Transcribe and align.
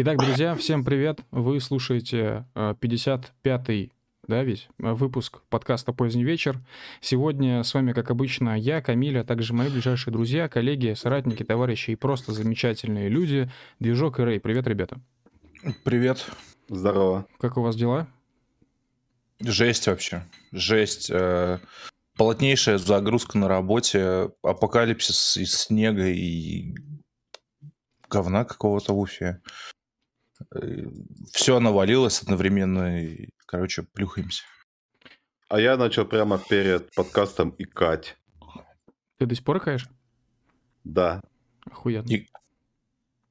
Итак, 0.00 0.16
друзья, 0.16 0.54
всем 0.54 0.84
привет. 0.84 1.22
Вы 1.32 1.58
слушаете 1.58 2.46
55-й 2.54 3.90
да, 4.28 4.44
ведь 4.44 4.68
выпуск 4.78 5.40
подкаста 5.48 5.92
«Поздний 5.92 6.22
вечер». 6.22 6.60
Сегодня 7.00 7.64
с 7.64 7.74
вами, 7.74 7.92
как 7.92 8.12
обычно, 8.12 8.56
я, 8.56 8.80
Камиль, 8.80 9.18
а 9.18 9.24
также 9.24 9.54
мои 9.54 9.68
ближайшие 9.68 10.12
друзья, 10.12 10.48
коллеги, 10.48 10.94
соратники, 10.94 11.42
товарищи 11.42 11.90
и 11.90 11.96
просто 11.96 12.30
замечательные 12.30 13.08
люди. 13.08 13.50
Движок 13.80 14.20
и 14.20 14.22
Рэй. 14.22 14.38
Привет, 14.38 14.68
ребята. 14.68 15.00
Привет. 15.82 16.24
Здорово. 16.68 17.26
Как 17.40 17.56
у 17.56 17.62
вас 17.62 17.74
дела? 17.74 18.06
Жесть 19.40 19.88
вообще. 19.88 20.22
Жесть. 20.52 21.10
Э, 21.10 21.58
плотнейшая 22.16 22.78
загрузка 22.78 23.36
на 23.36 23.48
работе, 23.48 24.30
апокалипсис 24.44 25.38
из 25.38 25.54
снега 25.54 26.06
и 26.06 26.76
говна 28.08 28.44
какого-то 28.44 28.92
в 28.92 29.00
Уфе. 29.00 29.40
Все 31.32 31.60
навалилось 31.60 32.22
одновременно, 32.22 33.02
и, 33.02 33.28
короче, 33.46 33.82
плюхаемся. 33.82 34.44
А 35.48 35.60
я 35.60 35.76
начал 35.76 36.04
прямо 36.04 36.38
перед 36.38 36.94
подкастом 36.94 37.54
икать. 37.58 38.16
Ты 39.18 39.26
до 39.26 39.34
сих 39.34 39.44
пор 39.44 39.58
икаешь? 39.58 39.88
Да. 40.84 41.20
Охуенно. 41.70 42.06
И- 42.08 42.26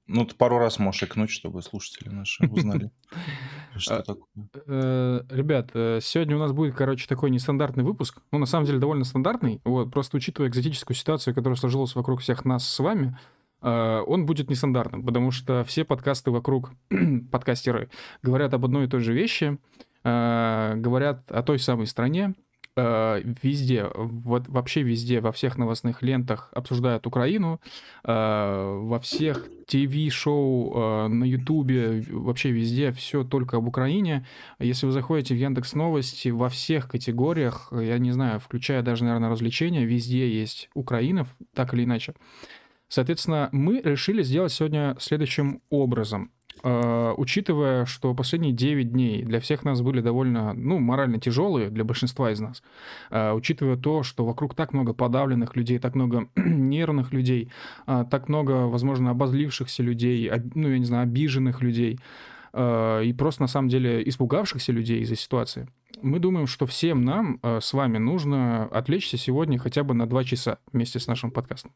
Ну, 0.10 0.26
ты 0.26 0.36
пару 0.36 0.58
раз 0.58 0.80
можешь 0.80 1.04
икнуть, 1.04 1.30
чтобы 1.30 1.62
слушатели 1.62 2.08
наши 2.10 2.46
узнали, 2.48 2.92
что 3.78 3.98
А, 3.98 4.04
такое. 4.04 4.28
Э, 4.68 5.22
Ребят, 5.30 5.72
э, 5.74 6.00
сегодня 6.02 6.36
у 6.38 6.40
нас 6.40 6.54
будет, 6.54 6.76
короче, 6.76 7.08
такой 7.08 7.30
нестандартный 7.30 7.84
выпуск. 7.84 8.22
Ну, 8.32 8.40
на 8.40 8.46
самом 8.46 8.66
деле, 8.66 8.80
довольно 8.80 9.04
стандартный. 9.04 9.60
Вот, 9.66 9.92
просто 9.92 10.16
учитывая 10.18 10.50
экзотическую 10.50 10.96
ситуацию, 10.96 11.36
которая 11.36 11.58
сложилась 11.58 11.94
вокруг 11.94 12.22
всех 12.22 12.46
нас 12.46 12.66
с 12.68 12.80
вами, 12.80 13.18
он 13.62 14.26
будет 14.26 14.50
нестандартным, 14.50 15.04
потому 15.04 15.32
что 15.32 15.64
все 15.64 15.84
подкасты 15.84 16.32
вокруг, 16.32 16.72
подкастеры, 17.32 17.90
говорят 18.22 18.54
об 18.54 18.66
одной 18.66 18.86
и 18.86 18.88
той 18.88 19.02
же 19.02 19.14
вещи, 19.14 19.58
э, 20.04 20.74
говорят 20.76 21.32
о 21.32 21.44
той 21.44 21.60
самой 21.60 21.88
стране, 21.88 22.34
э, 22.78 23.22
везде, 23.42 23.90
вот 23.96 24.48
вообще 24.48 24.84
везде, 24.84 25.20
во 25.20 25.32
всех 25.32 25.58
новостных 25.58 26.02
лентах 26.02 26.50
обсуждают 26.54 27.08
Украину, 27.08 27.60
э, 28.04 28.80
во 28.84 29.00
всех 29.00 29.48
ТВ-шоу, 29.68 30.74
э, 30.76 31.08
на 31.08 31.24
Ютубе, 31.24 32.06
вообще 32.10 32.52
везде 32.52 32.92
все 32.92 33.24
только 33.24 33.58
об 33.58 33.68
Украине. 33.68 34.26
Если 34.60 34.86
вы 34.86 34.92
заходите 34.92 35.34
в 35.34 35.38
Яндекс 35.38 35.74
Новости, 35.74 36.30
во 36.30 36.50
всех 36.50 36.88
категориях, 36.88 37.70
я 37.72 37.98
не 37.98 38.12
знаю, 38.12 38.40
включая 38.40 38.82
даже, 38.82 39.04
наверное, 39.04 39.30
развлечения, 39.30 39.86
везде 39.86 40.30
есть 40.30 40.70
Украина, 40.74 41.26
так 41.54 41.74
или 41.74 41.84
иначе. 41.84 42.14
Соответственно, 42.90 43.50
мы 43.52 43.82
решили 43.82 44.24
сделать 44.24 44.52
сегодня 44.52 44.96
следующим 45.00 45.62
образом. 45.70 46.32
Э, 46.64 47.14
Учитывая, 47.18 47.86
что 47.86 48.14
последние 48.16 48.54
9 48.54 48.92
дней 48.92 49.24
для 49.24 49.40
всех 49.40 49.64
нас 49.66 49.82
были 49.82 50.02
довольно, 50.02 50.54
ну, 50.54 50.80
морально 50.80 51.20
тяжелые, 51.20 51.70
для 51.70 51.84
большинства 51.84 52.32
из 52.32 52.40
нас, 52.40 52.64
э, 53.12 53.32
учитывая 53.34 53.76
то, 53.78 54.04
что 54.04 54.26
вокруг 54.26 54.56
так 54.56 54.74
много 54.74 54.94
подавленных 54.94 55.56
людей, 55.56 55.80
так 55.80 55.96
много 55.96 56.30
нервных 56.36 57.12
людей, 57.14 57.52
э, 57.88 58.06
так 58.10 58.30
много, 58.30 58.68
возможно, 58.68 59.12
обозлившихся 59.12 59.84
людей, 59.84 60.28
об- 60.30 60.56
ну, 60.56 60.70
я 60.70 60.80
не 60.80 60.86
знаю, 60.86 61.04
обиженных 61.04 61.62
людей, 61.62 62.00
и 62.54 63.16
просто, 63.18 63.42
на 63.44 63.48
самом 63.48 63.70
деле, 63.70 64.08
испугавшихся 64.08 64.72
людей 64.72 65.02
из-за 65.02 65.16
ситуации, 65.16 65.68
мы 66.02 66.20
думаем, 66.20 66.48
что 66.48 66.66
всем 66.66 67.04
нам 67.04 67.40
э, 67.42 67.60
с 67.62 67.74
вами 67.74 67.98
нужно 67.98 68.66
отвлечься 68.66 69.18
сегодня 69.18 69.58
хотя 69.58 69.84
бы 69.84 69.94
на 69.94 70.08
2 70.08 70.24
часа 70.24 70.60
вместе 70.72 71.00
с 71.00 71.08
нашим 71.08 71.32
подкастом. 71.32 71.72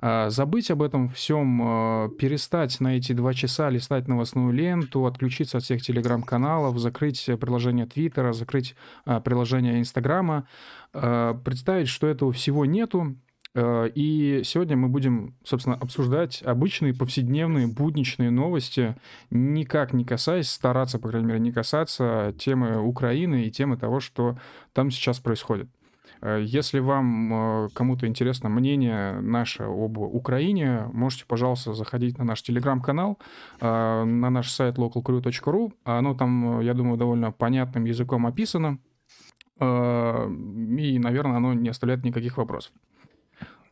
А, 0.00 0.30
Забыть 0.30 0.70
об 0.70 0.82
этом 0.82 1.10
всем, 1.10 1.60
э, 1.62 2.08
перестать 2.18 2.80
на 2.80 2.96
эти 2.96 3.12
два 3.12 3.34
часа 3.34 3.70
листать 3.70 4.08
новостную 4.08 4.52
ленту, 4.52 5.06
отключиться 5.06 5.58
от 5.58 5.64
всех 5.64 5.82
телеграм-каналов, 5.82 6.78
закрыть 6.78 7.28
э, 7.28 7.36
приложение 7.36 7.86
Твиттера, 7.86 8.32
закрыть 8.32 8.74
приложение 9.24 9.78
Инстаграма, 9.78 10.48
э, 10.94 11.34
представить, 11.44 11.88
что 11.88 12.06
этого 12.06 12.32
всего 12.32 12.64
нету. 12.64 13.16
Э, 13.54 13.88
И 13.94 14.42
сегодня 14.44 14.76
мы 14.76 14.88
будем, 14.88 15.34
собственно, 15.44 15.76
обсуждать 15.76 16.42
обычные 16.42 16.94
повседневные 16.94 17.66
будничные 17.66 18.30
новости, 18.30 18.96
никак 19.30 19.92
не 19.92 20.04
касаясь, 20.04 20.50
стараться, 20.50 20.98
по 20.98 21.08
крайней 21.08 21.28
мере, 21.28 21.40
не 21.40 21.52
касаться 21.52 22.34
темы 22.38 22.80
Украины 22.80 23.44
и 23.46 23.50
темы 23.50 23.76
того, 23.76 24.00
что 24.00 24.38
там 24.72 24.90
сейчас 24.90 25.18
происходит. 25.20 25.68
Э, 26.20 26.42
Если 26.44 26.78
вам 26.80 27.64
э, 27.64 27.68
кому-то 27.74 28.06
интересно 28.06 28.48
мнение 28.48 29.20
наше 29.20 29.64
об 29.64 29.98
Украине, 29.98 30.88
можете, 30.92 31.24
пожалуйста, 31.26 31.74
заходить 31.74 32.18
на 32.18 32.24
наш 32.24 32.42
телеграм-канал, 32.42 33.18
на 33.60 34.04
наш 34.30 34.50
сайт 34.50 34.78
localcrew.ru. 34.78 35.72
Оно 35.84 36.14
там, 36.14 36.60
я 36.60 36.74
думаю, 36.74 36.96
довольно 36.98 37.32
понятным 37.32 37.84
языком 37.84 38.26
описано. 38.26 38.78
И, 39.60 40.98
наверное, 40.98 41.36
оно 41.36 41.52
не 41.54 41.68
оставляет 41.68 42.04
никаких 42.04 42.36
вопросов. 42.36 42.72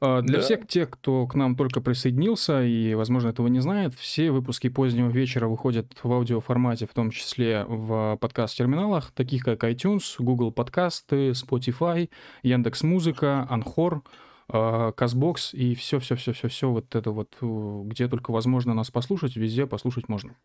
Э, 0.06 0.22
Для 0.22 0.38
Да. 0.38 0.44
всех 0.44 0.66
тех, 0.66 0.90
кто 0.90 1.26
к 1.26 1.34
нам 1.34 1.56
только 1.56 1.80
присоединился 1.80 2.62
и, 2.62 2.94
возможно, 2.94 3.28
этого 3.28 3.48
не 3.48 3.60
знает, 3.60 3.94
все 3.94 4.30
выпуски 4.30 4.68
позднего 4.68 5.08
вечера 5.10 5.48
выходят 5.48 5.86
в 6.02 6.12
аудиоформате, 6.12 6.86
в 6.86 6.94
том 6.94 7.10
числе 7.10 7.64
в 7.68 8.16
подкаст-терминалах, 8.20 9.10
таких 9.12 9.44
как 9.44 9.64
iTunes, 9.64 10.02
Google 10.18 10.52
подкасты, 10.52 11.30
Spotify, 11.30 12.08
Яндекс 12.42 12.82
Музыка, 12.82 13.46
Анхор, 13.50 14.02
Казбокс 14.48 15.54
и 15.54 15.74
все-все-все-все-все 15.74 16.70
вот 16.70 16.94
это 16.94 17.10
вот, 17.10 17.36
где 17.40 18.06
только 18.06 18.30
возможно 18.30 18.74
нас 18.74 18.90
послушать, 18.92 19.34
везде 19.36 19.66
послушать 19.66 20.08
можно. 20.08 20.36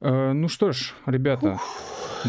Э, 0.00 0.32
Ну 0.32 0.48
что 0.48 0.70
ж, 0.72 0.94
ребята, 1.06 1.58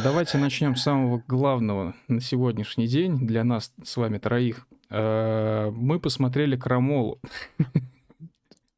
давайте 0.03 0.37
начнем 0.39 0.75
с 0.75 0.81
самого 0.83 1.21
главного 1.27 1.93
на 2.07 2.21
сегодняшний 2.21 2.87
день 2.87 3.17
для 3.27 3.43
нас 3.43 3.71
с 3.83 3.97
вами 3.97 4.17
троих. 4.17 4.67
Э, 4.89 5.69
Мы 5.71 5.99
посмотрели 5.99 6.55
Крамолу. 6.55 7.19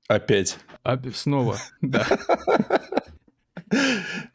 Опять. 0.07 0.57
Снова, 1.13 1.57
да. 1.81 2.06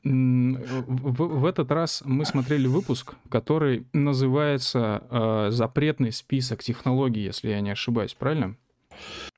В, 0.05 1.39
в- 1.41 1.47
этот 1.47 1.71
раз 1.71 2.03
мы 2.05 2.25
смотрели 2.27 2.67
выпуск, 2.67 3.15
который 3.31 3.87
называется 3.93 5.03
э, 5.11 5.49
«Запретный 5.51 6.13
список 6.13 6.63
технологий», 6.63 7.23
если 7.25 7.49
я 7.51 7.61
не 7.61 7.71
ошибаюсь, 7.71 8.15
правильно? 8.15 8.57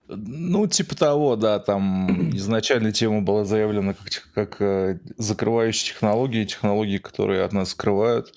Ну, 0.08 0.66
типа 0.66 0.96
того, 0.96 1.36
да, 1.36 1.60
там 1.60 2.30
изначально 2.34 2.92
тема 2.92 3.22
была 3.22 3.44
заявлена 3.44 3.94
как, 3.94 4.08
как 4.34 4.60
э, 4.60 4.98
закрывающие 5.16 5.92
технологии, 5.94 6.44
технологии, 6.44 6.98
которые 6.98 7.44
от 7.44 7.52
нас 7.52 7.70
скрывают. 7.70 8.34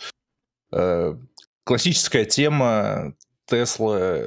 Э, 0.71 1.15
классическая 1.63 2.25
тема 2.25 3.15
Тесла, 3.47 4.19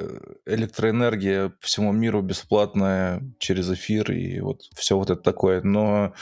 электроэнергия 0.47 1.51
по 1.51 1.67
всему 1.67 1.93
миру 1.93 2.23
бесплатная 2.23 3.23
через 3.39 3.71
эфир 3.71 4.11
и 4.13 4.41
вот 4.41 4.63
все 4.75 4.97
вот 4.97 5.11
это 5.11 5.21
такое. 5.21 5.63
Но 5.63 6.15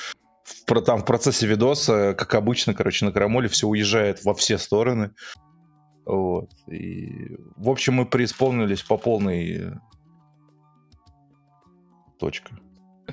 в, 0.45 0.81
там 0.83 1.01
в 1.01 1.05
процессе 1.05 1.47
видоса, 1.47 2.15
как 2.15 2.35
обычно, 2.35 2.75
короче, 2.75 3.05
на 3.05 3.13
Карамоле 3.13 3.49
все 3.49 3.69
уезжает 3.69 4.25
во 4.25 4.35
все 4.35 4.59
стороны. 4.59 5.13
Вот. 6.05 6.51
И, 6.67 7.37
в 7.57 7.69
общем, 7.69 7.95
мы 7.95 8.07
преисполнились 8.07 8.83
по 8.83 8.97
полной. 8.97 9.73
Точка. 12.19 12.59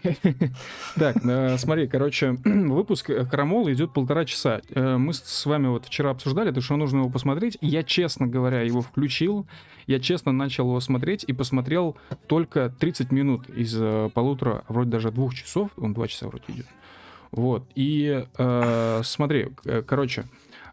Так, 0.96 1.18
э, 1.26 1.58
смотри, 1.58 1.88
короче, 1.88 2.32
выпуск 2.46 3.10
э, 3.10 3.26
Карамола 3.26 3.74
идет 3.74 3.94
полтора 3.94 4.26
часа. 4.26 4.62
Э, 4.70 4.98
Мы 4.98 5.14
с- 5.14 5.46
вами 5.46 5.68
вот 5.68 5.86
вчера 5.86 6.12
обсуждали, 6.12 6.52
то 6.52 6.62
что 6.62 6.76
нужно 6.78 7.00
его 7.00 7.10
посмотреть. 7.10 7.58
Я, 7.62 7.84
честно 7.84 8.28
говоря, 8.28 8.62
его 8.62 8.82
включил. 8.82 9.48
Я 9.88 10.00
честно 10.00 10.32
начал 10.32 10.66
его 10.68 10.80
смотреть 10.80 11.24
и 11.28 11.34
посмотрел 11.34 11.96
только 12.28 12.74
30 12.80 13.12
минут 13.12 13.50
из 13.50 13.76
полутора, 14.14 14.64
вроде 14.68 14.90
даже 14.90 15.12
двух 15.12 15.36
часов. 15.36 15.70
Он 15.78 15.94
два 15.94 16.08
часа 16.08 16.28
вроде 16.28 16.44
идет. 16.48 16.66
Вот. 17.32 17.68
И 17.76 18.26
смотри, 19.03 19.50
короче, 19.86 20.26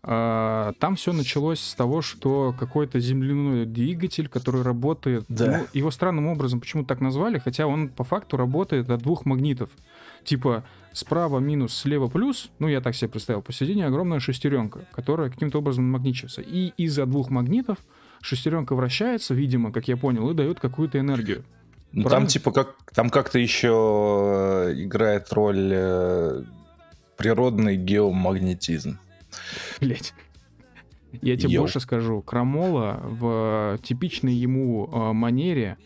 там 0.05 0.97
все 0.97 1.13
началось 1.13 1.61
с 1.61 1.75
того, 1.75 2.03
что 2.03 2.55
какой-то 2.59 2.99
земляной 2.99 3.67
двигатель, 3.67 4.29
который 4.29 4.63
работает, 4.63 5.25
Да. 5.29 5.59
ну, 5.59 5.67
его 5.73 5.93
странным 5.93 6.27
образом 6.27 6.59
почему 6.61 6.85
так 6.85 7.01
назвали, 7.01 7.39
хотя 7.39 7.67
он 7.69 7.89
по 7.89 8.03
факту 8.03 8.37
работает 8.37 8.91
от 8.91 9.01
двух 9.03 9.25
магнитов. 9.27 9.71
Типа 10.25 10.65
справа 10.93 11.39
минус, 11.39 11.75
слева 11.75 12.09
плюс, 12.09 12.51
ну 12.59 12.67
я 12.67 12.81
так 12.81 12.97
себе 12.97 13.09
представил, 13.11 13.43
посередине 13.43 13.87
огромная 13.87 14.19
шестеренка, 14.19 14.81
которая 14.93 15.31
каким-то 15.31 15.59
образом 15.59 15.85
магничится. 15.85 16.43
И 16.43 16.73
из-за 16.77 17.07
двух 17.07 17.31
магнитов 17.31 17.79
шестеренка 18.21 18.75
вращается, 18.75 19.35
видимо, 19.35 19.71
как 19.71 19.87
я 19.87 19.97
понял, 19.97 20.29
и 20.31 20.35
дает 20.35 20.59
какую-то 20.59 20.99
энергию. 20.99 21.45
Ну, 21.93 22.09
там 22.09 22.27
типа 22.27 22.51
как 22.53 22.75
там 22.95 23.11
как-то 23.11 23.39
еще 23.39 24.67
э, 24.69 24.83
играет 24.83 25.33
роль 25.33 25.71
э, 25.73 26.43
природный 27.17 27.77
геомагнетизм. 27.77 28.99
Блять. 29.81 30.15
Я 31.21 31.37
тебе 31.37 31.55
Йоу. 31.55 31.65
больше 31.65 31.81
скажу. 31.81 32.23
Крамола 32.23 33.01
в 33.03 33.79
типичной 33.83 34.33
ему 34.33 34.89
э, 34.91 35.13
манере, 35.13 35.77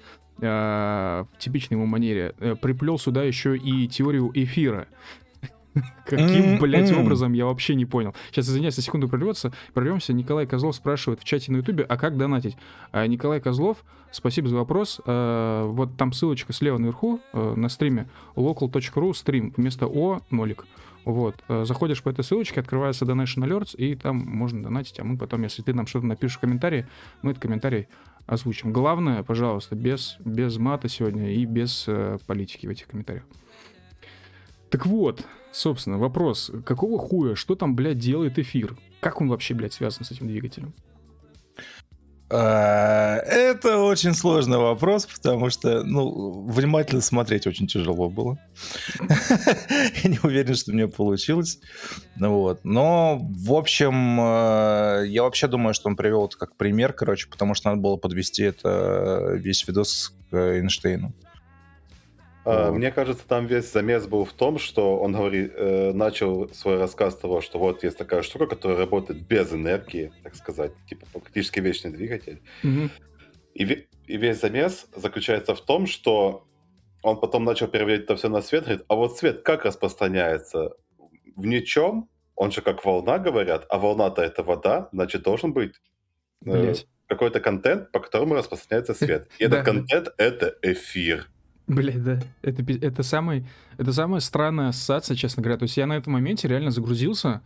э, 0.40 0.44
в 0.44 1.38
типичной 1.38 1.76
ему 1.76 1.86
манере, 1.86 2.34
приплел 2.62 2.98
сюда 2.98 3.24
еще 3.24 3.56
и 3.56 3.88
теорию 3.88 4.30
эфира. 4.34 4.86
Каким, 6.06 6.58
блядь, 6.58 6.92
образом, 6.92 7.32
я 7.32 7.46
вообще 7.46 7.74
не 7.74 7.84
понял. 7.84 8.14
Сейчас, 8.30 8.48
извиняюсь, 8.48 8.76
на 8.76 8.82
секунду 8.82 9.08
прервется, 9.08 9.52
прервемся. 9.74 10.12
Николай 10.12 10.46
Козлов 10.46 10.74
спрашивает 10.74 11.20
в 11.20 11.24
чате 11.24 11.52
на 11.52 11.58
ютубе, 11.58 11.84
а 11.84 11.96
как 11.96 12.16
донатить? 12.16 12.56
А, 12.92 13.06
Николай 13.06 13.40
Козлов, 13.40 13.84
спасибо 14.10 14.48
за 14.48 14.56
вопрос. 14.56 15.00
А, 15.04 15.66
вот 15.66 15.96
там 15.96 16.12
ссылочка 16.12 16.52
слева 16.52 16.78
наверху 16.78 17.20
э, 17.32 17.54
на 17.56 17.68
стриме 17.68 18.08
local.ru 18.36 19.14
стрим 19.14 19.52
вместо 19.56 19.86
О 19.86 20.20
нолик. 20.30 20.66
Вот, 21.06 21.36
э, 21.46 21.64
заходишь 21.64 22.02
по 22.02 22.08
этой 22.08 22.24
ссылочке, 22.24 22.58
открывается 22.58 23.04
Donation 23.04 23.46
Alerts, 23.46 23.76
и 23.76 23.94
там 23.94 24.16
можно 24.16 24.64
донатить, 24.64 24.98
а 24.98 25.04
мы 25.04 25.16
потом, 25.16 25.44
если 25.44 25.62
ты 25.62 25.72
нам 25.72 25.86
что-то 25.86 26.04
напишешь 26.04 26.36
в 26.36 26.40
комментарии, 26.40 26.88
мы 27.22 27.30
этот 27.30 27.40
комментарий 27.40 27.86
озвучим. 28.26 28.72
Главное, 28.72 29.22
пожалуйста, 29.22 29.76
без, 29.76 30.16
без 30.24 30.56
мата 30.56 30.88
сегодня 30.88 31.32
и 31.32 31.44
без 31.44 31.84
э, 31.86 32.18
политики 32.26 32.66
в 32.66 32.70
этих 32.70 32.88
комментариях. 32.88 33.22
Так 34.68 34.84
вот, 34.84 35.24
собственно, 35.52 35.96
вопрос. 35.96 36.50
Какого 36.64 36.98
хуя, 36.98 37.36
что 37.36 37.54
там, 37.54 37.76
блядь, 37.76 37.98
делает 37.98 38.40
эфир? 38.40 38.76
Как 38.98 39.20
он 39.20 39.28
вообще, 39.28 39.54
блядь, 39.54 39.74
связан 39.74 40.04
с 40.04 40.10
этим 40.10 40.26
двигателем? 40.26 40.74
А, 42.28 43.18
Это 43.18 43.78
очень 43.78 44.12
сложный 44.12 44.58
вопрос, 44.58 45.06
потому 45.06 45.48
что, 45.50 45.84
ну, 45.84 46.46
внимательно 46.48 47.00
смотреть 47.00 47.46
очень 47.46 47.68
тяжело 47.68 48.08
было. 48.08 48.38
Я 50.02 50.10
не 50.10 50.18
уверен, 50.22 50.54
что 50.56 50.72
мне 50.72 50.88
получилось. 50.88 51.60
Ну 52.16 52.40
Вот. 52.40 52.64
Но, 52.64 53.18
в 53.20 53.52
общем, 53.52 54.20
э, 54.20 55.04
я 55.06 55.22
вообще 55.22 55.46
думаю, 55.46 55.74
что 55.74 55.88
он 55.88 55.96
привел 55.96 56.26
это 56.26 56.36
как 56.36 56.56
пример, 56.56 56.92
короче, 56.92 57.28
потому 57.28 57.54
что 57.54 57.70
надо 57.70 57.80
было 57.80 57.96
подвести 57.96 58.42
это 58.42 59.32
весь 59.34 59.66
видос 59.68 60.12
к 60.30 60.36
Эйнштейну. 60.36 61.12
А, 62.46 62.70
Вот. 62.70 62.78
Мне 62.78 62.92
кажется, 62.92 63.26
там 63.26 63.46
весь 63.46 63.72
замес 63.72 64.06
был 64.06 64.24
в 64.24 64.32
том, 64.32 64.58
что 64.58 64.98
он 65.00 65.12
говорит, 65.12 65.52
э, 65.56 65.92
начал 65.92 66.48
свой 66.54 66.78
рассказ 66.78 67.14
с 67.14 67.16
того, 67.16 67.40
что 67.40 67.58
вот 67.58 67.82
есть 67.82 67.98
такая 67.98 68.22
штука, 68.22 68.46
которая 68.46 68.78
работает 68.78 69.20
без 69.26 69.52
энергии, 69.52 70.12
так 70.22 70.36
сказать, 70.36 70.70
типа 70.88 71.06
практически 71.12 71.58
вечный 71.58 71.90
двигатель. 71.90 72.40
Мгм. 72.62 72.90
И, 73.54 73.64
и 74.06 74.16
весь 74.16 74.40
замес 74.40 74.86
заключается 74.94 75.56
в 75.56 75.60
том, 75.60 75.88
что 75.88 76.46
он 77.02 77.18
потом 77.18 77.42
начал 77.42 77.66
переводить 77.66 78.04
это 78.04 78.14
все 78.14 78.28
на 78.28 78.42
свет, 78.42 78.64
говорит, 78.64 78.84
а 78.86 78.94
вот 78.94 79.18
свет 79.18 79.42
как 79.42 79.64
распространяется? 79.64 80.76
В 81.34 81.46
ничем, 81.46 82.08
он 82.36 82.52
же 82.52 82.62
как 82.62 82.84
волна, 82.84 83.18
говорят, 83.18 83.66
а 83.68 83.78
волна-то 83.78 84.22
это 84.22 84.44
вода, 84.44 84.88
значит, 84.92 85.22
должен 85.22 85.52
быть 85.52 85.74
э, 86.44 86.74
какой-то 87.08 87.40
контент, 87.40 87.90
по 87.90 87.98
которому 87.98 88.34
распространяется 88.34 88.94
свет. 88.94 89.28
И 89.40 89.44
этот 89.46 89.64
контент— 89.64 90.14
это 90.16 90.54
эфир. 90.62 91.26
Блядь, 91.68 92.02
да. 92.04 92.20
Это, 92.42 92.62
это, 92.72 93.02
самый, 93.02 93.44
это 93.76 93.92
самая 93.92 94.20
странная 94.20 94.68
ассоциация, 94.68 95.16
честно 95.16 95.42
говоря. 95.42 95.58
То 95.58 95.64
есть 95.64 95.76
я 95.76 95.86
на 95.86 95.94
этом 95.94 96.12
моменте 96.12 96.46
реально 96.46 96.70
загрузился. 96.70 97.42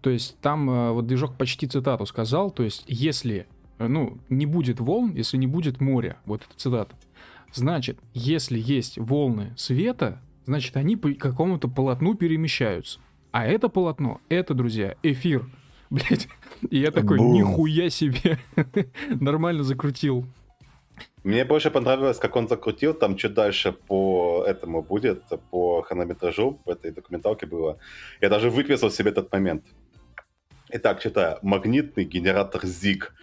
То 0.00 0.10
есть 0.10 0.38
там 0.40 0.70
э, 0.70 0.90
вот 0.92 1.06
движок 1.06 1.34
почти 1.34 1.66
цитату 1.66 2.06
сказал. 2.06 2.52
То 2.52 2.62
есть 2.62 2.84
если, 2.86 3.46
э, 3.78 3.88
ну, 3.88 4.18
не 4.28 4.46
будет 4.46 4.78
волн, 4.78 5.12
если 5.14 5.38
не 5.38 5.48
будет 5.48 5.80
моря, 5.80 6.18
вот 6.24 6.42
это 6.42 6.56
цитата. 6.56 6.94
Значит, 7.52 7.98
если 8.12 8.58
есть 8.58 8.96
волны 8.96 9.52
света, 9.56 10.20
значит, 10.44 10.76
они 10.76 10.96
по 10.96 11.12
какому-то 11.12 11.68
полотну 11.68 12.14
перемещаются. 12.14 13.00
А 13.32 13.44
это 13.44 13.68
полотно, 13.68 14.20
это, 14.28 14.54
друзья, 14.54 14.94
эфир. 15.02 15.50
Блять. 15.90 16.28
И 16.70 16.78
я 16.78 16.92
такой, 16.92 17.18
Бум. 17.18 17.32
нихуя 17.32 17.90
себе. 17.90 18.38
Нормально 19.20 19.64
закрутил. 19.64 20.26
Мне 21.24 21.44
больше 21.44 21.70
понравилось, 21.70 22.18
как 22.18 22.36
он 22.36 22.48
закрутил, 22.48 22.94
там 22.94 23.16
чуть 23.16 23.34
дальше 23.34 23.72
по 23.72 24.44
этому 24.46 24.82
будет, 24.82 25.22
по 25.50 25.82
хронометражу 25.82 26.60
в 26.64 26.70
этой 26.70 26.90
документалке 26.90 27.46
было. 27.46 27.78
Я 28.20 28.28
даже 28.28 28.50
выписал 28.50 28.90
себе 28.90 29.10
этот 29.10 29.32
момент. 29.32 29.64
Итак, 30.70 31.00
читаю. 31.00 31.38
Магнитный 31.42 32.04
генератор 32.04 32.66
ЗИГ. 32.66 33.14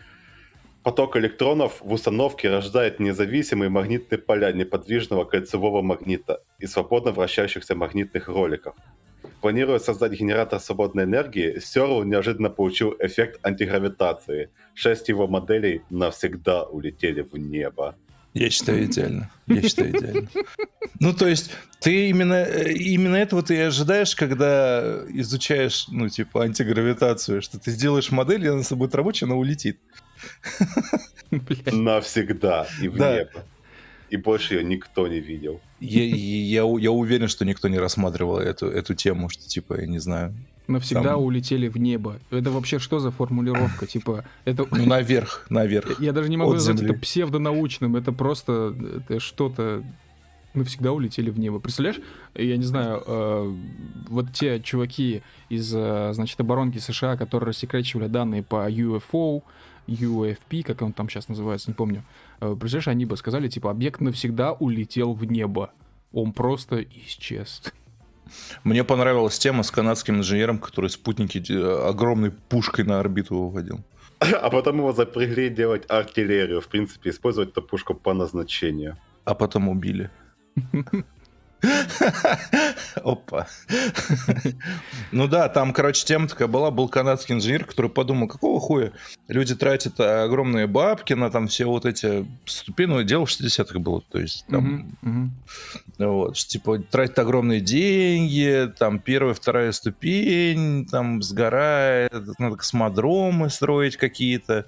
Поток 0.83 1.15
электронов 1.15 1.79
в 1.81 1.93
установке 1.93 2.49
рождает 2.49 2.99
независимые 2.99 3.69
магнитные 3.69 4.17
поля 4.17 4.51
неподвижного 4.51 5.25
кольцевого 5.25 5.83
магнита 5.83 6.41
и 6.57 6.65
свободно 6.65 7.11
вращающихся 7.11 7.75
магнитных 7.75 8.27
роликов. 8.27 8.73
Планируя 9.41 9.79
создать 9.79 10.11
генератор 10.13 10.59
свободной 10.59 11.05
энергии, 11.05 11.59
Сёрл 11.59 12.03
неожиданно 12.03 12.49
получил 12.49 12.95
эффект 12.99 13.39
антигравитации. 13.43 14.49
Шесть 14.75 15.09
его 15.09 15.27
моделей 15.27 15.81
навсегда 15.89 16.63
улетели 16.63 17.21
в 17.21 17.35
небо. 17.37 17.95
Я 18.33 18.49
считаю 18.49 18.85
идеально. 18.85 19.29
Я 19.47 19.61
считаю 19.61 19.89
идеально. 19.89 20.29
Ну, 20.99 21.13
то 21.13 21.27
есть, 21.27 21.51
ты 21.81 22.09
именно, 22.09 22.35
э, 22.35 22.71
именно 22.73 23.15
этого 23.15 23.41
ты 23.41 23.55
и 23.55 23.59
ожидаешь, 23.59 24.15
когда 24.15 24.99
изучаешь, 25.09 25.87
ну, 25.89 26.07
типа, 26.07 26.43
антигравитацию, 26.43 27.41
что 27.41 27.59
ты 27.59 27.71
сделаешь 27.71 28.11
модель, 28.11 28.45
и 28.45 28.47
она 28.47 28.61
с 28.63 28.67
собой 28.67 28.87
будет 28.87 28.95
рабочая, 28.95 29.25
она 29.25 29.35
улетит. 29.35 29.79
Навсегда 31.71 32.67
и 32.81 32.87
в 32.87 32.97
Да. 32.97 33.17
небо. 33.17 33.43
И 34.11 34.17
больше 34.17 34.55
ее 34.55 34.63
никто 34.63 35.07
не 35.07 35.21
видел. 35.21 35.61
Я, 35.79 36.03
я, 36.03 36.63
я 36.79 36.91
уверен, 36.91 37.29
что 37.29 37.45
никто 37.45 37.69
не 37.69 37.79
рассматривал 37.79 38.39
эту, 38.39 38.67
эту 38.67 38.93
тему, 38.93 39.29
что, 39.29 39.47
типа, 39.47 39.79
я 39.79 39.87
не 39.87 39.99
знаю, 39.99 40.33
Навсегда 40.67 41.11
Там- 41.13 41.21
улетели 41.21 41.67
в 41.67 41.77
небо. 41.77 42.19
Это 42.29 42.51
вообще 42.51 42.79
что 42.79 42.99
за 42.99 43.11
формулировка? 43.11 43.87
Типа, 43.87 44.25
это... 44.45 44.65
ну, 44.69 44.85
наверх, 44.85 45.45
наверх. 45.49 45.99
Я 45.99 46.11
даже 46.11 46.29
не 46.29 46.37
могу 46.37 46.53
назвать 46.53 46.81
это 46.81 46.93
псевдонаучным. 46.93 47.95
Это 47.95 48.11
просто 48.11 48.75
это 48.97 49.19
что-то... 49.19 49.83
Навсегда 50.53 50.91
улетели 50.91 51.29
в 51.29 51.39
небо. 51.39 51.59
Представляешь? 51.59 52.01
Я 52.35 52.57
не 52.57 52.65
знаю, 52.65 53.01
э, 53.07 53.55
вот 54.09 54.33
те 54.33 54.59
чуваки 54.59 55.23
из, 55.47 55.73
э, 55.73 56.11
значит, 56.13 56.37
оборонки 56.41 56.77
США, 56.77 57.15
которые 57.15 57.49
рассекречивали 57.49 58.07
данные 58.07 58.43
по 58.43 58.69
UFO, 58.69 59.43
UFP, 59.87 60.63
как 60.63 60.81
он 60.81 60.91
там 60.91 61.09
сейчас 61.09 61.29
называется, 61.29 61.69
не 61.69 61.73
помню. 61.73 62.03
Э, 62.41 62.55
представляешь, 62.59 62.87
они 62.87 63.05
бы 63.05 63.15
сказали, 63.15 63.47
типа, 63.47 63.69
объект 63.71 64.01
навсегда 64.01 64.53
улетел 64.53 65.13
в 65.13 65.23
небо. 65.23 65.71
Он 66.11 66.33
просто 66.33 66.81
исчез. 66.81 67.61
Мне 68.63 68.83
понравилась 68.83 69.37
тема 69.39 69.63
с 69.63 69.71
канадским 69.71 70.17
инженером, 70.17 70.57
который 70.57 70.89
спутники 70.89 71.43
э, 71.49 71.89
огромной 71.89 72.31
пушкой 72.31 72.85
на 72.85 72.99
орбиту 72.99 73.37
выводил. 73.37 73.79
А 74.19 74.49
потом 74.49 74.77
его 74.77 74.91
запрягли 74.91 75.49
делать 75.49 75.83
артиллерию. 75.89 76.61
В 76.61 76.67
принципе, 76.67 77.09
использовать 77.09 77.49
эту 77.49 77.61
пушку 77.61 77.93
по 77.93 78.13
назначению. 78.13 78.97
А 79.25 79.35
потом 79.35 79.69
убили. 79.69 80.09
Опа. 83.03 83.47
Ну 85.11 85.27
да, 85.27 85.49
там, 85.49 85.73
короче, 85.73 86.05
тема 86.05 86.27
такая 86.27 86.47
была. 86.47 86.71
Был 86.71 86.87
канадский 86.87 87.35
инженер, 87.35 87.65
который 87.65 87.91
подумал, 87.91 88.27
какого 88.27 88.59
хуя 88.59 88.91
люди 89.27 89.55
тратят 89.55 89.99
огромные 89.99 90.67
бабки 90.67 91.13
на 91.13 91.29
там 91.29 91.47
все 91.47 91.65
вот 91.65 91.85
эти 91.85 92.25
ступени. 92.45 92.87
Ну, 92.87 93.03
дело 93.03 93.25
в 93.25 93.29
60-х 93.29 93.79
было. 93.79 94.01
То 94.09 94.19
есть 94.19 94.45
там. 94.47 94.95
Вот, 95.97 96.37
что, 96.37 96.49
типа, 96.49 96.79
тратят 96.79 97.19
огромные 97.19 97.61
деньги, 97.61 98.71
там, 98.79 98.99
первая, 98.99 99.33
вторая 99.33 99.71
ступень, 99.71 100.87
там, 100.87 101.21
сгорает, 101.21 102.13
надо 102.39 102.55
космодромы 102.55 103.49
строить 103.49 103.97
какие-то, 103.97 104.65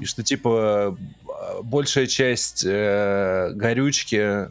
и 0.00 0.04
что, 0.06 0.22
типа, 0.22 0.96
большая 1.62 2.06
часть 2.06 2.64
э, 2.66 3.52
горючки, 3.54 4.50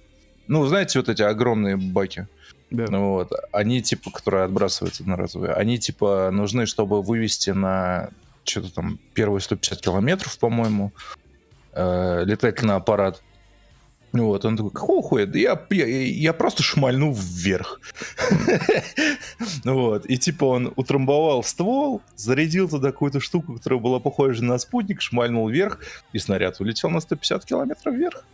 ну, 0.49 0.65
знаете, 0.65 0.99
вот 0.99 1.07
эти 1.09 1.21
огромные 1.21 1.77
баки, 1.77 2.27
Да. 2.71 2.85
вот, 2.89 3.31
они, 3.51 3.81
типа, 3.81 4.11
которые 4.11 4.43
отбрасываются 4.45 5.03
одноразовые, 5.03 5.53
они, 5.53 5.77
типа, 5.77 6.31
нужны, 6.33 6.65
чтобы 6.65 7.01
вывести 7.03 7.51
на, 7.51 8.09
что-то 8.43 8.73
там, 8.73 8.99
первые 9.13 9.41
150 9.41 9.79
километров, 9.79 10.37
по-моему, 10.39 10.91
э, 11.73 12.23
летательный 12.25 12.75
аппарат. 12.75 13.21
Вот, 14.11 14.43
он 14.43 14.57
такой, 14.57 14.71
какого 14.71 15.03
хуя? 15.03 15.27
Да 15.27 15.37
я, 15.37 15.67
я, 15.69 15.85
я 15.85 16.33
просто 16.33 16.63
шмальну 16.63 17.13
вверх. 17.13 17.79
Вот, 19.63 20.05
и 20.09 20.17
типа 20.17 20.45
он 20.45 20.73
утрамбовал 20.75 21.43
ствол, 21.43 22.01
зарядил 22.15 22.67
туда 22.67 22.91
какую-то 22.91 23.19
штуку, 23.19 23.53
которая 23.53 23.79
была 23.79 23.99
похожа 23.99 24.43
на 24.43 24.57
спутник, 24.57 25.01
шмальнул 25.01 25.47
вверх, 25.47 25.79
и 26.11 26.17
снаряд 26.19 26.59
улетел 26.59 26.89
на 26.89 26.99
150 27.01 27.45
километров 27.45 27.93
вверх. 27.93 28.25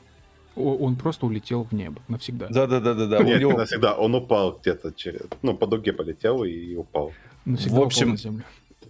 Он 0.56 0.96
просто 0.96 1.26
улетел 1.26 1.64
в 1.64 1.74
небо 1.74 2.02
навсегда. 2.08 2.48
Да-да-да-да-да. 2.50 3.20
у 3.20 3.24
Нет, 3.24 3.40
него- 3.42 3.52
не 3.52 3.58
навсегда. 3.58 3.94
Он 3.96 4.16
упал 4.16 4.58
где-то 4.62 4.94
через... 4.94 5.22
Ну, 5.42 5.56
по 5.56 5.68
дуге 5.68 5.92
полетел 5.94 6.44
и 6.44 6.76
упал. 6.76 7.12
Навсегда 7.46 7.72
В 7.76 7.78
упал 7.78 7.88
общем, 7.88 8.10
на 8.12 8.18
землю. 8.18 8.44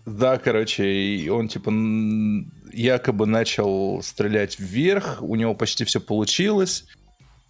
Да, 0.05 0.37
короче, 0.37 0.85
и 0.87 1.29
он 1.29 1.47
типа 1.47 1.71
якобы 2.71 3.25
начал 3.25 4.01
стрелять 4.03 4.59
вверх, 4.59 5.17
у 5.21 5.35
него 5.35 5.55
почти 5.55 5.83
все 5.83 5.99
получилось, 5.99 6.85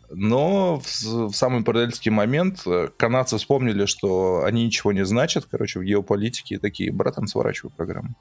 но 0.09 0.79
в, 0.79 1.03
в 1.03 1.33
самый 1.33 1.63
предательский 1.63 2.11
момент 2.11 2.61
э, 2.65 2.87
канадцы 2.95 3.37
вспомнили, 3.37 3.85
что 3.85 4.43
они 4.45 4.63
ничего 4.65 4.93
не 4.93 5.03
значат, 5.03 5.45
короче, 5.51 5.79
в 5.79 5.83
геополитике, 5.83 6.55
и 6.55 6.57
такие, 6.57 6.93
братан, 6.93 7.27
сворачивай 7.27 7.71
программу. 7.75 8.15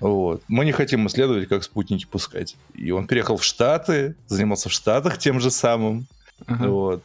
Вот. 0.00 0.42
Мы 0.48 0.64
не 0.64 0.72
хотим 0.72 1.06
исследовать, 1.06 1.48
как 1.48 1.62
спутники 1.62 2.06
пускать. 2.06 2.56
И 2.74 2.90
он 2.90 3.06
переехал 3.06 3.36
в 3.36 3.44
Штаты, 3.44 4.14
занимался 4.26 4.68
в 4.68 4.72
Штатах 4.72 5.18
тем 5.18 5.40
же 5.40 5.50
самым. 5.50 6.06
Ага. 6.46 6.68
Вот. 6.68 7.02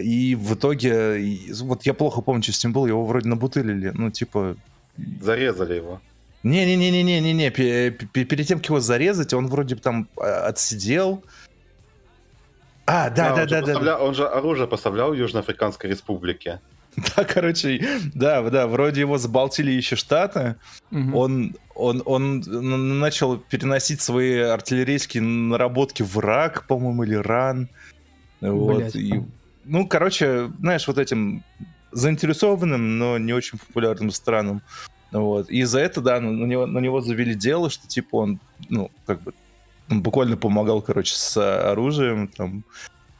И 0.00 0.34
в 0.34 0.54
итоге, 0.54 1.20
и- 1.22 1.52
вот 1.52 1.84
я 1.86 1.94
плохо 1.94 2.20
помню, 2.22 2.42
что 2.42 2.52
с 2.52 2.64
ним 2.64 2.72
было, 2.72 2.86
его 2.86 3.04
вроде 3.04 3.28
набутылили, 3.28 3.92
ну, 3.94 4.10
типа... 4.10 4.56
Зарезали 5.20 5.74
его. 5.74 6.00
Не-не-не-не-не-не, 6.42 7.50
перед 7.50 8.46
тем, 8.46 8.58
как 8.58 8.68
его 8.68 8.80
зарезать, 8.80 9.32
он 9.34 9.46
вроде 9.48 9.74
бы 9.76 9.80
там 9.80 10.08
а, 10.16 10.46
отсидел. 10.48 11.22
А, 12.86 13.08
Да, 13.10 13.30
он 13.32 13.38
же 13.40 13.46
да-да-да-да. 13.46 13.72
поставлял- 13.72 14.04
Он 14.04 14.14
же 14.14 14.26
оружие 14.28 14.66
поставлял 14.68 15.14
Южноафриканской 15.14 15.88
республике. 15.90 16.60
Да, 17.16 17.24
короче, 17.24 18.00
да, 18.14 18.42
да, 18.50 18.66
вроде 18.66 19.00
его 19.00 19.18
забалтили 19.18 19.70
еще 19.70 19.96
Штаты. 19.96 20.56
Мгм. 20.90 21.14
Он, 21.14 21.56
он, 21.74 22.02
он 22.06 22.98
начал 22.98 23.38
переносить 23.38 24.00
свои 24.00 24.38
артиллерийские 24.38 25.22
наработки 25.22 26.02
в 26.02 26.16
Ирак, 26.18 26.66
по-моему, 26.66 27.04
или 27.04 27.14
Иран. 27.14 27.68
Вот, 28.40 28.76
Блядь. 28.76 28.96
и, 28.96 29.22
ну, 29.64 29.86
короче, 29.86 30.50
знаешь, 30.60 30.86
вот 30.86 30.98
этим 30.98 31.42
заинтересованным, 31.92 32.98
но 32.98 33.18
не 33.18 33.32
очень 33.32 33.58
популярным 33.58 34.10
странам. 34.10 34.62
Вот. 35.12 35.48
И 35.48 35.62
за 35.62 35.80
это, 35.80 36.00
да, 36.00 36.20
на 36.20 36.32
на 36.32 36.44
него, 36.44 36.66
на 36.66 36.78
него 36.80 37.00
завели 37.00 37.34
дело, 37.34 37.70
что 37.70 37.86
типа 37.86 38.16
он, 38.16 38.40
ну, 38.68 38.90
как 39.06 39.22
бы, 39.22 39.32
он 39.88 40.02
буквально 40.02 40.36
помогал, 40.36 40.82
короче, 40.82 41.14
с 41.14 41.36
оружием, 41.70 42.28
там, 42.28 42.64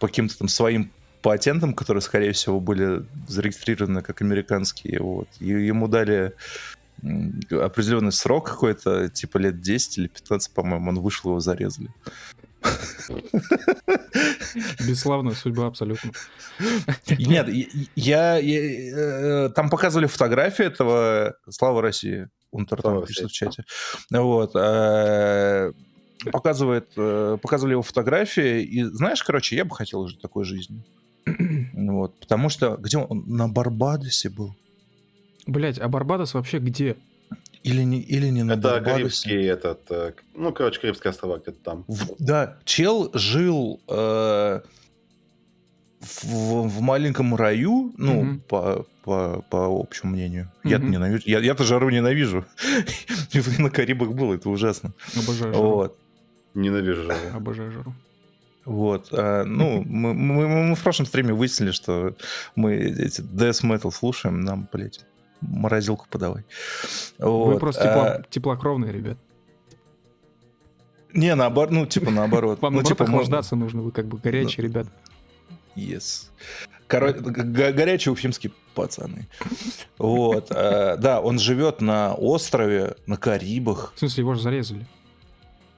по 0.00 0.08
каким-то 0.08 0.36
там 0.38 0.48
своим 0.48 0.90
патентам, 1.24 1.72
которые, 1.72 2.02
скорее 2.02 2.32
всего, 2.32 2.60
были 2.60 3.06
зарегистрированы 3.26 4.02
как 4.02 4.20
американские. 4.20 5.00
Вот. 5.00 5.28
И 5.40 5.46
ему 5.46 5.88
дали 5.88 6.34
определенный 7.50 8.12
срок 8.12 8.50
какой-то, 8.50 9.08
типа 9.08 9.38
лет 9.38 9.60
10 9.60 9.98
или 9.98 10.06
15, 10.08 10.52
по-моему, 10.52 10.90
он 10.90 11.00
вышел, 11.00 11.30
его 11.30 11.40
зарезали. 11.40 11.88
Бесславная 14.86 15.34
судьба 15.34 15.66
абсолютно. 15.66 16.12
Нет, 17.18 17.48
я, 17.96 18.36
я, 18.38 19.46
э, 19.46 19.48
там 19.50 19.70
показывали 19.70 20.06
фотографии 20.06 20.64
этого 20.66 21.36
Слава 21.48 21.80
России. 21.82 22.28
Он 22.52 22.66
Слава 22.68 22.82
там 22.82 23.00
России. 23.00 23.14
пишет 23.14 23.30
в 23.30 23.32
чате. 23.32 23.64
Вот. 24.10 24.52
э, 24.54 25.72
Показывает, 26.32 26.88
э, 26.96 27.36
показывали 27.42 27.72
его 27.72 27.82
фотографии, 27.82 28.62
и 28.62 28.84
знаешь, 28.84 29.22
короче, 29.22 29.56
я 29.56 29.64
бы 29.66 29.74
хотел 29.74 30.06
жить 30.06 30.20
такой 30.22 30.44
жизнью. 30.44 30.82
Вот, 31.72 32.18
потому 32.20 32.48
что 32.48 32.76
где 32.76 32.98
он 32.98 33.24
на 33.26 33.48
Барбадосе 33.48 34.28
был? 34.30 34.54
Блять, 35.46 35.78
а 35.78 35.88
Барбадос 35.88 36.34
вообще 36.34 36.58
где? 36.58 36.96
Или 37.62 37.82
не, 37.82 38.00
или 38.00 38.28
не 38.28 38.42
на 38.42 38.52
Это 38.52 38.62
Барбадосе? 38.62 38.92
Карибский 38.92 39.44
этот... 39.46 39.90
э, 39.90 40.12
Ну, 40.34 40.52
короче, 40.52 40.80
Карибские 40.80 41.10
острова 41.10 41.38
где-то 41.38 41.58
там. 41.62 41.84
В- 41.88 42.14
да, 42.18 42.58
чел 42.64 43.10
жил 43.14 43.80
э, 43.88 44.60
в, 46.00 46.24
в 46.68 46.80
маленьком 46.80 47.34
раю, 47.34 47.92
ну, 47.96 48.22
Мгм. 48.22 48.40
по, 48.40 48.86
по, 49.02 49.42
по 49.50 49.80
общему 49.80 50.12
мнению. 50.12 50.50
Я-то 50.62 50.82
Мгм. 50.84 50.92
ненавижу. 50.92 51.22
Я, 51.26 51.38
я-то 51.40 51.64
жару 51.64 51.88
ненавижу. 51.90 52.44
На 53.58 53.70
Карибах 53.70 54.12
был, 54.12 54.34
это 54.34 54.50
ужасно. 54.50 54.92
Обожаю 55.16 55.54
жару. 55.54 55.66
Вот. 55.66 55.98
Ненавижу 56.54 57.02
его. 57.02 57.14
Обожаю 57.36 57.70
жару. 57.72 57.94
Вот. 58.64 59.08
а, 59.12 59.44
ну, 59.44 59.82
мы, 59.86 60.14
мы- 60.14 60.48
мы 60.48 60.74
в 60.74 60.82
прошлом 60.82 61.06
стриме 61.06 61.32
выяснили, 61.32 61.70
что 61.72 62.14
мы 62.56 62.74
эти 62.74 63.20
death 63.20 63.62
metal 63.64 63.90
слушаем, 63.92 64.40
нам, 64.42 64.68
блядь, 64.72 65.00
морозилку 65.40 66.06
подавай. 66.10 66.44
Вы 67.18 67.28
Вот, 67.28 67.60
просто 67.60 67.82
а, 67.82 68.18
тепло- 68.20 68.26
теплокровные, 68.30 68.92
ребят. 68.92 69.18
Не, 71.12 71.34
наоборот, 71.34 71.70
ну, 71.70 71.86
типа, 71.86 72.10
наоборот. 72.10 72.58
Вам 72.62 72.72
ну, 72.72 72.78
наоборот 72.80 72.88
типа, 72.98 73.04
можно- 73.10 73.16
охлаждаться 73.18 73.56
нужно, 73.56 73.82
вы 73.82 73.92
как 73.92 74.06
бы 74.06 74.18
горячие, 74.18 74.64
ребят. 74.66 74.86
Yes. 75.76 76.28
Коро- 76.88 77.12
г- 77.12 77.72
горячие 77.72 78.12
уфимские 78.12 78.52
пацаны. 78.74 79.26
Вот. 79.98 80.50
э, 80.50 80.96
Да, 80.98 81.20
он 81.20 81.38
живет 81.38 81.80
на 81.80 82.14
острове, 82.14 82.96
на 83.06 83.16
Карибах. 83.16 83.92
В 83.96 83.98
смысле, 84.00 84.22
его 84.22 84.34
же 84.34 84.42
зарезали. 84.42 84.86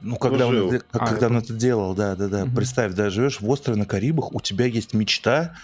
Ну, 0.00 0.16
когда, 0.16 0.46
он, 0.46 0.74
это- 0.74 0.84
А, 0.92 1.06
когда 1.06 1.26
я 1.26 1.32
он 1.32 1.38
это 1.38 1.52
делал, 1.54 1.94
да, 1.94 2.14
да, 2.16 2.28
да. 2.28 2.44
Мгм. 2.44 2.54
Представь, 2.54 2.92
да, 2.94 3.10
живешь 3.10 3.40
в 3.40 3.48
острове 3.48 3.78
на 3.78 3.86
Карибах, 3.86 4.34
у 4.34 4.40
тебя 4.40 4.66
есть 4.66 4.92
мечта 4.94 5.56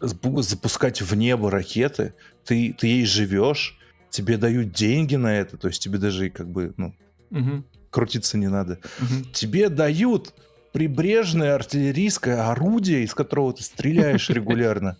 запу- 0.00 0.42
запускать 0.42 1.00
в 1.02 1.14
небо 1.14 1.50
ракеты, 1.50 2.14
ты, 2.44 2.72
ты 2.78 2.86
ей 2.86 3.06
живешь, 3.06 3.78
тебе 4.10 4.36
дают 4.36 4.72
деньги 4.72 5.16
на 5.16 5.34
это, 5.36 5.56
то 5.56 5.68
есть 5.68 5.82
тебе 5.82 5.98
даже 5.98 6.30
как 6.30 6.48
бы, 6.48 6.72
ну, 6.76 6.94
Мгм. 7.30 7.64
крутиться 7.90 8.38
не 8.38 8.48
надо. 8.48 8.78
Мгм. 9.00 9.24
тебе 9.32 9.68
дают 9.68 10.32
прибрежное 10.72 11.54
артиллерийское 11.54 12.48
орудие, 12.50 13.02
из 13.02 13.14
которого 13.14 13.52
ты 13.54 13.62
стреляешь 13.64 14.28
регулярно. 14.30 14.98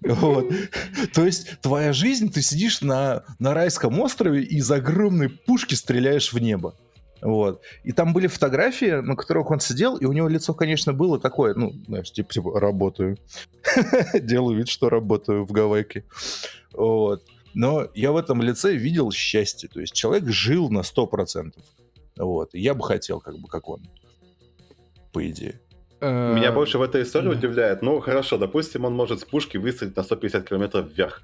Вот. 0.00 0.52
То 1.14 1.24
есть 1.24 1.60
твоя 1.60 1.92
жизнь, 1.92 2.30
ты 2.32 2.42
сидишь 2.42 2.82
на, 2.82 3.24
на 3.38 3.54
райском 3.54 3.98
острове 4.00 4.42
и 4.44 4.56
из 4.58 4.70
огромной 4.70 5.28
пушки 5.28 5.74
стреляешь 5.74 6.32
в 6.32 6.38
небо. 6.38 6.74
Вот. 7.20 7.62
И 7.84 7.92
там 7.92 8.12
были 8.12 8.26
фотографии, 8.26 9.00
на 9.00 9.16
которых 9.16 9.50
он 9.50 9.60
сидел, 9.60 9.96
и 9.96 10.04
у 10.04 10.12
него 10.12 10.28
лицо, 10.28 10.54
конечно, 10.54 10.92
было 10.92 11.18
такое, 11.18 11.54
ну, 11.54 11.72
знаешь, 11.86 12.12
типа, 12.12 12.32
типа 12.32 12.60
работаю. 12.60 13.16
Делаю 14.14 14.58
вид, 14.58 14.68
что 14.68 14.88
работаю 14.88 15.44
в 15.44 15.52
Гавайке. 15.52 16.04
Вот. 16.72 17.22
Но 17.54 17.88
я 17.94 18.12
в 18.12 18.16
этом 18.16 18.42
лице 18.42 18.74
видел 18.74 19.10
счастье. 19.10 19.68
То 19.68 19.80
есть 19.80 19.94
человек 19.94 20.28
жил 20.28 20.70
на 20.70 20.80
100%. 20.80 21.52
Вот. 22.18 22.54
И 22.54 22.60
я 22.60 22.74
бы 22.74 22.84
хотел, 22.84 23.20
как 23.20 23.36
бы, 23.38 23.48
как 23.48 23.68
он. 23.68 23.80
По 25.12 25.28
идее. 25.28 25.60
Э, 26.00 26.34
Меня 26.34 26.52
больше 26.52 26.78
в 26.78 26.82
этой 26.82 27.02
истории 27.02 27.28
удивляет. 27.28 27.82
Ну, 27.82 28.00
хорошо, 28.00 28.38
допустим, 28.38 28.84
он 28.84 28.94
может 28.94 29.20
с 29.20 29.24
пушки 29.24 29.56
выстрелить 29.56 29.96
на 29.96 30.02
150 30.02 30.48
километров 30.48 30.88
вверх. 30.92 31.22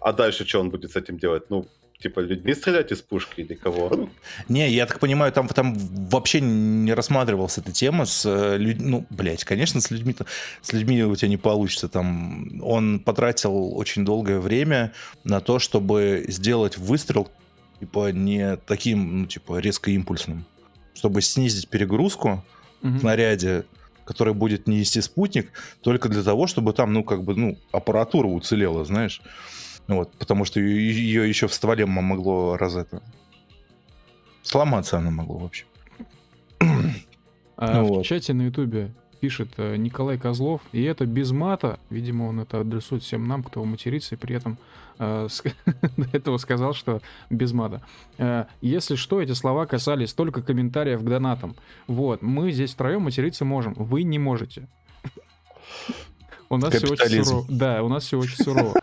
А 0.00 0.12
дальше 0.12 0.44
что 0.46 0.60
он 0.60 0.70
будет 0.70 0.90
с 0.90 0.96
этим 0.96 1.18
делать? 1.18 1.48
Ну, 1.50 1.66
типа, 2.02 2.20
людьми 2.20 2.54
стрелять 2.54 2.92
из 2.92 3.00
пушки 3.00 3.40
или 3.40 3.54
кого? 3.54 4.08
Не, 4.48 4.70
я 4.70 4.86
так 4.86 4.98
понимаю, 4.98 5.32
там, 5.32 5.48
там 5.48 5.74
вообще 5.76 6.40
не 6.40 6.92
рассматривалась 6.94 7.58
эта 7.58 7.72
тема 7.72 8.04
с 8.04 8.56
людьми. 8.56 8.84
Ну, 8.88 9.06
блядь, 9.10 9.44
конечно, 9.44 9.80
с 9.80 9.90
людьми 9.90 10.14
с 10.60 10.72
людьми 10.72 11.02
у 11.04 11.14
тебя 11.16 11.28
не 11.28 11.36
получится. 11.36 11.88
Там 11.88 12.60
он 12.62 13.00
потратил 13.00 13.76
очень 13.76 14.04
долгое 14.04 14.38
время 14.40 14.92
на 15.24 15.40
то, 15.40 15.58
чтобы 15.58 16.24
сделать 16.28 16.76
выстрел, 16.78 17.28
типа, 17.80 18.12
не 18.12 18.56
таким, 18.56 19.20
ну, 19.22 19.26
типа, 19.26 19.58
резко 19.58 19.90
импульсным. 19.90 20.44
Чтобы 20.94 21.22
снизить 21.22 21.68
перегрузку 21.68 22.44
Мгм. 22.82 22.96
в 22.98 23.00
снаряде, 23.00 23.64
который 24.04 24.34
будет 24.34 24.66
нести 24.66 25.00
спутник, 25.00 25.52
только 25.82 26.08
для 26.08 26.22
того, 26.24 26.48
чтобы 26.48 26.72
там, 26.72 26.92
ну, 26.92 27.04
как 27.04 27.22
бы, 27.22 27.36
ну, 27.36 27.56
аппаратура 27.70 28.26
уцелела, 28.26 28.84
знаешь. 28.84 29.22
Вот, 29.96 30.12
потому 30.12 30.44
что 30.44 30.60
ее 30.60 31.28
еще 31.28 31.46
в 31.46 31.54
стволе 31.54 31.86
могло 31.86 32.56
раз 32.56 32.76
это... 32.76 33.02
Сломаться 34.42 34.98
она 34.98 35.10
могла 35.10 35.38
вообще. 35.38 35.64
А 37.56 37.74
Ну 37.74 37.84
в 37.84 37.88
вот. 37.88 38.04
чате 38.04 38.32
на 38.32 38.42
ютубе 38.42 38.92
пишет 39.20 39.50
э, 39.56 39.76
Николай 39.76 40.18
Козлов, 40.18 40.62
и 40.72 40.82
это 40.82 41.06
без 41.06 41.30
мата, 41.30 41.78
видимо, 41.90 42.24
он 42.24 42.40
это 42.40 42.60
адресует 42.60 43.04
всем 43.04 43.28
нам, 43.28 43.44
кто 43.44 43.64
матерится, 43.64 44.16
и 44.16 44.18
при 44.18 44.34
этом 44.34 44.58
э, 44.98 45.28
до 45.96 46.08
этого 46.12 46.38
сказал, 46.38 46.74
что 46.74 47.00
без 47.30 47.52
мата. 47.52 47.82
Э, 48.18 48.46
если 48.60 48.96
что, 48.96 49.22
эти 49.22 49.30
слова 49.30 49.66
касались 49.66 50.12
только 50.12 50.42
комментариев 50.42 51.02
к 51.02 51.04
донатам. 51.04 51.54
Вот, 51.86 52.20
мы 52.20 52.50
здесь 52.50 52.74
втроем 52.74 53.02
материться 53.02 53.44
можем, 53.44 53.74
вы 53.74 54.02
не 54.02 54.18
можете. 54.18 54.66
У 56.52 56.58
нас 56.58 56.74
все 56.74 56.86
очень 56.86 57.24
сурово. 57.24 57.46
Да, 57.48 57.82
у 57.82 57.88
нас 57.88 58.04
все 58.04 58.18
очень 58.18 58.36
сурово. 58.36 58.74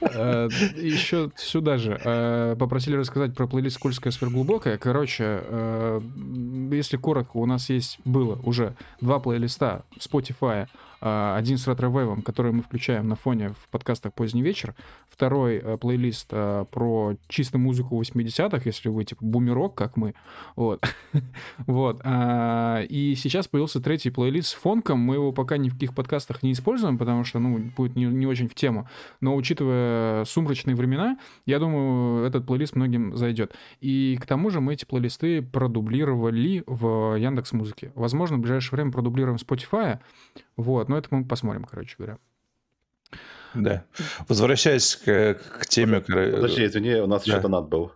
Э, 0.00 0.48
Еще 0.76 1.30
сюда 1.36 1.76
же 1.76 2.00
э, 2.02 2.56
попросили 2.58 2.96
рассказать 2.96 3.34
про 3.34 3.46
плейлист 3.46 3.76
«Скользкая 3.76 4.12
сверхглубокая». 4.12 4.78
Короче, 4.78 5.24
э, 5.42 6.00
если 6.70 6.96
коротко, 6.96 7.36
у 7.36 7.46
нас 7.46 7.68
есть, 7.68 7.98
было 8.06 8.38
уже 8.44 8.74
два 9.00 9.20
плейлиста 9.20 9.84
в 9.98 10.06
Spotify. 10.06 10.68
Э, 11.02 11.34
Один 11.36 11.58
с 11.58 11.66
ретро-вейвом, 11.66 12.22
который 12.22 12.52
мы 12.52 12.62
включаем 12.62 13.08
на 13.08 13.16
фоне 13.16 13.50
в 13.50 13.68
подкастах 13.70 14.14
«Поздний 14.14 14.42
вечер». 14.42 14.74
Второй 15.08 15.56
э, 15.56 15.76
плейлист 15.76 16.28
э, 16.30 16.64
про 16.70 17.16
чисто 17.26 17.58
музыку 17.58 18.00
80-х, 18.00 18.62
если 18.64 18.88
вы 18.88 19.04
типа 19.04 19.24
бумерок, 19.24 19.74
как 19.74 19.96
мы. 19.96 20.14
Вот. 20.54 20.84
вот. 21.66 22.00
А, 22.04 22.82
И 22.82 23.16
сейчас 23.16 23.48
появился 23.48 23.80
третий 23.80 24.10
плейлист 24.10 24.50
с 24.50 24.54
фонком. 24.54 25.00
Мы 25.00 25.16
его 25.16 25.32
пока 25.32 25.56
ни 25.56 25.68
в 25.68 25.74
каких 25.74 25.92
подкастах 25.92 26.44
не 26.44 26.52
используем, 26.52 26.98
потому 26.98 27.24
что, 27.24 27.40
ну, 27.40 27.58
будет 27.76 27.96
не, 27.96 28.04
не 28.04 28.26
очень 28.26 28.48
в 28.48 28.54
тему. 28.54 28.88
Но 29.20 29.34
учитывая 29.34 30.24
сумрачные 30.24 30.76
времена, 30.76 31.18
я 31.46 31.58
думаю, 31.58 32.24
этот 32.24 32.46
плейлист 32.46 32.76
многим 32.76 33.16
зайдет. 33.16 33.52
И 33.80 34.16
к 34.22 34.26
тому 34.26 34.50
же 34.50 34.60
мы 34.60 34.74
эти 34.74 34.84
плейлисты 34.84 35.42
продублировали 35.42 36.62
в 36.66 37.16
Яндекс 37.16 37.52
Музыке. 37.52 37.90
Возможно, 37.96 38.36
в 38.36 38.40
ближайшее 38.40 38.76
время 38.76 38.92
продублируем 38.92 39.36
Spotify. 39.36 39.98
Вот, 40.56 40.88
но 40.92 40.98
это 40.98 41.08
мы 41.10 41.24
посмотрим, 41.24 41.64
короче 41.64 41.94
говоря. 41.98 42.18
Да. 43.54 43.84
Возвращаясь 44.28 44.96
к, 44.96 45.34
к 45.60 45.66
теме... 45.66 46.00
Подожди, 46.00 46.64
извини, 46.64 46.94
у 46.96 47.06
нас 47.06 47.24
Да. 47.24 47.32
еще 47.32 47.42
донат 47.42 47.68
был. 47.68 47.92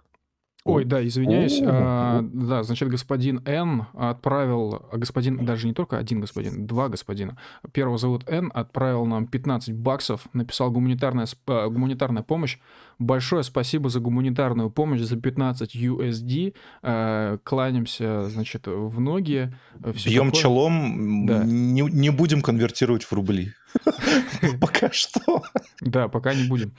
Ой, 0.64 0.84
да, 0.84 1.06
извиняюсь. 1.06 1.60
А, 1.64 2.20
да, 2.22 2.64
значит, 2.64 2.88
господин 2.88 3.40
Н 3.46 3.86
отправил, 3.94 4.82
а 4.90 4.96
господин, 4.96 5.46
даже 5.46 5.68
не 5.68 5.72
только 5.74 5.96
один 5.96 6.20
господин, 6.20 6.66
два 6.66 6.88
господина. 6.88 7.38
Первого 7.72 7.98
зовут 7.98 8.28
Н, 8.28 8.50
отправил 8.52 9.06
нам 9.06 9.28
15 9.28 9.72
баксов, 9.74 10.26
написал 10.32 10.72
гуманитарная, 10.72 11.26
сп- 11.26 11.68
гуманитарная 11.70 12.24
помощь. 12.24 12.58
Большое 12.98 13.42
спасибо 13.42 13.88
за 13.90 14.00
гуманитарную 14.00 14.70
помощь, 14.70 15.00
за 15.00 15.16
15 15.16 15.74
USD. 15.76 16.54
А, 16.82 17.38
кланяемся, 17.44 18.28
значит, 18.30 18.66
в 18.66 19.00
ноги. 19.00 19.52
всё 19.94 20.08
Бьем 20.10 20.26
такое. 20.26 20.40
челом, 20.42 21.26
Да. 21.26 21.44
не, 21.44 21.82
не 21.82 22.10
будем 22.10 22.40
конвертировать 22.42 23.04
в 23.04 23.12
рубли. 23.12 23.52
Пока 24.60 24.90
что. 24.90 25.42
Да, 25.82 26.08
пока 26.08 26.32
не 26.34 26.48
будем. 26.48 26.72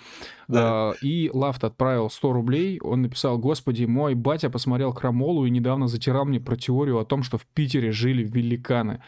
Да. 0.47 0.89
А, 0.89 0.93
И 1.03 1.29
Лафт 1.31 1.63
отправил 1.63 2.09
100 2.09 2.33
рублей. 2.33 2.79
Он 2.81 3.03
написал, 3.03 3.37
господи, 3.37 3.85
мой 3.85 4.15
батя 4.15 4.49
посмотрел 4.49 4.93
Крамолу 4.93 5.45
и 5.45 5.51
недавно 5.51 5.87
затирал 5.87 6.25
мне 6.25 6.39
про 6.39 6.55
теорию 6.55 6.97
о 6.99 7.05
том, 7.05 7.21
что 7.21 7.37
в 7.37 7.45
Питере 7.45 7.91
жили 7.91 8.23
великаны. 8.23 9.03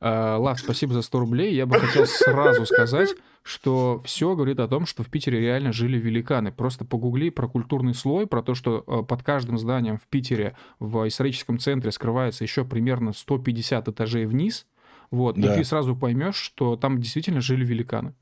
А, 0.00 0.36
Лафт, 0.38 0.62
спасибо 0.62 0.92
за 0.94 1.02
100 1.02 1.18
рублей. 1.20 1.54
Я 1.54 1.66
бы 1.66 1.78
хотел 1.78 2.06
сразу 2.06 2.66
сказать, 2.66 3.10
что 3.42 4.00
все 4.04 4.34
говорит 4.34 4.60
о 4.60 4.68
том, 4.68 4.86
что 4.86 5.02
в 5.02 5.08
Питере 5.08 5.40
реально 5.40 5.72
жили 5.72 5.98
великаны. 5.98 6.52
Просто 6.52 6.84
погугли 6.84 7.30
про 7.30 7.48
культурный 7.48 7.94
слой, 7.94 8.26
про 8.26 8.42
то, 8.42 8.54
что 8.54 8.84
э, 8.86 9.02
под 9.06 9.22
каждым 9.22 9.58
зданием 9.58 9.98
в 9.98 10.06
Питере 10.08 10.56
в 10.78 11.06
историческом 11.08 11.58
центре 11.58 11.92
скрывается 11.92 12.44
еще 12.44 12.64
примерно 12.64 13.12
150 13.12 13.88
этажей 13.88 14.26
вниз. 14.26 14.66
Вот, 15.10 15.36
Да. 15.36 15.54
и 15.54 15.58
ты 15.58 15.64
сразу 15.64 15.96
поймешь, 15.96 16.36
что 16.36 16.76
там 16.76 17.00
действительно 17.00 17.40
жили 17.40 17.64
великаны. 17.64 18.14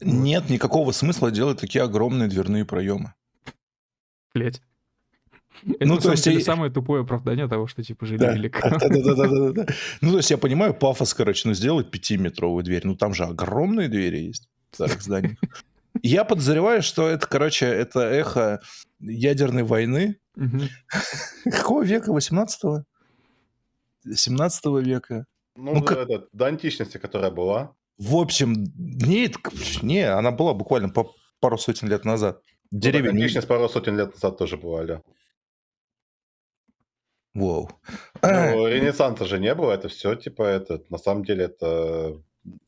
Нет 0.00 0.50
никакого 0.50 0.92
смысла 0.92 1.30
делать 1.30 1.60
такие 1.60 1.82
огромные 1.82 2.28
дверные 2.28 2.64
проемы. 2.64 3.14
Блять. 4.34 4.60
Это 5.62 5.86
Ну, 5.86 5.98
то 5.98 6.10
есть 6.10 6.24
деле 6.24 6.40
самое 6.40 6.70
тупое 6.70 7.02
оправдание 7.02 7.48
того, 7.48 7.66
что 7.66 7.82
типа 7.82 8.06
жили 8.06 8.18
Да, 8.18 8.32
великаны. 8.32 8.78
да-да-да-да-да. 8.80 9.66
Ну, 10.00 10.10
то 10.10 10.16
есть 10.18 10.30
я 10.30 10.38
понимаю 10.38 10.74
пафос, 10.74 11.14
короче, 11.14 11.48
ну 11.48 11.54
сделать 11.54 11.90
пятиметровую 11.90 12.64
дверь. 12.64 12.82
Ну, 12.84 12.96
там 12.96 13.14
же 13.14 13.24
огромные 13.24 13.88
двери 13.88 14.18
есть 14.18 14.48
в 14.70 14.74
старых 14.74 15.02
зданиях. 15.02 15.38
Я 16.02 16.24
подозреваю, 16.24 16.82
что 16.82 17.08
это, 17.08 17.26
короче, 17.26 17.66
это 17.66 18.00
эхо 18.00 18.60
ядерной 19.00 19.62
войны. 19.62 20.18
Какого 21.44 21.82
века? 21.84 22.10
18-го? 22.10 22.84
17 24.12 24.64
века? 24.84 25.26
Ну, 25.56 25.74
Ну, 25.74 25.80
да, 25.80 25.86
как- 25.86 25.98
это, 26.10 26.26
до 26.32 26.46
античности, 26.46 26.98
которая 26.98 27.30
была. 27.30 27.74
В 27.96 28.16
общем, 28.16 28.66
нет, 28.76 29.36
не, 29.82 30.02
она 30.02 30.32
была 30.32 30.52
буквально 30.52 30.88
по 30.88 31.12
пару 31.40 31.56
сотен 31.58 31.88
лет 31.88 32.04
назад. 32.04 32.40
Ну, 32.72 32.80
Деревья 32.80 33.12
не... 33.12 33.22
античность 33.22 33.46
пару 33.46 33.68
сотен 33.68 33.96
лет 33.96 34.12
назад 34.14 34.36
тоже 34.36 34.56
бывали. 34.56 35.00
Вау. 37.34 37.68
Ну, 38.22 38.66
Ренессанса 38.68 39.24
же 39.26 39.38
не 39.40 39.54
было, 39.54 39.72
это 39.72 39.88
все, 39.88 40.14
типа, 40.14 40.42
это, 40.44 40.80
на 40.88 40.98
самом 40.98 41.24
деле, 41.24 41.44
это, 41.46 42.14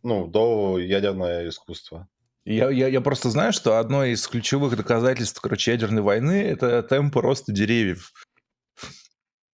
ну, 0.02 0.26
до 0.26 0.78
ядерное 0.78 1.49
искусство. 1.49 2.08
Я, 2.44 2.70
я, 2.70 2.88
я 2.88 3.00
просто 3.00 3.30
знаю, 3.30 3.52
что 3.52 3.78
одно 3.78 4.04
из 4.04 4.26
ключевых 4.26 4.76
доказательств, 4.76 5.40
короче, 5.40 5.73
ядерной 5.73 6.02
войны– 6.02 6.42
это 6.49 6.82
темпы 6.82 7.20
роста 7.20 7.52
деревьев. 7.52 8.12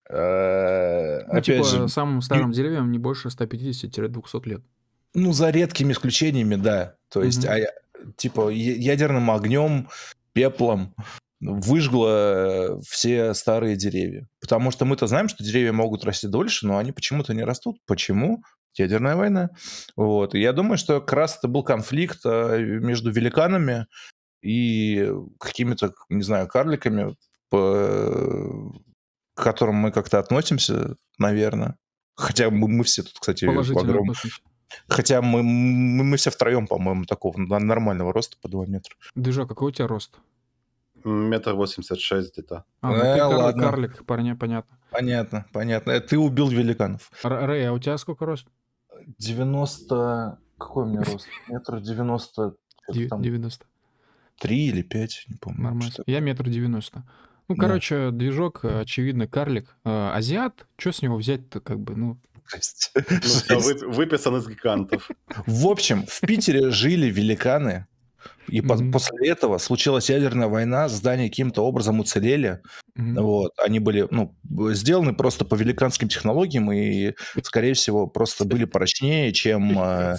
Э, 0.08 1.20
Ну, 1.26 1.32
Опять 1.32 1.44
типа, 1.44 1.64
же, 1.64 1.88
самым 1.88 2.20
старым 2.22 2.52
деревьям 2.52 2.90
не 2.90 2.98
больше 2.98 3.28
150-200 3.28 4.48
лет. 4.48 4.62
ну, 5.14 5.32
за 5.32 5.50
редкими 5.50 5.92
исключениями, 5.92 6.56
да. 6.56 6.96
То 7.10 7.22
есть, 7.22 7.44
Мгм. 7.44 7.52
а, 7.52 8.10
типа, 8.16 8.48
ядерным 8.50 9.30
огнем, 9.30 9.88
пеплом 10.32 10.94
выжгло 11.42 12.80
все 12.82 13.34
старые 13.34 13.76
деревья. 13.76 14.28
Потому 14.40 14.70
что 14.70 14.84
мы-то 14.84 15.06
знаем, 15.06 15.28
что 15.28 15.42
деревья 15.44 15.72
могут 15.72 16.04
расти 16.04 16.28
дольше, 16.28 16.66
но 16.66 16.78
они 16.78 16.92
почему-то 16.92 17.34
не 17.34 17.42
растут. 17.42 17.78
Почему? 17.86 18.42
Ядерная 18.74 19.16
война. 19.16 19.50
Вот. 19.96 20.34
И 20.34 20.40
я 20.40 20.52
думаю, 20.52 20.78
что 20.78 21.00
как 21.00 21.12
раз 21.12 21.36
это 21.36 21.48
был 21.48 21.62
конфликт 21.62 22.20
э, 22.24 22.58
между 22.60 23.10
великанами 23.10 23.86
и 24.40 25.12
какими-то, 25.38 25.92
не 26.08 26.22
знаю, 26.22 26.48
карликами, 26.48 27.14
по- 27.50 28.72
к 29.34 29.42
которым 29.42 29.74
мы 29.76 29.92
как-то 29.92 30.18
относимся, 30.18 30.96
наверное. 31.18 31.76
Хотя 32.14 32.50
мы, 32.50 32.68
мы 32.68 32.84
все 32.84 33.02
тут, 33.02 33.18
кстати, 33.18 33.44
относимся. 33.44 34.40
Хотя 34.88 35.20
мы, 35.20 35.42
мы, 35.42 36.04
мы 36.04 36.16
все 36.16 36.30
втроем, 36.30 36.66
по-моему, 36.66 37.04
такого 37.04 37.36
нормального 37.38 38.12
роста 38.12 38.36
по 38.40 38.48
2 38.48 38.66
метра. 38.66 38.94
Движок, 39.14 39.48
какой 39.48 39.68
у 39.68 39.72
тебя 39.72 39.86
рост? 39.86 40.18
Метр 41.04 41.54
восемьдесят 41.54 42.00
шесть 42.00 42.32
где-то. 42.32 42.64
А, 42.80 42.88
ну 42.90 42.94
Э, 42.96 43.00
ты 43.14 43.18
карлик, 43.20 43.38
ладно. 43.38 43.62
карлик, 43.62 44.06
парня, 44.06 44.36
понятно. 44.36 44.78
Понятно, 44.90 45.46
понятно. 45.52 45.90
Э, 45.92 46.00
Ты 46.00 46.18
убил 46.18 46.48
великанов. 46.48 47.10
Р- 47.24 47.46
Рэй, 47.46 47.68
а 47.68 47.72
у 47.72 47.78
тебя 47.78 47.96
сколько 47.98 48.26
рост? 48.26 48.46
90... 49.18 50.38
Какой 50.58 50.84
у 50.84 50.86
меня 50.88 51.02
рост? 51.02 51.26
Метр 51.48 51.80
90... 51.80 52.54
Ди- 52.92 53.08
Там 53.08 53.22
90. 53.22 53.64
3 54.40 54.66
или 54.66 54.82
5, 54.82 55.24
не 55.28 55.36
помню. 55.36 55.62
Нормально. 55.62 55.90
что-то. 55.92 56.10
Я 56.10 56.20
метр 56.20 56.48
девяносто. 56.48 57.04
Ну, 57.48 57.54
Да. 57.56 57.62
короче, 57.66 58.10
движок, 58.10 58.60
э, 58.64 58.80
очевидно, 58.80 59.26
карлик. 59.26 59.76
Э, 59.84 60.10
Азиат, 60.14 60.66
что 60.76 60.92
с 60.92 61.02
него 61.02 61.16
взять-то, 61.16 61.60
как 61.60 61.80
бы, 61.80 61.96
ну... 61.96 62.18
Жесть. 62.52 62.92
Ну, 63.48 63.60
вы- 63.60 63.88
выписан 63.94 64.36
из 64.36 64.46
гигантов. 64.48 65.08
В 65.46 65.66
общем, 65.68 66.04
в 66.06 66.20
Питере 66.20 66.70
жили 66.70 67.06
великаны, 67.06 67.86
и 68.48 68.60
по- 68.60 68.74
Мгм. 68.76 68.92
после 68.92 69.28
этого 69.28 69.58
случилась 69.58 70.10
ядерная 70.10 70.48
война, 70.48 70.88
здания 70.88 71.28
каким-то 71.28 71.62
образом 71.64 72.00
уцелели. 72.00 72.60
мгм. 72.94 73.22
Вот, 73.22 73.52
они 73.64 73.78
были 73.78 74.06
ну, 74.10 74.34
сделаны 74.72 75.14
просто 75.14 75.44
по 75.44 75.54
великанским 75.54 76.08
технологиям 76.08 76.70
и, 76.72 77.14
скорее 77.42 77.72
всего, 77.74 78.06
просто 78.06 78.44
были 78.44 78.64
прочнее, 78.64 79.32
чем... 79.32 79.78
э, 79.78 80.16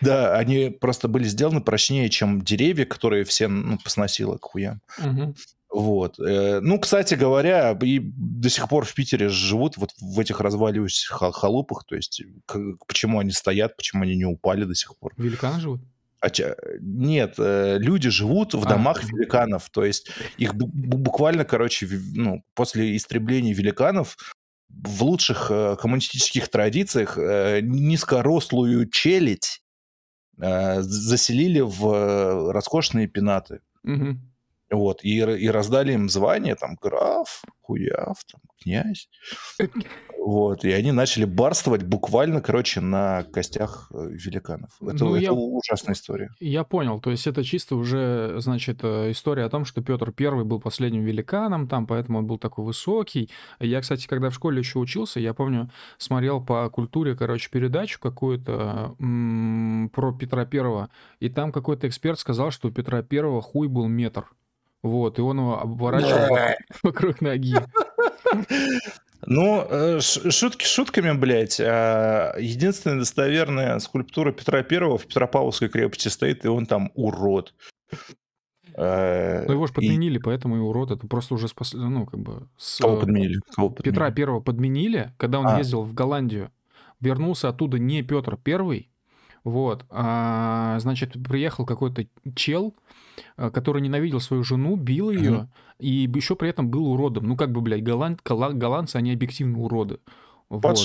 Да, 0.00 0.36
они 0.38 0.70
просто 0.70 1.08
были 1.08 1.24
сделаны 1.24 1.60
прочнее, 1.60 2.08
чем 2.08 2.40
деревья, 2.42 2.86
которые 2.86 3.24
все 3.24 3.48
ну, 3.48 3.78
посносило 3.78 4.38
к 4.38 4.44
хуям. 4.46 4.80
Мгм. 4.98 5.34
Вот. 5.68 6.18
Э, 6.18 6.60
Ну, 6.62 6.78
кстати 6.78 7.14
говоря, 7.14 7.76
и 7.82 7.98
до 8.00 8.48
сих 8.48 8.68
пор 8.68 8.86
в 8.86 8.94
Питере 8.94 9.28
живут 9.28 9.76
вот 9.76 9.90
в 10.00 10.18
этих 10.18 10.40
разваливающихся 10.40 11.12
ха- 11.12 11.32
халупах. 11.32 11.84
То 11.84 11.96
есть, 11.96 12.22
к- 12.46 12.76
почему 12.86 13.18
они 13.18 13.32
стоят, 13.32 13.76
почему 13.76 14.04
они 14.04 14.16
не 14.16 14.24
упали 14.24 14.64
до 14.64 14.74
сих 14.74 14.96
пор. 14.96 15.12
Великаны 15.18 15.60
живут? 15.60 15.80
А 16.28 16.56
нет, 16.80 17.34
э, 17.38 17.78
люди 17.78 18.10
живут 18.10 18.54
в 18.54 18.64
А, 18.64 18.68
домах 18.68 19.02
мгм. 19.02 19.16
великанов. 19.16 19.70
То 19.70 19.84
есть, 19.84 20.10
их 20.36 20.54
бу- 20.54 20.66
бу- 20.66 20.98
буквально, 20.98 21.44
короче, 21.44 21.88
ну, 22.14 22.42
после 22.54 22.96
истребления 22.96 23.54
великанов 23.54 24.16
в 24.68 25.02
лучших 25.04 25.50
э, 25.50 25.76
коммунистических 25.80 26.48
традициях 26.48 27.18
э, 27.18 27.60
низкорослую 27.62 28.88
челядь 28.90 29.60
заселили 30.38 31.60
в 31.60 32.52
роскошные 32.52 33.06
пенаты. 33.06 33.60
Мгм. 33.84 34.20
Вот, 34.70 35.04
и, 35.04 35.18
и 35.18 35.48
раздали 35.48 35.92
им 35.92 36.08
звание, 36.08 36.56
там, 36.56 36.74
граф, 36.80 37.42
хуяв, 37.62 38.16
там, 38.30 38.40
князь. 38.62 39.08
Вот, 40.18 40.64
и 40.64 40.72
они 40.72 40.90
начали 40.90 41.24
барствовать 41.24 41.84
буквально, 41.84 42.40
короче, 42.40 42.80
на 42.80 43.22
костях 43.32 43.88
э, 43.94 44.08
великанов. 44.10 44.70
Это, 44.80 45.04
Ну, 45.04 45.14
это 45.14 45.22
я- 45.22 45.32
ужасная 45.32 45.94
история. 45.94 46.30
Я 46.40 46.64
понял, 46.64 47.00
то 47.00 47.12
есть 47.12 47.28
это 47.28 47.44
чисто 47.44 47.76
уже, 47.76 48.34
значит, 48.38 48.80
э, 48.82 49.12
история 49.12 49.44
о 49.44 49.48
том, 49.50 49.64
что 49.64 49.82
Петр 49.82 50.10
Первый 50.10 50.44
был 50.44 50.58
последним 50.60 51.04
великаном, 51.04 51.68
там, 51.68 51.86
поэтому 51.86 52.18
он 52.18 52.26
был 52.26 52.38
такой 52.38 52.64
высокий. 52.64 53.30
Я, 53.60 53.80
кстати, 53.80 54.08
когда 54.08 54.30
в 54.30 54.34
школе 54.34 54.58
еще 54.58 54.80
учился, 54.80 55.20
я 55.20 55.32
помню, 55.32 55.70
смотрел 55.96 56.44
по 56.44 56.68
культуре, 56.70 57.14
короче, 57.14 57.48
передачу 57.48 58.00
какую-то 58.00 58.96
м, 58.98 59.90
про 59.94 60.12
Петра 60.12 60.44
Первого, 60.44 60.90
и 61.20 61.28
там 61.28 61.52
какой-то 61.52 61.86
эксперт 61.86 62.18
сказал, 62.18 62.50
что 62.50 62.66
у 62.66 62.72
Петра 62.72 63.02
Первого 63.02 63.40
хуй 63.42 63.68
был 63.68 63.86
метр. 63.86 64.26
Вот, 64.86 65.18
и 65.18 65.22
он 65.22 65.38
его 65.38 65.60
обворачивал 65.60 66.36
вок- 66.36 66.54
вокруг 66.82 67.20
ноги. 67.20 67.56
Ну, 69.26 69.66
э, 69.68 70.00
шутки 70.00 70.64
шутками, 70.64 71.12
блядь. 71.12 71.60
а 71.60 72.34
единственная 72.38 72.98
достоверная 72.98 73.78
скульптура 73.80 74.30
Петра 74.32 74.62
Первого 74.62 74.98
в 74.98 75.06
Петропавловской 75.06 75.68
крепости 75.68 76.08
стоит, 76.08 76.44
и 76.44 76.48
он 76.48 76.66
там 76.66 76.92
урод. 76.94 77.54
Но 78.76 78.82
его 79.52 79.66
же 79.66 79.72
и- 79.72 79.74
подменили, 79.74 80.18
поэтому 80.18 80.56
и 80.56 80.60
урод, 80.60 80.90
это 80.90 81.06
просто 81.06 81.34
уже 81.34 81.48
спас... 81.48 81.72
ну, 81.72 82.04
как 82.06 82.20
бы... 82.20 82.46
с, 82.58 82.78
Кого 82.78 82.98
подменили? 83.00 83.40
Кого 83.54 83.70
Петра 83.70 83.92
подменили? 83.92 84.14
Первого 84.14 84.40
подменили, 84.40 85.12
когда 85.16 85.40
он 85.40 85.48
А. 85.48 85.58
ездил 85.58 85.82
в 85.82 85.94
Голландию. 85.94 86.50
Вернулся 87.00 87.48
оттуда 87.48 87.78
не 87.78 88.02
Петр 88.02 88.36
Первый, 88.36 88.90
вот, 89.46 89.84
а, 89.90 90.76
значит, 90.80 91.12
приехал 91.22 91.64
какой-то 91.64 92.04
чел, 92.34 92.74
а, 93.36 93.50
который 93.52 93.80
ненавидел 93.80 94.18
свою 94.18 94.42
жену, 94.42 94.74
бил 94.74 95.08
ее, 95.12 95.48
и 95.78 96.10
еще 96.12 96.34
при 96.34 96.48
этом 96.48 96.68
был 96.68 96.90
уродом. 96.90 97.28
Ну, 97.28 97.36
как 97.36 97.52
бы, 97.52 97.60
блядь, 97.60 97.84
голланд, 97.84 98.20
голланд- 98.24 98.54
голландцы, 98.54 98.96
они 98.96 99.12
объективно 99.12 99.60
уроды. 99.60 100.00
Вот. 100.48 100.76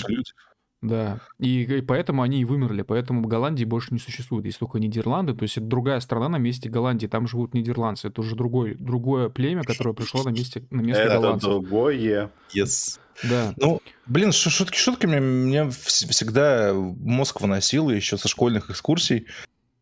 Да. 0.83 1.19
И, 1.39 1.63
и 1.63 1.81
поэтому 1.81 2.21
они 2.21 2.41
и 2.41 2.45
вымерли. 2.45 2.83
Поэтому 2.83 3.27
Голландии 3.27 3.65
больше 3.65 3.93
не 3.93 3.99
существует. 3.99 4.45
Есть 4.45 4.59
только 4.59 4.79
Нидерланды. 4.79 5.33
То 5.33 5.43
есть 5.43 5.57
это 5.57 5.65
другая 5.67 5.99
страна 5.99 6.29
на 6.29 6.37
месте 6.37 6.69
Голландии. 6.69 7.07
Там 7.07 7.27
живут 7.27 7.53
нидерландцы. 7.53 8.07
Это 8.07 8.21
уже 8.21 8.35
другой, 8.35 8.75
другое 8.75 9.29
племя, 9.29 9.63
которое 9.63 9.93
пришло 9.93 10.23
на, 10.23 10.29
месте, 10.29 10.63
на 10.71 10.81
место 10.81 11.03
Это 11.03 11.15
голландцев. 11.17 11.49
другое. 11.51 12.31
Yes. 12.55 12.99
Да. 13.23 13.53
Ну, 13.57 13.81
блин, 14.07 14.31
шутки 14.31 14.77
шутками, 14.77 15.19
мне 15.19 15.59
вс- 15.63 16.07
всегда 16.09 16.73
мозг 16.73 17.41
выносило 17.41 17.89
еще 17.91 18.17
со 18.17 18.27
школьных 18.27 18.69
экскурсий, 18.69 19.27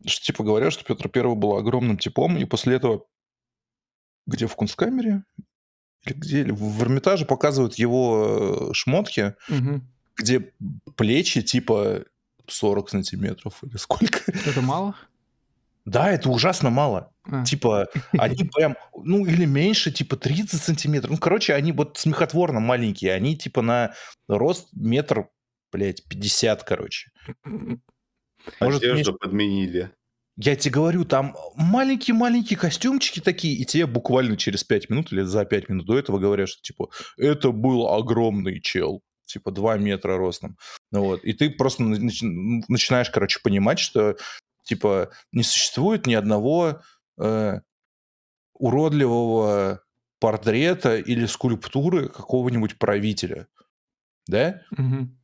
что 0.05 0.25
типа 0.25 0.43
говорят, 0.43 0.73
что 0.73 0.83
Петр 0.83 1.09
Первый 1.09 1.35
был 1.35 1.55
огромным 1.55 1.97
типом, 1.97 2.37
и 2.37 2.45
после 2.45 2.75
этого 2.75 3.05
где 4.27 4.45
в 4.47 4.55
Кунсткамере 4.55 5.23
или 6.05 6.13
где 6.13 6.41
или 6.41 6.51
в 6.51 6.81
Эрмитаже 6.83 7.25
показывают 7.25 7.75
его 7.75 8.69
э, 8.69 8.73
шмотки, 8.73 9.35
Мгм. 9.49 9.87
где 10.15 10.51
плечи 10.95 11.41
типа 11.41 12.03
40 12.47 12.89
сантиметров 12.89 13.63
или 13.63 13.77
сколько. 13.77 14.19
Это 14.45 14.61
мало? 14.61 14.95
Да, 15.85 16.11
это 16.11 16.29
ужасно 16.29 16.69
мало. 16.69 17.11
А. 17.23 17.43
Типа, 17.43 17.87
они 18.11 18.43
прям, 18.53 18.75
ну, 18.95 19.25
или 19.25 19.45
меньше, 19.45 19.91
типа 19.91 20.15
30 20.17 20.61
сантиметров. 20.61 21.11
Ну, 21.11 21.17
короче, 21.17 21.53
они 21.53 21.71
вот 21.71 21.97
смехотворно 21.97 22.59
маленькие. 22.59 23.13
Они 23.13 23.37
типа 23.37 23.61
на 23.61 23.93
рост 24.27 24.69
метр, 24.73 25.29
блядь, 25.71 26.03
50, 26.07 26.63
короче. 26.63 27.11
Может, 28.59 28.81
Одежду 28.81 28.95
меньше. 28.95 29.13
подменили. 29.13 29.91
Я 30.37 30.55
тебе 30.55 30.71
говорю, 30.71 31.03
там 31.03 31.35
маленькие-маленькие 31.55 32.57
костюмчики 32.57 33.19
такие, 33.19 33.55
и 33.55 33.65
тебе 33.65 33.85
буквально 33.85 34.37
через 34.37 34.63
5 34.63 34.89
минут 34.89 35.11
или 35.11 35.21
за 35.23 35.43
5 35.43 35.67
минут 35.67 35.85
до 35.85 35.99
этого 35.99 36.17
говорят, 36.17 36.47
что, 36.47 36.61
типа, 36.61 36.89
это 37.17 37.51
был 37.51 37.89
огромный 37.89 38.61
чел. 38.61 39.01
Типа 39.25 39.51
2 39.51 39.77
метра 39.77 40.17
ростом. 40.17 40.57
Вот. 40.91 41.23
И 41.23 41.33
ты 41.33 41.49
просто 41.51 41.83
нач- 41.83 42.63
начинаешь, 42.67 43.09
короче, 43.09 43.39
понимать, 43.43 43.79
что, 43.79 44.15
типа, 44.63 45.09
не 45.31 45.43
существует 45.43 46.05
ни 46.07 46.13
одного 46.13 46.81
э, 47.17 47.59
уродливого 48.53 49.81
портрета 50.19 50.97
или 50.97 51.25
скульптуры 51.25 52.09
какого-нибудь 52.09 52.77
правителя. 52.77 53.47
Да? 54.27 54.61
Мгм. 54.71 55.17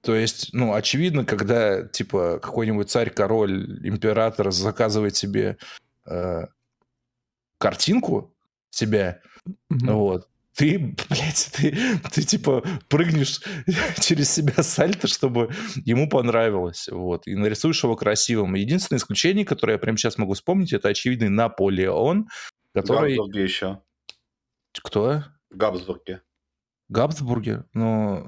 То 0.00 0.14
есть, 0.14 0.50
ну, 0.52 0.74
очевидно, 0.74 1.24
когда, 1.24 1.82
типа, 1.82 2.38
какой-нибудь 2.40 2.88
царь, 2.90 3.10
король, 3.10 3.86
император 3.86 4.52
заказывает 4.52 5.16
себе 5.16 5.58
э, 6.06 6.46
картинку 7.58 8.32
себя, 8.70 9.20
Мгм. 9.68 9.96
вот, 9.96 10.28
ты, 10.58 10.96
блядь, 11.08 11.50
ты, 11.54 11.72
ты, 12.12 12.22
типа, 12.22 12.64
прыгнешь 12.88 13.40
через 14.00 14.30
себя 14.30 14.64
сальто, 14.64 15.06
чтобы 15.06 15.50
ему 15.84 16.08
понравилось, 16.08 16.88
вот, 16.90 17.28
и 17.28 17.36
нарисуешь 17.36 17.84
его 17.84 17.94
красивым. 17.94 18.54
Единственное 18.54 18.98
исключение, 18.98 19.44
которое 19.44 19.74
я 19.74 19.78
прямо 19.78 19.96
сейчас 19.96 20.18
могу 20.18 20.34
вспомнить, 20.34 20.72
это 20.72 20.88
очевидный 20.88 21.28
Наполеон, 21.28 22.26
который... 22.74 23.14
Габсбурге 23.14 23.42
еще. 23.44 23.82
Кто? 24.82 25.22
В 25.48 25.56
Габсбурге. 25.56 26.22
Габсбурге? 26.88 27.64
Ну, 27.72 28.26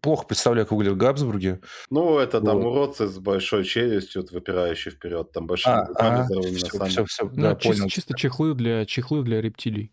плохо 0.00 0.26
представляю, 0.26 0.66
как 0.66 0.76
выглядит 0.76 0.98
Габсбурге. 0.98 1.60
Ну, 1.90 2.18
это 2.18 2.40
там 2.40 2.56
Вот. 2.56 2.66
уродцы 2.66 3.06
с 3.06 3.18
большой 3.20 3.62
челюстью, 3.62 4.22
вот, 4.22 4.32
выпирающие 4.32 4.92
вперед, 4.92 5.30
там 5.30 5.46
большими 5.46 5.74
А, 5.74 5.86
а, 5.94 6.24
все, 6.24 6.86
все, 6.86 7.04
все, 7.04 7.24
Ну, 7.26 7.42
да, 7.42 7.54
чисто, 7.54 7.68
понял. 7.68 7.88
чисто 7.88 8.16
чехлы 8.16 8.54
для 8.54 8.84
чехлы 8.84 9.22
для 9.22 9.40
рептилий. 9.40 9.92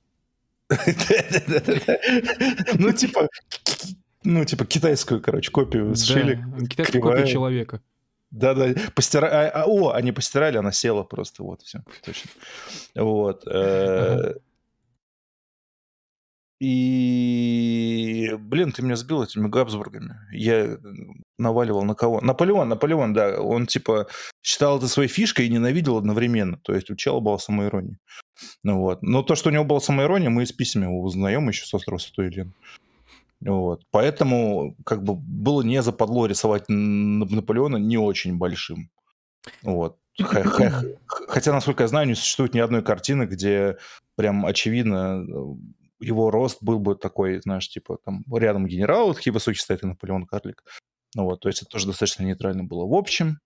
Ну, 2.79 2.91
типа, 2.93 3.27
ну, 4.23 4.45
типа, 4.45 4.65
китайскую, 4.65 5.21
короче, 5.21 5.51
копию 5.51 5.95
сшили. 5.95 6.35
Да, 6.35 6.67
китайская 6.67 6.99
кривая. 6.99 7.17
копия 7.17 7.31
человека. 7.31 7.81
Да-да, 8.31 8.73
постирали. 8.95 9.51
о, 9.65 9.91
они 9.91 10.11
постирали, 10.11 10.57
она 10.57 10.71
села 10.71 11.03
просто, 11.03 11.43
вот, 11.43 11.61
все, 11.63 11.79
точно. 12.05 12.29
Вот. 12.95 13.43
э, 13.45 14.35
И, 16.61 18.29
блин, 18.37 18.71
ты 18.71 18.83
меня 18.83 18.95
сбил 18.95 19.23
этими 19.23 19.47
Габсбургами. 19.47 20.19
Я 20.31 20.77
наваливал 21.39 21.83
на 21.83 21.95
кого? 21.95 22.21
Наполеон, 22.21 22.69
Наполеон, 22.69 23.13
да. 23.13 23.41
Он, 23.41 23.65
типа, 23.65 24.05
считал 24.43 24.77
это 24.77 24.87
своей 24.87 25.09
фишкой 25.09 25.47
и 25.47 25.49
ненавидел 25.49 25.97
одновременно. 25.97 26.57
То 26.57 26.75
есть 26.75 26.91
у 26.91 26.95
чела 26.95 27.19
была 27.19 27.39
самоирония. 27.39 27.97
Ну 28.63 28.79
вот. 28.79 29.01
Но 29.01 29.23
то, 29.23 29.33
что 29.33 29.49
у 29.49 29.51
него 29.51 29.63
была 29.63 29.79
самоирония, 29.79 30.29
мы 30.29 30.43
из 30.43 30.51
писем 30.51 30.83
его 30.83 31.01
узнаем 31.01 31.47
еще 31.49 31.65
с 31.65 31.73
острова 31.73 31.97
Святой 31.97 32.27
Елены. 32.27 32.53
Вот. 33.39 33.81
Поэтому 33.89 34.75
как 34.85 35.03
бы 35.03 35.15
было 35.15 35.63
не 35.63 35.81
западло 35.81 36.27
рисовать 36.27 36.65
Наполеона 36.67 37.77
не 37.77 37.97
очень 37.97 38.37
большим. 38.37 38.91
Вот. 39.63 39.97
Хотя, 41.07 41.53
насколько 41.53 41.83
я 41.83 41.87
знаю, 41.87 42.07
не 42.07 42.13
существует 42.13 42.53
ни 42.53 42.59
одной 42.59 42.83
картины, 42.83 43.23
где 43.23 43.77
прям 44.15 44.45
очевидно 44.45 45.25
э, 45.27 45.55
его 46.01 46.31
рост 46.31 46.57
был 46.61 46.79
бы 46.79 46.95
такой, 46.95 47.41
знаешь, 47.41 47.69
типа 47.69 47.97
там 48.03 48.23
рядом 48.33 48.67
генерал, 48.67 49.13
такие 49.13 49.33
высокие 49.33 49.61
стоят, 49.61 49.83
и 49.83 49.87
Наполеон 49.87 50.25
карлик. 50.25 50.63
Ну 51.15 51.25
вот, 51.25 51.41
то 51.41 51.49
есть 51.49 51.61
это 51.61 51.71
тоже 51.71 51.87
достаточно 51.87 52.23
нейтрально 52.23 52.63
было. 52.63 52.85
В 52.85 52.93
общем, 52.93 53.39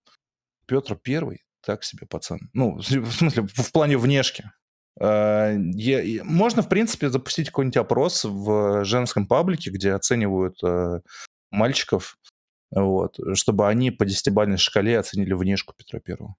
Петр 0.68 0.96
Первый 0.96 1.44
так 1.62 1.84
себе 1.84 2.06
пацан. 2.08 2.50
Ну, 2.54 2.78
в 2.78 2.84
смысле, 2.84 3.48
в 3.48 3.72
плане 3.72 3.98
внешки. 3.98 4.52
И- 4.98 6.22
Можно, 6.24 6.62
в 6.62 6.70
принципе, 6.70 7.10
запустить 7.10 7.48
какой-нибудь 7.48 7.78
опрос 7.78 8.24
в 8.24 8.86
женском 8.86 9.28
паблике, 9.28 9.70
где 9.72 9.91
оценивают 9.91 10.63
э, 10.63 11.02
мальчиков, 11.52 12.18
вот, 12.72 13.20
чтобы 13.34 13.68
они 13.68 13.91
по 13.91 14.06
десятибалльной 14.06 14.58
шкале 14.58 14.98
оценили 14.98 15.34
внешку 15.34 15.74
Петра 15.78 16.00
Первого. 16.00 16.36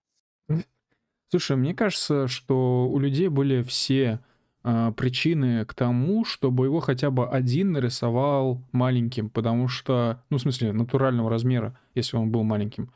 Слушай, 1.29 1.57
мне 1.57 1.75
кажется, 1.75 2.29
что 2.29 2.89
у 2.89 2.99
людей 2.99 3.29
были 3.29 3.63
все 3.63 4.07
а, 4.13 4.36
причины 4.93 5.65
к 5.65 5.75
тому, 5.75 6.25
чтобы 6.25 6.67
его 6.67 6.81
хотя 6.81 7.11
бы 7.11 7.27
один 7.29 7.73
нарисовал 7.73 8.61
маленьким, 8.73 9.29
потому 9.31 9.69
что, 9.69 10.21
ну, 10.31 10.39
в 10.39 10.41
смысле, 10.41 10.73
натурального 10.73 11.31
размера, 11.31 11.79
если 11.95 12.17
он 12.17 12.31
был 12.31 12.43
маленьким. 12.43 12.91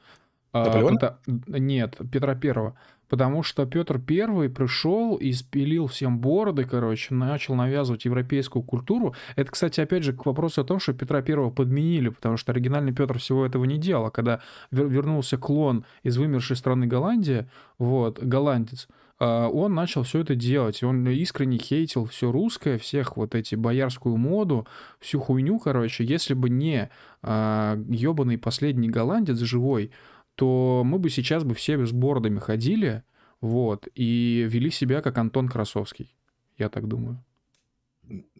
А, 0.53 0.65
Наполеона? 0.65 0.97
пота- 0.97 1.19
Нет, 1.47 1.97
Петра 2.13 2.35
Первого. 2.35 2.75
Потому 3.09 3.43
что 3.43 3.67
Петр 3.67 3.99
Первый 4.01 4.49
пришел 4.49 5.17
и 5.17 5.33
спилил 5.33 5.89
всем 5.89 6.21
бороды, 6.21 6.65
короче, 6.65 7.13
начал 7.13 7.57
навязывать 7.57 8.05
европейскую 8.05 8.63
культуру. 8.63 9.15
Это, 9.35 9.51
кстати, 9.51 9.81
опять 9.81 10.05
же, 10.05 10.13
к 10.13 10.27
вопросу 10.27 10.61
о 10.61 10.65
том, 10.65 10.79
что 10.79 10.93
Петра 10.93 11.21
Первого 11.21 11.51
подменили, 11.51 12.09
потому 12.11 12.37
что 12.37 12.53
оригинальный 12.53 12.93
Петр 12.93 13.19
всего 13.19 13.45
этого 13.45 13.65
не 13.65 13.79
делал. 13.79 14.07
А 14.07 14.11
когда 14.13 14.41
вер- 14.73 14.89
вернулся 14.89 15.39
клон 15.39 15.85
из 16.05 16.19
вымершей 16.19 16.57
страны 16.57 16.87
Голландия, 16.87 17.49
вот, 17.79 18.21
голландец, 18.23 18.87
а, 18.87 18.93
он 19.21 19.75
начал 19.75 20.03
все 20.03 20.21
это 20.21 20.35
делать. 20.35 20.83
Он 20.83 21.07
искренне 21.09 21.59
хейтил 21.59 22.07
все 22.07 22.33
русское, 22.33 22.79
всех 22.79 23.17
вот 23.17 23.35
эти 23.35 23.55
боярскую 23.55 24.17
моду, 24.17 24.67
всю 24.99 25.21
хуйню, 25.21 25.59
короче. 25.59 26.05
Если 26.05 26.35
бы 26.35 26.49
не 26.51 26.91
ебаный 27.23 28.39
последний 28.39 28.89
голландец 28.89 29.39
живой, 29.39 29.91
то 30.37 30.83
мы 30.85 30.99
бы 30.99 31.11
сейчас 31.11 31.45
бы 31.45 31.55
все 31.55 31.85
с 31.85 31.93
бородами 31.93 32.39
ходили, 32.39 33.03
вот, 33.43 33.89
и 33.95 34.47
вели 34.49 34.71
себя 34.71 35.03
как 35.03 35.19
Антон 35.19 35.49
Красовский. 35.49 36.15
Я 36.57 36.69
так 36.71 36.89
думаю. 36.89 37.23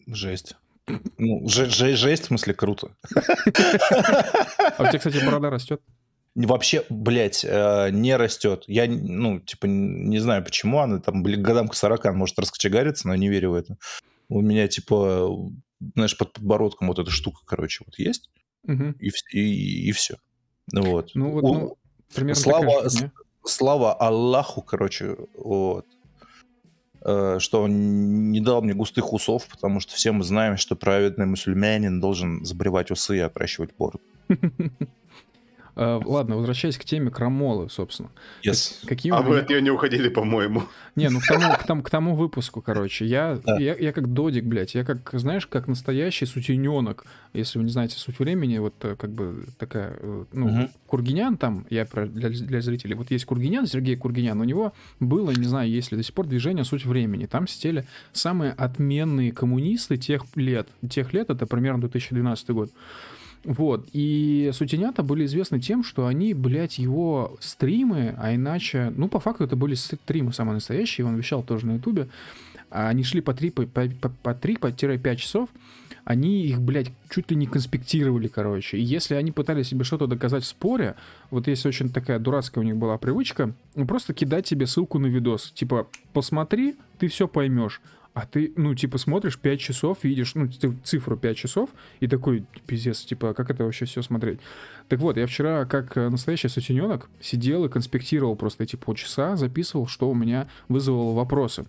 Жесть. 0.07 0.57
Ну, 1.19 1.47
же- 1.47 1.71
же- 1.71 1.95
жесть, 1.97 2.25
в 2.25 2.27
смысле, 2.27 2.55
круто. 2.55 2.97
А 3.15 4.83
у 4.83 4.89
тебя, 4.89 4.99
кстати, 4.99 5.25
борода 5.25 5.51
растет? 5.51 5.81
Вообще, 6.37 6.85
блядь, 6.89 7.45
э, 7.45 7.91
не 7.91 8.17
растет. 8.17 8.65
Я, 8.69 8.87
ну, 8.89 9.41
типа, 9.41 9.67
не 9.67 10.19
знаю, 10.21 10.45
почему 10.45 10.79
она 10.79 11.01
там, 11.01 11.23
блин, 11.23 11.43
годам 11.43 11.69
к 11.69 11.75
40 11.75 12.07
она 12.07 12.17
может 12.17 12.39
раскочегариться, 12.39 13.09
но 13.09 13.15
я 13.15 13.19
не 13.19 13.29
верю 13.29 13.51
в 13.51 13.55
это. 13.55 13.77
У 14.29 14.41
меня, 14.41 14.69
типа, 14.69 15.29
знаешь, 15.95 16.17
под 16.17 16.33
подбородком 16.33 16.89
вот 16.89 16.99
эта 17.01 17.11
штука, 17.11 17.41
короче, 17.45 17.83
вот 17.85 17.99
есть, 17.99 18.31
Мгм. 18.63 18.93
и, 19.01 19.09
вс- 19.09 19.33
и, 19.33 19.91
все. 19.93 20.19
Вот. 20.73 21.11
Ну 21.15 21.33
вот, 21.33 21.43
ну, 21.43 21.77
примерно 22.15 22.41
слава, 22.41 22.75
такая 22.75 22.89
же 22.91 23.13
слава 23.45 23.93
Аллаху, 23.95 24.63
короче, 24.63 25.17
вот, 25.37 25.87
э, 27.05 27.39
что 27.41 27.63
он 27.63 28.31
не 28.31 28.41
дал 28.41 28.63
мне 28.63 28.75
густых 28.75 29.13
усов, 29.13 29.49
потому 29.49 29.81
что 29.81 29.95
все 29.95 30.13
мы 30.13 30.23
знаем, 30.23 30.57
что 30.59 30.77
праведный 30.77 31.27
мусульманин 31.27 32.01
должен 32.01 32.45
забривать 32.45 32.93
усы 32.93 33.17
и 33.17 33.21
отращивать 33.21 33.75
бороду. 33.77 34.01
А, 35.77 36.01
Ладно, 36.05 36.37
возвращаясь 36.37 36.77
к 36.79 36.85
теме 36.85 37.11
крамолы, 37.11 37.69
собственно. 37.71 38.11
Yes. 38.45 38.87
Какие 38.87 39.13
А 39.13 39.23
вы 39.23 39.31
меня- 39.31 39.41
от 39.41 39.49
нее 39.49 39.63
не 39.63 39.71
уходили, 39.71 40.09
по-моему. 40.09 40.65
Не, 40.97 41.09
ну 41.09 41.21
к 41.21 41.27
тому, 41.27 41.53
к 41.59 41.65
тому, 41.65 41.83
к 41.83 41.91
тому 41.91 42.15
выпуску, 42.17 42.61
короче. 42.63 43.07
Я, 43.07 43.39
Да. 43.45 43.57
я, 43.59 43.75
я 43.77 43.93
как 43.93 44.13
додик, 44.13 44.45
блядь. 44.45 44.75
Я 44.75 44.85
как, 44.85 45.11
знаешь, 45.13 45.47
как 45.47 45.69
настоящий 45.69 46.27
сутененок. 46.27 47.05
Если 47.33 47.59
вы 47.59 47.65
не 47.65 47.71
знаете 47.71 47.97
суть 47.99 48.19
времени, 48.19 48.59
вот 48.59 48.75
э, 48.83 48.97
как 48.97 49.11
бы 49.11 49.45
такая, 49.59 49.97
э, 50.01 50.25
ну, 50.33 50.49
Мгм. 50.49 50.71
Кургинян 50.87 51.37
там, 51.37 51.65
я 51.71 51.85
про, 51.87 52.07
для, 52.07 52.29
для 52.31 52.61
зрителей, 52.61 52.95
вот 52.97 53.11
есть 53.13 53.25
Кургинян, 53.25 53.67
Сергей 53.67 53.97
Кургинян, 53.97 54.41
у 54.41 54.45
него 54.45 54.73
было, 54.99 55.31
не 55.31 55.45
знаю, 55.45 55.71
есть 55.71 55.93
ли 55.93 55.97
до 55.97 56.03
сих 56.03 56.15
пор 56.15 56.27
движение 56.27 56.65
«Суть 56.65 56.85
времени». 56.85 57.27
Там 57.27 57.47
сидели 57.47 57.85
самые 58.13 58.53
отменные 58.53 59.33
коммунисты 59.33 59.97
тех 59.97 60.25
лет. 60.35 60.69
Тех 60.89 61.13
лет, 61.13 61.31
это 61.31 61.47
примерно 61.47 61.83
2012 61.83 62.51
год. 62.51 62.71
Вот. 63.45 63.89
И 63.93 64.51
сутенята 64.53 65.03
были 65.03 65.25
известны 65.25 65.61
тем, 65.61 65.83
что 65.83 66.07
они, 66.07 66.35
блядь, 66.35 66.79
его 66.79 67.37
стримы, 67.41 68.15
а 68.19 68.35
иначе... 68.35 68.93
Ну, 68.97 69.09
по 69.09 69.19
факту 69.19 69.45
это 69.45 69.57
были 69.57 69.75
стримы 69.75 70.33
самые 70.33 70.55
настоящие, 70.55 71.07
он 71.07 71.17
вещал 71.17 71.43
тоже 71.43 71.67
на 71.67 71.75
ютубе. 71.77 72.09
Они 72.69 73.03
шли 73.03 73.21
по 73.21 73.31
3-5 73.31 73.97
по, 73.97 74.09
по, 74.09 74.35
по 74.35 74.35
3 74.35 75.17
часов, 75.17 75.49
они 76.05 76.43
их, 76.43 76.61
блядь, 76.61 76.93
чуть 77.09 77.31
ли 77.31 77.37
не 77.37 77.47
конспектировали, 77.47 78.29
короче. 78.29 78.79
И 78.79 78.83
если 78.83 79.15
они 79.15 79.33
пытались 79.33 79.69
себе 79.69 79.85
что-то 79.85 80.07
доказать 80.07 80.45
в 80.45 80.47
споре, 80.47 80.95
вот 81.31 81.49
есть 81.49 81.67
очень 81.67 81.91
такая 81.91 82.19
дурацкая 82.19 82.63
у 82.63 82.67
них 82.67 82.77
была 82.77 82.99
привычка, 82.99 83.53
ну, 83.75 83.87
просто 83.87 84.15
кидать 84.15 84.47
тебе 84.47 84.67
ссылку 84.67 84.99
на 84.99 85.07
видос. 85.07 85.53
Типа, 85.53 85.89
посмотри, 86.13 86.77
ты 86.99 87.09
все 87.09 87.27
поймешь. 87.29 87.81
А 88.21 88.27
ты, 88.27 88.53
ну, 88.55 88.75
типа, 88.75 88.99
смотришь 88.99 89.39
5 89.39 89.59
часов, 89.59 90.05
видишь, 90.05 90.35
ну, 90.35 90.47
цифру 90.85 91.17
5 91.17 91.37
часов, 91.39 91.71
и 92.01 92.07
такой, 92.07 92.45
пиздец, 92.67 93.01
типа, 93.01 93.33
как 93.33 93.49
это 93.49 93.65
вообще 93.65 93.87
все 93.87 94.03
смотреть? 94.03 94.41
Так 94.89 94.99
вот, 94.99 95.17
я 95.17 95.27
вчера, 95.27 95.65
как 95.65 95.97
настоящий 95.97 96.49
сутененок, 96.49 97.09
сидел 97.19 97.65
и 97.65 97.71
конспектировал 97.71 98.37
просто 98.37 98.65
эти 98.65 98.77
полчаса, 98.77 99.37
записывал, 99.37 99.87
что 99.87 100.11
у 100.11 100.15
меня 100.15 100.49
вызвало 100.69 101.15
вопросы. 101.15 101.65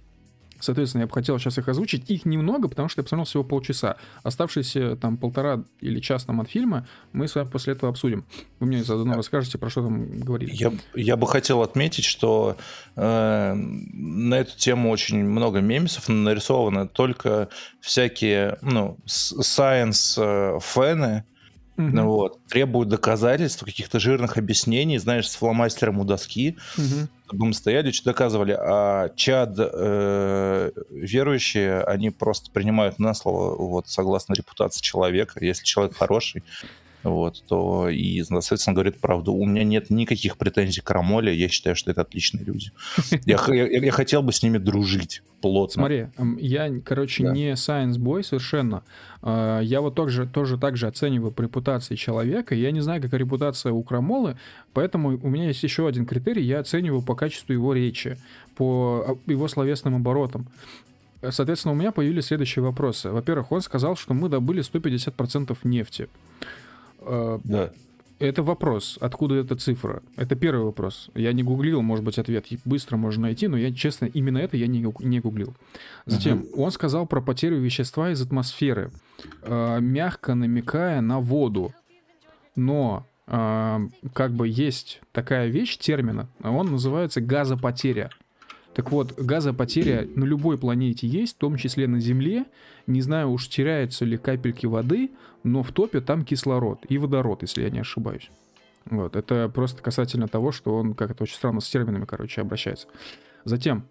Соответственно, 0.61 1.01
я 1.01 1.07
бы 1.07 1.13
хотел 1.13 1.37
сейчас 1.39 1.57
их 1.57 1.67
озвучить. 1.67 2.09
Их 2.09 2.25
немного, 2.25 2.67
потому 2.67 2.89
что 2.89 3.01
я 3.01 3.03
посмотрел 3.03 3.25
всего 3.25 3.43
полчаса. 3.43 3.97
Оставшиеся 4.23 4.95
там 4.95 5.17
полтора 5.17 5.63
или 5.79 5.99
час 5.99 6.25
там 6.25 6.41
от 6.41 6.49
фильма 6.49 6.87
мы 7.13 7.27
с 7.27 7.35
вами 7.35 7.49
после 7.49 7.73
этого 7.73 7.89
обсудим. 7.89 8.25
Вы 8.59 8.67
мне 8.67 8.83
заодно 8.83 9.15
расскажете, 9.15 9.57
про 9.57 9.69
что 9.69 9.83
там 9.83 10.19
говорили. 10.19 10.51
Я, 10.53 10.71
я 10.95 11.17
бы 11.17 11.27
хотел 11.27 11.61
отметить, 11.61 12.05
что 12.05 12.57
э, 12.95 13.53
на 13.53 14.35
эту 14.35 14.57
тему 14.57 14.91
очень 14.91 15.23
много 15.23 15.61
мемесов 15.61 16.09
нарисовано. 16.09 16.87
Только 16.87 17.49
всякие, 17.79 18.57
ну, 18.61 18.97
science-фэны, 19.07 21.23
Угу. 21.77 21.95
Ну, 21.95 22.05
вот, 22.05 22.45
требуют 22.47 22.89
доказательств, 22.89 23.63
каких-то 23.63 23.99
жирных 23.99 24.37
объяснений, 24.37 24.97
знаешь, 24.97 25.29
с 25.29 25.35
фломастером 25.35 25.99
у 25.99 26.03
доски, 26.03 26.57
угу. 26.77 26.83
чтобы 26.83 27.09
мы 27.33 27.53
стояли, 27.53 27.91
что 27.91 28.11
доказывали. 28.11 28.57
А 28.59 29.09
чад 29.15 29.55
э, 29.57 30.71
верующие, 30.89 31.83
они 31.83 32.09
просто 32.09 32.51
принимают 32.51 32.99
на 32.99 33.13
слово, 33.13 33.55
вот, 33.55 33.87
согласно 33.87 34.33
репутации 34.33 34.81
человека. 34.81 35.43
Если 35.43 35.63
человек 35.63 35.95
хороший, 35.95 36.43
вот, 37.03 37.43
то 37.47 37.89
и, 37.89 38.21
соответственно, 38.23 38.75
говорит 38.75 38.99
правду. 38.99 39.33
У 39.33 39.45
меня 39.45 39.63
нет 39.63 39.89
никаких 39.89 40.37
претензий 40.37 40.81
к 40.81 40.89
Рамоле, 40.89 41.35
я 41.35 41.49
считаю, 41.49 41.75
что 41.75 41.91
это 41.91 42.01
отличные 42.01 42.43
люди. 42.43 42.71
Я, 43.25 43.39
я, 43.47 43.65
я 43.67 43.91
хотел 43.91 44.23
бы 44.23 44.33
с 44.33 44.43
ними 44.43 44.57
дружить 44.57 45.21
плотно. 45.41 45.81
Смотри, 45.81 46.07
я, 46.39 46.71
короче, 46.83 47.23
да. 47.23 47.31
не 47.31 47.51
science 47.53 47.97
boy 47.97 48.23
совершенно. 48.23 48.83
А, 49.21 49.59
я 49.59 49.81
вот 49.81 49.95
тоже, 49.95 50.27
тоже 50.27 50.57
так 50.57 50.77
же 50.77 50.87
оцениваю 50.87 51.31
по 51.31 51.41
репутации 51.41 51.95
человека. 51.95 52.55
Я 52.55 52.71
не 52.71 52.81
знаю, 52.81 53.01
какая 53.01 53.19
репутация 53.19 53.71
у 53.71 53.81
Крамолы, 53.83 54.37
поэтому 54.73 55.19
у 55.21 55.29
меня 55.29 55.47
есть 55.47 55.63
еще 55.63 55.87
один 55.87 56.05
критерий. 56.05 56.43
Я 56.43 56.59
оцениваю 56.59 57.01
по 57.01 57.15
качеству 57.15 57.53
его 57.53 57.73
речи, 57.73 58.17
по 58.55 59.05
а, 59.07 59.31
его 59.31 59.47
словесным 59.47 59.95
оборотам. 59.95 60.47
Соответственно, 61.29 61.73
у 61.73 61.77
меня 61.77 61.91
появились 61.91 62.25
следующие 62.25 62.63
вопросы. 62.63 63.09
Во-первых, 63.09 63.51
он 63.51 63.61
сказал, 63.61 63.95
что 63.95 64.13
мы 64.13 64.27
добыли 64.27 64.63
150% 64.63 65.55
нефти. 65.63 66.09
А, 67.01 67.39
да. 67.43 67.71
Это 68.21 68.43
вопрос, 68.43 68.99
откуда 69.01 69.35
эта 69.35 69.55
цифра? 69.55 70.03
Это 70.15 70.35
первый 70.35 70.65
вопрос. 70.65 71.09
Я 71.15 71.33
не 71.33 71.41
гуглил, 71.41 71.81
может 71.81 72.05
быть, 72.05 72.19
ответ 72.19 72.45
быстро 72.65 72.95
можно 72.95 73.23
найти, 73.23 73.47
но 73.47 73.57
я, 73.57 73.73
честно, 73.73 74.05
именно 74.05 74.37
это 74.37 74.57
я 74.57 74.67
не, 74.67 74.85
не 74.99 75.19
гуглил. 75.19 75.55
Затем, 76.05 76.41
uh-huh. 76.41 76.53
он 76.55 76.69
сказал 76.69 77.07
про 77.07 77.19
потерю 77.19 77.57
вещества 77.59 78.11
из 78.11 78.21
атмосферы, 78.21 78.91
э, 79.41 79.79
мягко 79.81 80.35
намекая 80.35 81.01
на 81.01 81.19
воду. 81.19 81.73
Но 82.55 83.07
э, 83.25 83.79
как 84.13 84.33
бы 84.33 84.47
есть 84.47 85.01
такая 85.13 85.47
вещь, 85.47 85.77
термина, 85.77 86.29
он 86.43 86.67
называется 86.67 87.21
газопотеря. 87.21 88.11
Так 88.75 88.91
вот, 88.91 89.13
газопотеря 89.19 90.07
на 90.15 90.25
любой 90.25 90.59
планете 90.59 91.07
есть, 91.07 91.35
в 91.35 91.39
том 91.39 91.57
числе 91.57 91.87
на 91.87 91.99
Земле. 91.99 92.45
Не 92.91 93.01
знаю 93.01 93.31
уж, 93.31 93.47
теряются 93.47 94.03
ли 94.03 94.17
капельки 94.17 94.65
воды, 94.65 95.11
но 95.43 95.63
в 95.63 95.71
топе 95.71 96.01
там 96.01 96.25
кислород 96.25 96.85
и 96.89 96.97
водород, 96.97 97.41
если 97.41 97.63
я 97.63 97.69
не 97.69 97.79
ошибаюсь. 97.79 98.29
Вот, 98.85 99.15
это 99.15 99.49
просто 99.49 99.81
касательно 99.81 100.27
того, 100.27 100.51
что 100.51 100.75
он, 100.75 100.93
как 100.93 101.11
это 101.11 101.23
очень 101.23 101.35
странно, 101.35 101.61
с 101.61 101.69
терминами, 101.69 102.03
короче, 102.03 102.41
обращается. 102.41 102.87
Затем, 103.45 103.85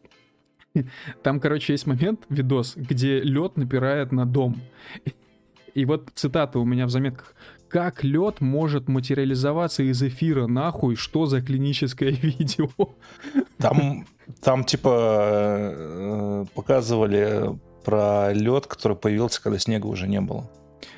там, 1.22 1.40
короче, 1.40 1.72
есть 1.72 1.86
момент, 1.86 2.26
видос, 2.28 2.74
где 2.76 3.20
лед 3.20 3.56
напирает 3.56 4.12
на 4.12 4.26
дом. 4.26 4.60
И 5.74 5.84
вот 5.86 6.10
цитата 6.14 6.58
у 6.58 6.64
меня 6.64 6.84
в 6.86 6.90
заметках. 6.90 7.34
Как 7.68 8.02
лед 8.02 8.40
может 8.40 8.88
материализоваться 8.88 9.84
из 9.84 10.02
эфира, 10.02 10.48
нахуй, 10.48 10.96
что 10.96 11.26
за 11.26 11.40
клиническое 11.40 12.10
видео? 12.22 12.68
Там, 13.56 14.04
там 14.42 14.64
типа 14.64 14.90
э, 15.72 16.44
показывали 16.54 17.56
про 17.84 18.32
лед, 18.32 18.66
который 18.66 18.96
появился, 18.96 19.42
когда 19.42 19.58
снега 19.58 19.86
уже 19.86 20.08
не 20.08 20.20
было. 20.20 20.50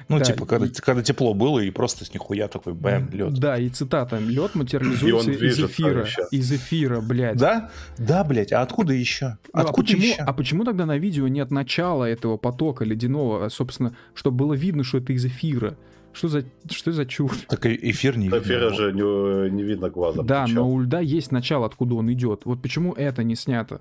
Ну, 0.08 0.18
да, 0.18 0.24
типа, 0.24 0.46
когда, 0.46 0.66
и... 0.66 0.70
когда 0.70 1.02
тепло 1.02 1.34
было, 1.34 1.60
и 1.60 1.70
просто 1.70 2.04
с 2.04 2.12
нихуя 2.12 2.48
такой 2.48 2.74
бэм, 2.74 3.10
лед. 3.12 3.34
Да, 3.34 3.58
и 3.58 3.68
цитата. 3.68 4.18
Лед 4.18 4.54
материализуется 4.54 5.30
из 5.30 5.58
эфира. 5.60 6.06
Из 6.30 6.52
эфира, 6.52 7.00
блядь. 7.00 7.36
Да? 7.36 7.70
Да, 7.98 8.24
блядь. 8.24 8.52
А 8.52 8.62
откуда 8.62 8.92
еще? 8.92 9.38
Ну, 9.52 9.60
а 9.60 9.60
откуда 9.62 9.92
а 9.92 9.94
почему, 9.94 10.02
еще? 10.02 10.22
А 10.22 10.32
почему 10.32 10.64
тогда 10.64 10.86
на 10.86 10.98
видео 10.98 11.28
нет 11.28 11.50
начала 11.50 12.04
этого 12.04 12.36
потока 12.36 12.84
ледяного, 12.84 13.48
собственно, 13.48 13.96
чтобы 14.14 14.38
было 14.38 14.54
видно, 14.54 14.84
что 14.84 14.98
это 14.98 15.12
из 15.12 15.24
эфира? 15.24 15.76
Что 16.12 16.28
за, 16.28 16.44
что 16.70 16.92
за 16.92 17.06
чушь? 17.06 17.46
Так 17.48 17.64
эфир 17.64 18.18
не 18.18 18.26
видно. 18.26 18.38
Эфира 18.38 18.70
же 18.74 18.92
не, 18.92 19.50
не 19.50 19.62
видно 19.62 19.88
глазом. 19.88 20.26
Да, 20.26 20.46
но 20.46 20.70
у 20.70 20.80
льда 20.80 21.00
есть 21.00 21.32
начало, 21.32 21.66
откуда 21.66 21.94
он 21.94 22.12
идет. 22.12 22.42
Вот 22.44 22.60
почему 22.60 22.92
это 22.92 23.22
не 23.22 23.34
снято? 23.34 23.80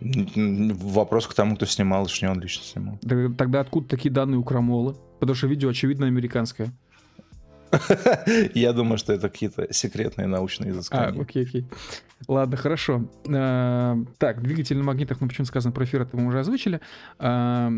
Вопрос 0.00 1.26
к 1.26 1.34
тому, 1.34 1.56
кто 1.56 1.66
снимал, 1.66 2.06
что 2.08 2.26
не 2.26 2.32
он 2.32 2.40
лично 2.40 2.64
снимал. 2.64 2.98
Тогда 3.36 3.60
откуда 3.60 3.88
такие 3.88 4.10
данные 4.10 4.38
у 4.38 4.44
Крамола? 4.44 4.96
Потому 5.18 5.34
что 5.34 5.46
видео, 5.46 5.68
очевидно, 5.68 6.06
американское. 6.06 6.72
Я 8.54 8.72
думаю, 8.72 8.98
что 8.98 9.12
это 9.12 9.28
какие-то 9.28 9.72
секретные 9.72 10.26
научные 10.26 10.70
изыскания. 10.72 11.18
А, 11.18 11.22
окей, 11.22 11.44
окей. 11.44 11.66
Ладно, 12.26 12.56
хорошо. 12.56 13.08
А, 13.28 13.96
так, 14.18 14.42
двигатель 14.42 14.76
на 14.76 14.84
магнитах, 14.84 15.20
ну 15.20 15.28
почему 15.28 15.44
сказано 15.44 15.72
про 15.72 15.84
эфир, 15.84 16.02
это 16.02 16.16
мы 16.16 16.26
уже 16.26 16.40
озвучили. 16.40 16.80
А, 17.18 17.70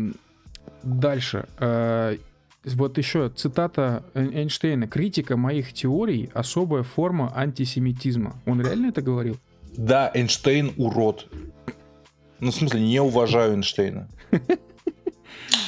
дальше. 0.83 1.47
А, 1.59 2.17
вот 2.65 2.97
еще 2.97 3.29
цитата 3.29 4.05
Эйнштейна. 4.13 4.87
«Критика 4.87 5.35
моих 5.35 5.73
теорий— 5.73 6.29
особая 6.33 6.83
форма 6.83 7.31
антисемитизма». 7.35 8.41
Он 8.45 8.61
реально 8.61 8.87
это 8.87 9.01
говорил? 9.01 9.37
Да, 9.75 10.09
Эйнштейн 10.13 10.71
урод. 10.77 11.27
Ну, 12.43 12.51
в 12.51 12.55
смысле, 12.55 12.81
не 12.81 12.99
уважаю 12.99 13.53
Эйнштейна. 13.53 14.09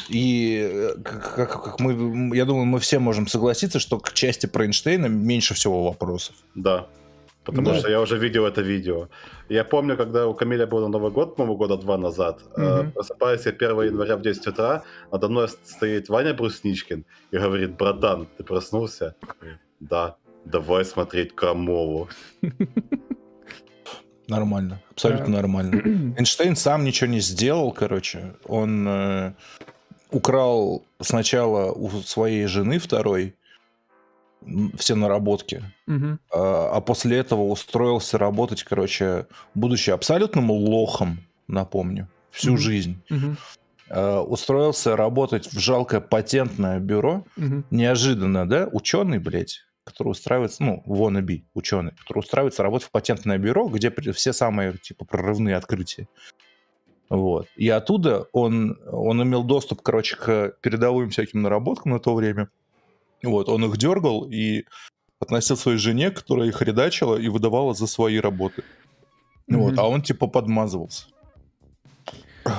И 0.09 0.59
э, 0.71 0.95
как, 1.03 1.63
как 1.63 1.79
мы, 1.79 2.35
я 2.35 2.45
думаю, 2.45 2.65
мы 2.65 2.79
все 2.79 2.99
можем 2.99 3.27
согласиться, 3.27 3.79
что 3.79 3.97
к 3.97 4.11
части 4.13 4.45
про 4.47 4.65
Эйнштейна 4.65 5.07
меньше 5.07 5.53
всего 5.53 5.83
вопросов. 5.83 6.35
Да. 6.53 6.87
Потому 7.45 7.69
да. 7.69 7.79
что 7.79 7.89
я 7.89 8.01
уже 8.01 8.17
видел 8.17 8.45
это 8.45 8.61
видео. 8.61 9.07
Я 9.49 9.63
помню, 9.63 9.95
когда 9.95 10.27
у 10.27 10.33
Камиля 10.33 10.67
был 10.67 10.87
Новый 10.89 11.11
год, 11.11 11.35
по-моему, 11.35 11.57
года 11.57 11.77
два 11.77 11.97
назад, 11.97 12.41
угу. 12.57 12.91
просыпаюсь 12.93 13.45
я 13.45 13.51
1 13.51 13.81
января 13.81 14.17
в 14.17 14.21
10 14.21 14.47
утра, 14.47 14.83
надо 15.11 15.29
мной 15.29 15.47
стоит 15.47 16.09
Ваня 16.09 16.33
Брусничкин 16.33 17.05
и 17.31 17.37
говорит, 17.37 17.77
братан, 17.77 18.27
ты 18.37 18.43
проснулся? 18.43 19.15
Да, 19.79 20.15
давай 20.43 20.83
смотреть 20.83 21.35
Крамолу. 21.35 22.09
Нормально, 24.27 24.81
абсолютно 24.91 25.27
нормально. 25.27 25.81
Эйнштейн 26.17 26.55
сам 26.55 26.83
ничего 26.83 27.09
не 27.09 27.19
сделал, 27.19 27.71
короче. 27.71 28.33
Он 28.45 28.87
э, 28.87 29.33
украл 30.09 30.83
сначала 30.99 31.71
у 31.71 31.89
своей 32.01 32.45
жены 32.47 32.79
второй 32.79 33.35
все 34.77 34.95
наработки, 34.95 35.63
угу. 35.87 36.17
а, 36.31 36.71
а 36.75 36.81
после 36.81 37.17
этого 37.17 37.43
устроился 37.43 38.17
работать, 38.17 38.63
короче, 38.63 39.27
будучи 39.55 39.89
абсолютным 39.89 40.51
лохом, 40.51 41.19
напомню, 41.47 42.07
всю 42.31 42.53
угу. 42.53 42.61
жизнь. 42.61 43.01
Угу. 43.09 43.35
А, 43.89 44.21
устроился 44.21 44.95
работать 44.95 45.47
в 45.47 45.59
жалкое 45.59 45.99
патентное 45.99 46.79
бюро. 46.79 47.23
Угу. 47.37 47.63
Неожиданно, 47.71 48.47
да? 48.47 48.69
Ученый, 48.71 49.19
блядь, 49.19 49.65
который 49.85 50.09
устраивается, 50.09 50.63
ну, 50.63 50.83
wannabe 50.85 51.43
ученый, 51.53 51.91
который 51.91 52.19
устраивается 52.19 52.63
работать 52.63 52.87
в 52.87 52.91
патентное 52.91 53.37
бюро, 53.37 53.67
где 53.69 53.91
все 54.11 54.33
самые, 54.33 54.77
типа, 54.77 55.05
прорывные 55.05 55.55
открытия. 55.55 56.07
Вот. 57.09 57.47
И 57.55 57.69
оттуда 57.69 58.27
он, 58.33 58.77
он 58.91 59.21
имел 59.23 59.43
доступ, 59.43 59.81
короче, 59.81 60.15
к 60.15 60.57
передовым 60.61 61.11
всяким 61.11 61.43
наработкам 61.43 61.91
на 61.91 61.99
то 61.99 62.15
время. 62.15 62.49
Вот, 63.23 63.47
он 63.47 63.63
их 63.65 63.77
дергал 63.77 64.25
и 64.25 64.65
относил 65.19 65.55
своей 65.55 65.77
жене, 65.77 66.11
которая 66.11 66.47
их 66.47 66.61
редачила 66.61 67.15
и 67.15 67.27
выдавала 67.27 67.73
за 67.73 67.87
свои 67.87 68.19
работы. 68.19 68.63
Mm-hmm. 69.49 69.57
Вот, 69.57 69.77
а 69.77 69.87
он 69.87 70.01
типа 70.01 70.27
подмазывался. 70.27 71.05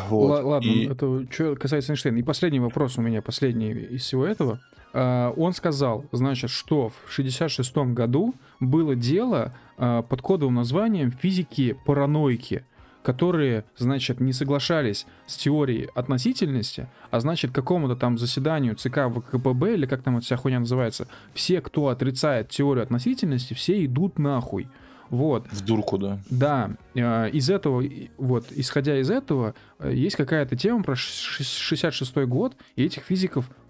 Вот. 0.09 0.41
Л- 0.41 0.49
ладно, 0.49 0.69
и... 0.69 0.89
это 0.89 1.27
что 1.31 1.57
касается 1.57 1.93
Эйнштейна. 1.93 2.19
И 2.19 2.23
последний 2.23 2.61
вопрос 2.61 2.99
у 2.99 3.03
меня, 3.03 3.23
последний 3.23 3.73
из 3.73 4.03
всего 4.03 4.27
этого. 4.27 4.61
А, 4.99 5.31
Он 5.37 5.53
сказал, 5.53 6.07
значит, 6.13 6.49
что 6.49 6.91
в 7.05 7.13
66 7.13 7.77
году 7.93 8.35
было 8.61 8.97
дело 8.97 9.55
а, 9.77 10.01
под 10.01 10.23
кодовым 10.23 10.55
названием 10.55 11.11
физики 11.13 11.77
паранойки, 11.85 12.65
которые, 13.03 13.65
значит, 13.77 14.21
не 14.21 14.33
соглашались 14.33 15.07
с 15.27 15.37
теорией 15.37 15.91
относительности, 15.95 16.89
а 17.11 17.21
значит, 17.21 17.53
какому-то 17.53 17.95
там 17.95 18.17
заседанию 18.17 18.75
ЦК 18.75 19.09
ВКПБ, 19.15 19.75
или 19.75 19.85
как 19.85 20.03
там 20.03 20.17
эта 20.17 20.25
вся 20.25 20.37
хуйня 20.37 20.61
называется, 20.61 21.07
все, 21.35 21.61
кто 21.61 21.89
отрицает 21.89 22.49
теорию 22.49 22.83
относительности, 22.83 23.53
все 23.53 23.85
идут 23.85 24.19
нахуй. 24.19 24.67
Вот. 25.11 25.47
В 25.53 25.65
дурку, 25.65 25.99
да. 25.99 26.19
Да, 26.31 26.71
э, 26.95 27.31
из 27.31 27.49
этого, 27.51 27.85
вот, 28.19 28.47
исходя 28.51 28.99
из 28.99 29.11
этого, 29.11 29.55
э, 29.79 29.93
есть 29.95 30.17
какая-то 30.17 30.57
тема 30.57 30.83
про 30.83 30.97
ш- 30.97 31.45
66 31.45 32.27
год 32.27 32.57
и 32.75 32.85
этих 32.85 33.05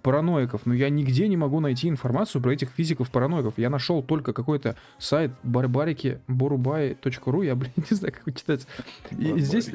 физиков-параноиков, 0.06 0.66
но 0.66 0.74
я 0.74 0.88
нигде 0.88 1.28
не 1.28 1.36
могу 1.36 1.60
найти 1.60 1.88
информацию 1.88 2.40
про 2.40 2.52
этих 2.52 2.70
физиков-параноиков. 2.70 3.54
Я 3.56 3.70
нашел 3.70 4.02
только 4.02 4.32
какой-то 4.32 4.76
сайт 4.98 5.32
барбарики 5.42 6.20
борубай.ру, 6.28 7.42
я, 7.42 7.54
блин, 7.54 7.72
не 7.90 7.96
знаю, 7.96 8.12
как 8.12 8.26
его 8.26 8.36
читать. 8.36 8.66
И 9.10 9.38
здесь, 9.40 9.70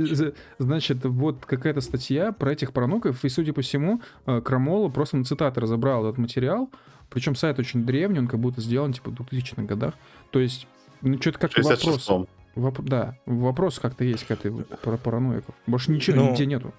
значит, 0.58 1.04
вот 1.04 1.46
какая-то 1.46 1.82
статья 1.82 2.32
про 2.32 2.52
этих 2.54 2.72
параноиков, 2.72 3.24
и, 3.24 3.30
судя 3.30 3.54
по 3.54 3.62
всему, 3.62 4.02
э, 4.26 4.42
Крамола 4.42 4.90
просто 4.90 5.18
на 5.18 5.24
цитаты 5.24 5.60
разобрал 5.62 6.06
этот 6.06 6.18
материал, 6.18 6.70
причем 7.10 7.36
сайт 7.36 7.60
очень 7.60 7.86
древний, 7.86 8.20
он 8.20 8.28
как 8.28 8.40
будто 8.40 8.62
сделан, 8.62 8.94
типа, 8.94 9.12
в 9.12 9.14
2000-х 9.14 9.64
годах. 9.64 9.96
То 10.32 10.40
есть, 10.40 10.68
ну, 11.02 11.20
что-то 11.20 11.40
как-то 11.40 11.62
вопрос... 11.62 12.10
66-м. 12.10 12.28
Воп- 12.54 12.84
да, 12.84 13.16
вопрос 13.26 13.80
как-то 13.80 14.04
есть 14.04 14.26
к 14.26 14.32
этой 14.32 14.52
про 14.52 14.98
параноиков. 14.98 15.56
Больше 15.68 15.92
ничего 15.92 16.18
Ну, 16.18 16.32
нигде 16.32 16.46
нету. 16.46 16.74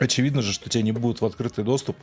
Очевидно 0.00 0.40
же, 0.40 0.54
что 0.54 0.70
тебе 0.70 0.82
не 0.82 0.92
будут 0.92 1.20
в 1.20 1.26
открытый 1.26 1.62
доступ 1.62 1.94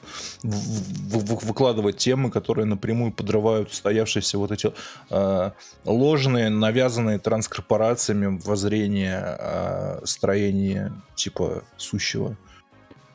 выкладывать 0.43 1.97
темы, 1.97 2.29
которые 2.29 2.65
напрямую 2.65 3.11
подрывают 3.11 3.71
устоявшиеся 3.71 4.37
вот 4.37 4.51
эти 4.51 4.71
э, 5.09 5.51
ложные, 5.83 6.49
навязанные 6.49 7.17
транскорпорациями 7.17 8.39
воззрения 8.45 9.37
э, 9.39 10.01
строения 10.05 10.93
типа 11.15 11.63
сущего. 11.77 12.37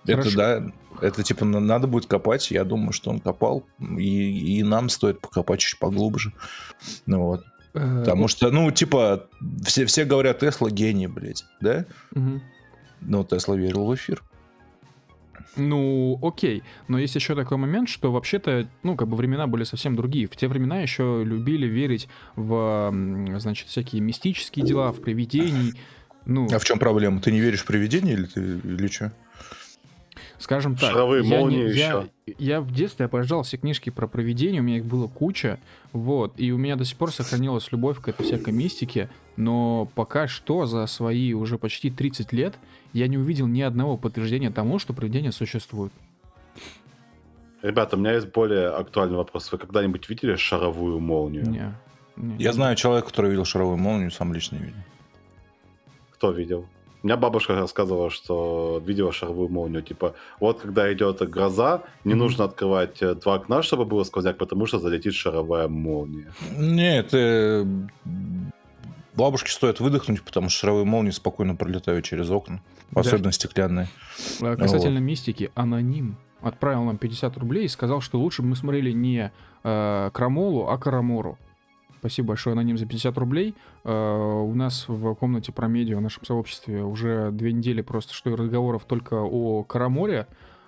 Хорошо. 0.04 0.28
Это 0.28 0.36
да, 0.36 0.72
это 1.00 1.22
типа 1.22 1.44
на- 1.44 1.60
надо 1.60 1.86
будет 1.86 2.06
копать. 2.06 2.50
Я 2.50 2.64
думаю, 2.64 2.92
что 2.92 3.10
он 3.10 3.20
копал, 3.20 3.64
и, 3.80 4.58
и 4.58 4.62
нам 4.64 4.88
стоит 4.88 5.20
покопать 5.20 5.60
чуть 5.60 5.78
поглубже. 5.78 6.32
Ну 7.06 7.22
вот. 7.22 7.44
Э, 7.74 8.00
Потому 8.00 8.26
что, 8.26 8.50
ну, 8.50 8.68
типа, 8.72 9.28
все, 9.64 9.86
все 9.86 10.04
говорят, 10.04 10.40
Тесла 10.40 10.70
гений, 10.70 11.06
блядь, 11.06 11.44
да? 11.60 11.86
мгм. 12.10 12.42
Но 13.00 13.22
Тесла 13.22 13.54
верил 13.54 13.86
в 13.86 13.94
эфир. 13.94 14.22
Ну, 15.56 16.18
окей. 16.22 16.62
Но 16.88 16.98
есть 16.98 17.14
еще 17.14 17.34
такой 17.34 17.56
момент, 17.58 17.88
что 17.88 18.10
вообще-то, 18.10 18.68
ну, 18.82 18.96
как 18.96 19.08
бы 19.08 19.16
времена 19.16 19.46
были 19.46 19.64
совсем 19.64 19.96
другие. 19.96 20.26
В 20.26 20.36
те 20.36 20.48
времена 20.48 20.80
еще 20.80 21.22
любили 21.24 21.66
верить 21.66 22.08
в, 22.36 22.92
значит, 23.38 23.68
всякие 23.68 24.00
мистические 24.00 24.64
дела, 24.64 24.92
в 24.92 25.00
привидений. 25.00 25.74
Ну, 26.24 26.48
А 26.52 26.58
в 26.58 26.64
чем 26.64 26.78
проблема? 26.78 27.20
Ты 27.20 27.32
не 27.32 27.40
веришь 27.40 27.62
в 27.62 27.66
привидения 27.66 28.12
или 28.12 28.24
ты 28.24 28.40
или 28.40 28.86
что? 28.86 29.12
Скажем 30.42 30.76
так. 30.76 30.92
Шаровые 30.92 31.22
я 31.24 31.28
не- 31.28 31.36
молнии 31.36 31.74
я, 31.74 31.86
еще. 31.88 32.08
я 32.38 32.60
в 32.60 32.72
детстве 32.72 33.06
обожал 33.06 33.42
все 33.42 33.56
книжки 33.56 33.90
про 33.90 34.06
привидения, 34.06 34.60
у 34.60 34.62
меня 34.62 34.78
их 34.78 34.84
было 34.84 35.08
куча, 35.08 35.58
вот, 35.92 36.34
и 36.36 36.52
у 36.52 36.58
меня 36.58 36.76
до 36.76 36.84
сих 36.84 36.96
пор 36.98 37.12
сохранилась 37.12 37.70
любовь 37.72 38.00
к 38.00 38.08
этой 38.08 38.24
всякой 38.24 38.52
мистике, 38.52 39.08
но 39.36 39.88
пока 39.94 40.28
что 40.28 40.66
за 40.66 40.86
свои 40.86 41.32
уже 41.32 41.58
почти 41.58 41.90
30 41.90 42.32
лет 42.32 42.54
я 42.92 43.08
не 43.08 43.16
увидел 43.16 43.46
ни 43.46 43.62
одного 43.62 43.96
подтверждения 43.96 44.50
тому, 44.50 44.78
что 44.78 44.92
привидения 44.92 45.30
существуют. 45.30 45.92
Ребята, 47.62 47.96
у 47.96 48.00
меня 48.00 48.14
есть 48.14 48.26
более 48.32 48.68
актуальный 48.68 49.16
вопрос. 49.16 49.50
Вы 49.52 49.58
когда-нибудь 49.58 50.08
видели 50.08 50.34
шаровую 50.34 50.98
молнию? 50.98 51.48
Не, 51.48 51.74
не. 52.16 52.42
Я 52.42 52.52
знаю 52.52 52.74
человека, 52.74 53.08
который 53.08 53.30
видел 53.30 53.44
шаровую 53.44 53.76
молнию, 53.76 54.10
сам 54.10 54.34
лично 54.34 54.56
не 54.56 54.64
видел. 54.64 54.80
Кто 56.10 56.32
видел? 56.32 56.66
У 57.02 57.06
меня 57.06 57.16
бабушка 57.16 57.54
рассказывала, 57.54 58.10
что 58.10 58.80
видела 58.84 59.12
шаровую 59.12 59.48
молнию. 59.48 59.82
Типа, 59.82 60.14
вот 60.38 60.60
когда 60.60 60.92
идет 60.92 61.18
гроза, 61.28 61.82
не 62.04 62.14
нужно 62.14 62.44
открывать 62.44 63.02
э, 63.02 63.14
два 63.14 63.34
окна, 63.34 63.62
чтобы 63.62 63.84
было 63.84 64.04
сквозняк, 64.04 64.38
потому 64.38 64.66
что 64.66 64.78
залетит 64.78 65.14
шаровая 65.14 65.66
молния. 65.66 66.32
Нет, 66.56 67.08
э, 67.12 67.66
бабушке 69.16 69.50
стоит 69.50 69.80
выдохнуть, 69.80 70.22
потому 70.22 70.48
что 70.48 70.60
шаровые 70.60 70.84
молнии 70.84 71.10
спокойно 71.10 71.56
пролетают 71.56 72.04
через 72.04 72.30
окна, 72.30 72.60
Да. 72.92 73.00
особенно 73.00 73.32
стеклянные. 73.32 73.88
А 74.40 74.56
Касательно 74.56 74.98
мистики, 74.98 75.50
аноним 75.54 76.16
отправил 76.40 76.84
нам 76.84 76.98
50 76.98 77.36
рублей 77.36 77.64
и 77.64 77.68
сказал, 77.68 78.00
что 78.00 78.18
лучше 78.20 78.42
бы 78.42 78.48
мы 78.48 78.56
смотрели 78.56 78.92
не 78.92 79.32
э, 79.64 80.10
Крамолу, 80.12 80.68
а 80.68 80.78
Карамору. 80.78 81.38
Спасибо 82.02 82.30
большое, 82.30 82.54
аноним, 82.54 82.76
за 82.78 82.84
50 82.84 83.16
рублей. 83.16 83.54
Э, 83.84 83.92
у 83.92 84.52
нас 84.56 84.88
в 84.88 85.14
комнате 85.14 85.52
про 85.52 85.68
медиа 85.68 85.98
в 85.98 86.00
нашем 86.00 86.24
сообществе 86.24 86.82
уже 86.82 87.30
две 87.30 87.52
недели 87.52 87.80
просто 87.80 88.12
что 88.12 88.30
и 88.30 88.34
разговоров 88.34 88.86
только 88.86 89.22
о 89.22 89.62
Караморе. 89.62 90.26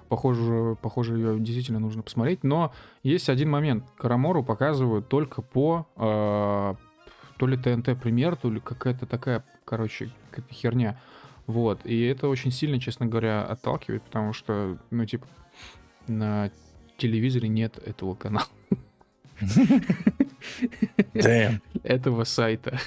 Похоже, 0.08 0.76
похоже, 0.80 1.16
ее 1.16 1.40
действительно 1.40 1.80
нужно 1.80 2.04
посмотреть. 2.04 2.44
Но 2.44 2.72
есть 3.02 3.28
один 3.28 3.50
момент. 3.50 3.84
Карамору 3.96 4.44
показывают 4.44 5.08
только 5.08 5.42
по 5.42 5.88
э, 5.96 6.74
то 7.36 7.46
ли 7.48 7.56
ТНТ 7.56 8.00
премьер, 8.00 8.36
то 8.36 8.48
ли 8.48 8.60
какая-то 8.60 9.04
такая, 9.04 9.44
короче, 9.64 10.10
какая-то 10.30 10.54
херня. 10.54 11.00
Вот. 11.48 11.84
И 11.84 12.00
это 12.04 12.28
очень 12.28 12.52
сильно, 12.52 12.78
честно 12.78 13.06
говоря, 13.06 13.42
отталкивает, 13.42 14.04
потому 14.04 14.34
что, 14.34 14.78
ну, 14.92 15.04
типа, 15.04 15.26
на 16.06 16.52
телевизоре 16.96 17.48
нет 17.48 17.76
этого 17.84 18.14
канала, 18.14 18.46
Damn. 21.14 21.60
этого 21.82 22.24
сайта. 22.24 22.78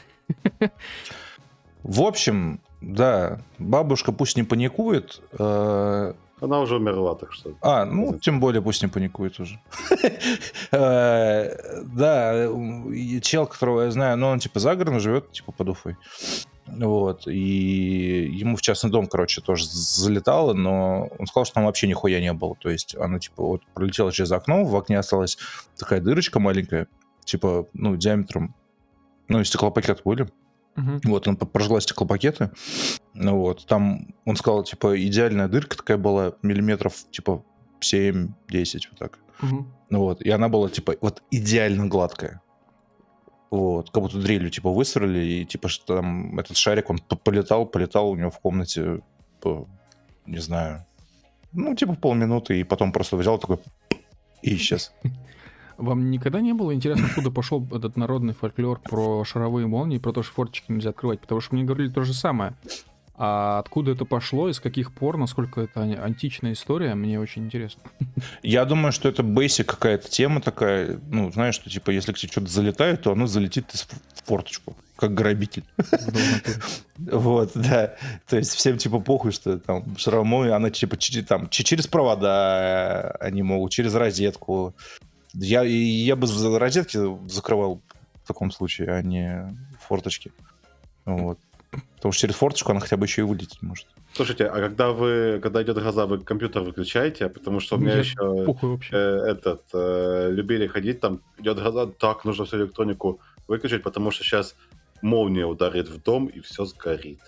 В 1.84 2.02
общем, 2.02 2.60
да, 2.82 3.40
бабушка 3.60 4.12
пусть 4.12 4.36
не 4.38 4.44
паникует. 4.44 5.22
э, 5.38 6.14
Она 6.42 6.60
уже 6.60 6.76
умерла, 6.76 7.16
так 7.16 7.32
что... 7.34 7.54
А, 7.62 7.86
ну, 7.86 8.18
тем 8.20 8.40
более 8.40 8.62
пусть 8.62 8.82
не 8.82 8.90
паникует 8.90 9.40
уже. 9.40 9.60
Э, 10.72 11.82
Да, 11.84 12.50
чел, 13.22 13.48
которого 13.48 13.84
я 13.84 13.92
знаю, 13.92 14.18
но 14.18 14.30
он 14.30 14.40
типа 14.40 14.60
за 14.60 14.76
городом 14.76 15.00
живет, 15.00 15.32
типа 15.32 15.52
под 15.52 15.70
Уфой. 15.70 15.96
Вот, 16.67 17.27
и 17.27 18.30
ему 18.32 18.58
в 18.58 18.62
частный 18.62 18.89
дом, 18.89 19.08
короче, 19.08 19.41
тоже 19.41 19.65
залетало, 19.67 20.53
но 20.53 21.10
он 21.17 21.25
сказал, 21.27 21.45
что 21.45 21.56
там 21.56 21.65
вообще 21.65 21.88
нихуя 21.88 22.19
не 22.19 22.34
было. 22.34 22.56
То 22.56 22.69
есть 22.69 22.95
она, 22.95 23.19
типа, 23.19 23.43
вот 23.43 23.65
пролетела 23.73 24.12
через 24.12 24.32
окно, 24.32 24.65
в 24.65 24.75
окне 24.75 24.99
осталась 24.99 25.38
такая 25.77 26.01
дырочка 26.01 26.39
маленькая, 26.39 26.88
типа, 27.23 27.67
ну, 27.73 27.95
диаметром, 27.95 28.53
ну, 29.30 29.39
и 29.39 29.45
стеклопакеты 29.45 30.01
были. 30.03 30.27
Мгм. 30.75 31.01
Вот, 31.06 31.27
он 31.27 31.38
прожгла 31.38 31.82
стеклопакеты. 31.82 32.51
Ну 33.13 33.38
вот, 33.38 33.65
там, 33.65 34.13
он 34.25 34.36
сказал, 34.36 34.63
типа, 34.63 35.01
идеальная 35.03 35.47
дырка 35.47 35.77
такая 35.77 35.97
была, 35.97 36.34
миллиметров, 36.43 37.06
типа, 37.12 37.43
7-10, 37.82 38.27
вот 38.91 38.99
так. 38.99 39.19
Ну 39.89 39.99
вот, 39.99 40.21
и 40.21 40.30
она 40.30 40.49
была, 40.49 40.69
типа, 40.69 40.95
вот 41.01 41.23
идеально 41.32 41.88
гладкая. 41.88 42.41
Вот, 43.50 43.92
как 43.92 44.04
будто 44.04 44.20
дрелью, 44.20 44.50
типа, 44.50 44.70
выстрелили, 44.72 45.26
и, 45.26 45.46
типа, 45.46 45.70
что 45.70 45.96
там 45.96 46.38
этот 46.38 46.58
шарик, 46.58 46.90
он 46.90 47.00
полетал, 47.00 47.66
полетал 47.66 48.10
у 48.10 48.16
него 48.16 48.30
в 48.30 48.40
комнате, 48.40 49.02
по, 49.40 49.68
не 50.26 50.40
знаю, 50.40 50.86
ну, 51.54 51.74
типа, 51.74 51.96
полминуты, 51.96 52.60
и 52.60 52.64
потом 52.64 52.92
просто 52.92 53.16
взял 53.16 53.40
такой 53.40 53.60
и 54.42 54.56
исчез. 54.56 54.94
Вам 55.78 56.10
никогда 56.10 56.42
не 56.42 56.54
было 56.54 56.74
интересно, 56.74 57.06
откуда 57.08 57.32
пошел 57.32 57.66
этот 57.72 57.98
народный 57.98 58.34
фольклор 58.34 58.80
про 58.80 59.24
шаровые 59.24 59.68
молнии, 59.68 60.00
про 60.00 60.12
то, 60.12 60.24
что 60.24 60.34
форточки 60.34 60.72
нельзя 60.72 60.90
открывать? 60.90 61.22
Потому 61.22 61.40
что 61.40 61.56
мне 61.56 61.64
говорили 61.64 61.90
то 61.90 62.04
же 62.04 62.14
самое. 62.14 62.56
А 63.19 63.58
откуда 63.58 63.91
это 63.91 64.06
пошло, 64.06 64.47
и 64.47 64.53
с 64.53 64.60
каких 64.60 64.93
пор, 64.93 65.17
насколько 65.17 65.62
это 65.62 65.82
ан- 65.82 65.99
античная 65.99 66.53
история, 66.53 66.93
мне 66.93 67.19
очень 67.19 67.45
интересно. 67.45 67.82
Я 68.43 68.63
думаю, 68.63 68.91
что 68.91 69.10
это 69.10 69.23
basic 69.23 69.63
какая-то 69.63 70.08
тема 70.08 70.39
такая, 70.39 70.99
ну, 71.10 71.32
знаешь, 71.32 71.56
что, 71.56 71.67
типа, 71.67 71.89
если 71.89 72.13
к 72.13 72.17
тебе 72.17 72.32
что-то 72.32 72.47
залетает, 72.47 73.01
то 73.01 73.12
оно 73.12 73.25
залетит 73.25 73.73
из 73.73 73.88
в 73.88 74.27
форточку, 74.27 74.75
как 74.95 75.13
грабитель. 75.13 75.63
Вот, 76.97 77.51
да. 77.53 77.95
То 78.27 78.38
есть 78.38 78.56
всем 78.56 78.80
типа 78.80 78.99
похуй, 78.99 79.32
что 79.32 79.60
там 79.60 79.95
шрамой, 79.97 80.51
она 80.51 80.71
типа 80.71 80.97
там 81.27 81.47
через 81.49 81.86
провода 81.86 83.12
они 83.19 83.43
могут, 83.43 83.71
через 83.71 83.93
розетку. 83.93 84.73
Я, 85.34 85.62
я 85.62 86.15
бы 86.15 86.28
розетки 86.57 86.97
закрывал 87.30 87.82
в 88.24 88.28
таком 88.28 88.49
случае, 88.49 88.89
а 88.93 89.03
не 89.03 89.55
форточки. 89.80 90.32
Вот. 91.05 91.38
Потому 91.95 92.11
что 92.11 92.22
через 92.22 92.36
форточку 92.36 92.72
она 92.72 92.80
хотя 92.80 92.97
бы 92.97 93.05
еще 93.05 93.22
и 93.22 93.26
вылететь 93.26 93.61
может. 93.61 93.88
Слушайте, 94.13 94.45
а 94.45 94.55
когда 94.59 94.91
вы, 94.91 95.39
когда 95.43 95.61
идет 95.61 95.78
гроза, 95.78 96.05
вы 96.05 96.20
компьютер 96.20 96.63
выключаете? 96.63 97.30
Потому 97.30 97.59
что 97.59 97.76
у 97.76 97.80
меня 97.80 97.93
Я 97.93 97.99
еще 97.99 98.15
э, 98.91 98.97
этот 99.32 99.63
э, 99.74 100.30
любили 100.32 100.68
ходить, 100.68 100.99
там 100.99 101.22
идет 101.38 101.57
гроза, 101.57 101.88
так 101.88 102.26
нужно 102.26 102.45
всю 102.45 102.57
электронику 102.57 103.20
выключить, 103.47 103.84
потому 103.84 104.11
что 104.11 104.24
сейчас 104.24 104.55
молния 105.01 105.45
ударит 105.45 105.89
в 105.89 106.01
дом 106.01 106.28
и 106.28 106.39
все 106.39 106.65
сгорит. 106.65 107.20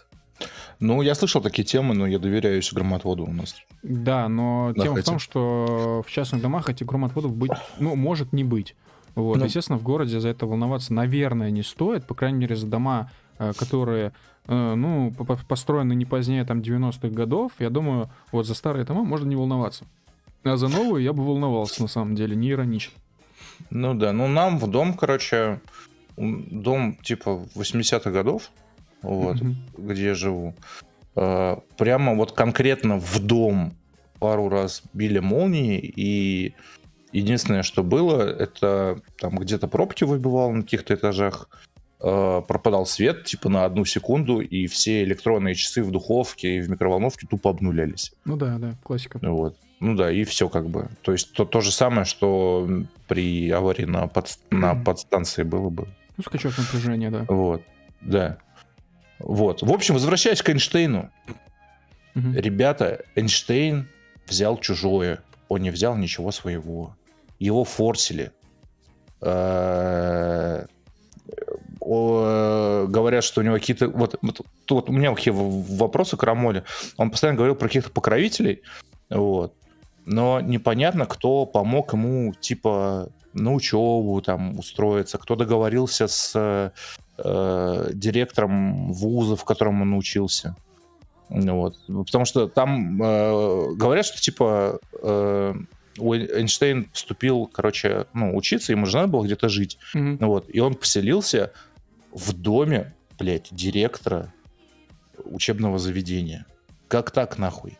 Ну, 0.79 1.01
я 1.01 1.15
слышал 1.15 1.41
такие 1.41 1.65
темы, 1.65 1.93
но 1.93 2.07
я 2.07 2.17
доверяюсь 2.17 2.71
громотводу 2.71 3.25
у 3.25 3.31
нас. 3.31 3.55
Да, 3.83 4.29
но 4.29 4.71
Да, 4.75 4.83
тема 4.83 4.95
в 4.95 4.97
хотя- 4.97 5.11
том, 5.11 5.19
что 5.19 6.03
в 6.05 6.09
частных 6.09 6.41
домах 6.41 6.69
этих 6.69 6.85
громотводов 6.87 7.35
быть, 7.35 7.51
ну, 7.79 7.95
может 7.95 8.31
не 8.33 8.43
быть. 8.43 8.75
Вот. 9.15 9.37
Ну. 9.37 9.45
Естественно, 9.45 9.77
в 9.77 9.83
городе 9.83 10.19
за 10.19 10.29
это 10.29 10.45
волноваться, 10.45 10.93
наверное, 10.93 11.51
не 11.51 11.63
стоит. 11.63 12.07
По 12.07 12.15
крайней 12.15 12.37
мере, 12.39 12.55
за 12.55 12.67
дома, 12.67 13.11
которые, 13.57 14.11
э, 14.47 14.73
ну, 14.75 15.11
по- 15.17 15.23
по- 15.23 15.37
построены 15.47 15.93
не 15.95 16.05
позднее 16.05 16.45
там 16.45 16.61
90-х 16.61 17.09
годов, 17.09 17.53
я 17.59 17.69
думаю, 17.69 18.09
вот 18.31 18.45
за 18.45 18.53
старые 18.53 18.85
дома 18.85 19.03
можно 19.03 19.27
не 19.29 19.35
волноваться. 19.35 19.85
А 20.43 20.55
за 20.57 20.67
новые 20.67 21.03
я 21.05 21.13
бы 21.13 21.25
волновался, 21.25 21.81
на 21.81 21.87
самом 21.87 22.15
деле, 22.15 22.35
не 22.35 22.51
иронично. 22.51 22.93
Ну 23.69 23.93
да, 23.93 24.11
ну 24.13 24.27
нам 24.27 24.57
в 24.57 24.67
дом, 24.67 24.93
короче, 24.93 25.59
дом 26.17 26.97
типа 27.01 27.41
80-х 27.55 28.11
годов, 28.11 28.51
вот, 29.01 29.41
Мгм. 29.41 29.55
где 29.77 30.05
я 30.05 30.13
живу. 30.15 30.53
э, 31.15 31.57
Прямо 31.77 32.15
вот 32.15 32.31
конкретно 32.33 32.97
в 32.99 33.19
дом 33.19 33.73
пару 34.19 34.47
раз 34.49 34.83
били 34.93 35.19
молнии, 35.19 35.79
и 35.79 36.53
единственное, 37.11 37.63
что 37.63 37.83
было, 37.83 38.21
это 38.21 38.99
там 39.19 39.37
где-то 39.37 39.67
пробки 39.67 40.03
выбивало 40.05 40.51
на 40.51 40.61
каких-то 40.61 40.93
этажах, 40.93 41.49
э, 42.01 42.41
пропадал 42.47 42.85
свет 42.85 43.25
типа 43.25 43.49
на 43.49 43.65
одну 43.65 43.85
секунду, 43.85 44.39
и 44.39 44.67
все 44.67 45.03
электронные 45.03 45.55
часы 45.55 45.83
в 45.83 45.91
духовке 45.91 46.57
и 46.57 46.61
в 46.61 46.69
микроволновке 46.69 47.27
тупо 47.27 47.49
обнулялись. 47.49 48.13
Ну 48.25 48.37
да, 48.37 48.57
да, 48.57 48.75
классика. 48.83 49.19
Вот. 49.21 49.55
Ну 49.79 49.95
да, 49.95 50.11
и 50.11 50.23
все 50.25 50.49
как 50.49 50.67
бы. 50.67 50.89
То 51.01 51.13
есть 51.13 51.33
то, 51.33 51.45
то 51.45 51.61
же 51.61 51.71
самое, 51.71 52.05
что 52.05 52.67
при 53.07 53.49
аварии 53.49 53.85
на, 53.85 54.07
под, 54.07 54.37
на 54.51 54.75
подстанции 54.75 55.43
было 55.43 55.69
бы. 55.69 55.87
Ну, 56.17 56.23
скачок 56.23 56.57
напряжения, 56.57 57.09
да. 57.09 57.25
Вот. 57.29 57.61
Да. 58.01 58.37
Вот. 59.19 59.61
В 59.61 59.71
общем, 59.71 59.93
возвращаясь 59.93 60.41
к 60.41 60.49
Эйнштейну. 60.49 61.09
Ребята, 62.15 63.05
Эйнштейн 63.15 63.87
взял 64.27 64.57
чужое. 64.57 65.21
Он 65.47 65.61
не 65.61 65.71
взял 65.71 65.95
ничего 65.95 66.31
своего. 66.31 66.95
Его 67.39 67.63
форсили. 67.63 68.33
Э, 69.21 70.65
о, 71.89 72.85
Говорят, 72.87 73.23
что 73.23 73.41
у 73.41 73.43
него 73.43 73.55
какие-то... 73.55 73.87
Вот, 73.87 74.15
вот 74.21 74.41
тут 74.65 74.89
у 74.89 74.93
меня 74.93 75.13
какие 75.13 75.33
вопросы 75.33 76.17
к 76.17 76.23
Рамоле. 76.23 76.63
Он 76.97 77.09
постоянно 77.09 77.37
говорил 77.37 77.55
про 77.55 77.67
каких-то 77.67 77.89
покровителей. 77.89 78.61
Вот. 79.09 79.53
Но 80.05 80.39
непонятно, 80.39 81.05
кто 81.05 81.45
помог 81.45 81.93
ему, 81.93 82.33
типа, 82.39 83.09
на 83.33 83.53
учебу 83.53 84.21
там 84.21 84.57
устроиться, 84.59 85.17
кто 85.17 85.35
договорился 85.35 86.07
с 86.07 86.71
э, 87.17 87.89
директором 87.93 88.91
вуза, 88.93 89.35
в 89.35 89.43
котором 89.43 89.81
он 89.81 89.93
учился. 89.95 90.55
Вот. 91.29 91.77
Потому 91.87 92.25
что 92.25 92.47
там 92.47 93.01
э, 93.01 93.73
говорят, 93.75 94.05
что 94.05 94.19
типа 94.19 94.79
э, 95.01 95.53
Эйнштейн 95.99 96.89
вступил, 96.93 97.45
короче, 97.45 98.05
ну, 98.13 98.35
учиться, 98.35 98.71
ему 98.71 98.85
же 98.85 98.97
надо 98.97 99.09
было 99.09 99.23
где-то 99.23 99.49
жить. 99.49 99.77
Ну 99.93 100.27
Вот. 100.27 100.45
И 100.47 100.59
он 100.59 100.75
поселился 100.75 101.51
в 102.11 102.33
доме, 102.33 102.93
блядь, 103.17 103.49
директора 103.51 104.33
учебного 105.25 105.79
заведения. 105.79 106.45
Как 106.87 107.11
так 107.11 107.37
нахуй? 107.37 107.77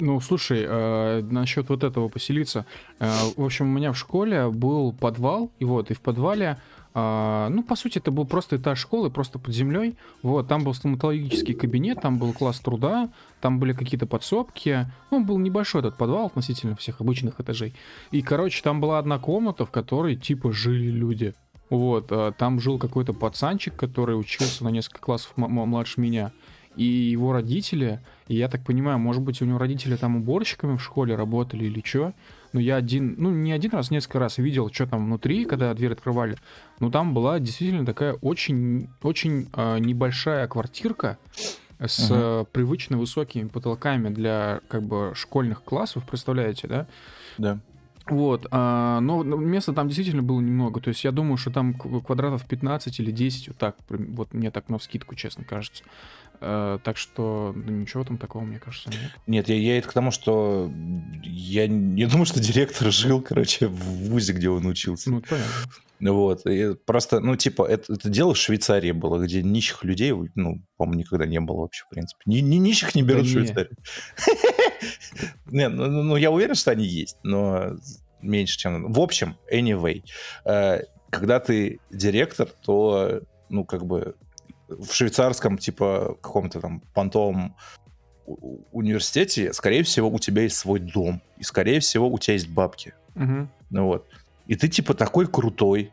Ну, 0.00 0.20
слушай, 0.20 0.64
э, 0.66 1.22
насчет 1.22 1.68
вот 1.68 1.84
этого 1.84 2.08
поселиться. 2.08 2.66
Э, 2.98 3.10
в 3.36 3.44
общем, 3.44 3.66
у 3.66 3.72
меня 3.72 3.92
в 3.92 3.98
школе 3.98 4.48
был 4.48 4.92
подвал, 4.92 5.50
и 5.58 5.64
вот, 5.64 5.90
и 5.90 5.94
в 5.94 6.00
подвале, 6.00 6.58
э, 6.94 7.48
ну, 7.50 7.62
по 7.62 7.76
сути, 7.76 7.98
это 7.98 8.10
был 8.10 8.26
просто 8.26 8.56
этаж 8.56 8.78
школы, 8.78 9.10
просто 9.10 9.38
под 9.38 9.54
землей. 9.54 9.96
Вот, 10.22 10.48
там 10.48 10.64
был 10.64 10.74
стоматологический 10.74 11.54
кабинет, 11.54 12.00
там 12.00 12.18
был 12.18 12.32
класс 12.32 12.60
труда, 12.60 13.10
там 13.40 13.58
были 13.58 13.72
какие-то 13.72 14.06
подсобки. 14.06 14.86
Ну, 15.10 15.24
был 15.24 15.38
небольшой 15.38 15.80
этот 15.80 15.96
подвал 15.96 16.26
относительно 16.26 16.76
всех 16.76 17.00
обычных 17.00 17.40
этажей. 17.40 17.74
И, 18.10 18.22
короче, 18.22 18.62
там 18.62 18.80
была 18.80 18.98
одна 18.98 19.18
комната, 19.18 19.64
в 19.64 19.70
которой, 19.70 20.16
типа, 20.16 20.52
жили 20.52 20.90
люди. 20.90 21.34
Вот, 21.72 22.12
э, 22.12 22.32
там 22.36 22.60
жил 22.60 22.78
какой-то 22.78 23.14
пацанчик, 23.14 23.74
который 23.74 24.12
учился 24.12 24.62
на 24.62 24.68
несколько 24.68 25.00
классов 25.00 25.32
младше 25.36 26.02
меня. 26.02 26.30
И 26.76 26.84
его 26.84 27.32
родители, 27.32 28.00
и 28.28 28.34
я 28.36 28.48
так 28.48 28.62
понимаю, 28.62 28.98
может 28.98 29.22
быть, 29.22 29.40
у 29.40 29.46
него 29.46 29.56
родители 29.56 29.96
там 29.96 30.16
уборщиками 30.16 30.76
в 30.76 30.82
школе 30.82 31.14
работали 31.14 31.64
или 31.64 31.80
что. 31.82 32.12
Но 32.52 32.60
я 32.60 32.76
один, 32.76 33.14
ну, 33.16 33.30
не 33.30 33.52
один 33.52 33.70
раз, 33.70 33.90
несколько 33.90 34.18
раз 34.18 34.36
видел, 34.36 34.70
что 34.70 34.86
там 34.86 35.06
внутри, 35.06 35.46
когда 35.46 35.72
дверь 35.72 35.92
открывали. 35.92 36.36
Но 36.78 36.90
там 36.90 37.14
была 37.14 37.40
действительно 37.40 37.86
такая 37.86 38.12
очень, 38.20 38.90
очень 39.00 39.48
э, 39.54 39.78
небольшая 39.78 40.48
квартирка 40.48 41.16
с 41.78 42.06
э, 42.10 42.44
привычно 42.52 42.98
высокими 42.98 43.48
потолками 43.48 44.10
для 44.10 44.60
как 44.68 44.82
бы 44.82 45.12
школьных 45.14 45.64
классов, 45.64 46.04
представляете, 46.06 46.68
да? 46.68 46.86
Да. 47.38 47.60
Вот, 48.08 48.46
а, 48.50 49.00
но 49.00 49.22
места 49.22 49.72
там 49.72 49.88
действительно 49.88 50.22
было 50.22 50.40
немного. 50.40 50.80
То 50.80 50.88
есть 50.88 51.04
я 51.04 51.12
думаю, 51.12 51.36
что 51.36 51.50
там 51.50 51.74
кв- 51.74 52.04
квадратов 52.04 52.44
15 52.46 52.98
или 53.00 53.10
10, 53.10 53.48
вот 53.48 53.56
так, 53.56 53.76
вот 53.88 54.34
мне 54.34 54.50
так 54.50 54.68
на 54.68 54.78
вскидку, 54.78 55.14
честно 55.14 55.44
кажется. 55.44 55.84
Э, 56.44 56.78
так 56.82 56.96
что 56.96 57.52
ну, 57.54 57.70
ничего 57.70 58.02
там 58.02 58.18
такого, 58.18 58.42
мне 58.42 58.58
кажется, 58.58 58.90
нет. 58.90 59.12
Нет, 59.28 59.48
я, 59.48 59.54
я 59.54 59.78
это 59.78 59.88
к 59.88 59.92
тому, 59.92 60.10
что 60.10 60.70
я 61.22 61.68
не 61.68 62.06
думаю, 62.06 62.26
что 62.26 62.40
директор 62.40 62.90
жил, 62.90 63.22
короче, 63.22 63.68
в 63.68 64.10
вузе, 64.10 64.32
где 64.32 64.50
он 64.50 64.66
учился. 64.66 65.10
Ну, 65.10 65.20
понятно. 65.20 65.52
Вот. 66.00 66.44
И 66.46 66.74
просто, 66.74 67.20
ну, 67.20 67.36
типа, 67.36 67.64
это, 67.64 67.92
это 67.92 68.08
дело 68.08 68.34
в 68.34 68.38
Швейцарии 68.38 68.90
было, 68.90 69.22
где 69.22 69.40
нищих 69.40 69.84
людей, 69.84 70.12
ну, 70.34 70.60
по-моему, 70.76 70.98
никогда 70.98 71.26
не 71.26 71.38
было 71.38 71.60
вообще, 71.60 71.84
в 71.84 71.90
принципе. 71.90 72.22
Ни, 72.26 72.38
ни 72.38 72.56
нищих 72.56 72.96
не 72.96 73.02
берут 73.02 73.22
Да 73.22 73.28
в. 73.28 73.32
Швейцарии. 73.32 73.76
Не, 75.46 75.68
ну, 75.68 75.86
ну, 75.86 76.02
ну, 76.02 76.16
я 76.16 76.32
уверен, 76.32 76.56
что 76.56 76.72
они 76.72 76.84
есть, 76.84 77.18
но 77.22 77.76
меньше, 78.20 78.58
чем... 78.58 78.92
В 78.92 78.98
общем, 78.98 79.36
anyway, 79.52 80.02
э, 80.44 80.80
когда 81.10 81.38
ты 81.38 81.78
директор, 81.90 82.48
то, 82.48 83.20
ну, 83.48 83.64
как 83.64 83.86
бы 83.86 84.16
в 84.78 84.92
швейцарском, 84.92 85.58
типа, 85.58 86.16
каком-то 86.20 86.60
там 86.60 86.80
понтовом 86.94 87.56
университете, 88.72 89.52
скорее 89.52 89.82
всего, 89.82 90.08
у 90.08 90.18
тебя 90.18 90.42
есть 90.42 90.56
свой 90.56 90.80
дом, 90.80 91.20
и, 91.38 91.42
скорее 91.42 91.80
всего, 91.80 92.08
у 92.08 92.18
тебя 92.18 92.34
есть 92.34 92.48
бабки. 92.48 92.94
Мгм. 93.14 93.50
Ну 93.70 93.86
вот. 93.86 94.06
И 94.46 94.54
ты 94.54 94.68
типа 94.68 94.94
такой 94.94 95.26
крутой. 95.26 95.92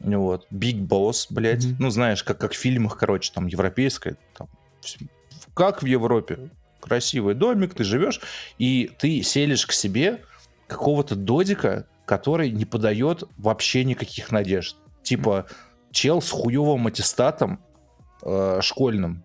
Ну 0.00 0.20
вот. 0.20 0.46
Big 0.50 0.86
Boss, 0.86 1.26
блядь. 1.30 1.64
Мгм. 1.64 1.76
Ну, 1.78 1.90
знаешь, 1.90 2.22
как, 2.22 2.38
как 2.38 2.52
в 2.52 2.56
фильмах, 2.56 2.96
короче, 2.98 3.32
там, 3.32 3.46
европейское. 3.46 4.16
Там, 4.36 4.48
как 5.54 5.82
в 5.82 5.86
Европе. 5.86 6.50
Красивый 6.80 7.34
домик, 7.34 7.74
ты 7.74 7.82
живешь, 7.82 8.20
и 8.58 8.90
ты 8.98 9.22
селишь 9.22 9.66
к 9.66 9.72
себе 9.72 10.22
какого-то 10.66 11.16
додика, 11.16 11.86
который 12.04 12.50
не 12.50 12.66
подает 12.66 13.24
вообще 13.38 13.84
никаких 13.84 14.30
надежд. 14.30 14.76
Типа, 15.02 15.46
чел 15.92 16.20
с 16.20 16.30
хуевым 16.30 16.86
аттестатом 16.86 17.60
э, 18.24 18.58
школьным. 18.62 19.24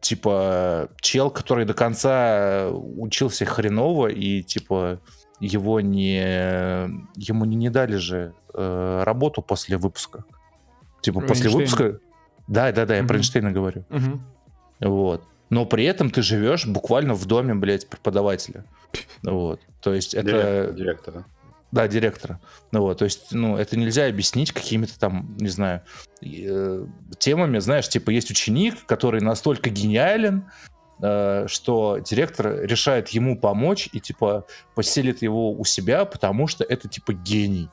Типа, 0.00 0.88
чел, 1.00 1.30
который 1.30 1.64
до 1.64 1.74
конца 1.74 2.68
учился 2.72 3.44
хреново, 3.44 4.08
и, 4.08 4.42
типа, 4.42 5.00
его 5.38 5.80
не... 5.80 6.18
Ему 7.16 7.44
не, 7.44 7.56
не 7.56 7.70
дали 7.70 7.96
же 7.96 8.34
э, 8.52 9.02
работу 9.04 9.42
после 9.42 9.76
выпуска. 9.76 10.24
Типа, 11.02 11.20
после 11.20 11.46
Эйнштейна. 11.50 11.56
выпуска... 11.56 12.00
Да, 12.48 12.72
да, 12.72 12.84
да, 12.86 12.96
я 12.96 13.02
про 13.02 13.14
Мгм. 13.14 13.16
Эйнштейна 13.18 13.52
говорю. 13.52 13.84
Мгм. 13.90 14.26
Вот. 14.80 15.22
Но 15.50 15.66
при 15.66 15.84
этом 15.84 16.10
ты 16.10 16.22
живешь 16.22 16.66
буквально 16.66 17.14
в 17.14 17.26
доме, 17.26 17.54
блядь, 17.54 17.88
преподавателя. 17.88 18.64
Вот. 19.22 19.60
То 19.80 19.94
есть 19.94 20.14
это... 20.14 20.30
Директор- 20.30 20.74
Директора. 20.74 21.24
Да, 21.72 21.88
директора. 21.88 22.38
Ну 22.70 22.82
вот, 22.82 22.98
то 22.98 23.06
есть, 23.06 23.32
ну, 23.32 23.56
это 23.56 23.78
нельзя 23.78 24.06
объяснить 24.06 24.52
какими-то 24.52 24.98
там, 24.98 25.34
не 25.38 25.48
знаю, 25.48 25.80
э, 26.20 26.86
темами, 27.18 27.58
знаешь, 27.60 27.88
типа 27.88 28.10
есть 28.10 28.30
ученик, 28.30 28.84
который 28.84 29.22
настолько 29.22 29.70
гениален, 29.70 30.44
э, 31.02 31.46
что 31.48 31.98
директор 31.98 32.60
решает 32.60 33.08
ему 33.08 33.38
помочь 33.38 33.88
и, 33.94 34.00
типа, 34.00 34.46
поселит 34.74 35.22
его 35.22 35.50
у 35.50 35.64
себя, 35.64 36.04
потому 36.04 36.46
что 36.46 36.62
это, 36.62 36.88
типа, 36.88 37.14
гений, 37.14 37.70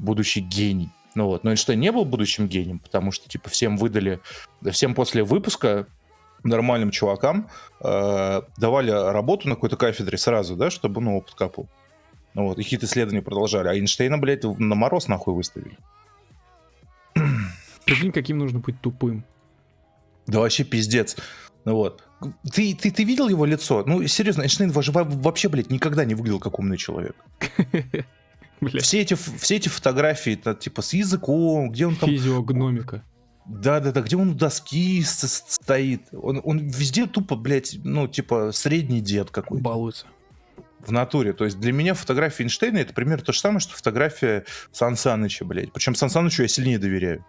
будущий 0.00 0.40
гений. 0.40 0.90
Ну 1.14 1.26
вот, 1.26 1.44
но 1.44 1.50
Эйнштейн 1.50 1.78
не 1.78 1.92
был 1.92 2.04
будущим 2.04 2.48
гением, 2.48 2.80
потому 2.80 3.12
что, 3.12 3.28
типа, 3.28 3.50
всем 3.50 3.76
выдали, 3.76 4.18
да, 4.60 4.72
всем 4.72 4.96
после 4.96 5.22
выпуска 5.22 5.86
нормальным 6.42 6.90
чувакам 6.90 7.48
э, 7.80 8.42
давали 8.56 8.90
работу 8.90 9.48
на 9.48 9.54
какой-то 9.54 9.76
кафедре 9.76 10.18
сразу, 10.18 10.56
да, 10.56 10.70
чтобы, 10.70 11.00
ну, 11.00 11.18
опыт 11.18 11.34
капал. 11.34 11.68
Ну 12.34 12.44
вот, 12.44 12.58
и 12.58 12.62
какие-то 12.62 12.86
исследования 12.86 13.22
продолжали. 13.22 13.68
А 13.68 13.74
Эйнштейна, 13.74 14.18
блядь, 14.18 14.44
на 14.44 14.74
мороз 14.74 15.08
нахуй 15.08 15.34
выставили. 15.34 15.76
Прикинь, 17.84 18.12
каким 18.12 18.38
нужно 18.38 18.60
быть 18.60 18.80
тупым. 18.80 19.24
Да 20.26 20.40
вообще 20.40 20.64
пиздец. 20.64 21.16
Ну 21.64 21.74
вот. 21.74 22.04
Ты, 22.52 22.74
ты, 22.74 22.90
ты 22.90 23.04
видел 23.04 23.28
его 23.28 23.44
лицо? 23.44 23.84
Ну, 23.86 24.06
серьезно, 24.06 24.42
Эйнштейн 24.42 24.70
во- 24.70 24.82
во- 24.82 25.04
вообще, 25.04 25.48
блядь, 25.48 25.70
никогда 25.70 26.04
не 26.04 26.14
выглядел 26.14 26.40
как 26.40 26.58
умный 26.58 26.76
человек. 26.76 27.16
Все 28.80 29.00
эти, 29.00 29.14
все 29.14 29.54
эти 29.56 29.68
фотографии, 29.68 30.32
это, 30.32 30.52
типа, 30.52 30.82
с 30.82 30.92
языком, 30.92 31.70
где 31.70 31.86
он 31.86 31.94
там... 31.94 32.08
Физиогномика. 32.10 33.04
Да-да-да, 33.46 34.00
где 34.00 34.16
он 34.16 34.30
у 34.30 34.34
доски 34.34 35.00
стоит. 35.04 36.08
Он, 36.12 36.40
он 36.42 36.58
везде 36.66 37.06
тупо, 37.06 37.36
блядь, 37.36 37.78
ну, 37.84 38.08
типа, 38.08 38.50
средний 38.52 39.00
дед 39.00 39.30
какой-то. 39.30 39.62
Балуется. 39.62 40.06
В 40.88 40.90
натуре. 40.90 41.34
То 41.34 41.44
есть 41.44 41.60
для 41.60 41.72
меня 41.72 41.92
фотография 41.92 42.44
Эйнштейна 42.44 42.78
это 42.78 42.94
примерно 42.94 43.22
то 43.22 43.32
же 43.32 43.40
самое, 43.40 43.60
что 43.60 43.74
фотография 43.74 44.46
Сан 44.72 44.96
Саныча, 44.96 45.44
блядь. 45.44 45.70
Причем 45.70 45.94
Сан 45.94 46.08
Санычу 46.08 46.42
я 46.42 46.48
сильнее 46.48 46.78
доверяю. 46.78 47.24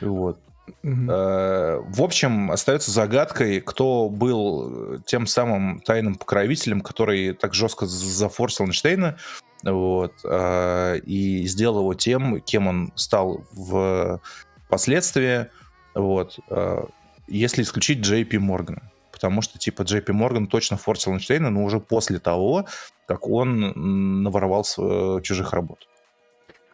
Вот. 0.00 0.40
Э, 0.82 1.80
В 1.84 2.02
общем, 2.02 2.50
остается 2.50 2.90
загадкой, 2.90 3.60
кто 3.60 4.08
был 4.08 5.00
тем 5.06 5.26
самым 5.28 5.78
тайным 5.80 6.16
покровителем, 6.16 6.80
который 6.80 7.32
так 7.34 7.54
жестко 7.54 7.86
зафорсил 7.86 8.66
Эйнштейна, 8.66 9.16
вот, 9.62 10.14
э, 10.24 10.98
и 11.04 11.46
сделал 11.46 11.80
его 11.80 11.94
тем, 11.94 12.40
кем 12.40 12.66
он 12.66 12.92
стал 12.96 13.44
в 13.52 14.20
последствии, 14.68 15.46
вот, 15.94 16.38
э, 16.48 16.84
если 17.28 17.62
исключить 17.62 18.00
Джей 18.00 18.24
Пи 18.24 18.38
Моргана. 18.38 18.89
Потому 19.20 19.42
что, 19.42 19.58
типа, 19.58 19.82
Джей 19.82 20.00
Пи 20.00 20.12
Морган 20.12 20.46
точно 20.46 20.78
форсил 20.78 21.12
Эйнштейна, 21.12 21.50
но 21.50 21.62
уже 21.62 21.78
после 21.78 22.18
того, 22.18 22.64
как 23.06 23.28
он 23.28 24.22
наворовал 24.22 24.64
э, 24.78 25.20
чужих 25.22 25.52
работ. 25.52 25.86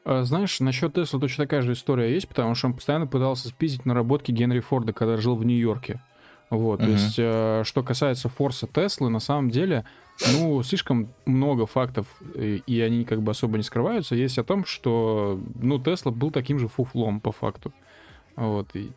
А, 0.04 0.22
Знаешь, 0.22 0.60
насчет 0.60 0.94
Тесла 0.94 1.18
точно 1.18 1.44
такая 1.44 1.62
же 1.62 1.72
история 1.72 2.12
есть, 2.14 2.28
потому 2.28 2.54
что 2.54 2.68
он 2.68 2.74
постоянно 2.74 3.08
пытался 3.08 3.48
спиздить 3.48 3.84
наработки 3.84 4.30
Генри 4.30 4.60
Форда, 4.60 4.92
когда 4.92 5.16
жил 5.16 5.34
в 5.34 5.44
Нью-Йорке. 5.44 6.00
Вот, 6.48 6.76
то 6.78 6.84
Мгм. 6.84 6.92
есть, 6.92 7.16
э, 7.18 7.62
что 7.64 7.82
касается 7.82 8.28
форса 8.28 8.68
Теслы, 8.68 9.10
на 9.10 9.18
самом 9.18 9.50
деле, 9.50 9.84
ну, 10.32 10.62
слишком 10.62 11.08
много 11.24 11.66
фактов, 11.66 12.06
и, 12.36 12.62
и 12.68 12.80
они 12.80 13.04
как 13.04 13.22
бы 13.22 13.32
особо 13.32 13.56
не 13.56 13.64
скрываются, 13.64 14.14
есть 14.14 14.38
о 14.38 14.44
том, 14.44 14.64
что, 14.64 15.40
ну, 15.60 15.80
Тесла 15.80 16.12
был 16.12 16.30
таким 16.30 16.60
же 16.60 16.68
фуфлом 16.68 17.18
по 17.20 17.32
факту. 17.32 17.72
Вот, 18.36 18.68
и- 18.74 18.92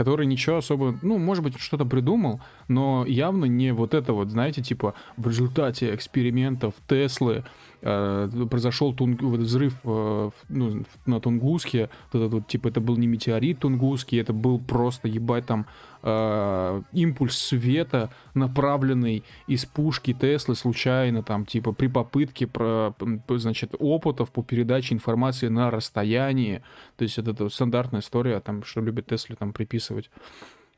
который 0.00 0.24
ничего 0.24 0.56
особо, 0.56 0.98
ну, 1.02 1.18
может 1.18 1.44
быть, 1.44 1.58
что-то 1.58 1.84
придумал, 1.84 2.40
но 2.68 3.04
явно 3.06 3.44
не 3.44 3.74
вот 3.74 3.92
это 3.92 4.14
вот, 4.14 4.30
знаете, 4.30 4.62
типа, 4.62 4.94
в 5.18 5.28
результате 5.28 5.94
экспериментов 5.94 6.72
Теслы 6.88 7.44
произошел 7.80 8.92
тунг- 8.92 9.22
взрыв 9.22 9.74
э, 9.84 10.30
ну, 10.48 10.84
на 11.06 11.20
Тунгуске, 11.20 11.88
вот 12.12 12.26
этот 12.26 12.46
типа, 12.46 12.68
это 12.68 12.80
был 12.80 12.96
не 12.96 13.06
метеорит 13.06 13.60
Тунгусский, 13.60 14.20
это 14.20 14.32
был 14.32 14.58
просто, 14.58 15.08
ебать, 15.08 15.46
там, 15.46 15.66
э, 16.02 16.82
импульс 16.92 17.38
света, 17.38 18.10
направленный 18.34 19.24
из 19.46 19.64
пушки 19.64 20.12
Теслы 20.12 20.56
случайно, 20.56 21.22
там, 21.22 21.46
типа, 21.46 21.72
при 21.72 21.86
попытке, 21.86 22.46
про, 22.46 22.94
значит, 23.28 23.74
опытов 23.78 24.30
по 24.30 24.42
передаче 24.42 24.94
информации 24.94 25.48
на 25.48 25.70
расстоянии, 25.70 26.62
то 26.96 27.04
есть 27.04 27.18
это, 27.18 27.30
это 27.30 27.48
стандартная 27.48 28.00
история, 28.00 28.40
там, 28.40 28.62
что 28.62 28.80
любят 28.80 29.06
Тесле 29.06 29.36
там 29.36 29.52
приписывать. 29.52 30.10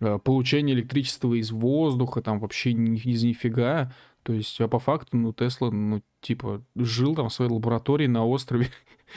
Э, 0.01 0.19
Получение 0.23 0.77
электричества 0.77 1.35
из 1.35 1.51
воздуха, 1.51 2.23
там, 2.23 2.39
вообще 2.39 2.73
ни, 2.73 2.99
из 2.99 3.23
нифига, 3.23 3.93
то 4.23 4.33
есть, 4.33 4.61
а 4.61 4.69
по 4.69 4.79
факту, 4.79 5.17
ну, 5.17 5.33
Тесла, 5.33 5.71
ну, 5.71 6.03
типа, 6.21 6.63
жил 6.77 7.17
там 7.17 7.29
в 7.29 7.33
своей 7.33 7.51
лаборатории 7.51 8.07
на 8.07 8.25
острове, 8.25 8.69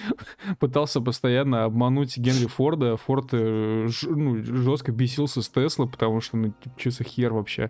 пытался 0.60 1.00
постоянно 1.00 1.66
обмануть 1.66 2.18
Генри 2.18 2.48
Форда. 2.48 2.98
Форд 2.98 3.30
э, 3.34 3.88
ну, 4.04 4.44
жестко 4.44 4.92
бесился 4.92 5.42
с 5.42 5.50
Тесла, 5.50 5.86
потому 5.86 6.22
что, 6.22 6.38
ну, 6.38 6.54
что 6.78 6.90
за 6.90 7.04
хер 7.04 7.34
вообще. 7.34 7.70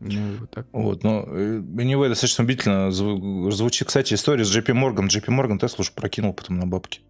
Ну, 0.00 0.36
вот 0.40 0.50
так. 0.50 0.66
Вот, 0.72 1.02
но 1.02 1.22
anyway, 1.24 2.08
достаточно 2.08 2.44
убедительно 2.44 2.88
зву- 2.88 3.50
звучит, 3.50 3.88
кстати, 3.88 4.14
история 4.14 4.44
с 4.44 4.54
JP 4.54 4.72
Морган. 4.74 5.08
JP 5.08 5.30
Морган 5.30 5.58
Теслу 5.58 5.82
уж 5.82 5.92
прокинул 5.92 6.34
потом 6.34 6.58
на 6.58 6.66
бабки, 6.66 7.00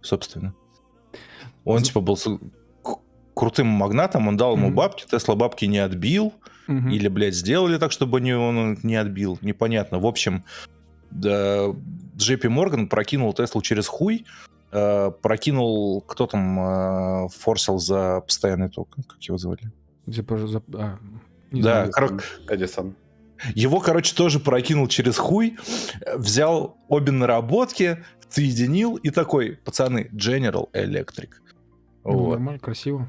собственно. 0.00 0.54
Он, 1.64 1.82
типа, 1.82 2.00
был 2.00 2.16
крутым 3.34 3.68
магнатом, 3.68 4.26
он 4.26 4.36
дал 4.36 4.56
ему 4.56 4.72
бабки, 4.72 5.04
Тесла 5.08 5.36
бабки 5.36 5.64
не 5.66 5.78
отбил, 5.78 6.32
Мгм. 6.68 6.90
или, 6.90 7.08
блядь, 7.08 7.34
сделали 7.34 7.78
так, 7.78 7.90
чтобы 7.92 8.20
не, 8.20 8.34
он 8.36 8.78
не 8.82 8.94
отбил, 8.96 9.38
непонятно. 9.42 9.98
В 9.98 10.06
общем, 10.06 10.44
да, 11.10 11.66
JP 12.16 12.48
Морган 12.48 12.88
прокинул 12.88 13.32
Теслу 13.32 13.62
через 13.62 13.86
хуй, 13.86 14.24
э, 14.70 15.10
прокинул, 15.22 16.02
кто 16.02 16.26
там 16.26 16.60
э, 16.60 17.28
форсил 17.30 17.78
за 17.78 18.20
постоянный 18.20 18.68
ток, 18.68 18.88
как 19.06 19.20
его 19.22 19.38
звали? 19.38 19.70
Типа, 20.12 20.36
за- 20.46 20.62
а, 20.74 20.98
не 21.50 21.62
Да, 21.62 21.88
Эдисон. 22.48 22.94
Его, 23.54 23.80
короче, 23.80 24.14
тоже 24.14 24.40
прокинул 24.40 24.88
через 24.88 25.16
хуй, 25.16 25.56
взял 26.16 26.76
обе 26.88 27.12
наработки, 27.12 28.04
соединил 28.28 28.96
и 28.96 29.10
такой, 29.10 29.56
пацаны, 29.64 30.10
General 30.12 30.68
Electric. 30.72 31.28
Ну, 32.04 32.12
Вот. 32.12 32.30
Нормально, 32.32 32.58
красиво. 32.60 33.06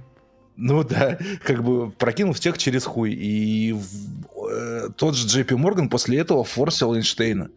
Ну 0.62 0.84
да, 0.84 1.18
как 1.44 1.64
бы 1.64 1.90
прокинул 1.92 2.34
всех 2.34 2.58
через 2.58 2.84
хуй. 2.86 3.14
И 3.14 3.74
э, 4.52 4.90
тот 4.98 5.16
же 5.16 5.26
JP 5.28 5.56
Морган 5.56 5.90
после 5.90 6.20
этого 6.20 6.44
форсил 6.44 6.94
Эйнштейна. 6.96 7.50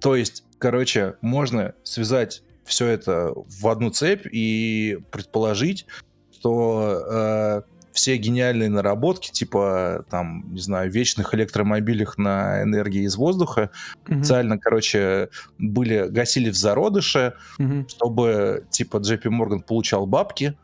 То 0.00 0.14
есть, 0.14 0.44
короче, 0.58 1.14
можно 1.20 1.74
связать 1.82 2.42
все 2.64 2.86
это 2.86 3.32
в 3.34 3.66
одну 3.68 3.90
цепь 3.90 4.26
и 4.30 4.98
предположить, 5.10 5.86
что 6.32 7.02
э, 7.10 7.62
все 7.92 8.16
гениальные 8.16 8.68
наработки, 8.70 9.32
типа, 9.32 10.04
там, 10.08 10.44
не 10.54 10.60
знаю, 10.60 10.88
вечных 10.90 11.34
электромобилях 11.34 12.16
на 12.16 12.62
энергии 12.62 13.02
из 13.02 13.16
воздуха, 13.16 13.70
Мгм. 14.06 14.20
специально, 14.22 14.56
короче, 14.58 15.30
были, 15.58 16.06
гасили 16.08 16.50
в 16.50 16.56
зародыше, 16.56 17.34
Мгм. 17.58 17.88
чтобы, 17.88 18.64
типа, 18.70 18.98
JP 18.98 19.28
Морган 19.30 19.62
получал 19.62 20.06
бабки, 20.06 20.56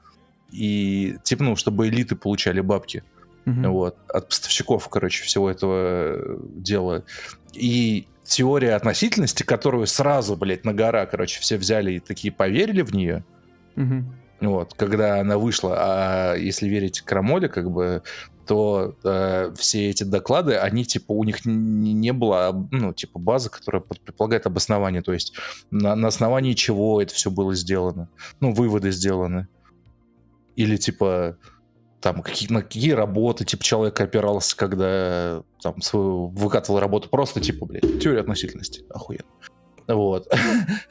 и, 0.56 1.16
типа, 1.22 1.44
ну, 1.44 1.56
чтобы 1.56 1.88
элиты 1.88 2.16
получали 2.16 2.60
бабки, 2.60 3.02
Мгм. 3.44 3.70
вот, 3.72 3.96
от 4.08 4.28
поставщиков, 4.28 4.88
короче, 4.88 5.22
всего 5.24 5.48
этого 5.50 6.16
э, 6.16 6.36
дела. 6.56 7.04
И 7.52 8.08
теория 8.24 8.74
относительности, 8.74 9.44
которую 9.44 9.86
сразу, 9.86 10.36
блядь, 10.36 10.64
на 10.64 10.72
гора, 10.74 11.06
короче, 11.06 11.40
все 11.40 11.56
взяли 11.56 11.92
и 11.92 12.00
такие 12.00 12.32
поверили 12.32 12.82
в 12.82 12.92
нее, 12.92 13.24
Мгм. 13.76 14.12
вот, 14.40 14.74
когда 14.74 15.20
она 15.20 15.38
вышла, 15.38 15.76
а 15.78 16.34
если 16.34 16.68
верить 16.68 17.02
Крамоле, 17.02 17.48
как 17.48 17.70
бы, 17.70 18.02
то 18.46 18.94
э, 19.04 19.52
все 19.56 19.90
эти 19.90 20.04
доклады, 20.04 20.56
они, 20.56 20.84
типа, 20.84 21.12
у 21.12 21.24
них 21.24 21.44
н- 21.46 21.82
не 22.00 22.12
было, 22.12 22.68
ну, 22.70 22.92
типа, 22.92 23.18
базы, 23.18 23.50
которая 23.50 23.82
предполагает 23.82 24.46
обоснование, 24.46 25.02
то 25.02 25.12
есть 25.12 25.34
на, 25.70 25.94
на 25.96 26.08
основании 26.08 26.54
чего 26.54 27.00
это 27.02 27.12
все 27.14 27.30
было 27.30 27.54
сделано, 27.54 28.08
ну, 28.40 28.52
выводы 28.52 28.90
сделаны. 28.92 29.48
Или, 30.56 30.76
типа, 30.76 31.38
там, 32.00 32.22
какие, 32.22 32.50
на 32.52 32.62
какие 32.62 32.92
работы, 32.92 33.44
типа, 33.44 33.62
человек 33.62 34.00
опирался, 34.00 34.56
когда 34.56 35.42
там 35.62 35.80
свою 35.80 36.28
выкатывал 36.28 36.80
работу, 36.80 37.08
просто, 37.08 37.40
типа, 37.40 37.66
блядь, 37.66 38.00
теория 38.00 38.20
относительности, 38.20 38.84
охуенно. 38.90 39.24
Вот. 39.86 40.32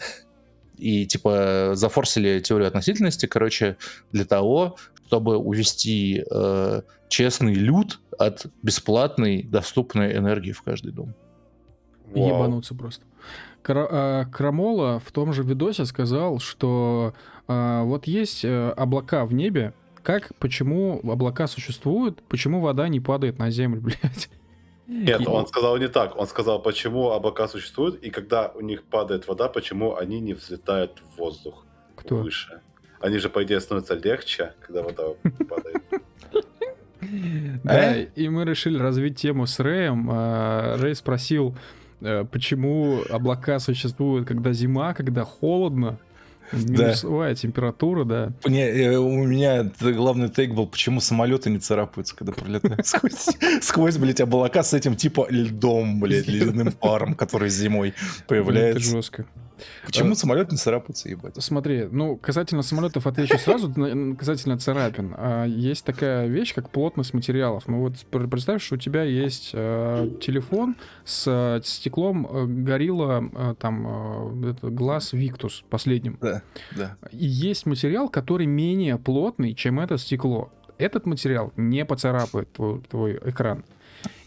И, 0.77 1.05
типа, 1.05 1.71
зафорсили 1.73 2.39
теорию 2.39 2.67
относительности, 2.67 3.27
короче, 3.27 3.77
для 4.11 4.25
того, 4.25 4.77
чтобы 5.07 5.37
увести 5.37 6.23
э, 6.29 6.81
честный 7.07 7.53
люд 7.53 7.99
от 8.17 8.47
бесплатной, 8.61 9.43
доступной 9.43 10.17
энергии 10.17 10.51
в 10.51 10.61
каждый 10.63 10.91
дом. 10.91 11.13
Вау. 12.13 12.27
Ебануться 12.27 12.75
просто. 12.75 13.05
Кра- 13.61 13.87
а, 13.89 14.25
Крамола 14.25 14.99
в 14.99 15.11
том 15.11 15.33
же 15.33 15.43
видосе 15.43 15.85
сказал, 15.85 16.39
что 16.39 17.13
вот 17.47 18.07
есть 18.07 18.43
э, 18.45 18.69
облака 18.71 19.25
в 19.25 19.33
небе, 19.33 19.73
как, 20.03 20.31
почему 20.39 20.99
облака 21.03 21.47
существуют, 21.47 22.21
почему 22.23 22.59
вода 22.61 22.87
не 22.87 22.99
падает 22.99 23.37
на 23.39 23.49
землю, 23.49 23.81
блядь. 23.83 24.29
Нет, 24.87 25.21
И- 25.21 25.27
он 25.27 25.47
сказал 25.47 25.77
не 25.77 25.87
так. 25.87 26.15
Он 26.17 26.27
сказал, 26.27 26.61
почему 26.61 27.09
облака 27.11 27.47
существуют, 27.47 28.03
и 28.03 28.09
когда 28.11 28.49
у 28.53 28.61
них 28.61 28.83
падает 28.83 29.27
вода, 29.27 29.47
почему 29.49 29.95
они 29.95 30.19
не 30.19 30.33
взлетают 30.33 31.01
в 31.13 31.17
воздух 31.19 31.65
Кто? 31.95 32.17
выше. 32.17 32.61
Они 32.99 33.17
же, 33.17 33.29
по 33.29 33.43
идее, 33.43 33.59
становятся 33.59 33.95
легче, 33.95 34.53
когда 34.61 34.83
вода 34.83 35.03
падает. 35.49 35.83
Да, 37.63 37.95
и 37.97 38.29
мы 38.29 38.45
решили 38.45 38.77
развить 38.79 39.17
тему 39.19 39.45
с 39.45 39.59
Рэем. 39.59 40.07
А, 40.11 40.77
Рэй 40.77 40.95
спросил, 40.95 41.55
э, 42.01 42.25
почему 42.25 43.01
облака 43.09 43.59
существуют, 43.59 44.27
когда 44.27 44.53
зима, 44.53 44.93
когда 44.93 45.23
холодно, 45.23 45.99
минусовая 46.53 47.35
температура, 47.35 48.03
да. 48.05 48.33
Не, 48.45 48.61
э, 48.67 48.97
у 48.97 49.23
меня 49.25 49.63
т- 49.65 49.93
главный 49.93 50.29
тейк 50.29 50.53
был, 50.53 50.67
почему 50.67 50.99
самолеты 51.01 51.49
не 51.49 51.59
царапаются, 51.59 52.15
когда 52.15 52.33
пролетают 52.33 52.85
сквозь, 52.87 53.29
сквозь, 53.61 53.97
блядь, 53.97 54.21
облака 54.21 54.63
с 54.63 54.73
этим 54.73 54.95
типа 54.95 55.27
льдом, 55.29 55.99
блядь, 55.99 56.27
ледяным 56.27 56.71
паром, 56.71 57.15
который 57.15 57.49
зимой 57.49 57.93
Ну, 57.97 58.05
Это 58.17 58.25
появляется. 58.27 58.89
жестко. 58.91 59.25
Почему 59.85 60.11
э, 60.11 60.15
самолет 60.15 60.51
не 60.51 60.57
царапается, 60.57 61.09
ебать? 61.09 61.35
Смотри, 61.41 61.87
ну, 61.89 62.17
касательно 62.17 62.61
самолетов 62.61 63.07
отвечу 63.07 63.37
сразу, 63.37 63.73
касательно 64.17 64.57
царапин. 64.57 65.13
А, 65.17 65.45
есть 65.45 65.85
такая 65.85 66.27
вещь, 66.27 66.53
как 66.53 66.69
плотность 66.69 67.13
материалов. 67.13 67.67
Ну 67.67 67.79
вот 67.79 67.93
представь, 68.29 68.63
что 68.63 68.75
у 68.75 68.77
тебя 68.77 69.03
есть 69.03 69.51
э, 69.53 70.09
телефон 70.21 70.75
с 71.03 71.25
э, 71.27 71.61
стеклом 71.63 72.63
горилла, 72.63 73.55
там, 73.59 74.53
глаз 74.61 75.13
Victus 75.13 75.63
последним. 75.69 76.17
Да, 76.21 76.41
да. 76.75 76.97
И 77.11 77.25
есть 77.25 77.65
материал, 77.65 78.09
который 78.09 78.45
менее 78.45 78.97
плотный, 78.97 79.53
чем 79.53 79.79
это 79.79 79.97
стекло. 79.97 80.51
Этот 80.77 81.05
материал 81.05 81.53
не 81.55 81.85
поцарапает 81.85 82.51
твой, 82.51 82.81
твой 82.81 83.19
экран. 83.25 83.63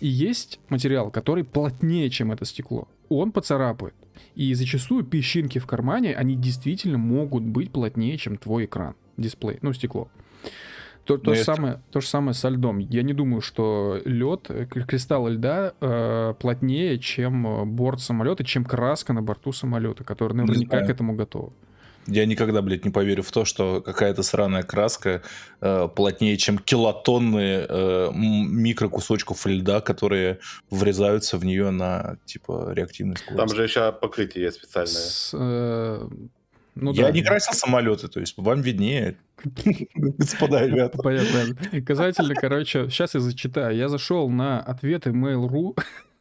И 0.01 0.09
есть 0.09 0.61
материал, 0.69 1.11
который 1.11 1.45
плотнее, 1.45 2.11
чем 2.11 2.33
это 2.33 2.45
стекло. 2.45 2.89
Он 3.09 3.33
поцарапает. 3.33 3.95
И 4.35 4.55
зачастую 4.55 5.05
песчинки 5.05 5.59
в 5.59 5.67
кармане, 5.67 6.15
они 6.15 6.37
действительно 6.37 6.99
могут 6.99 7.45
быть 7.45 7.71
плотнее, 7.71 8.17
чем 8.19 8.37
твой 8.37 8.67
экран, 8.67 8.95
дисплей, 9.17 9.59
ну, 9.63 9.73
стекло. 9.73 10.09
То, 11.09 11.17
то, 11.17 11.35
же 11.35 11.43
самое, 11.43 11.81
то 11.91 12.03
же 12.03 12.07
самое 12.07 12.35
со 12.35 12.51
льдом. 12.51 12.79
Я 12.79 13.03
не 13.03 13.15
думаю, 13.15 13.41
что 13.41 13.99
лед, 14.05 14.51
э, 14.51 14.67
кристалл 14.67 15.29
льда 15.29 15.73
э, 15.81 16.35
плотнее, 16.39 16.99
чем 16.99 17.47
э, 17.47 17.65
борт 17.65 18.03
самолета, 18.03 18.45
чем 18.45 18.67
краска 18.67 19.15
на 19.15 19.23
борту 19.23 19.53
самолета, 19.53 20.05
который 20.05 20.35
наверняка 20.35 20.85
к 20.85 20.91
этому 20.91 21.15
готова. 21.15 21.55
Я 22.09 22.27
никогда, 22.27 22.63
блядь, 22.63 22.85
не 22.85 22.91
поверю 22.91 23.23
в 23.23 23.31
то, 23.31 23.45
что 23.45 23.81
какая-то 23.81 24.23
сраная 24.23 24.63
краска 24.63 25.23
э, 25.61 25.89
плотнее, 25.95 26.37
чем 26.39 26.59
килотонны 26.59 27.67
э, 27.69 28.11
микрокусочков 28.13 29.47
льда, 29.47 29.81
которые 29.81 30.39
врезаются 30.71 31.37
в 31.37 31.45
нее 31.45 31.71
на, 31.71 32.17
типа, 32.25 32.73
реактивной 32.73 33.17
скорости. 33.17 33.37
Там 33.37 33.57
же 33.57 33.63
еще 33.63 33.93
покрытие 33.93 34.51
специальное. 34.51 34.95
С, 34.95 35.31
э, 35.35 36.09
ну, 36.81 36.93
я 36.93 37.05
да. 37.05 37.11
не 37.11 37.23
красил 37.23 37.53
самолеты, 37.55 38.09
то 38.09 38.21
есть 38.21 38.35
вам 38.37 38.63
виднее, 38.63 39.17
господа 39.95 40.67
ребята. 40.67 40.99
Понятно. 40.99 41.83
Касательно, 41.83 42.35
короче, 42.35 42.89
сейчас 42.89 43.15
я 43.15 43.21
зачитаю. 43.21 43.77
Я 43.77 43.89
зашел 43.89 44.29
на 44.31 44.61
ответы 44.61 45.11
Mail.ru, 45.11 45.77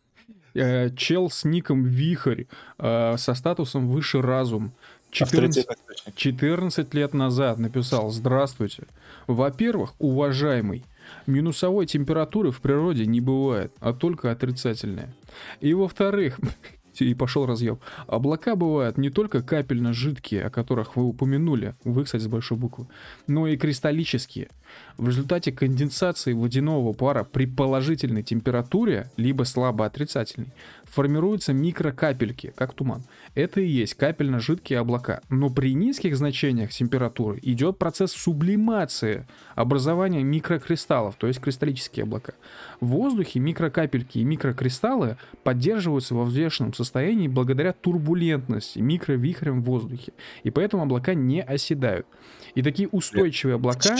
э, 0.55 0.89
чел 0.95 1.29
с 1.29 1.45
ником 1.45 1.85
Вихрь 1.85 2.45
э, 2.79 3.15
со 3.17 3.33
статусом 3.33 3.87
«Выше 3.87 4.21
разум». 4.21 4.73
14, 5.11 5.67
14 6.15 6.93
лет 6.93 7.13
назад 7.13 7.59
написал 7.59 8.11
«Здравствуйте». 8.11 8.83
Во-первых, 9.25 9.93
уважаемый, 9.99 10.83
минусовой 11.25 11.85
температуры 11.85 12.51
в 12.51 12.61
природе 12.61 13.05
не 13.05 13.21
бывает, 13.21 13.73
а 13.79 13.93
только 13.93 14.31
отрицательная. 14.31 15.13
И 15.61 15.73
во-вторых, 15.73 16.39
и 17.05 17.13
пошел 17.13 17.45
разъем. 17.45 17.79
Облака 18.07 18.55
бывают 18.55 18.97
не 18.97 19.09
только 19.09 19.41
капельно-жидкие, 19.41 20.45
о 20.45 20.49
которых 20.49 20.95
вы 20.95 21.03
упомянули, 21.03 21.75
вы, 21.83 22.05
кстати, 22.05 22.23
с 22.23 22.27
большой 22.27 22.57
буквы, 22.57 22.87
но 23.27 23.47
и 23.47 23.57
кристаллические. 23.57 24.49
В 24.97 25.07
результате 25.07 25.51
конденсации 25.51 26.33
водяного 26.33 26.93
пара 26.93 27.23
при 27.23 27.45
положительной 27.45 28.23
температуре, 28.23 29.11
либо 29.15 29.43
слабо 29.43 29.85
отрицательной, 29.85 30.53
формируются 30.83 31.53
микрокапельки, 31.53 32.53
как 32.55 32.73
туман. 32.73 33.03
Это 33.35 33.61
и 33.61 33.67
есть 33.67 33.93
капельно-жидкие 33.93 34.79
облака. 34.79 35.21
Но 35.29 35.49
при 35.49 35.73
низких 35.73 36.17
значениях 36.17 36.71
температуры 36.71 37.39
идет 37.43 37.77
процесс 37.77 38.11
сублимации, 38.11 39.27
образования 39.55 40.23
микрокристаллов, 40.23 41.15
то 41.15 41.27
есть 41.27 41.39
кристаллические 41.39 42.03
облака. 42.03 42.33
В 42.79 42.87
воздухе 42.87 43.39
микрокапельки 43.39 44.17
и 44.17 44.23
микрокристаллы 44.23 45.17
поддерживаются 45.43 46.15
во 46.15 46.23
взвешенном 46.23 46.73
состоянии 46.73 46.86
благодаря 47.27 47.73
турбулентности, 47.73 48.79
микровихрям 48.79 49.61
в 49.61 49.65
воздухе. 49.65 50.13
И 50.43 50.51
поэтому 50.51 50.83
облака 50.83 51.13
не 51.13 51.41
оседают. 51.41 52.07
И 52.55 52.61
такие 52.61 52.87
устойчивые 52.89 53.55
облака... 53.55 53.95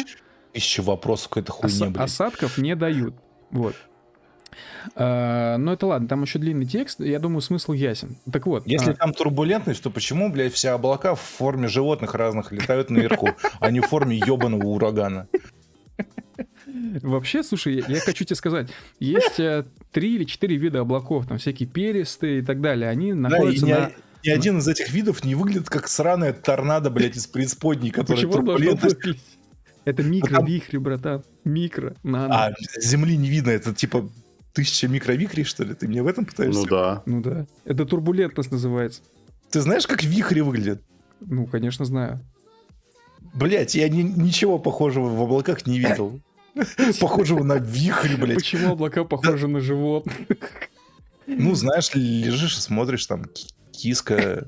Еще 0.53 0.81
вопросов 0.81 1.29
какой-то 1.29 1.51
хуйни, 1.51 1.95
ос- 1.95 1.97
Осадков 1.97 2.57
не 2.57 2.75
дают. 2.75 3.13
Вот. 3.51 3.75
А, 4.95 5.57
но 5.57 5.73
это 5.73 5.85
ладно, 5.85 6.07
там 6.07 6.23
еще 6.23 6.39
длинный 6.39 6.65
текст, 6.65 6.99
я 6.99 7.19
думаю, 7.19 7.41
смысл 7.41 7.73
ясен. 7.73 8.17
Так 8.31 8.47
вот. 8.47 8.65
Если 8.65 8.91
а... 8.91 8.95
там 8.95 9.13
турбулентность, 9.13 9.83
то 9.83 9.89
почему, 9.89 10.31
блядь, 10.31 10.53
все 10.53 10.69
облака 10.69 11.15
в 11.15 11.21
форме 11.21 11.67
животных 11.67 12.15
разных 12.15 12.51
летают 12.51 12.89
наверху, 12.89 13.29
а 13.59 13.71
не 13.71 13.81
в 13.81 13.87
форме 13.87 14.17
ебаного 14.17 14.67
урагана? 14.67 15.27
Вообще, 17.01 17.43
слушай, 17.43 17.75
я, 17.75 17.85
я 17.87 17.99
хочу 17.99 18.25
тебе 18.25 18.35
сказать, 18.35 18.69
есть 18.99 19.39
э, 19.39 19.65
три 19.91 20.15
или 20.15 20.23
четыре 20.23 20.57
вида 20.57 20.81
облаков, 20.81 21.27
там 21.27 21.37
всякие 21.37 21.67
перистые 21.67 22.39
и 22.39 22.41
так 22.41 22.61
далее, 22.61 22.89
они 22.89 23.13
находятся 23.13 23.65
да, 23.65 23.79
на... 23.79 23.91
Ни 24.23 24.29
один 24.29 24.57
из 24.57 24.67
этих 24.67 24.91
видов 24.91 25.23
не 25.23 25.35
выглядит 25.35 25.69
как 25.69 25.87
сраная 25.87 26.33
торнадо, 26.33 26.89
блядь, 26.89 27.15
из 27.15 27.27
преисподней, 27.27 27.91
которая 27.91 28.25
турбулентность... 28.25 28.97
Это 29.85 30.03
микро-вихри, 30.03 30.77
братан. 30.79 31.23
Микро, 31.45 31.95
нано. 32.03 32.47
А, 32.47 32.53
земли 32.77 33.15
не 33.15 33.29
видно, 33.29 33.51
это 33.51 33.73
типа 33.73 34.09
тысяча 34.51 34.87
микровихрей, 34.87 35.45
что 35.45 35.63
ли? 35.63 35.75
Ты 35.75 35.87
мне 35.87 36.03
в 36.03 36.07
этом 36.07 36.25
пытаешься? 36.25 36.59
Ну 36.59 36.65
да. 36.65 37.03
Ну 37.05 37.21
да. 37.21 37.47
Это 37.63 37.85
турбулентность 37.85 38.51
называется. 38.51 39.01
Ты 39.49 39.61
знаешь, 39.61 39.87
как 39.87 40.03
вихри 40.03 40.41
выглядят? 40.41 40.81
Ну, 41.21 41.45
конечно, 41.45 41.85
знаю. 41.85 42.19
Блять, 43.33 43.75
я 43.75 43.87
ни, 43.87 44.01
ничего 44.01 44.59
похожего 44.59 45.07
в 45.07 45.21
облаках 45.21 45.67
не 45.67 45.79
видел. 45.79 46.19
Похожего 46.99 47.43
на 47.43 47.57
вихрь, 47.57 48.15
блядь. 48.17 48.37
Почему 48.37 48.73
облака 48.73 49.03
похожи 49.03 49.47
на 49.47 49.59
животных? 49.59 50.17
Ну, 51.25 51.55
знаешь, 51.55 51.93
лежишь 51.93 52.57
и 52.57 52.61
смотришь, 52.61 53.05
там 53.05 53.25
киска, 53.71 54.47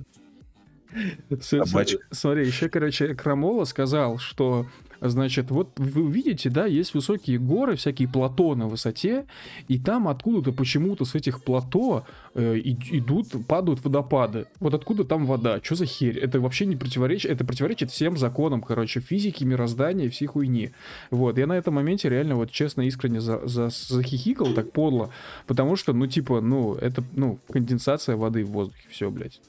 Смотри, 1.40 2.48
еще, 2.48 2.70
короче, 2.70 3.14
Крамола 3.14 3.66
сказал, 3.66 4.18
что 4.18 4.66
Значит, 5.02 5.52
вот 5.52 5.72
вы 5.78 6.12
видите, 6.12 6.50
да, 6.50 6.66
есть 6.66 6.94
высокие 6.94 7.40
горы, 7.40 7.76
всякие 7.76 8.08
плато 8.08 8.56
на 8.56 8.68
высоте, 8.68 9.26
и 9.68 9.80
там 9.80 10.08
откуда-то 10.08 10.52
почему-то 10.52 11.06
с 11.06 11.16
этих 11.16 11.44
плато 11.44 12.06
э, 12.36 12.60
идут, 12.64 13.48
падают 13.48 13.84
водопады. 13.84 14.48
Вот 14.60 14.74
откуда 14.74 15.06
там 15.06 15.26
вода? 15.26 15.60
Что 15.64 15.76
за 15.76 15.86
херь? 15.86 16.18
Это 16.18 16.40
вообще 16.42 16.66
не 16.66 16.76
противоречит, 16.76 17.32
это 17.32 17.46
противоречит 17.46 17.92
всем 17.92 18.18
законам, 18.18 18.62
короче, 18.62 19.00
физики, 19.00 19.44
мироздания 19.44 20.06
и 20.06 20.10
всей 20.10 20.26
хуйни. 20.26 20.72
Вот, 21.12 21.38
я 21.38 21.48
на 21.48 21.54
этом 21.54 21.76
моменте 21.76 22.10
реально 22.10 22.36
вот 22.36 22.52
честно, 22.52 22.82
искренне 22.82 23.22
за, 23.22 23.48
за, 23.48 23.70
захихикал 23.70 24.54
так 24.54 24.72
подло, 24.72 25.12
потому 25.48 25.76
что, 25.76 25.94
ну, 25.94 26.08
типа, 26.08 26.42
ну, 26.42 26.76
это, 26.76 27.04
ну, 27.14 27.40
конденсация 27.50 28.18
воды 28.18 28.44
в 28.44 28.52
воздухе, 28.52 28.88
все, 28.90 29.10
блядь, 29.10 29.40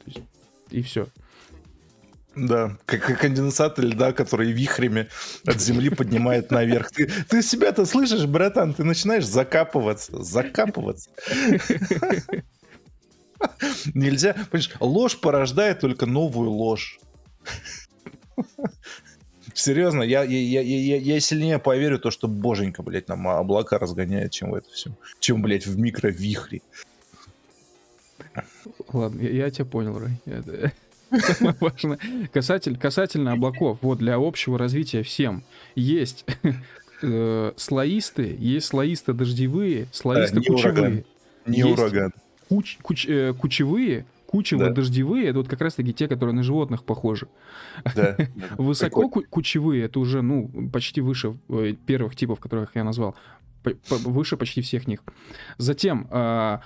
и 0.70 0.82
все. 0.82 1.08
Да, 2.36 2.78
как 2.86 3.18
конденсат 3.18 3.78
льда, 3.78 4.12
который 4.12 4.52
вихрями 4.52 5.08
от 5.46 5.60
земли 5.60 5.90
поднимает 5.90 6.50
наверх. 6.50 6.90
Ты, 6.92 7.06
ты 7.06 7.42
себя-то 7.42 7.84
слышишь, 7.86 8.24
братан? 8.26 8.72
Ты 8.72 8.84
начинаешь 8.84 9.26
закапываться, 9.26 10.22
закапываться. 10.22 11.10
Нельзя, 13.94 14.34
понимаешь, 14.50 14.70
ложь 14.80 15.18
порождает 15.18 15.80
только 15.80 16.06
новую 16.06 16.50
ложь. 16.50 17.00
Серьезно, 19.54 20.02
я, 20.02 20.22
я, 20.22 20.38
я, 20.38 20.60
я, 20.60 20.96
я 20.96 21.20
сильнее 21.20 21.58
поверю 21.58 21.98
то, 21.98 22.10
что 22.10 22.28
боженька, 22.28 22.82
блядь, 22.82 23.08
нам 23.08 23.26
облака 23.26 23.78
разгоняет, 23.78 24.30
чем 24.30 24.50
в 24.50 24.54
это 24.54 24.70
все. 24.70 24.96
Чем, 25.18 25.42
блядь, 25.42 25.66
в 25.66 25.78
микровихре. 25.78 26.62
Ладно, 28.92 29.20
я, 29.20 29.30
я 29.30 29.50
тебя 29.50 29.64
понял, 29.64 29.98
Рай. 29.98 30.20
Я... 30.26 30.72
Самое 31.10 31.56
важное. 31.60 31.98
Касатель, 32.32 32.76
касательно 32.76 33.32
облаков, 33.32 33.78
вот 33.82 33.98
для 33.98 34.16
общего 34.16 34.58
развития 34.58 35.02
всем. 35.02 35.42
Есть 35.74 36.24
э, 37.02 37.52
слоистые, 37.56 38.36
есть 38.38 38.66
слоисто-дождевые, 38.68 39.88
слоисто-кучевые. 39.92 41.04
Не 41.46 41.64
ураган. 41.64 42.12
Куч, 42.48 42.78
куч, 42.82 43.06
э, 43.08 43.32
кучевые, 43.34 44.06
кучево-дождевые, 44.26 45.26
это 45.26 45.38
вот 45.38 45.48
как 45.48 45.60
раз-таки 45.60 45.92
те, 45.92 46.06
которые 46.06 46.34
на 46.34 46.42
животных 46.42 46.84
похожи. 46.84 47.28
Да. 47.94 48.16
Высоко 48.58 49.08
кучевые, 49.08 49.84
это 49.84 49.98
уже, 49.98 50.22
ну, 50.22 50.50
почти 50.72 51.00
выше 51.00 51.36
э, 51.48 51.74
первых 51.86 52.14
типов, 52.14 52.38
которых 52.40 52.70
я 52.74 52.84
назвал. 52.84 53.16
Выше 53.88 54.36
почти 54.36 54.62
всех 54.62 54.86
них. 54.86 55.00
Затем 55.58 56.06
а, 56.10 56.62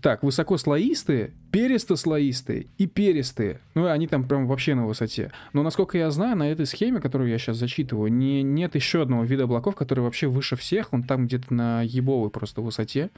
так, 0.00 0.22
высокослоистые, 0.22 1.32
перистослоистые 1.50 2.66
и 2.78 2.86
перистые. 2.86 3.60
Ну, 3.74 3.86
они 3.86 4.06
там 4.06 4.26
прям 4.26 4.46
вообще 4.46 4.74
на 4.74 4.86
высоте. 4.86 5.32
Но, 5.52 5.62
насколько 5.62 5.98
я 5.98 6.10
знаю, 6.10 6.36
на 6.36 6.50
этой 6.50 6.66
схеме, 6.66 7.00
которую 7.00 7.30
я 7.30 7.38
сейчас 7.38 7.58
зачитываю, 7.58 8.12
не, 8.12 8.42
нет 8.42 8.74
еще 8.74 9.02
одного 9.02 9.24
вида 9.24 9.44
облаков, 9.44 9.74
который 9.74 10.00
вообще 10.00 10.28
выше 10.28 10.56
всех. 10.56 10.92
Он 10.92 11.02
там 11.02 11.26
где-то 11.26 11.52
на 11.52 11.82
ебовой 11.82 12.30
просто 12.30 12.62
высоте. 12.62 13.10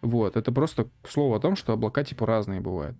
Вот. 0.00 0.36
Это 0.36 0.52
просто 0.52 0.88
слово 1.08 1.36
о 1.36 1.40
том, 1.40 1.56
что 1.56 1.72
облака 1.72 2.02
типа 2.02 2.26
разные 2.26 2.60
бывают. 2.60 2.96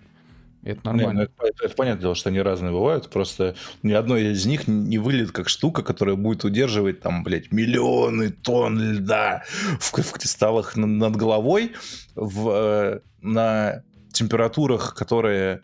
Это 0.63 0.81
нормально. 0.85 1.21
Не, 1.21 1.29
ну, 1.39 1.45
это, 1.47 1.65
это, 1.65 1.75
понятное 1.75 2.03
дело, 2.03 2.15
что 2.15 2.29
они 2.29 2.41
разные 2.41 2.73
бывают. 2.73 3.09
Просто 3.09 3.55
ни 3.83 3.93
одной 3.93 4.33
из 4.33 4.45
них 4.45 4.69
не 4.69 4.99
вылет 4.99 5.33
как 5.33 5.49
штука, 5.49 5.83
которая 5.83 6.17
будет 6.17 6.45
удерживать 6.45 7.01
там, 7.01 7.25
блядь, 7.25 7.51
миллионы 7.51 8.31
тонн 8.31 8.79
льда 8.79 9.43
в, 9.79 9.93
в 9.93 10.13
кристаллах 10.13 10.77
над 10.77 11.17
головой 11.17 11.73
в, 12.15 12.51
э, 12.51 13.01
на 13.23 13.83
температурах, 14.13 14.95
которые 14.95 15.63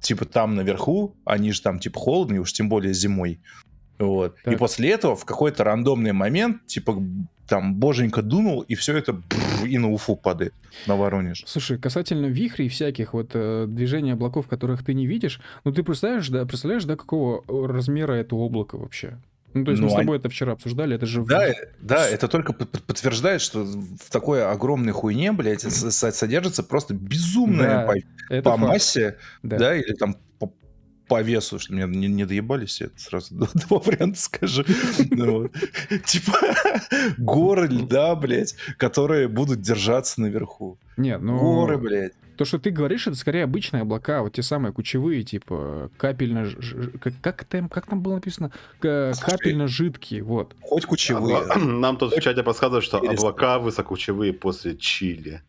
типа 0.00 0.26
там 0.26 0.54
наверху, 0.54 1.16
они 1.24 1.52
же 1.52 1.62
там 1.62 1.78
типа 1.78 1.98
холодные, 1.98 2.40
уж 2.40 2.52
тем 2.52 2.68
более 2.68 2.92
зимой. 2.92 3.40
Вот. 3.98 4.36
И 4.46 4.56
после 4.56 4.90
этого 4.90 5.16
в 5.16 5.24
какой-то 5.24 5.64
рандомный 5.64 6.12
момент, 6.12 6.66
типа, 6.66 7.02
там 7.48 7.74
боженька 7.74 8.22
дунул, 8.22 8.60
и 8.60 8.74
все 8.74 8.96
это 8.96 9.14
бррр, 9.14 9.47
и 9.66 9.78
на 9.78 9.90
Уфу 9.90 10.16
падает, 10.16 10.54
на 10.86 10.96
Воронеж. 10.96 11.42
Слушай, 11.46 11.78
касательно 11.78 12.26
вихрей 12.26 12.68
всяких, 12.68 13.12
вот 13.14 13.30
э, 13.34 13.66
движений 13.68 14.12
облаков, 14.12 14.46
которых 14.48 14.84
ты 14.84 14.94
не 14.94 15.06
видишь, 15.06 15.40
ну 15.64 15.72
ты 15.72 15.82
представляешь, 15.82 16.28
да, 16.28 16.44
представляешь, 16.46 16.84
да, 16.84 16.96
какого 16.96 17.44
э, 17.48 17.66
размера 17.72 18.12
это 18.14 18.36
облако 18.36 18.76
вообще? 18.76 19.18
Ну, 19.54 19.64
то 19.64 19.70
есть 19.70 19.80
мы 19.80 19.88
Ну, 19.88 19.90
с 19.90 19.96
они- 19.96 20.02
тобой 20.04 20.18
это 20.18 20.28
вчера 20.28 20.52
обсуждали, 20.52 20.94
это 20.94 21.06
же... 21.06 21.24
Да, 21.24 21.48
э, 21.48 21.54
да, 21.80 22.06
это 22.06 22.28
только 22.28 22.52
под- 22.52 22.68
под- 22.70 22.82
подтверждает, 22.82 23.40
что 23.40 23.64
в 23.64 24.10
такой 24.10 24.44
огромной 24.46 24.92
хуйне, 24.92 25.32
блядь, 25.32 25.62
с- 25.62 25.90
с- 25.90 26.12
содержится 26.12 26.62
просто 26.62 26.92
безумная 26.94 27.86
Да, 27.86 27.92
по, 28.42 28.42
по 28.42 28.50
факт, 28.58 28.62
массе, 28.72 29.16
да. 29.42 29.56
да. 29.56 29.74
или 29.74 29.94
там 29.94 30.16
по, 31.08 31.22
весу, 31.22 31.58
что 31.58 31.72
мне 31.72 31.84
не, 31.86 32.08
не 32.08 32.24
доебались, 32.24 32.80
я 32.80 32.86
это 32.86 33.00
сразу 33.00 33.34
два, 33.34 33.48
два 33.54 33.78
варианта 33.78 34.20
скажу. 34.20 34.64
Ну. 35.10 35.50
Типа 36.04 36.38
горы 37.16 37.66
льда, 37.68 38.14
блядь, 38.14 38.54
которые 38.76 39.28
будут 39.28 39.60
держаться 39.60 40.20
наверху. 40.20 40.78
Нет, 40.96 41.20
ну... 41.20 41.38
Горы, 41.38 41.78
блядь. 41.78 42.12
То, 42.36 42.44
что 42.44 42.60
ты 42.60 42.70
говоришь, 42.70 43.08
это 43.08 43.16
скорее 43.16 43.42
обычные 43.42 43.82
облака, 43.82 44.22
вот 44.22 44.34
те 44.34 44.42
самые 44.42 44.72
кучевые, 44.72 45.24
типа 45.24 45.90
капельно... 45.96 46.48
Как, 47.00 47.14
как, 47.20 47.44
там, 47.44 47.68
как 47.68 47.86
там 47.86 48.00
было 48.00 48.14
написано? 48.14 48.52
Капельно-жидкие, 48.80 50.22
вот. 50.22 50.54
Хоть 50.60 50.84
кучевые. 50.84 51.38
Обла- 51.38 51.58
Нам 51.58 51.96
тут 51.96 52.14
в 52.14 52.20
чате 52.20 52.44
подсказывают, 52.44 52.84
что 52.84 52.98
облака 52.98 53.58
высокоучевые 53.58 54.32
после 54.32 54.76
Чили. 54.76 55.42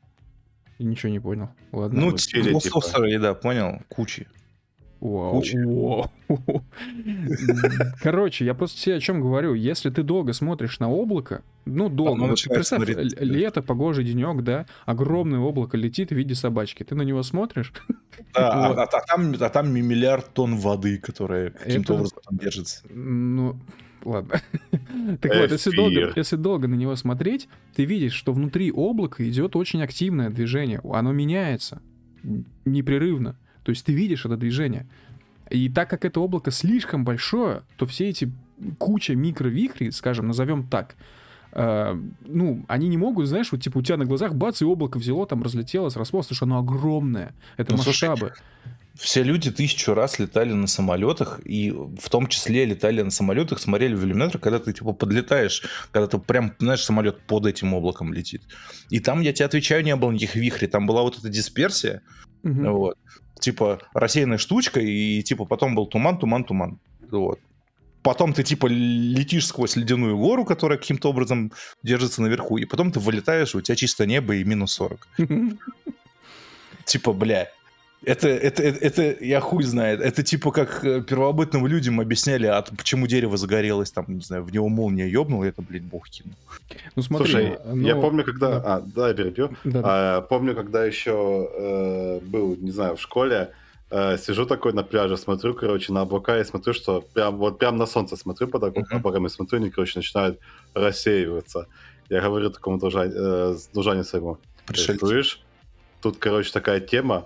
Ничего 0.79 1.11
не 1.11 1.19
понял. 1.19 1.49
Ладно. 1.71 1.99
Ну, 1.99 2.11
вот 2.11 2.21
типа, 2.21 2.43
Чили, 2.43 2.53
ну, 2.53 2.59
типа. 2.59 3.19
да, 3.19 3.33
понял, 3.35 3.81
кучи. 3.89 4.27
Вау. 5.01 5.41
Короче, 8.01 8.45
я 8.45 8.53
просто 8.53 8.79
тебе 8.81 8.95
о 8.95 8.99
чем 8.99 9.21
говорю. 9.21 9.53
Если 9.53 9.89
ты 9.89 10.03
долго 10.03 10.33
смотришь 10.33 10.79
на 10.79 10.89
облако, 10.89 11.41
ну, 11.65 11.89
долго, 11.89 12.23
Оно 12.23 12.27
вот 12.31 12.43
представь, 12.43 12.85
смотреть. 12.87 13.19
лето, 13.21 13.61
погожий 13.61 14.03
денек, 14.03 14.41
да, 14.43 14.65
огромное 14.85 15.39
облако 15.39 15.77
летит 15.77 16.09
в 16.09 16.15
виде 16.15 16.35
собачки. 16.35 16.83
Ты 16.83 16.95
на 16.95 17.03
него 17.03 17.23
смотришь, 17.23 17.73
Да, 18.33 18.51
а- 18.51 18.69
Вот. 18.69 18.77
а, 18.77 18.83
а 18.83 19.01
там, 19.05 19.33
а 19.39 19.49
там 19.49 19.71
миллиард 19.71 20.33
тонн 20.33 20.57
воды, 20.57 20.97
которая 20.97 21.51
каким-то 21.51 21.93
Это- 21.93 22.01
образом 22.01 22.19
держится. 22.31 22.81
ну, 22.93 23.55
ладно. 24.03 24.41
Так 25.21 25.33
вот, 25.35 25.51
если 25.51 25.71
долго, 25.75 26.13
если 26.15 26.35
долго 26.35 26.67
на 26.67 26.75
него 26.75 26.95
смотреть, 26.95 27.47
ты 27.75 27.85
видишь, 27.85 28.13
что 28.13 28.31
внутри 28.33 28.69
облака 28.71 29.27
идет 29.27 29.55
очень 29.55 29.81
активное 29.81 30.29
движение. 30.29 30.81
Оно 30.83 31.11
меняется 31.13 31.81
непрерывно. 32.65 33.35
То 33.63 33.71
есть 33.71 33.85
ты 33.85 33.93
видишь 33.93 34.25
это 34.25 34.37
движение. 34.37 34.87
И 35.49 35.69
так 35.69 35.89
как 35.89 36.05
это 36.05 36.19
облако 36.19 36.51
слишком 36.51 37.03
большое, 37.03 37.63
то 37.77 37.85
все 37.85 38.09
эти 38.09 38.31
куча 38.77 39.15
микровихрей, 39.15 39.91
скажем, 39.91 40.27
назовем 40.27 40.67
так, 40.67 40.95
э, 41.53 41.99
ну, 42.25 42.65
они 42.67 42.87
не 42.87 42.97
могут, 42.97 43.27
знаешь, 43.27 43.51
вот 43.51 43.61
типа 43.61 43.79
у 43.79 43.81
тебя 43.81 43.97
на 43.97 44.05
глазах 44.05 44.35
бац, 44.35 44.61
и 44.61 44.65
облако 44.65 44.97
взяло, 44.97 45.25
там 45.25 45.41
разлетелось, 45.41 45.95
расплылось, 45.95 46.27
потому 46.27 46.35
что 46.35 46.45
оно 46.45 46.59
огромное. 46.59 47.33
Это 47.57 47.71
Ну, 47.71 47.79
слушай, 47.79 48.09
масштабы. 48.09 48.33
Все 48.95 49.23
люди 49.23 49.49
тысячу 49.49 49.93
раз 49.93 50.19
летали 50.19 50.51
на 50.51 50.67
самолетах, 50.67 51.39
и 51.45 51.71
в 51.71 52.09
том 52.09 52.27
числе 52.27 52.65
летали 52.65 53.01
на 53.01 53.11
самолетах, 53.11 53.59
смотрели 53.59 53.95
в 53.95 54.03
иллюминатор, 54.03 54.41
когда 54.41 54.59
ты 54.59 54.73
типа 54.73 54.91
подлетаешь, 54.91 55.63
когда 55.91 56.07
ты 56.07 56.17
прям, 56.17 56.53
знаешь, 56.59 56.83
самолет 56.83 57.21
под 57.21 57.45
этим 57.45 57.73
облаком 57.73 58.13
летит. 58.13 58.41
И 58.89 58.99
там, 58.99 59.21
я 59.21 59.31
тебе 59.31 59.45
отвечаю, 59.45 59.85
не 59.85 59.95
было 59.95 60.11
никаких 60.11 60.35
вихрей, 60.35 60.67
там 60.67 60.85
была 60.85 61.03
вот 61.03 61.17
эта 61.17 61.29
дисперсия, 61.29 62.01
Мгм. 62.43 62.73
вот, 62.73 62.97
типа 63.39 63.79
рассеянная 63.93 64.37
штучка, 64.37 64.79
и 64.79 65.21
типа 65.23 65.45
потом 65.45 65.75
был 65.75 65.87
туман, 65.87 66.17
туман, 66.17 66.43
туман, 66.43 66.79
вот. 67.09 67.39
Потом 68.01 68.33
ты 68.33 68.43
типа 68.43 68.67
летишь 68.67 69.47
сквозь 69.47 69.75
ледяную 69.75 70.17
гору, 70.17 70.45
которая 70.45 70.77
каким-то 70.77 71.09
образом 71.09 71.51
держится 71.83 72.21
наверху, 72.21 72.57
и 72.57 72.65
потом 72.65 72.91
ты 72.91 72.99
вылетаешь, 72.99 73.55
у 73.55 73.61
тебя 73.61 73.75
чисто 73.75 74.05
небо 74.05 74.35
и 74.35 74.43
минус 74.43 74.73
40. 74.73 75.07
Типа, 76.85 77.13
бля, 77.13 77.49
это, 78.05 78.27
это, 78.27 78.63
это, 78.63 79.01
это, 79.01 79.23
я 79.23 79.39
хуй 79.41 79.63
знает, 79.63 79.99
это 80.01 80.23
типа 80.23 80.51
как 80.51 80.83
э, 80.85 81.01
первобытным 81.01 81.67
людям 81.67 81.99
объясняли, 81.99 82.47
а 82.47 82.61
то 82.61 82.73
почему 82.75 83.07
дерево 83.07 83.35
загорелось, 83.37 83.91
там, 83.91 84.05
не 84.07 84.21
знаю, 84.21 84.43
в 84.43 84.53
него 84.53 84.69
молния 84.69 85.07
ёбнула, 85.07 85.43
это, 85.45 85.61
блядь, 85.61 85.83
бог 85.83 86.07
кинул. 86.09 86.35
Ну 86.95 87.03
смотри, 87.03 87.31
Слушай, 87.31 87.57
ну, 87.65 87.85
я 87.85 87.95
помню, 87.95 88.23
когда... 88.23 88.59
да. 88.59 88.75
А, 88.75 88.81
да, 88.81 89.07
я 89.09 89.13
перебью. 89.13 89.49
да, 89.65 89.81
да. 89.81 89.81
А, 89.83 90.21
помню, 90.21 90.55
когда 90.55 90.85
еще 90.85 91.49
э, 91.53 92.19
был, 92.25 92.55
не 92.55 92.71
знаю, 92.71 92.95
в 92.95 93.01
школе, 93.01 93.51
э, 93.91 94.17
сижу 94.17 94.45
такой 94.45 94.73
на 94.73 94.83
пляже, 94.83 95.17
смотрю, 95.17 95.53
короче, 95.53 95.91
на 95.91 96.01
облака 96.01 96.39
и 96.39 96.45
смотрю, 96.45 96.73
что 96.73 97.01
прям 97.13 97.37
вот 97.37 97.59
прям 97.59 97.77
на 97.77 97.85
солнце 97.85 98.15
смотрю 98.15 98.47
под 98.47 98.63
облаками, 98.63 99.27
смотрю, 99.27 99.59
они, 99.59 99.69
короче, 99.69 99.99
начинают 99.99 100.39
рассеиваться. 100.73 101.67
Я 102.09 102.21
говорю 102.21 102.49
такому 102.49 102.77
дружа- 102.77 103.11
э, 103.13 103.57
дружане 103.73 104.03
своему, 104.03 104.37
«Ты 104.65 104.73
Пришельцы. 104.73 104.99
слышишь? 105.05 105.41
Тут, 106.01 106.17
короче, 106.17 106.51
такая 106.51 106.79
тема. 106.79 107.25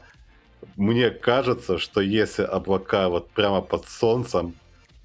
Мне 0.76 1.10
кажется, 1.10 1.78
что 1.78 2.02
если 2.02 2.44
облака 2.44 3.10
вот 3.10 3.30
прямо 3.32 3.62
под 3.62 3.88
солнцем, 3.88 4.56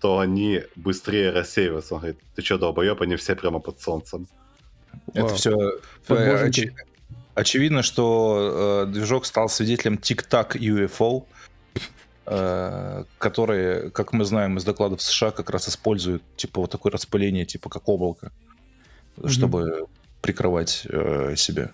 то 0.01 0.19
они 0.19 0.63
быстрее 0.77 1.31
рассеиваются. 1.31 1.95
Он 1.95 2.01
говорит, 2.01 2.21
ты 2.35 2.43
что, 2.43 2.59
долбоеб, 2.59 3.03
они 3.03 3.17
все 3.17 3.35
прямо 3.35 3.59
под 3.59 3.81
солнцем. 3.81 4.27
Это 5.15 5.27
Вау. 5.27 5.35
все 5.35 5.57
Под 6.07 6.19
боженькой. 6.19 6.75
очевидно, 7.35 7.83
что 7.83 8.85
э, 8.87 8.93
движок 8.93 9.27
стал 9.27 9.49
свидетелем 9.49 9.99
тик-так 9.99 10.57
UFO, 10.57 11.25
э, 12.27 13.05
которые, 13.19 13.91
как 13.91 14.13
мы 14.13 14.25
знаем 14.25 14.57
из 14.59 14.65
докладов 14.65 15.03
США, 15.03 15.31
как 15.31 15.51
раз 15.51 15.69
используют 15.69 16.23
типа 16.37 16.61
вот 16.61 16.71
такое 16.71 16.93
распыление, 16.93 17.45
типа 17.45 17.69
как 17.69 17.89
облако, 17.89 18.31
чтобы 19.25 19.87
прикрывать 20.21 20.87
э, 20.89 21.35
себя. 21.37 21.73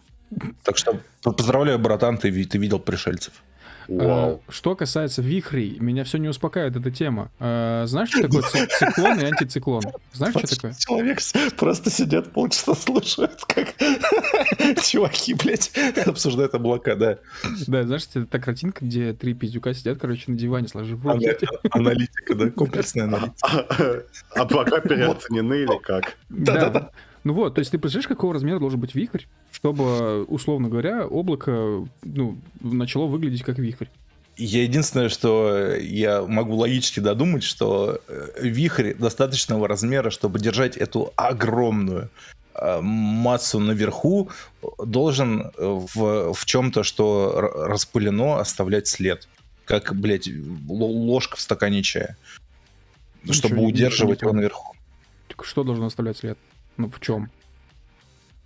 Так 0.62 0.78
что 0.78 1.00
поздравляю, 1.22 1.78
братан, 1.78 2.18
ты, 2.18 2.44
ты 2.44 2.58
видел 2.58 2.78
пришельцев. 2.78 3.34
Вау. 3.88 4.42
А, 4.46 4.52
Что 4.52 4.74
касается 4.76 5.22
вихрей, 5.22 5.78
меня 5.78 6.04
все 6.04 6.18
не 6.18 6.28
успокаивает 6.28 6.76
эта 6.76 6.90
тема. 6.90 7.30
А, 7.38 7.84
Знаешь, 7.86 8.08
что 8.10 8.22
такое 8.22 8.42
ци- 8.42 8.66
циклон 8.78 9.20
и 9.20 9.24
антициклон? 9.24 9.82
Знаешь, 10.12 10.34
что 10.36 10.54
такое? 10.56 10.74
Человек 10.78 11.18
просто 11.56 11.90
сидят 11.90 12.32
полчаса 12.32 12.74
слушают, 12.74 13.44
как 13.46 13.74
чуваки, 14.84 15.34
блядь, 15.34 15.72
обсуждают 16.06 16.54
облака, 16.54 16.94
да. 16.96 17.18
Да, 17.66 17.82
знаешь, 17.84 18.02
это 18.14 18.26
та 18.26 18.38
картинка, 18.38 18.84
где 18.84 19.12
три 19.12 19.34
пиздюка 19.34 19.74
сидят, 19.74 19.98
короче, 19.98 20.24
на 20.30 20.36
диване, 20.36 20.68
сложив 20.68 21.04
руки. 21.04 21.36
Аналитика, 21.70 22.34
да, 22.34 22.50
комплексная 22.50 23.04
аналитика. 23.04 24.04
Облака 24.34 24.80
переоценены 24.80 25.54
или 25.62 25.78
как? 25.82 26.16
Да. 26.28 26.90
Ну 27.24 27.32
вот, 27.32 27.54
то 27.54 27.60
есть 27.60 27.70
ты 27.70 27.78
представляешь, 27.78 28.08
какого 28.08 28.34
размера 28.34 28.58
должен 28.58 28.78
быть 28.78 28.94
вихрь, 28.94 29.22
чтобы, 29.64 30.24
условно 30.24 30.68
говоря, 30.68 31.06
облако 31.06 31.88
ну, 32.02 32.38
начало 32.60 33.06
выглядеть 33.06 33.42
как 33.42 33.58
вихрь. 33.58 33.86
Я 34.36 34.62
единственное, 34.62 35.08
что 35.08 35.74
я 35.76 36.20
могу 36.26 36.56
логически 36.56 37.00
додумать, 37.00 37.42
что 37.42 37.98
э, 38.06 38.28
вихрь 38.42 38.92
достаточного 38.92 39.66
размера, 39.66 40.10
чтобы 40.10 40.38
держать 40.38 40.76
эту 40.76 41.14
огромную 41.16 42.10
э, 42.54 42.80
массу 42.82 43.58
наверху, 43.58 44.28
должен 44.84 45.40
э, 45.40 45.50
в, 45.56 46.34
в 46.34 46.44
чем-то, 46.44 46.82
что 46.82 47.32
распылено, 47.40 48.40
оставлять 48.40 48.86
след. 48.86 49.26
Как, 49.64 49.94
блядь, 49.94 50.28
ложка 50.68 51.36
в 51.36 51.40
стакане 51.40 51.82
чая. 51.82 52.18
Ничего 53.22 53.32
чтобы 53.32 53.62
удерживать 53.62 54.20
его 54.20 54.34
наверху. 54.34 54.74
Так 55.28 55.42
Что 55.46 55.64
должно 55.64 55.86
оставлять 55.86 56.18
след? 56.18 56.36
Ну, 56.76 56.90
в 56.90 57.00
чем? 57.00 57.30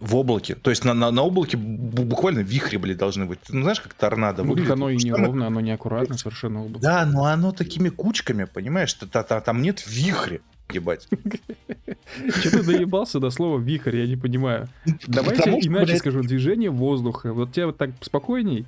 В 0.01 0.15
облаке. 0.15 0.55
То 0.55 0.71
есть 0.71 0.85
на, 0.85 0.95
на, 0.95 1.11
на 1.11 1.23
облаке 1.23 1.57
бу- 1.57 2.05
буквально 2.05 2.39
вихри, 2.41 2.77
блядь, 2.77 2.99
должны 2.99 3.25
быть. 3.27 3.41
Ну, 3.49 3.63
знаешь, 3.63 3.81
как 3.81 3.95
торнадо 3.95 4.45
Ну, 4.45 4.51
выглядит? 4.51 4.71
оно 4.73 4.91
и 4.91 4.99
Что 4.99 5.07
не 5.09 5.13
мы- 5.13 5.27
ровно, 5.27 5.47
оно 5.49 5.61
не 5.61 5.73
аккуратно 5.73 6.17
совершенно 6.17 6.65
облако. 6.65 6.81
Да, 6.81 7.05
но 7.05 7.25
оно 7.25 7.51
такими 7.51 7.89
кучками, 7.89 8.45
понимаешь? 8.45 8.95
Та- 8.95 9.23
Там 9.41 9.61
нет 9.61 9.85
вихря, 9.89 10.39
ебать. 10.73 11.09
Че 12.43 12.51
ты 12.51 12.63
доебался 12.63 13.19
до 13.19 13.31
слова 13.31 13.59
вихрь, 13.59 13.97
я 13.97 14.07
не 14.07 14.17
понимаю. 14.17 14.69
Давайте 15.07 15.51
иначе 15.51 15.97
скажу, 15.97 16.23
движение 16.23 16.71
воздуха. 16.71 17.33
Вот 17.33 17.53
тебе 17.53 17.67
вот 17.67 17.77
так 17.79 17.91
спокойней? 18.01 18.67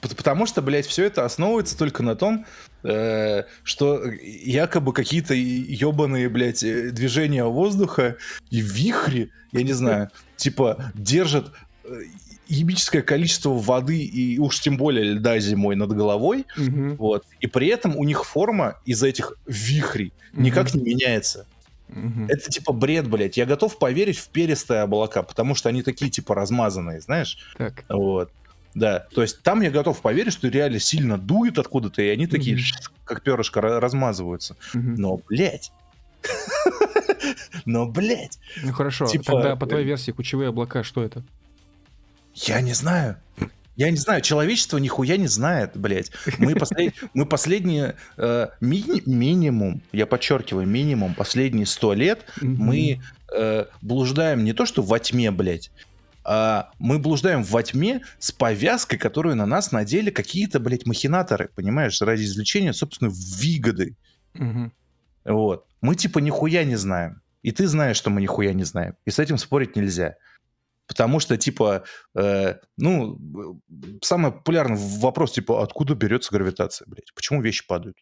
Потому 0.00 0.46
что, 0.46 0.62
блядь, 0.62 0.86
все 0.86 1.04
это 1.04 1.24
основывается 1.24 1.76
только 1.78 2.02
на 2.02 2.14
том, 2.16 2.44
э, 2.82 3.44
что 3.62 4.02
якобы 4.04 4.92
какие-то 4.92 5.34
ебаные, 5.34 6.28
блядь, 6.28 6.62
э, 6.62 6.90
движения 6.90 7.44
воздуха 7.44 8.16
и 8.50 8.60
вихри, 8.60 9.30
я 9.52 9.62
не 9.62 9.72
знаю, 9.72 10.10
типа 10.36 10.92
держат 10.94 11.52
э, 11.84 12.02
ебическое 12.48 13.02
количество 13.02 13.50
воды 13.50 14.02
и 14.04 14.38
уж 14.38 14.60
тем 14.60 14.76
более 14.76 15.04
льда 15.14 15.38
зимой 15.38 15.76
над 15.76 15.92
головой, 15.92 16.46
Мгм, 16.56 16.96
вот, 16.96 17.24
и 17.40 17.46
при 17.46 17.68
этом 17.68 17.96
у 17.96 18.04
них 18.04 18.24
форма 18.24 18.76
из 18.84 19.02
этих 19.02 19.34
вихрей 19.46 20.12
никак 20.32 20.74
не 20.74 20.82
меняется. 20.82 21.46
мгм. 21.88 22.26
Это 22.26 22.50
типа 22.50 22.72
бред, 22.72 23.08
блядь. 23.08 23.36
Я 23.36 23.46
готов 23.46 23.78
поверить 23.78 24.18
в 24.18 24.28
перистые 24.28 24.80
облака, 24.80 25.22
потому 25.22 25.54
что 25.54 25.68
они 25.68 25.82
такие 25.82 26.10
типа 26.10 26.34
размазанные, 26.34 27.00
знаешь? 27.00 27.38
Так, 27.58 27.84
Вот. 27.88 28.30
Да, 28.74 29.06
то 29.14 29.22
есть 29.22 29.42
там 29.42 29.60
я 29.60 29.70
готов 29.70 30.00
поверить, 30.00 30.32
что 30.32 30.48
реально 30.48 30.78
сильно 30.78 31.18
дует 31.18 31.58
откуда-то, 31.58 32.00
и 32.02 32.08
они 32.08 32.26
такие, 32.26 32.58
как 33.04 33.22
перышко, 33.22 33.60
ра- 33.60 33.78
размазываются. 33.78 34.56
Но, 34.72 35.20
блядь. 35.28 35.72
Но, 37.64 37.86
блядь, 37.86 38.38
Ну 38.62 38.72
хорошо, 38.72 39.06
типа, 39.06 39.24
тогда 39.32 39.56
по 39.56 39.66
твоей 39.66 39.84
э, 39.84 39.88
версии 39.88 40.12
кучевые 40.12 40.48
облака, 40.48 40.82
что 40.82 41.02
это? 41.02 41.22
я 42.34 42.60
не 42.60 42.72
знаю. 42.72 43.16
Я 43.74 43.90
не 43.90 43.96
знаю, 43.96 44.20
человечество 44.20 44.76
нихуя 44.78 45.16
не 45.16 45.26
знает, 45.28 45.72
блядь. 45.74 46.12
Мы, 46.38 46.52
послед- 46.56 46.94
мы 47.14 47.26
последние 47.26 47.96
э, 48.16 48.48
мини- 48.60 49.02
минимум, 49.06 49.82
я 49.92 50.06
подчеркиваю, 50.06 50.66
минимум 50.66 51.14
последние 51.14 51.66
сто 51.66 51.94
лет 51.94 52.24
мы 52.40 53.00
э, 53.34 53.64
блуждаем 53.80 54.44
не 54.44 54.52
то 54.52 54.66
что 54.66 54.82
во 54.82 54.98
тьме, 54.98 55.30
блядь, 55.30 55.70
а 56.24 56.70
мы 56.78 56.98
блуждаем 56.98 57.42
во 57.42 57.62
тьме 57.62 58.02
с 58.18 58.32
повязкой, 58.32 58.98
которую 58.98 59.36
на 59.36 59.46
нас 59.46 59.72
надели 59.72 60.10
какие-то, 60.10 60.60
блядь, 60.60 60.86
махинаторы, 60.86 61.50
понимаешь, 61.54 62.00
ради 62.00 62.22
извлечения 62.22 62.72
собственной 62.72 63.12
выгоды. 63.12 63.96
Мгм. 64.34 64.72
Вот. 65.24 65.66
Мы 65.80 65.94
типа 65.94 66.18
нихуя 66.18 66.64
не 66.64 66.76
знаем. 66.76 67.22
И 67.42 67.50
ты 67.50 67.66
знаешь, 67.66 67.96
что 67.96 68.10
мы 68.10 68.20
нихуя 68.20 68.52
не 68.52 68.64
знаем. 68.64 68.94
И 69.04 69.10
с 69.10 69.18
этим 69.18 69.36
спорить 69.36 69.76
нельзя. 69.76 70.16
Потому 70.86 71.20
что, 71.20 71.36
типа, 71.36 71.84
э, 72.14 72.56
ну, 72.76 73.18
самый 74.02 74.32
популярный 74.32 74.76
вопрос, 74.76 75.32
типа, 75.32 75.62
откуда 75.62 75.94
берется 75.94 76.32
гравитация, 76.32 76.86
блядь? 76.86 77.12
Почему 77.14 77.40
вещи 77.40 77.66
падают? 77.66 77.96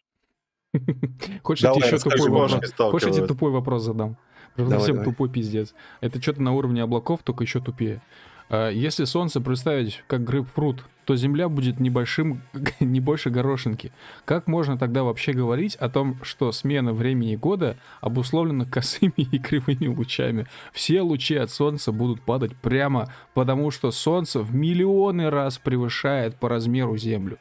Хочешь, 1.43 1.63
я 1.63 1.73
тебе 1.73 1.81
Давай, 1.81 1.87
еще 1.87 1.95
расскажи, 1.95 2.17
тупой 2.17 2.31
бабушки 2.31 2.55
вопрос? 2.55 2.91
Хочешь, 2.91 3.07
я 3.07 3.13
тебе 3.13 3.25
сталкивают. 3.25 3.27
тупой 3.27 3.51
вопрос 3.51 3.83
задам? 3.83 4.17
Давай, 4.57 4.71
совсем 4.73 4.95
давай. 4.97 5.11
тупой 5.11 5.29
пиздец. 5.29 5.73
Это 6.01 6.21
что-то 6.21 6.41
на 6.41 6.53
уровне 6.53 6.83
облаков, 6.83 7.21
только 7.23 7.43
еще 7.43 7.59
тупее. 7.59 8.01
А, 8.49 8.69
Если 8.69 9.05
Солнце 9.05 9.39
представить 9.39 10.03
как 10.07 10.23
грейпфрут, 10.23 10.83
то 11.05 11.15
Земля 11.15 11.49
будет 11.49 11.79
небольшим, 11.79 12.41
не 12.79 12.99
больше 12.99 13.29
горошинки. 13.29 13.91
Как 14.25 14.47
можно 14.47 14.77
тогда 14.77 15.03
вообще 15.03 15.31
говорить 15.33 15.75
о 15.75 15.89
том, 15.89 16.19
что 16.23 16.51
смена 16.51 16.93
времени 16.93 17.35
года 17.35 17.77
обусловлена 18.01 18.65
косыми 18.65 19.13
и 19.15 19.39
кривыми 19.39 19.87
лучами? 19.87 20.47
Все 20.73 21.01
лучи 21.01 21.35
от 21.35 21.49
Солнца 21.49 21.91
будут 21.91 22.21
падать 22.21 22.55
прямо, 22.57 23.11
потому 23.33 23.71
что 23.71 23.91
Солнце 23.91 24.41
в 24.41 24.53
миллионы 24.53 25.29
раз 25.29 25.57
превышает 25.57 26.35
по 26.35 26.49
размеру 26.49 26.97
Землю. 26.97 27.37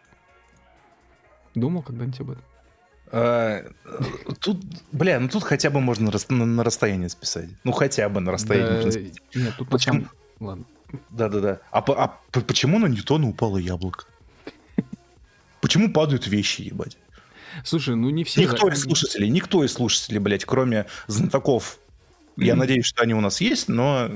Думал 1.55 1.83
когда-нибудь 1.83 2.21
об 2.21 2.31
этом? 2.31 2.45
Э, 3.13 3.69
Тут, 4.41 4.59
бля, 4.93 5.19
ну 5.19 5.29
тут 5.29 5.43
хотя 5.43 5.71
бы 5.71 5.81
можно 5.81 6.07
на 6.07 6.13
рас- 6.13 6.29
на, 6.29 6.45
на 6.45 6.65
расстояние 6.65 7.09
списать. 7.09 7.49
Ну 7.65 7.73
хотя 7.73 8.09
бы 8.09 8.21
на 8.21 8.33
расстояние. 8.33 9.13
Да. 9.33 9.41
Нет, 9.41 9.55
тут 9.59 9.69
Почему? 9.69 10.07
Ладно. 10.39 10.65
Да-да-да. 11.11 11.61
А, 11.71 11.79
а 11.79 12.19
почему 12.41 12.79
на 12.79 12.87
Ньютона 12.87 13.29
упало 13.29 13.59
яблоко? 13.59 14.07
Почему 15.61 15.93
падают 15.93 16.27
вещи, 16.27 16.63
ебать? 16.63 16.97
Слушай, 17.65 17.97
ну 17.97 18.11
не 18.11 18.25
все... 18.25 18.43
Никто 18.43 18.69
из 18.69 18.81
слушателей, 18.83 19.29
никто 19.29 19.65
из 19.65 19.73
слушателей, 19.73 20.19
блядь, 20.19 20.45
кроме 20.45 20.87
знатоков. 21.07 21.79
Я 22.37 22.57
надеюсь, 22.57 22.87
что 22.87 23.03
они 23.03 23.15
у 23.15 23.21
нас 23.21 23.41
есть, 23.41 23.69
но 23.69 24.09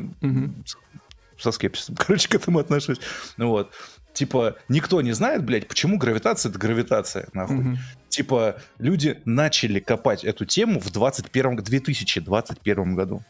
со 1.39 1.51
скепсисом, 1.51 1.97
короче, 1.99 2.29
к 2.29 2.35
этому 2.35 2.61
отношусь. 2.61 2.99
Ну 3.37 3.49
вот. 3.49 3.73
Типа, 4.15 4.55
никто 4.69 5.03
не 5.03 5.13
знает, 5.13 5.45
блядь, 5.45 5.69
почему 5.69 5.99
гравитация— 5.99 6.49
это 6.51 6.59
гравитация, 6.59 7.27
нахуй. 7.35 7.57
Мгм. 7.57 7.79
Типа, 8.09 8.57
люди 8.79 9.21
начали 9.25 9.81
копать 9.81 10.25
эту 10.25 10.45
тему 10.47 10.81
в 10.81 10.91
21 10.93 11.57
г- 11.57 11.63
2021 11.63 12.95
году. 12.95 13.23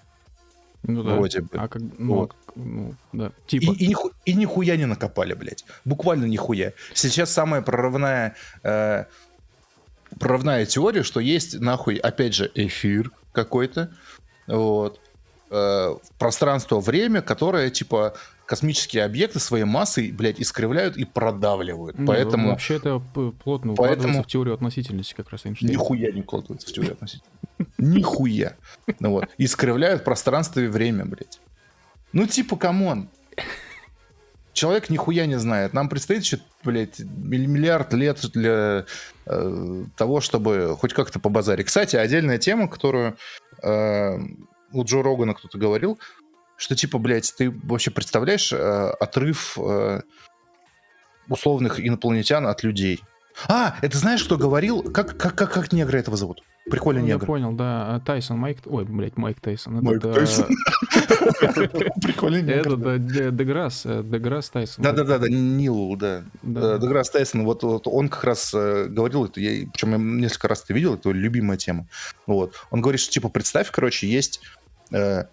Ну 0.82 1.02
да. 1.02 1.14
Вроде 1.14 1.40
бы. 1.40 1.48
А 1.56 1.66
как... 1.68 1.80
Ну, 1.98 2.14
Вот. 2.14 2.36
а- 2.48 2.52
ну, 2.54 2.94
да. 3.14 3.32
И, 3.48 3.58
Типа. 3.58 3.72
и, 3.78 3.86
ниху- 3.88 4.12
и 4.26 4.34
нихуя 4.34 4.76
не 4.76 4.84
накопали, 4.84 5.32
блядь. 5.32 5.64
Буквально 5.86 6.26
нихуя. 6.26 6.72
Сейчас 6.92 7.32
самая 7.32 7.62
прорывная, 7.62 8.34
э, 8.62 9.06
прорывная 10.20 10.66
теория, 10.66 11.02
что 11.02 11.20
есть, 11.20 11.58
нахуй, 11.60 11.96
опять 11.96 12.34
же, 12.34 12.50
эфир 12.54 13.10
какой-то. 13.32 13.90
Вот. 14.46 15.00
Э, 15.50 15.94
пространство-время, 16.18 17.22
которое, 17.22 17.70
типа, 17.70 18.14
космические 18.46 19.04
объекты 19.04 19.40
своей 19.40 19.64
массой, 19.64 20.10
блядь, 20.12 20.40
искривляют 20.40 20.96
и 20.96 21.04
продавливают. 21.04 21.98
ну, 21.98 22.06
Поэтому 22.06 22.50
Вообще 22.50 22.76
это 22.76 23.00
плотно 23.42 23.74
Поэтому- 23.74 24.22
в 24.22 24.26
теорию 24.26 24.54
относительности 24.54 25.14
как 25.14 25.30
раз 25.30 25.46
Эйнштейна. 25.46 25.72
нихуя 25.72 26.12
не 26.12 26.20
укладывается 26.20 26.68
в 26.68 26.72
теорию 26.72 26.92
относительно. 26.92 27.30
Нихуя. 27.78 28.56
Ну 29.00 29.10
вот. 29.10 29.28
Искривляют 29.38 30.04
пространство 30.04 30.60
и 30.60 30.66
время, 30.66 31.04
блядь. 31.06 31.40
Ну, 32.12 32.26
типа, 32.26 32.56
come 32.56 32.86
on. 32.86 33.08
Человек 34.52 34.88
нихуя 34.88 35.26
не 35.26 35.36
знает. 35.38 35.72
Нам 35.72 35.88
предстоит 35.88 36.22
еще, 36.22 36.38
блядь, 36.62 37.00
милли- 37.00 37.46
миллиард 37.46 37.92
лет 37.92 38.20
для 38.32 38.84
э, 39.26 39.84
того, 39.96 40.20
чтобы 40.20 40.76
хоть 40.78 40.92
как-то 40.92 41.18
побазарить. 41.18 41.66
Кстати, 41.66 41.96
отдельная 41.96 42.38
тема, 42.38 42.68
которую 42.68 43.16
э, 43.62 44.16
у 44.72 44.84
Джо 44.84 45.02
Рогана 45.02 45.34
кто-то 45.34 45.58
говорил, 45.58 45.98
что 46.56 46.74
типа, 46.76 46.98
блядь, 46.98 47.32
ты 47.36 47.50
вообще 47.50 47.90
представляешь 47.90 48.52
э, 48.52 48.56
отрыв 49.00 49.58
э, 49.58 50.00
условных 51.28 51.84
инопланетян 51.84 52.46
от 52.46 52.62
людей? 52.62 53.00
А, 53.48 53.76
это 53.82 53.98
знаешь, 53.98 54.22
кто 54.22 54.36
говорил? 54.38 54.82
Как, 54.82 55.16
как, 55.16 55.34
как, 55.34 55.52
как 55.52 55.72
негра 55.72 55.98
этого 55.98 56.16
зовут? 56.16 56.42
Прикольный 56.70 57.02
Ну, 57.02 57.08
Я 57.08 57.14
негр. 57.14 57.26
понял, 57.26 57.52
да. 57.52 57.96
А, 57.96 58.00
Тайсон, 58.00 58.38
Майк... 58.38 58.58
Ой, 58.64 58.84
блядь, 58.84 59.16
Майк 59.16 59.40
Тайсон. 59.40 59.80
Майк 59.82 59.98
Этот, 59.98 60.14
Тайсон. 60.14 60.46
э, 60.46 61.90
Прикольный 62.02 62.42
негр. 62.42 62.60
Этот, 62.60 62.80
да. 62.82 62.94
э, 62.94 62.98
Де- 62.98 63.30
Деграсс, 63.32 63.82
э, 63.86 64.02
Деграсс 64.04 64.50
Тайсон. 64.50 64.82
Да-да-да, 64.84 65.18
Нил, 65.28 65.96
да. 65.96 66.22
Да. 66.42 66.76
Э, 66.76 66.78
Деграсс 66.78 67.10
Тайсон, 67.10 67.44
вот, 67.44 67.64
он 67.64 68.08
как 68.08 68.24
раз 68.24 68.54
э, 68.54 68.86
говорил 68.88 69.24
это, 69.26 69.40
я, 69.40 69.66
причем 69.70 69.90
я 69.90 69.98
несколько 69.98 70.48
раз 70.48 70.62
это 70.62 70.72
видел, 70.72 70.94
это 70.94 71.10
любимая 71.10 71.58
тема. 71.58 71.86
Вот. 72.26 72.54
Он 72.70 72.80
говорит, 72.80 73.00
что 73.00 73.10
типа 73.12 73.28
представь, 73.28 73.70
короче, 73.70 74.06
есть 74.08 74.40
э, 74.92 75.24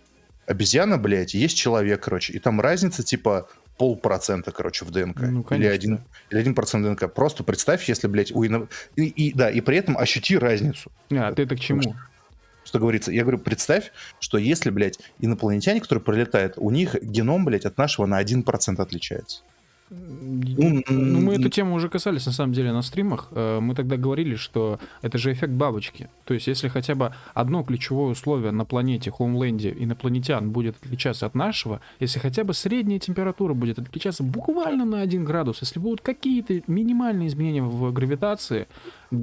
обезьяна, 0.45 0.97
блядь, 0.97 1.35
и 1.35 1.37
есть 1.37 1.57
человек, 1.57 2.03
короче, 2.03 2.33
и 2.33 2.39
там 2.39 2.59
разница 2.61 3.03
типа 3.03 3.47
полпроцента, 3.77 4.51
короче, 4.51 4.85
в 4.85 4.91
ДНК. 4.91 5.21
Ну, 5.21 5.45
или, 5.51 5.65
один, 5.65 6.01
или 6.29 6.39
один 6.39 6.53
процент 6.53 6.85
ДНК. 6.85 7.11
Просто 7.11 7.43
представь, 7.43 7.87
если, 7.89 8.07
блядь, 8.07 8.31
у 8.31 8.45
ино- 8.45 8.67
и, 8.95 9.05
и, 9.05 9.33
да, 9.33 9.49
и 9.49 9.59
при 9.61 9.77
этом 9.77 9.97
ощути 9.97 10.37
разницу. 10.37 10.91
А, 11.11 11.33
ты 11.33 11.43
это 11.43 11.55
к 11.55 11.59
чему? 11.59 11.81
Что 12.63 12.77
говорится? 12.79 13.11
Я 13.11 13.23
говорю, 13.23 13.39
представь, 13.39 13.91
что 14.19 14.37
если, 14.37 14.69
блядь, 14.69 14.99
инопланетяне, 15.19 15.81
которые 15.81 16.03
пролетают, 16.03 16.53
у 16.57 16.69
них 16.69 16.95
геном, 17.01 17.43
блядь, 17.43 17.65
от 17.65 17.77
нашего 17.79 18.05
на 18.05 18.21
1% 18.21 18.79
отличается. 18.79 19.41
Ну, 19.93 21.19
мы 21.19 21.33
эту 21.33 21.49
тему 21.49 21.75
уже 21.75 21.89
касались, 21.89 22.25
на 22.25 22.31
самом 22.31 22.53
деле, 22.53 22.71
на 22.71 22.81
стримах. 22.81 23.27
Э, 23.31 23.59
Мы 23.59 23.75
тогда 23.75 23.97
говорили, 23.97 24.35
что 24.35 24.79
это 25.01 25.17
же 25.17 25.33
эффект 25.33 25.51
бабочки. 25.51 26.09
То 26.23 26.33
есть, 26.33 26.47
если 26.47 26.69
хотя 26.69 26.95
бы 26.95 27.13
одно 27.33 27.63
ключевое 27.63 28.11
условие 28.11 28.51
на 28.51 28.63
планете, 28.63 29.11
Хоумленде, 29.11 29.75
инопланетян 29.77 30.49
будет 30.51 30.77
отличаться 30.81 31.25
от 31.25 31.35
нашего, 31.35 31.81
если 31.99 32.19
хотя 32.19 32.45
бы 32.45 32.53
средняя 32.53 32.99
температура 32.99 33.53
будет 33.53 33.79
отличаться 33.79 34.23
буквально 34.23 34.85
на 34.85 35.01
1 35.01 35.25
градус, 35.25 35.57
если 35.61 35.79
будут 35.79 35.99
какие-то 35.99 36.61
минимальные 36.67 37.27
изменения 37.27 37.61
в 37.61 37.91
гравитации, 37.91 38.67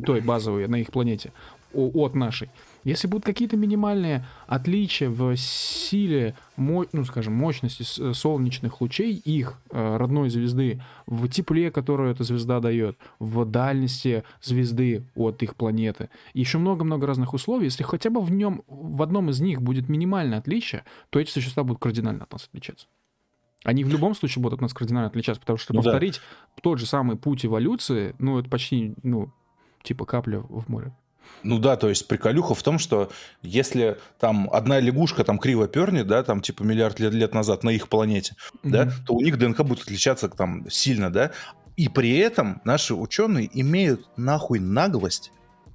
той 0.05 0.21
базовой 0.21 0.69
на 0.69 0.77
их 0.77 0.91
планете, 0.91 1.33
от 1.73 2.15
нашей, 2.15 2.51
если 2.85 3.07
будут 3.09 3.25
какие-то 3.25 3.57
минимальные 3.57 4.25
отличия 4.47 5.11
в 5.11 5.37
силе, 5.37 6.37
ну, 6.57 7.05
скажем, 7.05 7.35
мощности 7.35 7.85
э, 8.01 8.13
солнечных 8.13 8.81
лучей 8.81 9.15
их 9.15 9.61
э, 9.71 9.97
родной 9.97 10.31
звезды, 10.31 10.81
в 11.07 11.29
тепле, 11.29 11.71
которое 11.71 12.13
эта 12.13 12.25
звезда 12.25 12.61
дает, 12.61 12.97
в 13.19 13.45
дальности 13.45 14.25
звезды 14.43 15.05
от 15.15 15.43
их 15.43 15.57
планеты, 15.57 16.11
еще 16.35 16.59
много-много 16.59 17.07
разных 17.07 17.35
условий, 17.35 17.65
если 17.65 17.83
хотя 17.83 18.11
бы 18.11 18.21
в 18.21 18.31
нем, 18.31 18.63
в 18.67 19.03
одном 19.03 19.31
из 19.31 19.41
них 19.41 19.63
будет 19.63 19.89
минимальное 19.89 20.39
отличие, 20.39 20.85
то 21.11 21.21
эти 21.21 21.31
существа 21.31 21.65
будут 21.65 21.83
кардинально 21.83 22.25
от 22.25 22.33
нас 22.33 22.47
отличаться. 22.47 22.87
Они 23.65 23.85
в 23.85 23.89
любом 23.89 24.15
случае 24.15 24.43
будут 24.43 24.59
от 24.59 24.63
нас 24.63 24.73
кардинально 24.73 25.09
отличаться, 25.09 25.41
потому 25.41 25.59
что 25.59 25.75
Ну 25.75 25.83
да. 25.83 25.91
повторить 25.91 26.21
тот 26.63 26.79
же 26.79 26.87
самый 26.87 27.17
путь 27.17 27.45
эволюции, 27.45 28.15
ну, 28.19 28.39
это 28.39 28.49
почти, 28.49 28.95
ну, 29.03 29.33
типа 29.83 30.07
капля 30.07 30.39
в 30.39 30.69
море. 30.69 30.93
Ну 31.43 31.59
да, 31.59 31.77
то 31.77 31.89
есть 31.89 32.09
приколюха 32.09 32.55
в 32.55 32.63
том, 32.63 32.79
что 32.79 33.11
если 33.43 33.99
там 34.19 34.49
одна 34.53 34.81
лягушка 34.81 35.25
там 35.25 35.39
криво 35.39 35.69
пернет, 35.69 36.07
да, 36.07 36.23
там 36.23 36.41
типа 36.41 36.63
миллиард 36.63 36.99
лет, 36.99 37.13
лет 37.13 37.35
назад 37.35 37.63
на 37.63 37.71
их 37.71 37.89
планете, 37.89 38.35
да, 38.63 38.87
Мгм. 38.87 38.93
то 39.07 39.15
у 39.15 39.21
них 39.21 39.39
ДНК 39.39 39.63
будет 39.63 39.83
отличаться 39.83 40.29
там 40.29 40.69
сильно, 40.71 41.11
да, 41.11 41.31
и 41.77 41.89
при 41.89 42.19
этом 42.19 42.61
наши 42.65 42.95
ученые 42.95 43.49
имеют 43.61 44.09
нахуй 44.17 44.59
наглость 44.59 45.31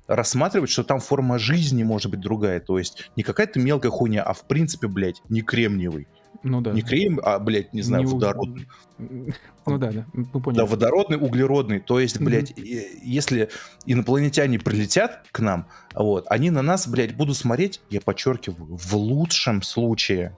рассматривать, 0.08 0.70
что 0.70 0.84
там 0.84 1.00
форма 1.00 1.40
жизни 1.40 1.84
может 1.84 2.12
быть 2.12 2.20
другая, 2.20 2.60
то 2.60 2.78
есть 2.78 3.10
не 3.16 3.24
какая-то 3.24 3.60
мелкая 3.60 3.90
хуйня, 3.92 4.22
а 4.22 4.34
в 4.34 4.46
принципе, 4.48 4.88
блядь, 4.88 5.22
не 5.30 5.42
кремниевый, 5.42 6.08
Ну 6.42 6.62
да. 6.62 6.72
не 6.72 6.82
крем, 6.82 7.20
а, 7.24 7.38
блядь, 7.40 7.74
не 7.74 7.82
знаю, 7.82 8.04
Не 8.06 8.12
водородный. 8.12 8.68
Ну 8.98 9.78
да, 9.78 9.92
да, 9.92 10.06
мы 10.14 10.26
поняли. 10.26 10.58
Да, 10.60 10.66
водородный, 10.66 11.18
углеродный. 11.18 11.80
То 11.80 12.00
есть, 12.00 12.20
блядь, 12.20 12.52
и- 12.58 13.00
если 13.04 13.50
инопланетяне 13.86 14.60
прилетят 14.60 15.26
к 15.32 15.40
нам, 15.40 15.68
вот, 15.94 16.26
они 16.30 16.50
на 16.50 16.62
нас, 16.62 16.88
блядь, 16.88 17.16
будут 17.16 17.38
смотреть, 17.38 17.82
я 17.90 18.02
подчеркиваю, 18.02 18.76
в 18.78 18.96
лучшем 18.96 19.62
случае, 19.62 20.38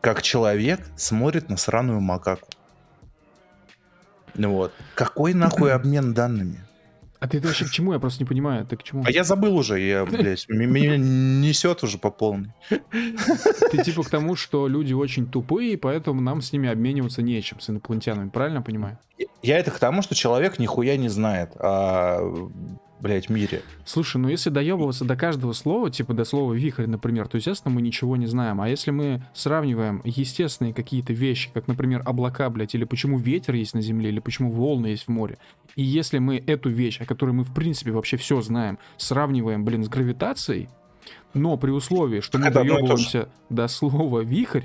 как 0.00 0.22
человек 0.22 0.80
смотрит 0.96 1.48
на 1.48 1.56
сраную 1.56 2.00
макаку. 2.00 2.48
Вот. 4.34 4.72
Какой 4.94 5.34
нахуй 5.34 5.72
обмен 5.74 6.14
данными? 6.14 6.60
А 7.24 7.26
ты 7.26 7.38
это 7.38 7.46
вообще 7.46 7.64
к 7.64 7.70
чему? 7.70 7.94
Я 7.94 7.98
просто 7.98 8.22
не 8.22 8.28
понимаю. 8.28 8.66
Ты 8.66 8.76
к 8.76 8.82
чему? 8.82 9.02
А 9.06 9.10
я 9.10 9.24
забыл 9.24 9.56
уже, 9.56 9.80
я, 9.80 10.04
блядь, 10.04 10.46
меня 10.50 10.98
несет 10.98 11.82
уже 11.82 11.96
по 11.96 12.10
полной. 12.10 12.52
Ты 12.68 13.82
типа 13.82 14.02
к 14.02 14.10
тому, 14.10 14.36
что 14.36 14.68
люди 14.68 14.92
очень 14.92 15.26
тупые, 15.26 15.78
поэтому 15.78 16.20
нам 16.20 16.42
с 16.42 16.52
ними 16.52 16.68
обмениваться 16.68 17.22
нечем, 17.22 17.60
с 17.60 17.70
инопланетянами. 17.70 18.28
Правильно 18.28 18.60
понимаю? 18.60 18.98
Я 19.42 19.58
это 19.58 19.70
к 19.70 19.78
тому, 19.78 20.02
что 20.02 20.14
человек 20.14 20.58
нихуя 20.58 20.98
не 20.98 21.08
знает 21.08 21.52
о, 21.56 22.50
блядь, 23.04 23.28
мире. 23.28 23.62
Слушай, 23.84 24.16
ну 24.16 24.28
если 24.28 24.48
доебываться 24.48 25.04
до 25.04 25.14
каждого 25.14 25.52
слова, 25.52 25.90
типа 25.90 26.14
до 26.14 26.24
слова 26.24 26.54
вихрь, 26.54 26.86
например, 26.86 27.28
то, 27.28 27.36
естественно, 27.36 27.72
мы 27.72 27.82
ничего 27.82 28.16
не 28.16 28.26
знаем. 28.26 28.62
А 28.62 28.68
если 28.68 28.90
мы 28.90 29.22
сравниваем 29.34 30.00
естественные 30.04 30.72
какие-то 30.72 31.12
вещи, 31.12 31.50
как, 31.52 31.68
например, 31.68 32.02
облака, 32.06 32.48
блядь, 32.48 32.74
или 32.74 32.84
почему 32.84 33.18
ветер 33.18 33.54
есть 33.54 33.74
на 33.74 33.82
Земле, 33.82 34.08
или 34.08 34.20
почему 34.20 34.50
волны 34.50 34.86
есть 34.88 35.04
в 35.04 35.08
море, 35.08 35.36
и 35.76 35.82
если 35.82 36.18
мы 36.18 36.42
эту 36.46 36.70
вещь, 36.70 36.98
о 37.00 37.04
которой 37.04 37.32
мы, 37.32 37.44
в 37.44 37.52
принципе, 37.52 37.90
вообще 37.92 38.16
все 38.16 38.40
знаем, 38.40 38.78
сравниваем, 38.96 39.66
блин, 39.66 39.84
с 39.84 39.88
гравитацией, 39.88 40.70
но 41.34 41.58
при 41.58 41.72
условии, 41.72 42.20
что 42.20 42.38
мы 42.38 42.46
Это 42.46 42.60
доебываемся 42.60 43.28
до 43.50 43.68
слова 43.68 44.20
вихрь, 44.20 44.64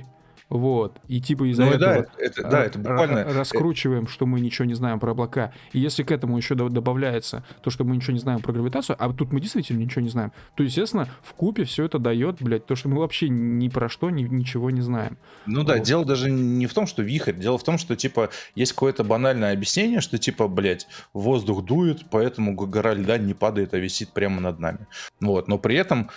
вот, 0.50 1.00
и 1.08 1.22
типа 1.22 1.50
из-за 1.52 1.66
Ну 1.66 1.74
и 1.74 1.78
да, 1.78 1.96
этого 1.98 2.08
это, 2.18 2.44
да, 2.44 2.64
это 2.64 2.80
буквально... 2.80 3.20
р- 3.20 3.36
раскручиваем, 3.38 4.08
что 4.08 4.26
мы 4.26 4.40
ничего 4.40 4.66
не 4.66 4.74
знаем 4.74 5.00
про 5.00 5.12
облака. 5.12 5.54
И 5.74 5.80
если 5.80 6.04
к 6.04 6.12
этому 6.12 6.38
еще 6.38 6.56
до- 6.56 6.70
добавляется 6.70 7.44
то, 7.62 7.70
что 7.70 7.84
мы 7.84 7.96
ничего 7.96 8.14
не 8.14 8.20
знаем 8.20 8.40
про 8.42 8.52
гравитацию, 8.52 8.96
а 9.00 9.14
тут 9.14 9.32
мы 9.32 9.42
действительно 9.42 9.78
ничего 9.80 10.02
не 10.02 10.10
знаем, 10.10 10.32
то, 10.56 10.64
естественно, 10.64 11.08
в 11.22 11.34
купе 11.34 11.66
все 11.66 11.86
это 11.86 12.00
дает, 12.00 12.42
блядь, 12.42 12.66
то, 12.66 12.76
что 12.76 12.90
мы 12.90 12.98
вообще 13.00 13.30
ни 13.30 13.70
про 13.70 13.90
что 13.90 14.10
ни- 14.10 14.24
ничего 14.24 14.72
не 14.72 14.82
знаем. 14.82 15.18
Ну 15.46 15.64
да, 15.64 15.76
Вот. 15.76 15.84
дело 15.84 16.04
даже 16.06 16.32
не 16.32 16.66
в 16.66 16.74
том, 16.74 16.88
что 16.88 17.04
вихрь, 17.04 17.34
дело 17.34 17.58
в 17.58 17.64
том, 17.64 17.78
что, 17.78 17.96
типа, 17.96 18.30
есть 18.56 18.74
какое-то 18.74 19.04
банальное 19.04 19.54
объяснение, 19.54 20.02
что, 20.02 20.18
типа, 20.18 20.48
блядь, 20.48 20.88
воздух 21.14 21.64
дует, 21.64 22.06
поэтому 22.10 22.56
гора 22.56 22.94
льда 22.94 23.18
не 23.18 23.34
падает, 23.34 23.74
а 23.74 23.78
висит 23.78 24.12
прямо 24.14 24.42
над 24.42 24.60
нами. 24.60 24.88
Вот, 25.20 25.48
но 25.48 25.58
при 25.60 25.76
этом 25.76 26.10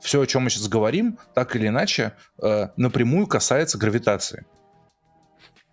все, 0.00 0.20
о 0.22 0.26
чем 0.26 0.44
мы 0.44 0.50
сейчас 0.50 0.68
говорим, 0.68 1.18
так 1.34 1.54
или 1.56 1.66
иначе, 1.68 2.12
э, 2.42 2.68
напрямую 2.76 3.26
касается 3.26 3.57
гравитации, 3.78 4.46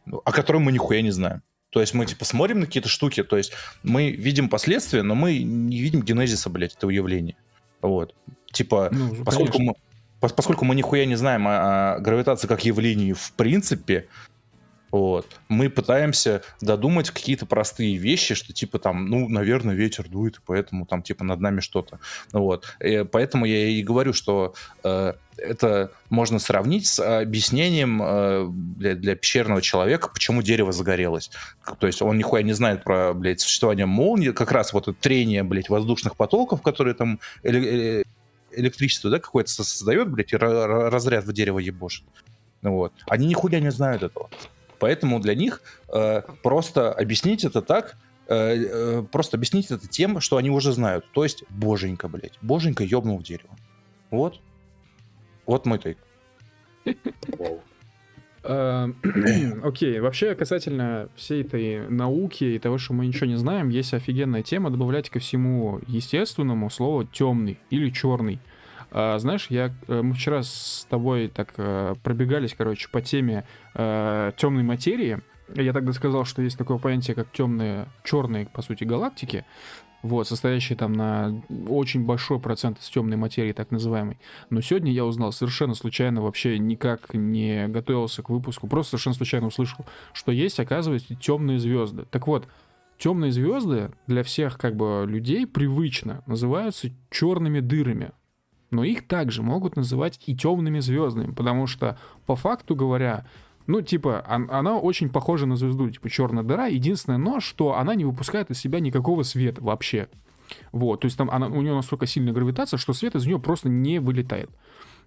ну, 0.06 0.22
о 0.26 0.32
которой 0.32 0.58
мы 0.58 0.72
нихуя 0.72 1.02
не 1.02 1.12
знаем. 1.12 1.42
То 1.70 1.82
есть 1.82 1.94
мы, 1.94 2.06
типа, 2.06 2.24
смотрим 2.24 2.62
на 2.62 2.66
какие-то 2.68 2.88
штуки, 2.90 3.22
то 3.24 3.36
есть 3.36 3.52
мы 3.84 4.12
видим 4.12 4.48
последствия, 4.48 5.04
но 5.04 5.14
мы 5.14 5.40
не 5.40 5.82
видим 5.82 6.02
генезиса, 6.02 6.50
блядь, 6.50 6.74
этого 6.74 6.90
явления. 6.90 7.36
Вот. 7.82 8.16
Типа, 8.54 8.90
Ну, 8.92 9.24
поскольку 9.26 9.58
конечно. 9.58 9.76
мы, 10.22 10.28
пос- 10.28 10.34
поскольку 10.34 10.64
мы 10.64 10.74
нихуя 10.76 11.06
не 11.06 11.16
знаем 11.16 11.48
о, 11.48 11.96
о 11.96 12.00
гравитации 12.00 12.48
как 12.48 12.64
явлении 12.64 13.12
в 13.12 13.34
принципе, 13.34 14.08
вот, 14.92 15.28
мы 15.50 15.70
пытаемся 15.70 16.42
додумать 16.62 17.10
какие-то 17.12 17.46
простые 17.46 17.98
вещи, 17.98 18.34
что 18.34 18.54
типа 18.54 18.80
там, 18.80 19.08
ну, 19.10 19.28
наверное, 19.28 19.76
ветер 19.76 20.08
дует, 20.08 20.38
и 20.38 20.40
поэтому 20.46 20.86
там 20.86 21.02
типа 21.02 21.26
над 21.26 21.42
нами 21.42 21.60
что-то. 21.60 22.00
Вот. 22.32 22.66
Э, 22.80 23.04
поэтому 23.04 23.44
я 23.44 23.68
и 23.68 23.84
говорю, 23.84 24.14
что 24.14 24.54
э, 24.86 25.14
это 25.38 25.92
можно 26.10 26.40
сравнить 26.40 26.88
с 26.88 27.00
объяснением 27.00 28.02
э, 28.04 28.48
для, 28.50 28.96
для 28.96 29.16
пещерного 29.16 29.62
человека, 29.62 30.10
почему 30.14 30.42
дерево 30.42 30.72
загорелось. 30.72 31.30
То 31.80 31.88
есть 31.88 32.02
он 32.02 32.18
нихуя 32.18 32.44
не 32.44 32.54
знает 32.54 32.84
про, 32.84 33.14
блядь, 33.14 33.42
существование 33.42 33.86
молнии, 33.86 34.32
как 34.32 34.52
раз 34.52 34.74
вот 34.74 34.88
это 34.88 34.98
трение, 35.00 35.44
блядь, 35.44 35.70
воздушных 35.70 36.16
потоков, 36.16 36.62
которые 36.62 36.94
там 36.96 37.20
э, 37.44 38.04
электричество, 38.52 39.10
да, 39.10 39.20
какое-то 39.20 39.52
со- 39.52 39.64
создает, 39.64 40.10
блядь, 40.10 40.34
и 40.34 40.36
ра- 40.36 40.68
ра- 40.68 40.90
разряд 40.90 41.26
в 41.26 41.34
дерево 41.34 41.60
ебошит. 41.60 42.06
Вот. 42.62 42.94
Они 43.08 43.28
нихуя 43.28 43.60
не 43.60 43.72
знают 43.72 44.04
этого. 44.04 44.30
Поэтому 44.80 45.20
для 45.20 45.36
них 45.36 45.62
э, 45.94 46.22
просто 46.44 46.92
объяснить 46.92 47.44
это 47.44 47.62
так, 47.62 47.96
э, 48.28 48.36
э, 48.36 49.04
просто 49.12 49.38
объяснить 49.38 49.72
это 49.72 49.88
тем, 49.88 50.20
что 50.20 50.38
они 50.38 50.50
уже 50.50 50.74
знают. 50.74 51.06
То 51.14 51.24
есть, 51.24 51.44
боженька, 51.50 52.08
блядь, 52.08 52.38
боженька 52.42 52.84
ёбнул 52.84 53.20
в 53.20 53.24
дерево. 53.24 53.56
Вот. 54.12 54.40
Вот 55.46 55.66
мой 55.66 55.80
тейк. 55.80 55.98
Вау. 57.38 57.62
Э, 58.44 58.88
Окей, 59.64 60.00
вообще 60.00 60.36
касательно 60.36 61.10
всей 61.16 61.42
этой 61.42 61.88
науки 61.90 62.44
и 62.44 62.60
того, 62.60 62.78
что 62.78 62.94
мы 62.94 63.08
ничего 63.08 63.26
не 63.26 63.38
знаем, 63.38 63.70
есть 63.70 63.94
офигенная 63.94 64.44
тема 64.44 64.70
добавлять 64.70 65.10
ко 65.10 65.20
всему 65.20 65.82
естественному 65.88 66.70
слово 66.70 67.06
темный 67.06 67.60
или 67.70 67.90
черный. 67.90 68.40
А, 68.92 69.18
знаешь, 69.18 69.48
я, 69.50 69.74
э, 69.88 70.02
мы 70.02 70.14
вчера 70.14 70.44
с 70.44 70.86
тобой 70.90 71.28
так 71.28 71.54
э, 71.58 71.96
пробегались, 72.04 72.54
короче, 72.56 72.88
по 72.90 73.02
теме 73.02 73.46
темной 73.74 74.64
материи. 74.64 75.20
Я 75.54 75.74
тогда 75.74 75.92
сказал, 75.92 76.24
что 76.24 76.42
есть 76.42 76.58
такое 76.58 76.78
понятие, 76.78 77.14
как 77.14 77.30
темные, 77.34 77.88
черные, 78.06 78.46
по 78.46 78.62
сути, 78.62 78.86
галактики, 78.86 79.46
вот, 80.06 80.28
состоящие 80.28 80.78
там 80.78 80.94
на 80.94 81.42
очень 81.68 82.06
большой 82.06 82.40
процент 82.40 82.80
из 82.80 82.90
темной 82.90 83.18
материи, 83.18 83.54
так 83.54 83.72
называемой. 83.72 84.20
Но 84.52 84.62
сегодня 84.62 84.92
я 84.92 85.04
узнал 85.04 85.32
совершенно 85.32 85.74
случайно, 85.74 86.22
вообще 86.22 86.60
никак 86.60 87.14
не 87.16 87.68
готовился 87.68 88.22
к 88.22 88.30
выпуску, 88.30 88.68
просто 88.68 88.92
совершенно 88.92 89.16
случайно 89.16 89.48
услышал, 89.48 89.84
что 90.14 90.32
есть, 90.32 90.60
оказывается, 90.60 91.16
темные 91.16 91.58
звезды. 91.58 92.06
Так 92.12 92.28
вот, 92.28 92.48
темные 93.00 93.32
звезды 93.32 93.92
для 94.06 94.22
всех 94.22 94.60
как 94.60 94.76
бы 94.76 95.06
людей 95.08 95.48
привычно 95.48 96.22
называются 96.28 96.92
черными 97.10 97.60
дырами. 97.60 98.12
Но 98.70 98.84
их 98.84 99.08
также 99.08 99.42
могут 99.42 99.76
называть 99.76 100.20
и 100.28 100.36
темными 100.36 100.82
звездами, 100.82 101.32
потому 101.32 101.66
что, 101.66 101.98
по 102.28 102.36
факту 102.36 102.76
говоря, 102.76 103.26
ну, 103.68 103.82
типа, 103.82 104.26
он- 104.30 104.50
она 104.52 104.78
очень 104.78 105.10
похожа 105.10 105.46
на 105.46 105.56
звезду, 105.56 105.90
типа 105.90 106.10
черная 106.10 106.44
дыра. 106.44 106.68
Единственное, 106.68 107.18
но, 107.18 107.40
что 107.40 107.78
она 107.78 107.96
не 107.96 108.06
выпускает 108.06 108.52
из 108.52 108.60
себя 108.60 108.80
никакого 108.80 109.24
света 109.24 109.62
вообще. 109.64 110.08
Вот, 110.72 111.02
то 111.02 111.06
есть 111.06 111.18
там 111.18 111.30
она, 111.32 111.48
у 111.48 111.62
нее 111.62 111.74
настолько 111.74 112.06
сильная 112.06 112.34
гравитация, 112.34 112.78
что 112.78 112.94
свет 112.94 113.16
из 113.16 113.26
нее 113.26 113.40
просто 113.40 113.68
не 113.70 114.00
вылетает. 114.00 114.50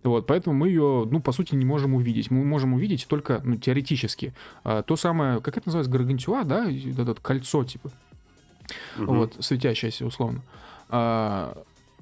Вот, 0.03 0.27
поэтому 0.27 0.57
мы 0.57 0.69
ее, 0.69 1.07
ну, 1.11 1.21
по 1.21 1.33
сути, 1.33 1.55
не 1.57 1.65
можем 1.65 1.95
увидеть. 1.95 2.31
Мы 2.31 2.45
можем 2.45 2.75
увидеть 2.75 3.07
только, 3.09 3.41
ну, 3.45 3.57
теоретически. 3.57 4.33
А, 4.65 4.83
то 4.83 4.97
самое, 4.97 5.41
как 5.41 5.57
это 5.57 5.69
называется, 5.69 5.91
гаргантюа, 5.93 6.45
да, 6.45 6.67
это 6.71 7.15
кольцо, 7.21 7.65
типа, 7.65 7.91
Мгм. 8.97 9.07
вот, 9.19 9.37
светящееся, 9.41 10.07
условно. 10.07 10.43
А, 10.89 11.57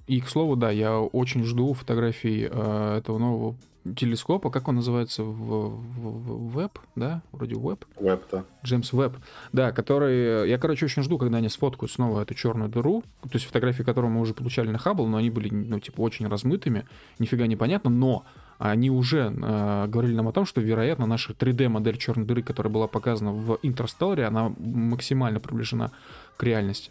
и, 0.07 0.21
к 0.21 0.29
слову, 0.29 0.57
да, 0.57 0.71
я 0.71 0.99
очень 0.99 1.43
жду 1.45 1.73
фотографий 1.75 2.49
а, 2.51 2.99
этого 2.99 3.19
нового 3.19 3.55
телескопа, 3.95 4.51
как 4.51 4.69
он 4.69 4.77
называется, 4.77 5.23
в, 5.23 5.33
в- 5.33 5.79
в- 6.01 6.49
веб, 6.53 6.79
да, 6.95 7.23
вроде 7.33 7.55
веб, 7.57 7.85
Веб-то. 8.01 8.45
Джеймс 8.65 8.93
Веб, 8.93 9.17
да, 9.53 9.73
который... 9.73 10.49
Я, 10.49 10.59
короче, 10.59 10.87
очень 10.87 11.03
жду, 11.03 11.19
когда 11.19 11.39
они 11.39 11.49
сфоткают 11.49 11.93
снова 11.93 12.23
эту 12.23 12.35
черную 12.35 12.69
дыру, 12.69 13.03
то 13.23 13.31
есть 13.35 13.47
фотографии, 13.47 13.83
которые 13.83 14.11
мы 14.11 14.21
уже 14.21 14.35
получали 14.35 14.69
на 14.71 14.79
Хаббл, 14.79 15.07
но 15.07 15.19
они 15.19 15.31
были, 15.31 15.49
ну, 15.53 15.79
типа, 15.79 16.01
очень 16.01 16.27
размытыми, 16.27 16.87
нифига 17.19 17.47
непонятно, 17.47 17.91
но 17.91 18.25
они 18.59 18.91
уже 18.91 19.33
э, 19.37 19.87
говорили 19.87 20.15
нам 20.15 20.29
о 20.29 20.33
том, 20.33 20.47
что, 20.47 20.61
вероятно, 20.63 21.05
наша 21.07 21.33
3D-модель 21.35 21.99
черной 21.99 22.25
дыры, 22.27 22.43
которая 22.43 22.73
была 22.73 22.87
показана 22.89 23.33
в 23.33 23.59
Интерстелларе, 23.63 24.25
она 24.25 24.53
максимально 24.59 25.41
приближена 25.41 25.91
к 26.39 26.43
реальности. 26.43 26.91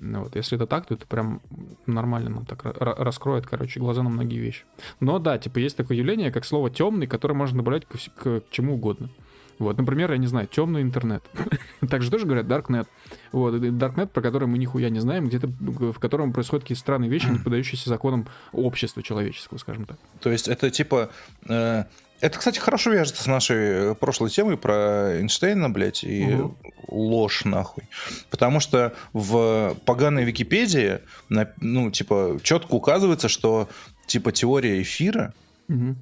Ну 0.00 0.24
Вот, 0.24 0.34
если 0.36 0.56
это 0.56 0.66
так, 0.66 0.86
то 0.86 0.94
это 0.94 1.06
прям 1.06 1.40
нормально 1.86 2.30
нам 2.30 2.46
так 2.46 2.64
ра- 2.64 2.76
ра- 2.76 3.02
раскроет, 3.02 3.46
короче, 3.46 3.80
глаза 3.80 4.02
на 4.02 4.08
многие 4.08 4.38
вещи. 4.38 4.64
Но 4.98 5.18
да, 5.18 5.38
типа 5.38 5.58
есть 5.58 5.76
такое 5.76 5.98
явление, 5.98 6.32
как 6.32 6.44
слово 6.44 6.70
темный, 6.70 7.06
которое 7.06 7.34
можно 7.34 7.58
добавлять 7.58 7.84
вс- 7.90 8.10
к, 8.16 8.40
к 8.40 8.50
чему 8.50 8.74
угодно. 8.74 9.10
Вот, 9.58 9.76
например, 9.76 10.10
я 10.10 10.16
не 10.16 10.26
знаю, 10.26 10.48
темный 10.48 10.80
интернет. 10.80 11.22
Также 11.90 12.10
тоже 12.10 12.24
говорят 12.24 12.46
darknet. 12.46 12.86
Вот, 13.30 13.54
darknet, 13.54 14.06
про 14.06 14.22
который 14.22 14.48
мы 14.48 14.56
нихуя 14.56 14.88
не 14.88 15.00
знаем, 15.00 15.28
где-то 15.28 15.48
в 15.48 15.98
котором 15.98 16.32
происходят 16.32 16.64
какие-то 16.64 16.80
странные 16.80 17.10
вещи, 17.10 17.26
не 17.26 17.38
поддающиеся 17.44 17.90
законам 17.90 18.26
общества 18.52 19.02
человеческого, 19.02 19.58
скажем 19.58 19.84
так. 19.84 19.98
То 20.22 20.30
есть 20.30 20.48
это 20.48 20.70
типа... 20.70 21.10
э, 21.46 21.84
это, 22.20 22.38
кстати, 22.38 22.58
хорошо 22.58 22.90
вяжется 22.90 23.22
с 23.22 23.26
нашей 23.26 23.56
э, 23.56 23.94
прошлой 23.94 24.30
темой 24.30 24.56
про 24.56 25.16
Эйнштейна, 25.18 25.70
блядь, 25.70 26.04
и 26.04 26.26
Мгм. 26.26 26.56
ложь, 26.88 27.44
нахуй. 27.44 27.84
Потому 28.30 28.60
что 28.60 28.94
в 29.12 29.76
поганой 29.86 30.24
Википедии, 30.24 31.00
ну, 31.28 31.90
типа, 31.90 32.38
четко 32.42 32.74
указывается, 32.74 33.28
что, 33.28 33.68
типа, 34.06 34.32
теория 34.32 34.80
эфира, 34.82 35.34
Мгм. 35.68 35.96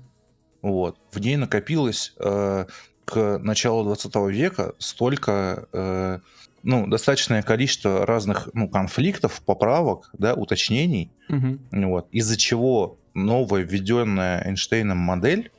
вот, 0.63 0.97
в 1.13 1.19
ней 1.21 1.37
накопилось 1.37 2.13
э, 2.19 2.67
к 3.05 3.39
началу 3.39 3.85
20 3.85 4.29
века 4.29 4.75
столько, 4.79 5.67
э, 5.73 6.19
ну, 6.63 6.87
достаточное 6.89 7.43
количество 7.43 8.05
разных, 8.05 8.49
ну, 8.53 8.69
конфликтов, 8.69 9.41
поправок, 9.47 10.11
да, 10.19 10.35
уточнений, 10.35 11.13
Мгм. 11.29 11.61
вот, 11.71 12.09
из-за 12.11 12.37
чего 12.37 12.99
новая 13.15 13.63
введенная 13.63 14.45
Эйнштейном 14.47 14.99
модель 14.99 15.51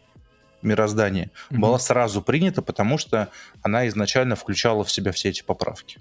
мироздания 0.62 1.32
Мгм. 1.49 1.62
была 1.62 1.80
сразу 1.80 2.22
принята, 2.22 2.62
потому 2.62 2.97
что 2.97 3.30
она 3.62 3.88
изначально 3.88 4.36
включала 4.36 4.84
в 4.84 4.91
себя 4.91 5.12
все 5.12 5.30
эти 5.30 5.43
поправки. 5.43 5.99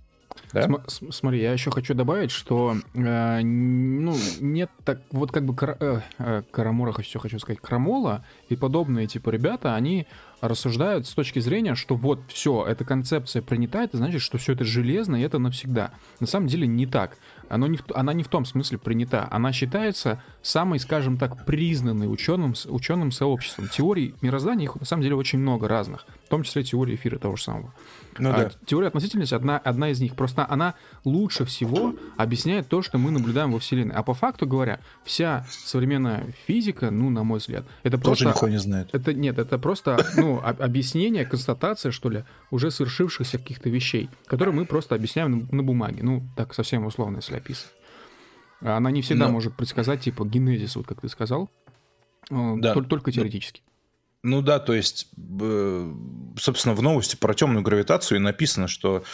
Да? 0.53 0.63
См- 0.63 1.13
смотри, 1.13 1.43
я 1.43 1.53
еще 1.53 1.71
хочу 1.71 1.93
добавить, 1.95 2.31
что 2.31 2.77
э, 2.95 3.41
ну, 3.43 4.17
нет 4.41 4.71
так, 4.85 5.01
вот 5.11 5.31
как 5.31 5.45
бы 5.45 5.55
Кара- 5.55 5.77
э, 5.79 6.01
э, 6.19 6.43
Карамора, 6.51 6.93
все 7.03 7.19
хочу 7.19 7.39
сказать, 7.39 7.61
Крамола 7.61 8.25
и 8.49 8.57
подобные 8.57 9.07
типа 9.07 9.29
ребята, 9.31 9.75
они 9.75 10.07
рассуждают 10.41 11.07
с 11.07 11.13
точки 11.15 11.41
зрения, 11.41 11.75
что 11.75 11.97
вот 11.97 12.21
все, 12.29 12.65
эта 12.67 12.85
концепция 12.85 13.43
принята, 13.43 13.83
это 13.83 13.97
значит, 13.99 14.23
что 14.23 14.39
все 14.39 14.53
это 14.55 14.65
железно 14.65 15.17
и 15.17 15.23
это 15.23 15.39
навсегда. 15.39 15.91
На 16.21 16.27
самом 16.27 16.47
деле 16.47 16.67
не 16.67 16.87
так. 16.87 17.19
Оно 17.51 17.67
не 17.67 17.79
она 17.95 18.13
не 18.13 18.23
в 18.23 18.29
том 18.29 18.45
смысле 18.45 18.79
принята. 18.79 19.27
Она 19.31 19.53
считается 19.53 20.23
самой, 20.43 20.79
скажем 20.79 21.17
так, 21.19 21.45
признанной 21.45 22.11
ученым, 22.13 22.55
ученым 22.67 23.13
сообществом. 23.13 23.69
Теорий 23.69 24.15
мироздания, 24.23 24.65
их 24.65 24.77
на 24.77 24.87
самом 24.87 25.03
деле 25.03 25.15
очень 25.17 25.39
много 25.39 25.69
разных, 25.69 26.07
в 26.27 26.29
том 26.29 26.43
числе 26.43 26.63
теории 26.63 26.95
эфира 26.95 27.19
того 27.19 27.37
же 27.37 27.43
самого. 27.45 27.75
Ну 28.19 28.31
А 28.31 28.33
да. 28.37 28.51
Теория 28.67 28.89
относительности 28.89 29.35
одна, 29.35 29.59
одна 29.59 29.91
из 29.91 30.01
них. 30.01 30.17
Просто 30.17 30.47
она 30.49 30.75
лучше 31.05 31.45
всего 31.45 31.95
объясняет 32.17 32.69
то, 32.69 32.83
что 32.83 32.99
мы 32.99 33.11
наблюдаем 33.11 33.53
во 33.53 33.59
Вселенной. 33.59 33.95
А 33.95 34.03
по 34.03 34.15
факту 34.15 34.47
говоря, 34.47 34.81
вся 35.05 35.47
современная 35.51 36.27
физика, 36.47 36.91
ну, 36.91 37.11
на 37.11 37.23
мой 37.23 37.39
взгляд, 37.39 37.65
это 37.83 37.97
Тоже 37.99 38.25
просто... 38.25 38.25
никто 38.27 38.49
не 38.49 38.59
знает. 38.59 38.89
Это 38.93 39.15
нет, 39.15 39.39
это 39.39 39.59
просто 39.59 40.05
ну, 40.17 40.41
об- 40.43 40.61
объяснение, 40.61 41.25
констатация, 41.25 41.93
что 41.93 42.11
ли, 42.11 42.25
уже 42.51 42.71
совершившихся 42.71 43.39
каких-то 43.39 43.71
вещей, 43.71 44.11
которые 44.27 44.55
мы 44.55 44.67
просто 44.67 44.95
объясняем 44.95 45.47
на, 45.51 45.57
на 45.57 45.63
бумаге. 45.63 46.03
Ну, 46.03 46.25
так 46.37 46.55
совсем 46.55 46.87
условно, 46.87 47.17
если 47.17 47.37
описывать. 47.37 47.73
Она 48.61 48.91
не 48.91 49.03
всегда 49.03 49.27
Но- 49.27 49.33
может 49.33 49.55
предсказать, 49.57 50.01
типа, 50.01 50.25
генезис, 50.27 50.77
вот 50.77 50.87
как 50.87 51.01
ты 51.01 51.09
сказал, 51.09 51.51
э, 52.31 52.55
Да. 52.59 52.75
тол- 52.75 52.85
только 52.87 53.13
теоретически. 53.13 53.63
Ну 54.25 54.43
да, 54.43 54.59
то 54.59 54.75
есть, 54.75 55.09
собственно, 56.39 56.75
в 56.75 56.83
новости 56.83 57.15
про 57.15 57.35
темную 57.35 57.63
гравитацию 57.63 58.19
и 58.19 58.21
написано, 58.21 58.67
что 58.67 59.05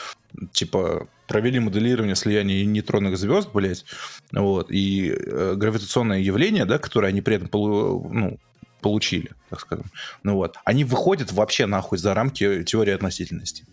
типа 0.52 1.08
провели 1.28 1.60
моделирование 1.60 2.16
слияния 2.16 2.64
нейтронных 2.64 3.18
звезд, 3.18 3.50
блядь, 3.52 3.84
вот, 4.32 4.70
и 4.70 5.10
э, 5.10 5.54
гравитационное 5.56 6.20
явление, 6.20 6.64
да, 6.64 6.78
которое 6.78 7.08
они 7.08 7.20
при 7.20 7.36
этом 7.36 7.48
полу- 7.48 8.08
ну, 8.10 8.38
получили, 8.80 9.30
так 9.50 9.60
скажем, 9.60 9.84
ну 10.22 10.34
вот, 10.36 10.56
они 10.64 10.84
выходят 10.84 11.32
вообще 11.32 11.66
нахуй 11.66 11.98
за 11.98 12.14
рамки 12.14 12.64
теории 12.64 12.92
относительности, 12.94 13.64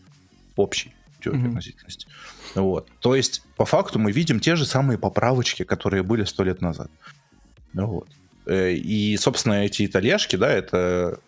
общей 0.57 0.93
теории 1.21 1.39
Мгм. 1.39 1.49
относительности. 1.49 2.07
Вот. 2.55 2.89
То 2.99 3.15
есть, 3.15 3.43
по 3.55 3.65
факту 3.65 3.99
мы 3.99 4.11
видим 4.11 4.39
те 4.39 4.55
же 4.55 4.65
самые 4.65 4.97
поправочки, 4.97 5.63
которые 5.63 6.03
были 6.03 6.23
сто 6.25 6.43
лет 6.43 6.61
назад. 6.61 6.89
Ну 7.73 7.87
Вот. 7.87 8.09
Э, 8.45 8.73
И, 8.73 9.15
собственно, 9.17 9.65
эти 9.65 9.85
итальяшки, 9.85 10.35
да, 10.35 10.49
это 10.51 11.19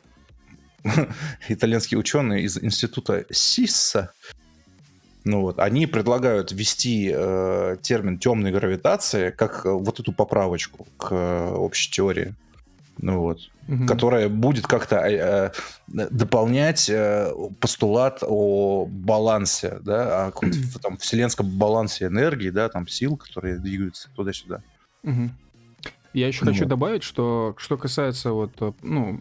итальянские 1.47 1.99
ученые 1.99 2.43
из 2.43 2.57
института 2.57 3.25
Сисса, 3.31 4.11
ну 5.25 5.41
вот, 5.41 5.59
они 5.59 5.87
предлагают 5.87 6.51
ввести 6.51 7.09
э, 7.13 7.77
термин 7.81 8.17
темной 8.17 8.51
гравитации 8.51 9.29
как 9.29 9.65
э, 9.65 9.69
вот 9.71 9.99
эту 10.01 10.11
поправочку 10.11 10.85
к 10.97 11.11
э, 11.13 11.49
общей 11.51 11.89
теории. 11.89 12.35
Ну 12.97 13.21
вот, 13.21 13.39
Мгм. 13.67 13.87
которая 13.87 14.29
будет 14.29 14.67
как-то 14.67 14.97
э, 14.97 15.51
э, 15.91 16.07
дополнять 16.11 16.89
э, 16.89 17.31
постулат 17.59 18.19
о 18.21 18.85
балансе, 18.85 19.79
да, 19.81 20.27
о 20.27 20.31
там 20.81 20.97
вселенском 20.97 21.49
балансе 21.57 22.05
энергии, 22.05 22.49
да, 22.49 22.69
там 22.69 22.87
сил, 22.87 23.17
которые 23.17 23.57
двигаются 23.59 24.09
туда-сюда. 24.15 24.61
Мгм. 25.01 25.31
Я 26.13 26.27
еще 26.27 26.45
Ну 26.45 26.51
хочу 26.51 26.65
вот. 26.65 26.69
добавить, 26.69 27.03
что 27.03 27.55
что 27.57 27.77
касается 27.77 28.31
вот, 28.31 28.51
э, 28.61 28.73
ну, 28.83 29.19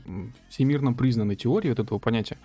всемирно 0.50 0.92
признанной 0.92 1.36
теории 1.36 1.70
вот 1.70 1.78
этого 1.78 1.98
понятия, 1.98 2.36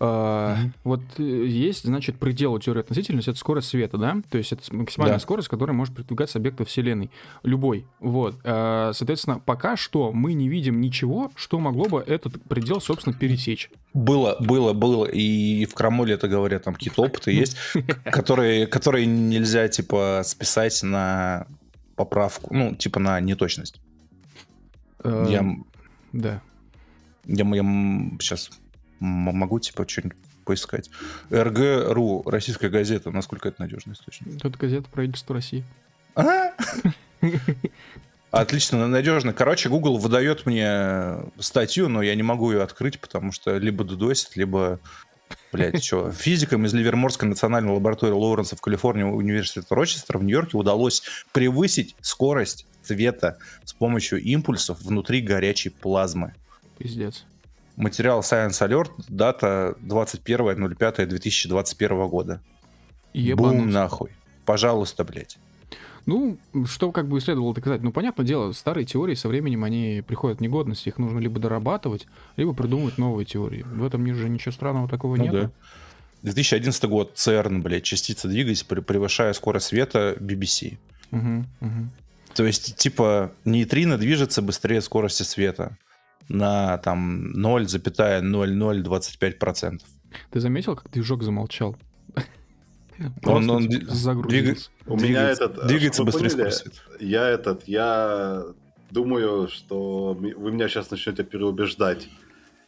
Мгм. 0.00 0.72
вот 0.84 1.00
э, 1.18 1.22
есть, 1.22 1.84
значит, 1.84 2.18
предел 2.18 2.52
у 2.52 2.58
теории 2.58 2.80
относительности, 2.80 3.30
это 3.30 3.38
скорость 3.38 3.68
света, 3.68 3.98
да? 3.98 4.16
То 4.30 4.38
есть 4.38 4.52
это 4.52 4.62
максимальная 4.74 5.16
Да. 5.16 5.20
скорость, 5.20 5.48
которая 5.48 5.76
может 5.76 5.94
передвигаться 5.94 6.38
объекту 6.38 6.64
Вселенной. 6.64 7.10
Любой. 7.42 7.84
Вот. 8.00 8.36
Э, 8.44 8.92
Соответственно, 8.94 9.38
пока 9.38 9.76
что 9.76 10.12
мы 10.12 10.34
не 10.34 10.48
видим 10.48 10.80
ничего, 10.80 11.30
что 11.34 11.58
могло 11.58 11.86
бы 11.86 12.00
этот 12.06 12.40
предел, 12.44 12.80
собственно, 12.80 13.14
пересечь. 13.16 13.70
Было, 13.94 14.36
было, 14.40 14.72
было, 14.72 15.04
и 15.06 15.64
в 15.64 15.74
Крамоле 15.74 16.14
это 16.14 16.28
говорят, 16.28 16.64
там 16.64 16.74
какие-то 16.74 17.02
опыты 17.02 17.32
есть, 17.32 17.56
которые, 18.04 18.66
которые 18.66 19.06
нельзя, 19.06 19.66
типа, 19.68 20.22
списать 20.24 20.80
на 20.82 21.46
поправку, 21.96 22.54
ну, 22.54 22.74
типа, 22.76 23.00
на 23.00 23.18
неточность. 23.20 23.80
Э, 25.02 25.26
Я, 25.28 25.56
Да. 26.12 26.40
я, 27.26 27.44
сейчас 28.20 28.50
могу, 29.00 29.60
типа, 29.60 29.86
что-нибудь 29.88 30.16
поискать. 30.44 30.90
РГ.ру, 31.30 32.22
российская 32.26 32.70
газета, 32.70 33.10
насколько 33.10 33.48
это 33.48 33.60
надежный 33.60 33.92
источник? 33.92 34.40
Тут 34.40 34.56
газета 34.56 34.88
правительства 34.90 35.34
России. 35.34 35.64
А? 36.14 36.52
Отлично, 38.30 38.86
надежно. 38.86 39.32
Короче, 39.32 39.68
Google 39.68 39.98
выдает 39.98 40.44
мне 40.46 41.18
статью, 41.38 41.88
но 41.88 42.02
я 42.02 42.14
не 42.14 42.22
могу 42.22 42.52
ее 42.52 42.62
открыть, 42.62 43.00
потому 43.00 43.32
что 43.32 43.56
либо 43.56 43.84
дудосит, 43.84 44.36
либо, 44.36 44.80
блядь, 45.52 45.82
что. 45.82 46.10
Физикам 46.12 46.66
из 46.66 46.74
Ливерморской 46.74 47.28
национальной 47.28 47.72
лаборатории 47.72 48.12
Лоуренса 48.12 48.56
в 48.56 48.60
Калифорнии 48.60 49.04
университета 49.04 49.74
Рочестера 49.74 50.18
в 50.18 50.24
Нью-Йорке 50.24 50.58
удалось 50.58 51.02
превысить 51.32 51.96
скорость 52.00 52.66
цвета 52.82 53.38
с 53.64 53.72
помощью 53.72 54.20
импульсов 54.20 54.80
внутри 54.82 55.20
горячей 55.20 55.70
плазмы. 55.70 56.34
Пиздец. 56.78 57.24
Материал 57.78 58.20
Science 58.20 58.60
Alert, 58.68 58.90
дата 59.08 59.74
21.05.2021 59.82 62.08
года. 62.08 62.40
Бум 63.14 63.22
Ебануть. 63.22 63.72
нахуй. 63.72 64.10
Пожалуйста, 64.44 65.04
блядь. 65.04 65.38
Ну, 66.06 66.38
что 66.66 66.90
как 66.90 67.06
бы 67.06 67.20
следовало 67.20 67.54
доказать? 67.54 67.82
Ну, 67.82 67.92
понятное 67.92 68.24
дело, 68.26 68.52
старые 68.52 68.86
теории 68.86 69.14
со 69.14 69.28
временем 69.28 69.62
они 69.62 70.02
приходят 70.06 70.38
в 70.38 70.40
негодность, 70.40 70.86
их 70.86 70.98
нужно 70.98 71.18
либо 71.18 71.38
дорабатывать, 71.38 72.06
либо 72.36 72.54
придумывать 72.54 72.96
новые 72.98 73.26
теории. 73.26 73.62
В 73.62 73.84
этом 73.84 74.06
же 74.14 74.28
ничего 74.28 74.52
странного 74.52 74.88
такого 74.88 75.16
Ну 75.16 75.22
нет. 75.24 75.32
да. 75.32 75.50
2011 76.22 76.84
год, 76.86 77.12
ЦЕРН, 77.14 77.62
блядь, 77.62 77.84
частица 77.84 78.26
pre- 78.64 78.82
превышая 78.82 79.32
скорость 79.34 79.66
света 79.66 80.16
BBC. 80.18 80.78
То 82.34 82.44
есть, 82.44 82.76
типа, 82.76 83.32
нейтрино 83.44 83.98
движется 83.98 84.42
быстрее 84.42 84.80
скорости 84.80 85.22
света 85.22 85.76
на 86.28 86.78
там 86.78 87.32
0,0025%. 87.36 89.80
Ты 90.30 90.40
заметил, 90.40 90.74
как 90.76 90.90
движок 90.90 91.22
замолчал? 91.22 91.76
Он- 92.98 93.12
Просто, 93.22 93.52
он 93.52 93.68
типа, 93.68 93.82
двиг- 93.84 93.90
загрузился. 93.90 94.70
У 94.86 94.96
меня 94.96 95.28
этот... 95.30 95.58
э, 95.58 95.68
Двигается 95.68 96.02
быстрее 96.02 96.30
скорости. 96.30 96.70
Я 96.98 97.28
этот, 97.28 97.68
я 97.68 98.42
думаю, 98.90 99.46
что 99.48 100.14
вы 100.14 100.50
меня 100.50 100.68
сейчас 100.68 100.90
начнете 100.90 101.22
переубеждать. 101.22 102.08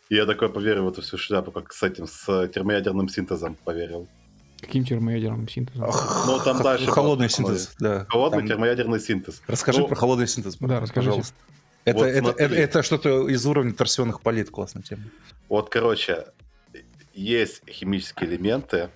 И 0.08 0.14
я 0.14 0.26
такой 0.26 0.48
поверю 0.48 0.84
в 0.84 0.88
эту 0.88 1.02
всю 1.02 1.18
шляпу, 1.18 1.50
как 1.50 1.72
с 1.72 1.82
этим, 1.82 2.06
с 2.06 2.46
термоядерным 2.48 3.08
синтезом 3.08 3.56
поверил. 3.64 4.06
Каким 4.60 4.84
термоядерным 4.84 5.48
синтезом? 5.48 5.90
Ну, 6.26 6.38
там 6.44 6.62
дальше 6.62 6.86
Холодный 6.86 7.28
синтез, 7.30 7.74
да. 7.80 8.04
Холодный 8.08 8.40
Там- 8.40 8.48
термоядерный 8.48 9.00
синтез. 9.00 9.42
Расскажи 9.48 9.80
Ну, 9.80 9.88
про 9.88 9.96
холодный 9.96 10.28
синтез. 10.28 10.56
Да, 10.60 10.84
пожалуйста. 10.94 11.34
Это, 11.84 11.98
Вот 11.98 12.06
это, 12.06 12.30
это, 12.30 12.54
это 12.54 12.82
что-то 12.82 13.28
из 13.28 13.44
уровня 13.46 13.72
торсионных 13.72 14.20
полит, 14.20 14.50
классная 14.50 14.82
тема. 14.82 15.04
Вот, 15.48 15.70
короче, 15.70 16.26
есть 17.14 17.68
химические 17.68 18.30
элементы, 18.30 18.90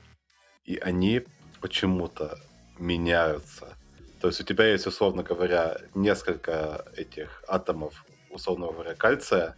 и 0.64 0.76
они 0.76 1.22
почему-то 1.60 2.38
меняются. 2.78 3.76
То 4.20 4.28
есть 4.28 4.40
у 4.40 4.44
тебя 4.44 4.66
есть, 4.66 4.86
условно 4.86 5.22
говоря, 5.22 5.78
несколько 5.94 6.84
этих 6.96 7.42
атомов, 7.48 8.04
условно 8.30 8.66
говоря, 8.66 8.94
кальция, 8.94 9.56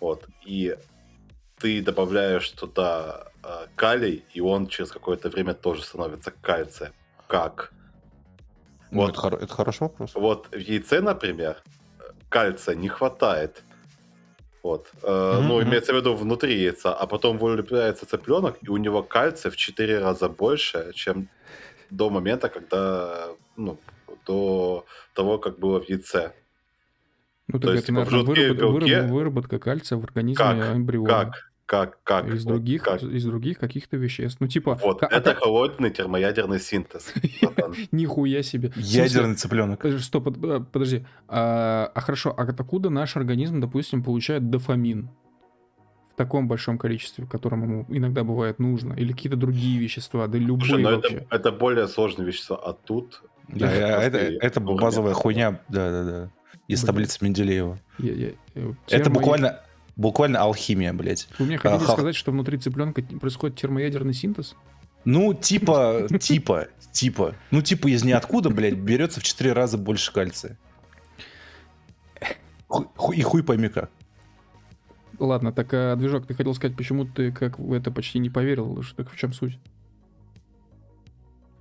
вот, 0.00 0.26
и 0.44 0.76
ты 1.58 1.80
добавляешь 1.82 2.48
туда 2.50 3.28
э, 3.44 3.66
калий, 3.76 4.24
и 4.34 4.40
он 4.40 4.66
через 4.66 4.90
какое-то 4.90 5.30
время 5.30 5.54
тоже 5.54 5.82
становится 5.82 6.30
кальцием. 6.30 6.92
Как? 7.28 7.72
Ну, 8.90 9.02
Вот. 9.02 9.10
это, 9.10 9.20
хоро- 9.20 9.38
это 9.42 9.54
хороший 9.54 9.82
вопрос. 9.82 10.14
Вот 10.14 10.48
в 10.50 10.58
яйце, 10.58 11.00
например, 11.00 11.62
кальция 12.32 12.74
не 12.74 12.88
хватает. 12.88 13.62
Вот. 14.62 14.88
Мгм, 15.02 15.48
ну, 15.48 15.62
имеется 15.62 15.92
в 15.92 15.96
виду 15.96 16.14
внутри 16.14 16.62
яйца, 16.62 16.94
а 16.94 17.06
потом 17.06 17.38
вылупляется 17.38 18.06
цыпленок, 18.06 18.54
и 18.62 18.70
у 18.70 18.76
него 18.76 19.02
кальция 19.02 19.50
в 19.50 19.56
4 19.56 19.98
раза 19.98 20.28
больше, 20.28 20.92
чем 20.94 21.28
до 21.90 22.10
момента, 22.10 22.48
когда, 22.48 23.26
ну, 23.56 23.76
до 24.26 24.84
того, 25.14 25.38
как 25.38 25.58
было 25.58 25.80
в 25.80 25.88
яйце. 25.90 26.32
Ну, 27.48 27.58
то 27.58 27.66
так 27.66 27.74
есть, 27.74 27.88
это, 27.88 27.92
типа, 27.92 28.04
в 28.04 28.10
наверное, 28.12 28.34
жидкие 28.34 28.52
выработ- 28.52 28.82
белки- 28.82 29.00
выработ- 29.00 29.10
выработка 29.10 29.58
кальция 29.58 29.98
в 29.98 30.04
организме 30.04 30.44
Как? 30.44 30.76
эмбриона. 30.76 31.08
Как? 31.08 31.51
Как? 31.66 32.02
Как? 32.02 32.26
Из 32.28 32.44
других, 32.44 32.82
как? 32.82 33.02
из 33.02 33.24
других 33.24 33.58
каких-то 33.58 33.96
веществ. 33.96 34.40
Ну, 34.40 34.46
типа, 34.48 34.78
Вот, 34.82 35.02
а 35.02 35.06
это 35.06 35.30
как- 35.32 35.38
холодный 35.44 35.90
термоядерный 35.90 36.60
синтез. 36.60 37.12
нихуя 37.92 38.42
себе. 38.42 38.72
Ядерный 38.76 39.36
цыпленок. 39.36 39.84
Стоп, 40.00 40.28
э, 40.44 40.60
подожди. 40.70 41.06
А, 41.28 41.90
а 41.94 42.00
хорошо, 42.00 42.34
а 42.36 42.42
откуда 42.42 42.90
наш 42.90 43.16
организм, 43.16 43.60
допустим, 43.60 44.02
получает 44.02 44.50
дофамин? 44.50 45.08
В 46.10 46.14
таком 46.14 46.46
большом 46.46 46.76
количестве, 46.76 47.24
в 47.24 47.28
котором 47.28 47.62
ему 47.62 47.86
иногда 47.88 48.22
бывает 48.22 48.58
нужно. 48.58 48.92
Или 48.92 49.12
какие-то 49.12 49.38
другие 49.38 49.78
вещества, 49.80 50.26
да 50.26 50.36
любые 50.36 50.68
Слушай, 50.68 50.82
ну 50.82 50.90
вообще. 50.96 51.14
это, 51.16 51.26
это 51.30 51.52
более 51.52 51.88
сложные 51.88 52.26
вещества, 52.26 52.56
а 52.62 52.74
тут... 52.74 53.22
Да, 53.48 53.70
это, 53.72 54.18
это 54.18 54.60
базовая 54.60 55.14
хуйня, 55.14 55.60
да-да-да. 55.70 56.30
Из 56.68 56.82
таблицы 56.82 57.24
Менделеева. 57.24 57.78
Я- 57.98 58.12
я- 58.12 58.30
э, 58.54 58.72
Это 58.90 59.08
буквально, 59.10 59.60
Буквально 59.96 60.40
алхимия, 60.40 60.92
блядь. 60.92 61.28
Вы 61.38 61.46
мне 61.46 61.58
хотите 61.58 61.84
ха- 61.84 61.92
сказать, 61.92 62.14
что 62.16 62.32
внутри 62.32 62.58
цыпленка 62.58 63.02
происходит 63.20 63.58
термоядерный 63.58 64.14
синтез? 64.14 64.54
Ну, 65.04 65.34
типа, 65.34 66.06
типа, 66.20 66.68
типа. 66.92 67.34
Ну, 67.50 67.60
типа 67.60 67.88
из 67.88 68.04
ниоткуда, 68.04 68.50
блядь, 68.50 68.74
берется 68.78 69.20
в 69.20 69.22
4 69.22 69.52
раза 69.52 69.76
больше 69.76 70.12
кальция. 70.12 70.58
Ху- 72.68 73.12
И 73.12 73.20
хуй 73.22 73.42
пойми 73.42 73.68
как. 73.68 73.90
Ладно, 75.18 75.52
так, 75.52 75.68
а, 75.74 75.94
движок, 75.96 76.26
ты 76.26 76.34
хотел 76.34 76.54
сказать, 76.54 76.76
почему 76.76 77.04
ты 77.04 77.30
как 77.32 77.58
в 77.58 77.72
это 77.72 77.90
почти 77.90 78.18
не 78.18 78.30
поверил? 78.30 78.82
Что, 78.82 79.04
так 79.04 79.12
в 79.12 79.16
чем 79.16 79.32
суть? 79.32 79.58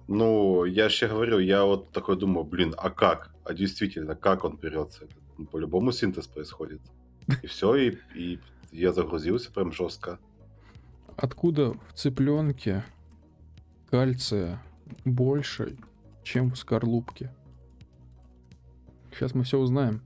Ну, 0.08 0.66
я 0.66 0.90
же 0.90 1.08
говорю, 1.08 1.40
я 1.40 1.64
вот 1.64 1.92
такой 1.92 2.18
думаю, 2.18 2.44
блин, 2.46 2.74
а 2.78 2.90
как? 2.90 3.32
А 3.44 3.54
действительно, 3.54 4.16
как 4.16 4.44
он 4.44 4.58
берется? 4.58 5.06
Ну, 5.38 5.46
по-любому 5.46 5.92
синтез 5.92 6.28
происходит. 6.28 6.82
И 7.44 7.48
все, 7.48 7.76
и, 7.76 7.98
и 8.16 8.40
я 8.72 8.92
загрузился 8.92 9.52
прям 9.52 9.72
жестко. 9.72 10.20
Откуда 11.18 11.74
в 11.74 11.94
цыпленке 11.94 12.84
кальция 13.90 14.62
больше, 15.06 15.78
чем 16.24 16.52
в 16.52 16.58
скорлупке? 16.58 17.32
Сейчас 19.12 19.34
мы 19.36 19.44
все 19.44 19.60
узнаем. 19.60 20.02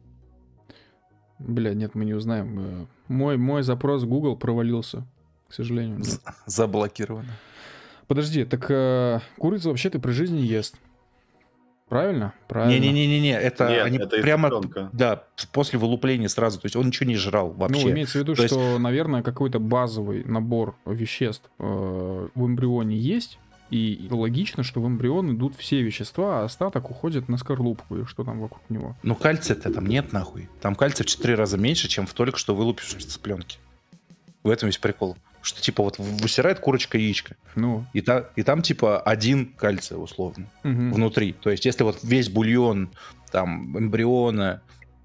Бля, 1.39 1.73
нет, 1.73 1.95
мы 1.95 2.05
не 2.05 2.13
узнаем. 2.13 2.59
Э, 2.59 2.85
Мой, 3.07 3.37
мой 3.37 3.61
запрос 3.61 4.03
в 4.03 4.07
Google 4.07 4.35
провалился, 4.37 5.05
к 5.47 5.53
сожалению. 5.53 5.99
нет. 5.99 6.21
Заблокировано. 6.45 7.29
Подожди, 8.07 8.45
так 8.45 8.65
э, 8.69 9.19
курица 9.37 9.69
вообще-то 9.69 9.99
при 9.99 10.11
жизни 10.11 10.39
ест. 10.39 10.75
Правильно? 11.89 12.33
Правильно. 12.47 12.83
Не-не-не-не, 12.83 13.39
это 13.39 13.69
Нет, 13.69 13.85
они 13.85 13.97
это 13.99 14.17
прямо, 14.21 14.51
да, 14.91 15.23
после 15.51 15.77
вылупления 15.77 16.27
сразу, 16.29 16.59
то 16.59 16.65
есть 16.65 16.75
он 16.75 16.87
ничего 16.87 17.07
не 17.07 17.15
жрал 17.15 17.49
Ну, 17.49 17.59
вообще. 17.59 17.91
имеется 17.91 18.17
в 18.17 18.21
виду, 18.21 18.35
То 18.35 18.41
есть- 18.43 18.53
что, 18.55 18.79
наверное, 18.79 19.21
какой-то 19.21 19.59
базовый 19.59 20.23
набор 20.23 20.75
веществ 20.85 21.47
э, 21.59 21.63
в 22.33 22.45
эмбрионе 22.45 22.97
есть, 22.97 23.37
и 23.69 24.07
логично, 24.09 24.63
что 24.63 24.81
в 24.81 24.87
эмбрион 24.87 25.35
идут 25.35 25.55
все 25.57 25.81
вещества, 25.81 26.41
а 26.41 26.45
остаток 26.45 26.89
уходит 26.89 27.29
на 27.29 27.37
скорлупку, 27.37 27.97
и 27.97 28.05
что 28.05 28.23
там 28.23 28.39
вокруг 28.39 28.61
него. 28.69 28.95
Ну, 29.03 29.15
кальция-то 29.15 29.71
там 29.71 29.85
нет 29.87 30.13
нахуй. 30.13 30.49
Там 30.61 30.75
кальция 30.75 31.03
в 31.03 31.07
4 31.07 31.35
раза 31.35 31.57
меньше, 31.57 31.87
чем 31.87 32.05
в 32.07 32.13
только 32.13 32.37
что 32.37 32.55
вылупившемся 32.55 33.09
цыпленке. 33.09 33.57
В 34.43 34.49
этом 34.49 34.67
весь 34.67 34.77
прикол. 34.77 35.17
Что 35.45 35.61
типа 35.61 35.83
вот 35.83 35.99
высирает 35.99 36.59
курочка 36.59 36.97
яичко, 36.97 37.35
Ну, 37.53 37.85
и, 37.93 38.01
та, 38.01 38.29
и 38.35 38.41
там 38.41 38.63
типа 38.63 38.99
один 38.99 39.53
кальция 39.53 39.99
условно 39.99 40.47
мгм. 40.63 40.91
внутри. 40.91 41.33
То 41.33 41.51
есть 41.51 41.65
если 41.65 41.83
вот 41.83 41.99
весь 42.01 42.29
бульон, 42.29 42.89
там, 43.31 43.77
эмбриона, 43.77 44.63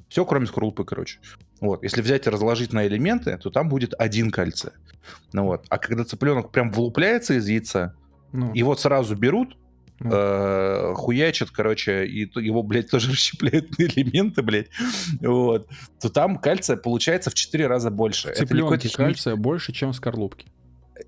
все 0.08 0.24
кроме 0.24 0.46
скорлупы, 0.46 0.84
короче. 0.84 1.18
Вот. 1.60 1.82
Если 1.82 2.00
взять 2.00 2.26
и 2.26 2.30
разложить 2.30 2.72
на 2.72 2.86
элементы, 2.86 3.36
то 3.36 3.50
там 3.50 3.68
будет 3.68 3.92
один 3.98 4.30
кальция. 4.30 4.72
Ну 5.34 5.44
вот. 5.44 5.66
А 5.68 5.76
когда 5.76 6.04
цыпленок 6.04 6.50
прям 6.50 6.70
вылупляется 6.70 7.34
из 7.34 7.46
яйца, 7.46 7.94
Ну, 8.32 8.54
его 8.54 8.74
сразу 8.76 9.16
берут. 9.16 9.58
Э, 10.02 10.92
хуячат, 10.96 11.50
короче, 11.50 12.06
и 12.06 12.26
то- 12.26 12.40
его, 12.40 12.62
блядь, 12.62 12.90
тоже 12.90 13.10
расщепляют 13.12 13.78
на 13.78 13.84
элементы, 13.84 14.42
блядь, 14.42 14.68
вот, 15.20 15.68
то 16.00 16.08
там 16.08 16.38
кальция 16.38 16.76
получается 16.76 17.30
в 17.30 17.34
4 17.34 17.66
раза 17.66 17.90
больше. 17.90 18.28
в 18.28 18.30
Это 18.30 18.40
не 18.42 18.46
цыпленке 18.46 18.88
хими- 18.88 18.96
кальция 18.96 19.36
больше, 19.36 19.72
чем 19.72 19.92
в 19.92 19.96
скорлупке. 19.96 20.46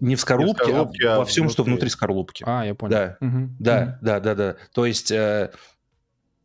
Не 0.00 0.16
в 0.16 0.20
скорлупке, 0.20 0.64
скорлупке, 0.64 1.08
а 1.08 1.14
а 1.14 1.18
во 1.18 1.24
всем, 1.26 1.48
что 1.50 1.62
внутри. 1.62 1.72
внутри 1.72 1.90
скорлупки. 1.90 2.44
А, 2.46 2.64
я 2.64 2.74
понял. 2.74 2.92
Да, 2.92 3.16
Мгм. 3.20 3.56
да, 3.60 3.98
да, 4.00 4.20
да, 4.20 4.34
да. 4.34 4.56
То 4.72 4.86
есть 4.86 5.10
э, 5.10 5.50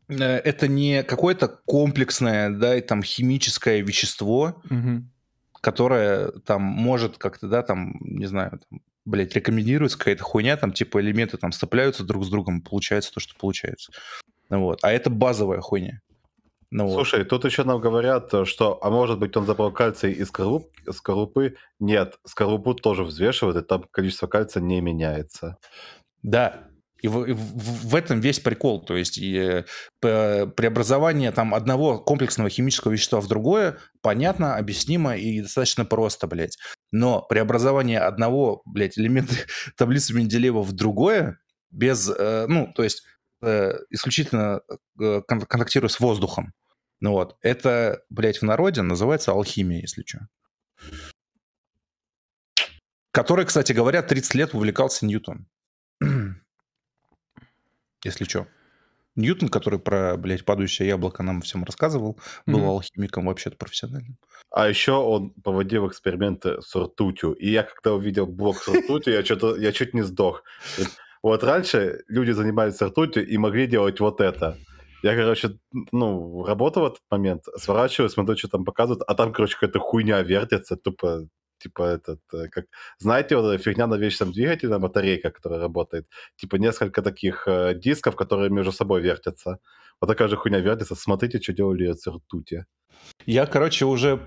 э, 0.10 0.16
это 0.16 0.68
не 0.68 1.04
какое-то 1.04 1.48
комплексное, 1.66 2.50
да, 2.50 2.76
и 2.76 2.82
там 2.82 3.04
химическое 3.04 3.82
вещество. 3.82 4.62
Мгм. 4.70 5.12
которое 5.60 6.30
там 6.46 6.62
может 6.62 7.18
как-то, 7.18 7.48
да, 7.48 7.62
там, 7.64 7.96
не 8.00 8.28
знаю, 8.28 8.60
там, 8.70 8.80
блядь, 9.08 9.34
рекомендируется 9.34 9.98
какая-то 9.98 10.24
хуйня, 10.24 10.58
там, 10.58 10.74
типа, 10.74 11.00
элементы 11.00 11.38
там 11.38 11.52
сцепляются 11.52 12.04
друг 12.04 12.26
с 12.26 12.30
другом, 12.30 12.62
получается 12.62 13.14
то, 13.14 13.20
что 13.20 13.36
получается. 13.40 13.92
Ну 14.50 14.62
Вот. 14.62 14.80
А 14.84 14.92
это 14.92 15.10
базовая 15.10 15.62
хуйня. 15.62 16.02
Ну, 16.70 16.86
вот. 16.88 16.96
Слушай, 16.96 17.24
тут 17.24 17.46
еще 17.46 17.64
нам 17.64 17.80
говорят, 17.80 18.34
э, 18.34 18.44
что, 18.44 18.78
а 18.82 18.90
может 18.90 19.20
быть, 19.20 19.36
он 19.38 19.46
забрал 19.46 19.72
кальций 19.72 20.12
из 20.12 20.30
скорлуп- 20.30 20.70
скорлупы? 20.92 21.56
Нет, 21.80 22.20
скорлупу 22.26 22.74
тоже 22.74 23.06
взвешивают, 23.06 23.56
и 23.56 23.62
там 23.62 23.86
количество 23.90 24.28
кальция 24.28 24.62
не 24.62 24.82
меняется. 24.82 25.58
Да. 26.24 26.68
И 27.02 27.08
в, 27.08 27.26
и 27.26 27.34
в- 27.34 27.96
этом 27.96 28.20
весь 28.20 28.40
прикол. 28.40 28.84
То 28.84 28.96
есть 28.98 29.18
и, 29.18 29.64
э, 30.04 30.48
преобразование 30.48 31.32
там 31.32 31.54
одного 31.54 32.00
комплексного 32.00 32.50
химического 32.50 32.92
вещества 32.92 33.22
в 33.22 33.28
другое 33.28 33.78
понятно, 34.02 34.56
объяснимо 34.56 35.16
и 35.16 35.42
достаточно 35.42 35.86
просто, 35.86 36.28
блядь. 36.28 36.58
Но 36.92 37.22
преобразование 37.22 38.00
одного, 38.00 38.62
блядь, 38.66 38.98
элемента 38.98 39.34
таблицы 39.78 40.14
Менделеева 40.14 40.62
в 40.64 40.72
другое 40.74 41.40
без, 41.70 42.10
э, 42.10 42.46
ну, 42.48 42.72
то 42.74 42.84
есть 42.84 43.04
э, 43.42 43.74
исключительно 43.90 44.62
э, 45.00 45.22
кон- 45.28 45.42
контактируя 45.42 45.90
с 45.90 46.00
воздухом. 46.00 46.54
Ну 47.00 47.12
вот. 47.12 47.36
Это, 47.42 48.02
блядь, 48.10 48.40
в 48.40 48.44
народе 48.44 48.82
называется 48.82 49.32
алхимия, 49.32 49.82
если 49.82 50.04
что. 50.06 50.28
Который, 53.12 53.46
кстати 53.46 53.74
говоря, 53.74 54.02
30 54.04 54.36
лет 54.36 54.54
увлекался 54.54 55.06
Ньютон. 55.06 55.48
Если 58.08 58.24
что. 58.24 58.48
Ньютон, 59.16 59.50
который 59.50 59.80
про, 59.80 60.16
блядь, 60.16 60.46
падающее 60.46 60.88
яблоко 60.88 61.24
нам 61.24 61.42
всем 61.42 61.64
рассказывал, 61.64 62.20
был 62.46 62.60
Мгм. 62.60 62.70
алхимиком 62.70 63.26
вообще-то 63.26 63.58
профессиональным. 63.58 64.18
А 64.52 64.70
еще 64.70 64.94
он 64.94 65.32
проводил 65.44 65.88
эксперименты 65.88 66.62
с 66.62 66.76
ртутью. 66.76 67.34
И 67.34 67.50
я 67.50 67.64
когда 67.64 67.96
увидел 67.96 68.28
блок 68.28 68.58
с 68.58 68.68
ртутью, 68.68 69.14
я, 69.14 69.26
что-то, 69.26 69.56
я 69.58 69.72
чуть 69.72 69.94
не 69.94 70.04
сдох. 70.04 70.44
Вот 71.24 71.44
раньше 71.44 72.04
люди 72.08 72.32
занимались 72.32 72.82
ртутью 72.82 73.28
и 73.28 73.38
могли 73.38 73.68
делать 73.68 74.00
вот 74.00 74.22
это. 74.22 74.58
Я, 75.04 75.16
короче, 75.16 75.58
ну, 75.92 76.44
работал 76.46 76.84
в 76.84 76.86
этот 76.88 77.02
момент, 77.12 77.44
сворачиваю, 77.58 78.10
смотрю, 78.10 78.38
что 78.38 78.48
там 78.48 78.66
показывают, 78.66 79.04
а 79.08 79.16
там, 79.16 79.34
короче, 79.34 79.56
какая-то 79.56 79.80
хуйня 79.80 80.22
вертится, 80.22 80.76
тупо, 80.76 81.28
типа 81.60 81.84
этот, 81.84 82.22
э, 82.34 82.48
как... 82.50 82.66
Знаете, 83.00 83.36
вот 83.36 83.52
эта 83.52 83.64
фигня 83.64 83.88
на 83.88 83.96
вечном 83.96 84.32
двигателе, 84.32 84.78
батарейка, 84.78 85.32
которая 85.32 85.60
работает? 85.60 86.08
Типа 86.36 86.58
несколько 86.58 87.02
таких 87.02 87.48
э, 87.48 87.74
дисков, 87.76 88.16
которые 88.16 88.50
между 88.50 88.72
собой 88.72 89.02
вертятся. 89.02 89.60
Вот 90.02 90.08
такая 90.08 90.28
же 90.28 90.38
хуйня 90.38 90.60
вертится. 90.60 90.96
Смотрите, 90.96 91.42
что 91.42 91.54
делали 91.54 91.94
с 91.94 92.08
ртути. 92.08 92.66
Я, 93.26 93.46
короче, 93.46 93.86
уже 93.86 94.18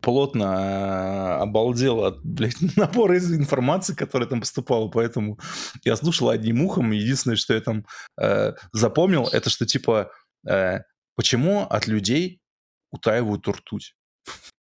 плотно 0.00 0.44
э, 0.44 1.42
обалдел 1.42 2.04
от, 2.04 2.24
блядь, 2.24 2.60
набора 2.76 3.16
из 3.16 3.32
информации, 3.32 3.94
которая 3.94 4.28
там 4.28 4.40
поступала, 4.40 4.88
поэтому 4.88 5.38
я 5.84 5.96
слушал 5.96 6.28
одним 6.28 6.62
ухом. 6.62 6.90
Единственное, 6.90 7.36
что 7.36 7.54
я 7.54 7.60
там 7.60 7.86
э, 8.20 8.52
запомнил, 8.72 9.28
это 9.32 9.50
что, 9.50 9.66
типа, 9.66 10.10
э, 10.48 10.80
почему 11.16 11.62
от 11.62 11.86
людей 11.86 12.40
утаивают 12.90 13.46
ртуть? 13.46 13.94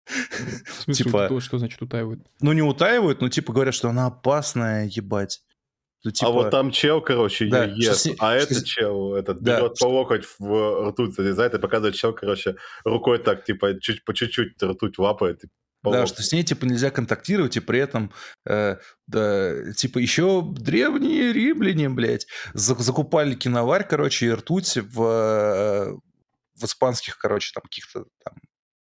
В 0.05 0.81
смысле, 0.83 1.05
Типа- 1.05 1.27
то, 1.27 1.39
что 1.39 1.57
значит 1.57 1.81
утаивают? 1.81 2.21
Ну, 2.41 2.53
не 2.53 2.61
утаивают, 2.61 3.21
но, 3.21 3.29
типа, 3.29 3.53
говорят, 3.53 3.73
что 3.73 3.89
она 3.89 4.07
опасная, 4.07 4.85
ебать. 4.85 5.41
Ну, 6.03 6.11
типа, 6.11 6.29
А 6.29 6.31
вот 6.33 6.51
там 6.51 6.69
чел, 6.71 7.01
короче, 7.01 7.47
Да, 7.47 7.63
что 7.67 7.75
ест, 7.75 8.05
ней- 8.05 8.15
а 8.19 8.39
что 8.39 8.53
этот 8.53 8.65
чел 8.65 9.15
этот 9.15 9.41
Да, 9.41 9.57
берет 9.59 9.75
что- 9.77 9.85
по 9.87 9.89
локоть 9.91 10.25
в 10.37 10.89
ртуть 10.89 11.15
залезает 11.15 11.55
и 11.55 11.59
показывает 11.59 11.95
чел, 11.95 12.13
короче, 12.13 12.55
рукой 12.83 13.17
так, 13.17 13.43
типа, 13.43 13.79
чуть 13.81 14.03
по 14.05 14.13
чуть-чуть 14.13 14.61
ртуть 14.61 14.99
лапает. 14.99 15.43
и 15.45 15.47
по 15.81 15.91
Да, 15.91 15.97
локоть. 16.01 16.13
что 16.13 16.21
с 16.23 16.31
ней, 16.31 16.43
типа, 16.43 16.65
нельзя 16.65 16.91
контактировать, 16.91 17.57
и 17.57 17.59
при 17.59 17.79
этом, 17.79 18.11
э, 18.45 18.77
да, 19.07 19.71
типа, 19.73 19.97
еще 19.97 20.43
древние 20.47 21.33
римляне, 21.33 21.89
блядь, 21.89 22.27
за- 22.53 22.75
закупали 22.75 23.33
киноварь, 23.33 23.87
короче, 23.87 24.27
и 24.27 24.31
ртуть 24.31 24.77
в, 24.77 25.01
э, 25.01 25.91
в 26.55 26.63
испанских, 26.63 27.17
короче, 27.17 27.51
там, 27.53 27.63
каких-то 27.63 28.05
там 28.23 28.35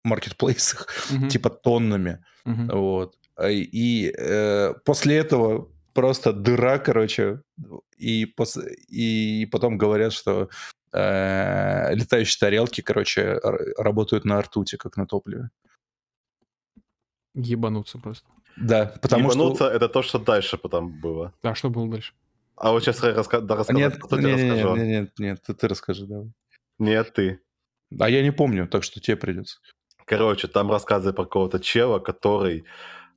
маркетплейсах, 0.08 0.88
Мгм. 1.12 1.30
типа, 1.30 1.50
тоннами, 1.50 2.24
Мгм. 2.46 2.68
вот. 2.70 3.16
А, 3.36 3.50
И 3.50 4.12
э, 4.18 4.74
после 4.86 5.18
этого 5.18 5.70
просто 5.94 6.34
дыра, 6.34 6.80
короче, 6.80 7.42
и, 7.98 8.26
пос- 8.38 8.68
и 8.90 9.46
потом 9.52 9.78
говорят, 9.78 10.14
что 10.14 10.50
э, 10.94 11.94
летающие 11.96 12.40
тарелки, 12.40 12.82
короче, 12.82 13.40
работают 13.78 14.26
на 14.26 14.42
ртути, 14.42 14.78
как 14.78 14.98
на 14.98 15.06
топливе. 15.06 15.50
Ебануться 17.36 18.00
просто. 18.00 18.28
Да, 18.56 18.86
потому 19.02 19.26
Ебануться 19.32 19.66
что... 19.66 19.70
это 19.72 19.90
то, 19.90 20.02
что 20.02 20.18
дальше 20.20 20.58
потом 20.58 21.00
было. 21.00 21.34
А 21.44 21.54
что 21.56 21.70
было 21.70 21.88
дальше? 21.90 22.14
А 22.56 22.72
вот 22.72 22.84
сейчас 22.84 23.04
раска... 23.04 23.40
да, 23.42 23.56
рассказать, 23.56 23.80
Нет, 23.94 23.98
кто 24.04 24.18
тебе 24.18 24.30
нет, 24.30 24.38
нет, 24.38 24.50
расскажу. 24.52 24.76
нет, 24.76 24.88
нет, 24.88 25.20
нет, 25.20 25.42
ты, 25.46 25.54
ты 25.54 25.68
расскажи, 25.68 26.08
давай. 26.08 26.32
Нет, 26.80 27.14
ты. 27.14 27.40
А 28.00 28.10
я 28.10 28.24
не 28.24 28.32
помню, 28.32 28.68
так 28.68 28.84
что 28.84 29.00
тебе 29.00 29.16
придется. 29.18 29.60
Короче, 30.08 30.48
там 30.48 30.72
рассказывают 30.72 31.18
про 31.18 31.26
какого-то 31.26 31.60
чела, 31.60 32.00
который 32.00 32.64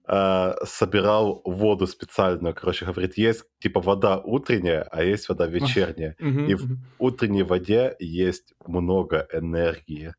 э, 0.09 0.55
собирал 0.65 1.41
воду 1.45 1.87
специальную. 1.87 2.53
Короче, 2.53 2.85
говорит, 2.85 3.17
есть 3.17 3.45
типа 3.61 3.81
вода 3.81 4.19
утренняя, 4.19 4.83
а 4.91 5.05
есть 5.05 5.29
вода 5.29 5.47
вечерняя. 5.47 6.17
И 6.51 6.55
в 6.55 6.79
утренней 6.99 7.45
воде 7.45 7.95
есть 8.01 8.55
много 8.67 9.29
энергии. 9.33 10.15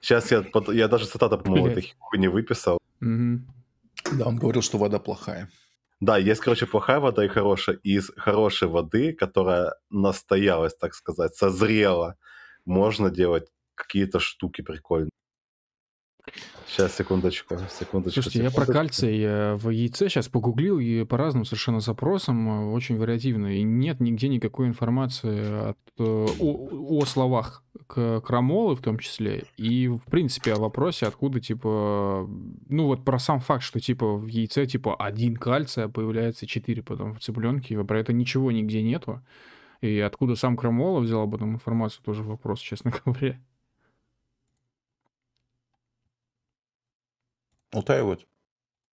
Сейчас 0.00 0.30
я, 0.30 0.44
я 0.68 0.86
даже 0.86 1.06
цитату, 1.06 1.38
по-моему, 1.38 1.66
этой 1.66 1.94
хуйни 1.98 2.28
выписал. 2.28 2.78
Да, 4.12 4.26
он 4.26 4.36
говорил, 4.36 4.62
что 4.62 4.78
вода 4.78 5.00
плохая. 5.00 5.50
Да, 6.00 6.18
есть, 6.18 6.40
короче, 6.40 6.66
плохая 6.66 7.00
вода 7.00 7.24
и 7.24 7.28
хорошая. 7.28 7.80
И 7.82 7.94
из 7.96 8.12
хорошей 8.16 8.68
воды, 8.68 9.12
которая 9.12 9.74
настоялась, 9.90 10.76
так 10.76 10.94
сказать, 10.94 11.34
созрела, 11.34 12.14
можно 12.64 13.10
делать 13.10 13.48
какие-то 13.74 14.20
штуки 14.20 14.62
прикольные. 14.62 15.10
Сейчас, 16.66 16.96
секундочку, 16.96 17.56
секундочку. 17.70 18.22
Слушайте, 18.22 18.42
я 18.42 18.50
про 18.50 18.66
кальций 18.66 19.54
в 19.56 19.70
яйце 19.70 20.08
сейчас 20.08 20.28
погуглил 20.28 20.78
и 20.78 21.04
по 21.04 21.16
разным 21.16 21.44
совершенно 21.44 21.80
запросам, 21.80 22.48
э, 22.48 22.72
очень 22.72 22.98
вариативно, 22.98 23.56
и 23.56 23.62
нет 23.62 24.00
нигде 24.00 24.28
никакой 24.28 24.66
информации 24.66 25.70
от, 25.70 25.78
э, 25.98 26.26
о, 26.38 26.98
о 26.98 27.04
словах 27.06 27.62
крамолы 27.86 28.74
в 28.74 28.80
том 28.80 28.98
числе, 28.98 29.44
и 29.56 29.86
в 29.86 30.02
принципе 30.10 30.54
о 30.54 30.58
вопросе, 30.58 31.06
откуда 31.06 31.40
типа, 31.40 32.28
ну 32.68 32.86
вот 32.86 33.04
про 33.04 33.18
сам 33.18 33.38
факт, 33.38 33.62
что 33.62 33.78
типа 33.78 34.16
в 34.16 34.26
яйце 34.26 34.66
типа 34.66 34.96
один 34.96 35.36
кальция, 35.36 35.84
а 35.84 35.88
появляется 35.88 36.46
четыре 36.46 36.82
потом 36.82 37.14
в 37.14 37.20
цыпленке, 37.20 37.82
про 37.84 38.00
это 38.00 38.12
ничего 38.12 38.50
нигде 38.50 38.82
нету, 38.82 39.22
и 39.80 40.00
откуда 40.00 40.34
сам 40.34 40.56
крамола 40.56 41.00
взял 41.00 41.22
об 41.22 41.34
этом 41.34 41.54
информацию, 41.54 42.02
тоже 42.04 42.22
вопрос, 42.22 42.60
честно 42.60 42.92
говоря. 43.04 43.38
Утаивают. 47.74 48.26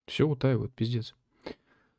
Все 0.08 0.28
утаивает, 0.28 0.74
пиздец. 0.74 1.16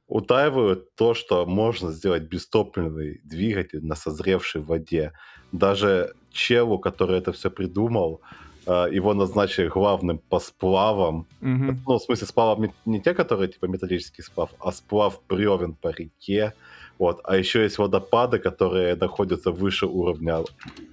утаивают 0.06 0.94
то, 0.96 1.14
что 1.14 1.46
можно 1.46 1.90
сделать 1.92 2.24
бестопливный 2.24 3.20
двигатель 3.24 3.84
на 3.84 3.94
созревшей 3.94 4.60
воде. 4.60 5.12
Даже 5.52 6.12
челу, 6.30 6.78
который 6.78 7.18
это 7.18 7.32
все 7.32 7.50
придумал, 7.50 8.20
э, 8.66 8.86
его 8.92 9.14
назначили 9.14 9.68
главным 9.68 10.18
по 10.18 10.40
сплавам. 10.40 11.26
Мгм. 11.40 11.80
Ну, 11.86 11.98
в 11.98 12.02
смысле, 12.02 12.26
сплавов 12.26 12.70
не, 12.84 13.00
те, 13.00 13.14
которые 13.14 13.48
типа 13.48 13.66
металлический 13.66 14.22
сплав, 14.22 14.50
а 14.60 14.72
сплав 14.72 15.20
бревен 15.28 15.74
по 15.74 15.88
реке. 15.88 16.52
Вот. 16.98 17.20
А 17.24 17.36
еще 17.36 17.62
есть 17.62 17.78
водопады, 17.78 18.38
которые 18.38 18.94
находятся 18.96 19.50
выше 19.50 19.86
уровня. 19.86 20.44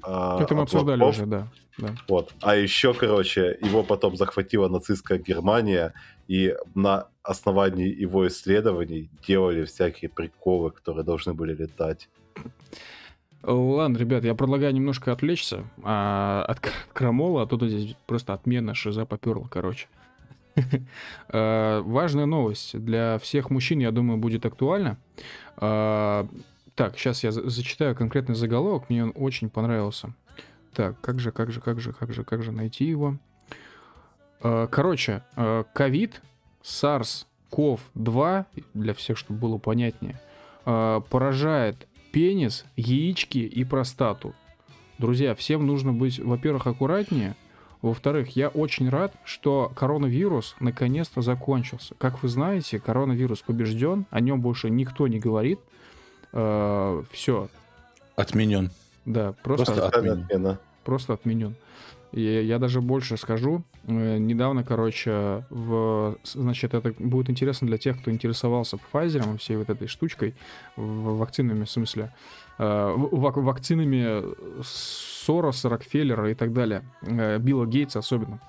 а, 0.04 0.42
Это 0.42 0.56
мы 0.56 0.62
обсуждали 0.64 1.04
уже, 1.04 1.26
да. 1.26 1.48
Да. 1.78 1.96
Вот. 2.08 2.34
А 2.42 2.56
еще, 2.56 2.94
короче, 2.94 3.58
его 3.62 3.84
потом 3.84 4.16
захватила 4.18 4.68
нацистская 4.68 5.18
Германия, 5.18 5.94
и 6.28 6.56
на 6.76 7.08
основании 7.24 7.88
его 7.88 8.28
исследований 8.28 9.10
делали 9.28 9.66
всякие 9.66 10.10
приколы, 10.10 10.72
которые 10.72 11.04
должны 11.04 11.34
были 11.34 11.54
летать. 11.54 12.10
Ладно, 13.44 13.98
ребят, 13.98 14.24
я 14.24 14.36
предлагаю 14.36 14.74
немножко 14.74 15.12
отвлечься 15.12 15.64
а, 15.84 16.46
от 16.48 16.60
крамола, 16.94 17.42
а 17.44 17.48
то 17.48 17.58
здесь 17.68 17.96
просто 18.06 18.34
отмена 18.34 18.76
шиза 18.76 19.06
поперла, 19.06 19.48
короче. 19.50 19.88
А, 21.30 21.82
Важная 21.82 22.26
новость 22.26 22.78
для 22.78 23.18
всех 23.20 23.50
мужчин, 23.50 23.80
я 23.80 23.92
думаю, 23.92 24.18
будет 24.20 24.46
актуальна. 24.46 24.98
А, 25.58 26.28
Так, 26.76 26.98
сейчас 26.98 27.24
я 27.24 27.32
за- 27.32 27.50
зачитаю 27.50 27.96
конкретный 27.96 28.36
заголовок, 28.36 28.90
мне 28.90 29.04
он 29.04 29.12
очень 29.16 29.50
понравился. 29.50 30.14
Так, 30.74 31.00
как 31.02 31.20
же, 31.20 31.32
как 31.32 31.52
же, 31.52 31.60
как 31.60 31.80
же, 31.80 31.94
как 31.94 32.14
же, 32.14 32.24
как 32.24 32.44
же 32.44 32.52
найти 32.52 32.86
его? 32.86 33.18
А, 34.42 34.68
Короче, 34.68 35.24
а, 35.36 35.64
ковид, 35.74 36.22
SARS-CoV-2, 36.64 38.46
для 38.74 38.94
всех, 38.94 39.18
чтобы 39.18 39.40
было 39.40 39.58
понятнее, 39.58 40.20
а, 40.66 41.02
поражает 41.02 41.88
пенис, 42.12 42.66
яички 42.76 43.40
и 43.40 43.64
простату. 43.64 44.34
Друзья, 44.98 45.36
всем 45.36 45.66
нужно 45.66 45.94
быть, 45.94 46.20
во-первых, 46.20 46.68
аккуратнее. 46.68 47.36
Во-вторых, 47.82 48.36
я 48.36 48.50
очень 48.50 48.90
рад, 48.90 49.14
что 49.24 49.72
коронавирус 49.76 50.56
наконец-то 50.60 51.22
закончился. 51.22 51.96
Как 51.96 52.22
вы 52.22 52.30
знаете, 52.30 52.80
коронавирус 52.80 53.42
побежден, 53.42 54.06
о 54.12 54.20
нем 54.20 54.40
больше 54.40 54.70
никто 54.70 55.08
не 55.08 55.20
говорит. 55.20 55.60
все, 56.32 57.50
Отменен. 58.16 58.70
Да, 59.06 59.34
просто, 59.44 59.66
Просто 59.74 59.88
отменен. 59.88 60.24
отмена. 60.24 60.60
просто 60.84 61.14
отменен. 61.14 61.56
И 62.12 62.22
я 62.22 62.60
даже 62.60 62.82
больше 62.82 63.16
скажу. 63.18 63.64
Э, 63.88 64.18
Недавно, 64.18 64.64
короче, 64.66 65.46
в, 65.50 66.18
значит, 66.24 66.74
это 66.74 66.94
будет 67.00 67.30
интересно 67.30 67.68
для 67.68 67.78
тех, 67.78 68.00
кто 68.02 68.12
интересовался 68.12 68.78
Pfizer 68.92 69.34
и 69.34 69.38
всей 69.38 69.56
вот 69.56 69.70
этой 69.70 69.88
штучкой, 69.88 70.36
в- 70.76 71.18
вакцинами, 71.18 71.64
в 71.64 71.70
смысле, 71.70 72.14
э, 72.58 72.94
вакцинами 72.98 74.24
Сороса, 74.64 75.70
Рокфеллера 75.70 76.30
и 76.30 76.34
так 76.34 76.52
далее, 76.54 76.84
э, 77.02 77.38
Билла 77.40 77.66
Гейтса 77.66 78.00
особенно. 78.00 78.40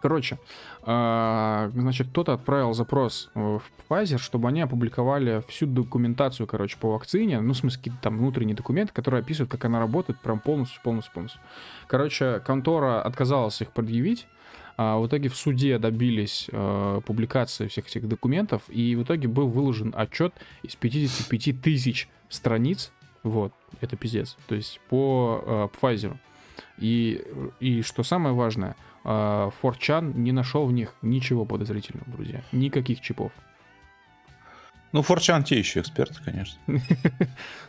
Короче, 0.00 0.38
значит, 0.84 2.08
кто-то 2.08 2.32
отправил 2.32 2.72
запрос 2.72 3.30
э, 3.34 3.58
в 3.58 3.62
Pfizer, 3.88 4.18
чтобы 4.18 4.48
они 4.48 4.62
опубликовали 4.62 5.42
всю 5.48 5.66
документацию, 5.66 6.46
короче, 6.46 6.78
по 6.78 6.92
вакцине, 6.92 7.40
ну, 7.40 7.52
в 7.52 7.56
смысле, 7.56 7.78
какие-то 7.78 8.00
там 8.02 8.18
внутренние 8.18 8.56
документы, 8.56 8.92
которые 8.92 9.20
описывают, 9.20 9.50
как 9.50 9.64
она 9.64 9.78
работает, 9.78 10.20
прям 10.20 10.40
полностью, 10.40 10.80
полностью, 10.82 11.12
полностью. 11.12 11.40
Короче, 11.86 12.40
контора 12.40 13.02
отказалась 13.02 13.60
их 13.60 13.72
предъявить, 13.72 14.26
а 14.76 14.98
в 14.98 15.06
итоге 15.06 15.28
в 15.28 15.36
суде 15.36 15.78
добились 15.78 16.48
э, 16.50 17.00
публикации 17.04 17.68
всех 17.68 17.86
этих 17.86 18.08
документов, 18.08 18.62
и 18.68 18.96
в 18.96 19.02
итоге 19.02 19.28
был 19.28 19.48
выложен 19.48 19.92
отчет 19.94 20.32
из 20.62 20.76
55 20.76 21.60
тысяч 21.60 22.08
страниц, 22.30 22.90
вот, 23.22 23.52
это 23.82 23.96
пиздец, 23.96 24.38
то 24.46 24.54
есть 24.54 24.80
по 24.88 25.44
э, 25.44 25.68
Pfizer. 25.78 26.16
И, 26.78 27.22
и 27.60 27.82
что 27.82 28.02
самое 28.02 28.34
важное, 28.34 28.76
э, 29.04 29.50
4chan 29.62 30.16
не 30.16 30.32
нашел 30.32 30.66
в 30.66 30.72
них 30.72 30.94
ничего 31.02 31.44
подозрительного, 31.44 32.10
друзья, 32.10 32.42
никаких 32.52 33.00
чипов. 33.00 33.32
Ну, 34.92 35.02
Форчан 35.02 35.44
те 35.44 35.56
еще 35.56 35.80
эксперты, 35.80 36.16
конечно. 36.24 36.58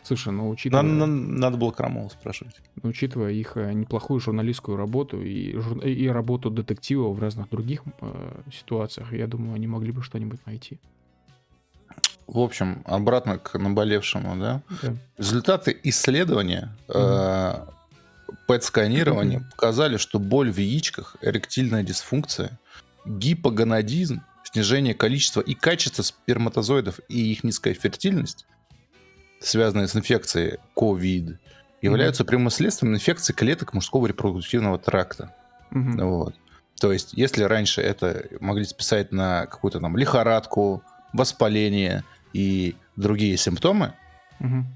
Слушай, 0.02 0.32
ну 0.32 0.48
учитывая... 0.50 0.82
Надо, 0.82 1.06
надо 1.06 1.56
было 1.56 1.70
Крамола 1.70 2.08
спрашивать. 2.08 2.56
Но 2.82 2.88
учитывая 2.88 3.30
их 3.30 3.56
э, 3.56 3.72
неплохую 3.72 4.18
журналистскую 4.18 4.76
работу 4.76 5.22
и, 5.22 5.54
жур- 5.54 5.86
и 5.86 6.08
работу 6.08 6.50
детектива 6.50 7.08
в 7.12 7.20
разных 7.20 7.48
других 7.48 7.84
э, 8.00 8.40
ситуациях, 8.52 9.12
я 9.12 9.28
думаю, 9.28 9.54
они 9.54 9.68
могли 9.68 9.92
бы 9.92 10.02
что-нибудь 10.02 10.44
найти. 10.46 10.80
В 12.26 12.38
общем, 12.38 12.82
обратно 12.86 13.38
к 13.38 13.56
наболевшему, 13.56 14.36
да? 14.36 14.62
Да. 14.82 14.94
Результаты 15.16 15.78
исследования 15.84 16.70
э, 16.88 17.52
ПЭТ-сканирования 18.46 19.40
показали, 19.50 19.96
что 19.96 20.18
боль 20.18 20.50
в 20.50 20.58
яичках, 20.58 21.16
эректильная 21.20 21.82
дисфункция, 21.82 22.58
гипогонадизм, 23.04 24.22
снижение 24.44 24.94
количества 24.94 25.40
и 25.40 25.54
качества 25.54 26.02
сперматозоидов 26.02 27.00
и 27.08 27.32
их 27.32 27.44
низкая 27.44 27.74
фертильность, 27.74 28.46
связанные 29.40 29.88
с 29.88 29.96
инфекцией 29.96 30.58
COVID, 30.76 31.36
являются 31.80 32.24
прямым 32.24 32.50
следствием 32.50 32.94
инфекции 32.94 33.32
клеток 33.32 33.74
мужского 33.74 34.06
репродуктивного 34.06 34.78
тракта. 34.78 35.34
Мгм. 35.70 35.98
Вот. 36.06 36.34
То 36.80 36.92
есть, 36.92 37.12
если 37.14 37.44
раньше 37.44 37.80
это 37.80 38.26
могли 38.40 38.64
списать 38.64 39.12
на 39.12 39.46
какую-то 39.46 39.80
там 39.80 39.96
лихорадку, 39.96 40.82
воспаление 41.12 42.04
и 42.32 42.76
другие 42.96 43.36
симптомы, 43.36 43.94
Мгм. 44.42 44.66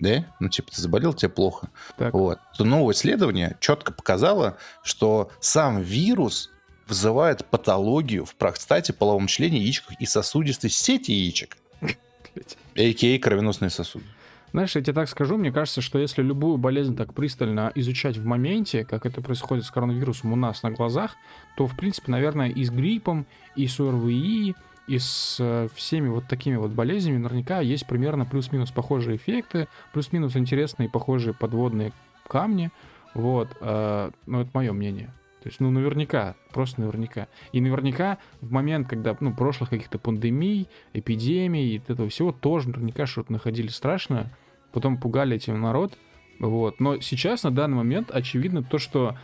Да, 0.00 0.24
ну 0.40 0.48
типа 0.48 0.70
ты 0.72 0.80
заболел, 0.80 1.12
тебе 1.12 1.28
плохо, 1.28 1.68
Так. 1.96 2.14
вот, 2.14 2.38
то 2.56 2.64
новое 2.64 2.94
исследование 2.94 3.56
четко 3.60 3.92
показало, 3.92 4.56
что 4.82 5.30
сам 5.40 5.80
вирус 5.80 6.50
вызывает 6.88 7.44
патологию 7.46 8.24
в 8.24 8.34
простате, 8.34 8.92
половом 8.92 9.26
члене, 9.28 9.58
яичках 9.58 10.00
и 10.00 10.06
сосудистой 10.06 10.70
сети 10.70 11.12
яичек, 11.12 11.56
а.к.а. 11.80 13.18
кровеносные 13.18 13.70
сосуды. 13.70 14.04
Знаешь, 14.52 14.74
я 14.74 14.82
тебе 14.82 14.94
так 14.94 15.08
скажу, 15.08 15.36
мне 15.36 15.52
кажется, 15.52 15.80
что 15.80 16.00
если 16.00 16.22
любую 16.22 16.56
болезнь 16.56 16.96
так 16.96 17.14
пристально 17.14 17.70
изучать 17.76 18.16
в 18.16 18.24
моменте, 18.24 18.84
как 18.84 19.06
это 19.06 19.20
происходит 19.20 19.64
с 19.64 19.70
коронавирусом 19.70 20.32
у 20.32 20.36
нас 20.36 20.64
на 20.64 20.72
глазах, 20.72 21.14
то, 21.56 21.68
в 21.68 21.76
принципе, 21.76 22.10
наверное, 22.10 22.48
и 22.48 22.64
с 22.64 22.70
гриппом, 22.70 23.26
и 23.54 23.68
с 23.68 23.78
ОРВИ, 23.78 24.56
и 24.86 24.98
с 24.98 25.36
э, 25.38 25.68
всеми 25.74 26.08
вот 26.08 26.26
такими 26.26 26.56
вот 26.56 26.70
болезнями 26.72 27.18
наверняка 27.18 27.60
есть 27.60 27.86
примерно 27.86 28.24
плюс-минус 28.24 28.70
похожие 28.70 29.16
эффекты, 29.16 29.68
плюс-минус 29.92 30.36
интересные 30.36 30.88
похожие 30.88 31.34
подводные 31.34 31.92
камни. 32.28 32.70
Вот, 33.14 33.48
э, 33.60 34.10
ну, 34.26 34.40
это 34.40 34.50
мое 34.52 34.72
мнение. 34.72 35.12
То 35.42 35.48
есть, 35.48 35.58
ну, 35.60 35.70
наверняка, 35.70 36.34
просто 36.52 36.82
наверняка. 36.82 37.28
И 37.52 37.60
наверняка 37.60 38.18
в 38.40 38.50
момент, 38.50 38.88
когда, 38.88 39.16
ну, 39.20 39.34
прошлых 39.34 39.70
каких-то 39.70 39.98
пандемий, 39.98 40.68
эпидемий 40.92 41.76
и 41.76 41.78
этого 41.78 42.08
всего, 42.10 42.30
тоже 42.30 42.68
наверняка 42.68 43.06
что-то 43.06 43.32
находили 43.32 43.68
страшное, 43.68 44.30
потом 44.72 44.98
пугали 44.98 45.36
этим 45.36 45.60
народ, 45.60 45.96
вот. 46.40 46.80
Но 46.80 47.00
сейчас, 47.00 47.42
на 47.42 47.50
данный 47.50 47.76
момент, 47.76 48.10
очевидно 48.10 48.62
то, 48.62 48.78
что, 48.78 49.16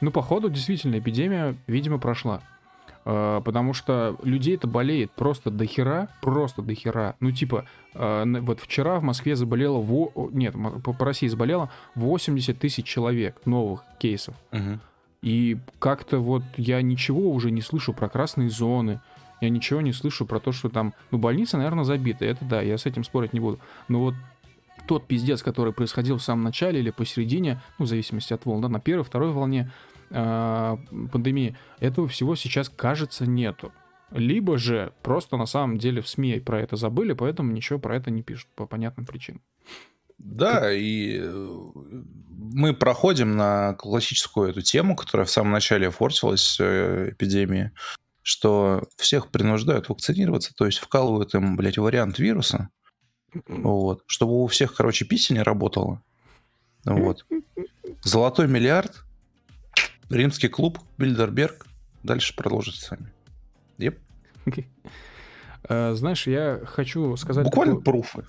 ну, 0.00 0.10
походу, 0.10 0.50
действительно, 0.50 0.98
эпидемия, 0.98 1.54
видимо, 1.66 1.98
прошла. 1.98 2.42
Э, 3.04 3.40
Потому 3.44 3.72
что 3.74 4.16
людей 4.22 4.54
это 4.54 4.66
болеет 4.68 5.10
просто 5.12 5.50
до 5.50 5.66
хера, 5.66 6.08
просто 6.20 6.62
до 6.62 6.74
хера. 6.74 7.16
Ну, 7.20 7.32
типа, 7.32 7.64
на- 7.94 8.40
вот 8.40 8.60
вчера 8.60 8.98
в 9.00 9.02
Москве 9.02 9.34
заболело, 9.36 9.78
во- 9.80 10.12
нет, 10.32 10.54
по 10.84 11.04
России 11.04 11.26
заболело 11.26 11.68
80 11.96 12.58
тысяч 12.58 12.84
человек 12.86 13.40
новых 13.44 13.82
кейсов. 13.98 14.34
И 15.22 15.58
как-то 15.78 16.18
вот 16.18 16.42
я 16.56 16.82
ничего 16.82 17.30
уже 17.30 17.50
не 17.50 17.60
слышу 17.60 17.92
про 17.92 18.08
красные 18.08 18.50
зоны, 18.50 19.00
я 19.40 19.48
ничего 19.50 19.80
не 19.80 19.92
слышу 19.92 20.24
про 20.26 20.38
то, 20.40 20.52
что 20.52 20.68
там, 20.68 20.94
ну, 21.10 21.18
больница, 21.18 21.56
наверное, 21.58 21.84
забита, 21.84 22.24
это 22.24 22.44
да, 22.44 22.60
я 22.62 22.78
с 22.78 22.86
этим 22.86 23.02
спорить 23.04 23.32
не 23.32 23.40
буду. 23.40 23.58
Но 23.88 24.00
вот 24.00 24.14
тот 24.86 25.06
пиздец, 25.06 25.42
который 25.42 25.72
происходил 25.72 26.16
в 26.18 26.22
самом 26.22 26.42
начале 26.44 26.80
или 26.80 26.90
посередине, 26.90 27.60
ну, 27.78 27.84
в 27.84 27.88
зависимости 27.88 28.32
от 28.32 28.44
волн, 28.46 28.62
да, 28.62 28.68
на 28.68 28.80
первой, 28.80 29.04
второй 29.04 29.30
волне 29.32 29.70
э, 30.12 30.76
пандемии, 31.10 31.56
этого 31.80 32.06
всего 32.06 32.36
сейчас, 32.36 32.68
кажется, 32.68 33.26
нету. 33.26 33.72
Либо 34.10 34.58
же 34.58 34.92
просто 35.02 35.36
на 35.36 35.46
самом 35.46 35.78
деле 35.78 36.02
в 36.02 36.08
СМИ 36.08 36.40
про 36.40 36.60
это 36.60 36.76
забыли, 36.76 37.14
поэтому 37.14 37.50
ничего 37.52 37.78
про 37.78 37.96
это 37.96 38.10
не 38.10 38.22
пишут 38.22 38.48
по 38.54 38.66
понятным 38.66 39.06
причинам. 39.06 39.42
Да, 40.18 40.72
и 40.72 41.18
э, 41.20 41.56
мы 42.54 42.74
проходим 42.74 43.36
на 43.36 43.74
классическую 43.74 44.50
эту 44.50 44.62
тему, 44.62 44.94
которая 44.94 45.26
в 45.26 45.30
самом 45.30 45.52
начале 45.52 45.90
форсилась 45.90 46.58
э, 46.60 47.10
эпидемии, 47.10 47.72
что 48.22 48.84
всех 48.96 49.30
принуждают 49.30 49.88
вакцинироваться, 49.88 50.54
то 50.54 50.66
есть 50.66 50.78
вкалывают 50.78 51.34
им, 51.34 51.56
блядь, 51.56 51.78
вариант 51.78 52.18
вируса, 52.18 52.68
вот, 53.48 54.04
чтобы 54.06 54.42
у 54.42 54.46
всех, 54.46 54.74
короче, 54.74 55.04
писи 55.04 55.32
не 55.32 55.42
работало. 55.42 56.02
Вот. 56.84 57.26
Золотой 58.04 58.46
миллиард, 58.46 59.04
римский 60.10 60.48
клуб, 60.48 60.78
Бильдерберг. 60.98 61.66
Дальше 62.02 62.34
продолжите 62.34 62.80
сами. 62.80 63.12
Yep. 63.78 63.98
Знаешь, 65.68 66.26
я 66.26 66.60
хочу 66.64 67.16
сказать... 67.16 67.44
Буквально 67.44 67.76
такую, 67.76 67.84
пруфы. 67.84 68.24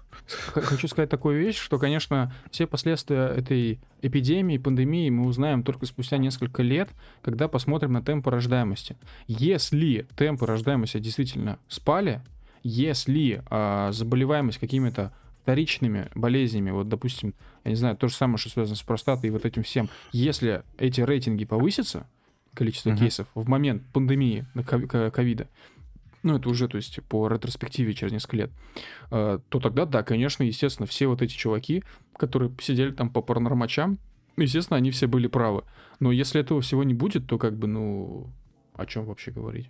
Хочу 0.54 0.88
сказать 0.88 1.10
такую 1.10 1.40
вещь, 1.40 1.58
что, 1.58 1.80
конечно, 1.80 2.32
все 2.52 2.68
последствия 2.68 3.26
этой 3.26 3.80
эпидемии, 4.02 4.58
пандемии 4.58 5.10
мы 5.10 5.26
узнаем 5.26 5.64
только 5.64 5.86
спустя 5.88 6.18
несколько 6.18 6.62
лет, 6.62 6.90
когда 7.22 7.48
посмотрим 7.48 7.94
на 7.94 8.04
темпы 8.04 8.30
рождаемости. 8.30 8.98
Если 9.28 10.08
темпы 10.16 10.46
рождаемости 10.46 11.00
действительно 11.00 11.58
спали, 11.68 12.22
если 12.62 13.44
э, 13.50 13.92
заболеваемость 13.92 14.60
какими-то 14.60 15.12
вторичными 15.44 16.10
болезнями, 16.16 16.72
вот, 16.72 16.90
допустим, 16.90 17.36
я 17.66 17.72
не 17.72 17.76
знаю, 17.76 17.98
то 17.98 18.08
же 18.08 18.16
самое, 18.16 18.38
что 18.38 18.50
связано 18.50 18.76
с 18.76 18.82
простатой 18.82 19.28
и 19.28 19.32
вот 19.32 19.46
этим 19.46 19.64
всем, 19.64 19.90
если 20.12 20.64
эти 20.78 21.02
рейтинги 21.02 21.46
повысятся, 21.46 22.08
количество 22.54 22.92
uh-huh. 22.92 22.98
кейсов 22.98 23.28
в 23.36 23.48
момент 23.50 23.84
пандемии 23.92 24.46
ковида, 25.12 25.50
ну, 26.24 26.38
это 26.38 26.48
уже, 26.48 26.70
то 26.70 26.78
есть, 26.78 27.04
по 27.04 27.28
ретроспективе 27.28 27.94
через 27.94 28.14
несколько 28.14 28.38
лет, 28.38 28.52
э, 29.12 29.40
то 29.50 29.60
тогда, 29.60 29.86
да, 29.86 30.04
конечно, 30.04 30.44
естественно, 30.44 30.88
все 30.88 31.08
вот 31.08 31.22
эти 31.22 31.34
чуваки, 31.34 31.84
которые 32.16 32.52
сидели 32.62 32.92
там 32.92 33.10
по 33.10 33.22
паранормачам, 33.22 34.00
естественно, 34.38 34.78
они 34.78 34.92
все 34.92 35.08
были 35.08 35.28
правы. 35.28 35.64
Но 36.00 36.14
если 36.14 36.40
этого 36.40 36.62
всего 36.62 36.84
не 36.84 36.94
будет, 36.94 37.28
то 37.28 37.38
как 37.38 37.58
бы, 37.58 37.68
ну, 37.68 38.30
о 38.74 38.86
чем 38.86 39.06
вообще 39.06 39.32
говорить? 39.32 39.70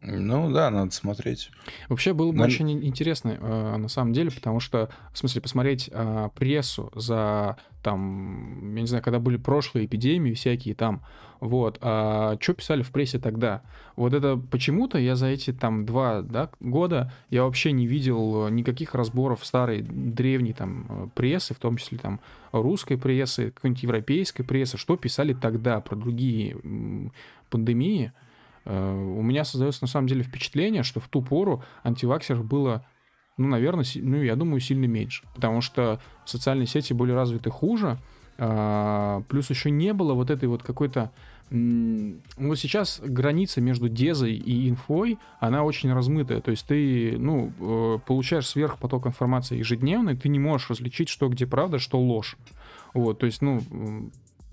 Ну 0.00 0.52
да, 0.52 0.70
надо 0.70 0.92
смотреть. 0.92 1.50
Вообще 1.88 2.12
было 2.12 2.30
бы 2.30 2.38
Но... 2.38 2.44
очень 2.44 2.70
интересно, 2.70 3.36
э, 3.40 3.76
на 3.76 3.88
самом 3.88 4.12
деле, 4.12 4.30
потому 4.30 4.60
что, 4.60 4.88
в 5.12 5.18
смысле, 5.18 5.40
посмотреть 5.40 5.90
э, 5.92 6.28
прессу 6.36 6.92
за, 6.94 7.56
там, 7.82 8.74
я 8.76 8.80
не 8.82 8.86
знаю, 8.86 9.02
когда 9.02 9.18
были 9.18 9.36
прошлые 9.36 9.86
эпидемии 9.86 10.34
всякие 10.34 10.76
там, 10.76 11.02
вот, 11.40 11.78
а 11.80 12.36
что 12.40 12.54
писали 12.54 12.82
в 12.82 12.90
прессе 12.90 13.18
тогда? 13.18 13.62
Вот 13.96 14.12
это 14.12 14.36
почему-то 14.36 14.98
я 14.98 15.16
за 15.16 15.26
эти 15.26 15.52
там 15.52 15.84
два 15.86 16.22
да, 16.22 16.50
года 16.60 17.12
я 17.30 17.44
вообще 17.44 17.72
не 17.72 17.86
видел 17.86 18.48
никаких 18.48 18.94
разборов 18.94 19.44
старой, 19.44 19.82
древней 19.82 20.52
там 20.52 21.10
прессы, 21.14 21.54
в 21.54 21.58
том 21.58 21.76
числе 21.76 21.98
там 21.98 22.20
русской 22.52 22.96
прессы, 22.96 23.50
какой-нибудь 23.50 23.82
европейской 23.82 24.42
прессы, 24.42 24.78
что 24.78 24.96
писали 24.96 25.32
тогда 25.32 25.80
про 25.80 25.96
другие 25.96 26.56
пандемии, 27.50 28.12
у 28.68 29.22
меня 29.22 29.44
создается 29.44 29.82
на 29.82 29.88
самом 29.88 30.08
деле 30.08 30.22
впечатление, 30.22 30.82
что 30.82 31.00
в 31.00 31.08
ту 31.08 31.22
пору 31.22 31.62
антиваксеров 31.84 32.44
было, 32.44 32.84
ну, 33.38 33.48
наверное, 33.48 33.84
ну, 33.96 34.22
я 34.22 34.36
думаю, 34.36 34.60
сильно 34.60 34.84
меньше. 34.84 35.24
Потому 35.34 35.60
что 35.62 36.00
социальные 36.26 36.66
сети 36.66 36.92
были 36.92 37.12
развиты 37.12 37.50
хуже, 37.50 37.98
а, 38.40 39.22
плюс 39.28 39.50
еще 39.50 39.70
не 39.70 39.92
было 39.92 40.14
вот 40.14 40.30
этой 40.30 40.48
вот 40.48 40.62
какой-то... 40.62 41.10
Вот 41.50 42.58
сейчас 42.58 43.00
граница 43.02 43.62
между 43.62 43.88
дезой 43.88 44.34
и 44.34 44.68
инфой, 44.68 45.18
она 45.40 45.64
очень 45.64 45.90
размытая. 45.90 46.42
То 46.42 46.50
есть 46.50 46.66
ты, 46.66 47.16
ну, 47.18 47.52
э, 47.58 47.98
получаешь 48.06 48.46
сверхпоток 48.46 49.06
информации 49.06 49.56
ежедневно, 49.56 50.10
и 50.10 50.14
ты 50.14 50.28
не 50.28 50.38
можешь 50.38 50.68
различить, 50.68 51.08
что 51.08 51.26
где 51.28 51.46
правда, 51.46 51.78
что 51.78 51.98
ложь. 51.98 52.36
Вот, 52.92 53.20
то 53.20 53.24
есть, 53.24 53.40
ну, 53.40 53.62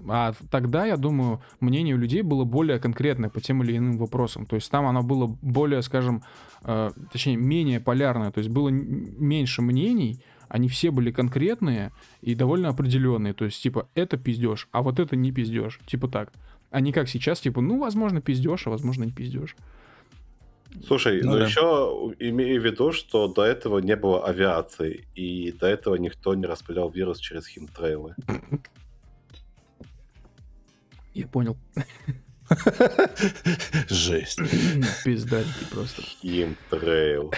а 0.08 0.34
тогда, 0.52 0.86
я 0.86 0.98
думаю, 0.98 1.42
мнение 1.60 1.96
у 1.96 1.98
людей 1.98 2.22
было 2.22 2.44
более 2.44 2.80
конкретное 2.80 3.30
по 3.30 3.42
тем 3.42 3.64
или 3.64 3.78
иным 3.78 3.98
вопросам. 3.98 4.46
То 4.46 4.56
есть 4.56 4.70
там 4.70 4.86
оно 4.86 5.04
было 5.04 5.28
более, 5.42 5.82
скажем, 5.82 6.24
э, 6.64 6.92
точнее, 7.12 7.38
менее 7.38 7.80
полярное. 7.80 8.32
То 8.32 8.40
есть 8.40 8.50
было 8.50 8.70
меньше 8.70 9.62
мнений, 9.62 10.20
они 10.48 10.70
все 10.70 10.92
были 10.92 11.12
конкретные 11.12 11.92
и 12.22 12.36
довольно 12.36 12.70
определенные. 12.70 13.34
То 13.34 13.46
есть, 13.46 13.62
типа, 13.62 13.88
это 13.96 14.18
пиздеж, 14.18 14.68
а 14.72 14.82
вот 14.82 15.00
это 15.00 15.16
не 15.16 15.32
пиздеж. 15.32 15.80
Типа 15.86 16.08
так. 16.08 16.32
А 16.72 16.82
не 16.82 16.92
как 16.92 17.08
сейчас, 17.08 17.40
типа, 17.40 17.62
ну, 17.62 17.80
возможно, 17.80 18.22
пиздеж, 18.22 18.68
а 18.68 18.70
возможно, 18.70 19.06
не 19.06 19.12
пиздеж. 19.12 19.56
Слушай, 20.86 21.22
ну, 21.24 21.32
ну 21.32 21.38
да. 21.38 21.46
еще 21.46 22.14
имею 22.20 22.62
в 22.62 22.66
виду, 22.66 22.92
что 22.92 23.28
до 23.28 23.44
этого 23.44 23.80
не 23.80 23.96
было 23.96 24.26
авиации, 24.26 25.06
и 25.16 25.52
до 25.54 25.68
этого 25.68 25.96
никто 25.96 26.36
не 26.36 26.46
распылял 26.46 26.90
вирус 26.90 27.20
через 27.20 27.48
химтрейлы. 27.48 28.16
Я 31.16 31.28
понял. 31.28 31.58
Жесть. 33.90 34.40
Пиздарики 35.06 35.66
просто. 35.72 36.04
Химтрейл. 36.04 37.34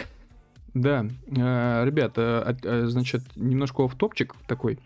Да, 0.73 1.05
э, 1.27 1.85
ребята, 1.85 2.57
э, 2.63 2.85
значит, 2.87 3.21
немножко 3.35 3.83
оф-топчик 3.83 4.35
такой. 4.47 4.79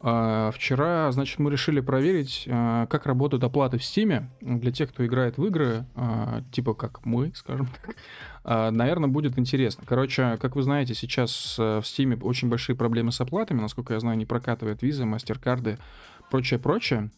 А, 0.00 0.50
вчера, 0.52 1.10
значит, 1.10 1.38
мы 1.40 1.50
решили 1.50 1.80
проверить, 1.80 2.44
э, 2.46 2.86
как 2.88 3.06
работают 3.06 3.42
оплаты 3.44 3.78
в 3.78 3.82
Steam 3.82 4.26
для 4.40 4.70
тех, 4.70 4.90
кто 4.90 5.04
играет 5.04 5.38
в 5.38 5.44
игры, 5.44 5.84
типа 6.52 6.74
как 6.74 7.04
мы, 7.04 7.32
скажем 7.34 7.66
так. 7.66 7.96
Наверное, 8.72 9.08
будет 9.08 9.38
интересно. 9.40 9.84
Короче, 9.86 10.38
как 10.40 10.54
вы 10.54 10.62
знаете, 10.62 10.94
сейчас 10.94 11.58
в 11.58 11.82
Steam 11.82 12.22
очень 12.22 12.48
большие 12.48 12.76
проблемы 12.76 13.10
с 13.10 13.20
оплатами. 13.20 13.60
Насколько 13.60 13.94
я 13.94 14.00
знаю, 14.00 14.16
не 14.16 14.24
прокатывает 14.24 14.82
визы, 14.82 15.04
мастер-карды, 15.04 15.78
прочее-прочее. 16.30 17.10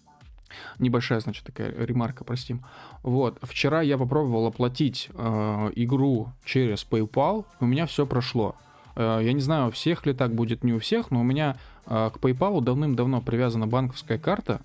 Небольшая, 0.79 1.21
значит, 1.21 1.45
такая 1.45 1.73
ремарка 1.85 2.25
про 2.25 2.35
Steam. 2.35 2.61
Вот. 3.03 3.39
Вчера 3.43 3.83
я 3.83 3.99
попробовал 3.99 4.47
оплатить 4.47 5.09
э, 5.13 5.71
игру 5.77 6.33
через 6.45 6.87
PayPal, 6.89 7.45
у 7.61 7.67
меня 7.67 7.87
все 7.87 8.07
прошло. 8.07 8.57
Э, 8.97 9.21
я 9.23 9.33
не 9.33 9.41
знаю, 9.41 9.69
у 9.69 9.71
всех 9.71 10.07
ли 10.07 10.13
так 10.13 10.35
будет, 10.35 10.65
не 10.65 10.73
у 10.73 10.79
всех, 10.79 11.11
но 11.11 11.21
у 11.21 11.25
меня 11.25 11.57
э, 11.87 12.11
к 12.13 12.19
PayPal 12.19 12.61
давным-давно 12.61 13.21
привязана 13.21 13.67
банковская 13.67 14.19
карта, 14.19 14.61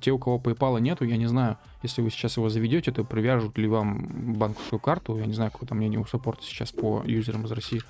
те, 0.00 0.12
у 0.12 0.18
кого 0.18 0.38
PayPal 0.38 0.80
нету, 0.80 1.04
я 1.04 1.16
не 1.16 1.26
знаю, 1.26 1.58
если 1.82 2.02
вы 2.02 2.10
сейчас 2.10 2.36
его 2.36 2.48
заведете, 2.48 2.90
то 2.90 3.04
привяжут 3.04 3.58
ли 3.58 3.68
вам 3.68 4.34
банковскую 4.34 4.80
карту. 4.80 5.18
Я 5.18 5.26
не 5.26 5.34
знаю, 5.34 5.50
какое 5.50 5.68
там 5.68 5.78
мнение 5.78 6.00
у 6.00 6.06
саппорта 6.06 6.42
сейчас 6.42 6.72
по 6.72 7.02
юзерам 7.04 7.44
из 7.44 7.52
России. 7.52 7.82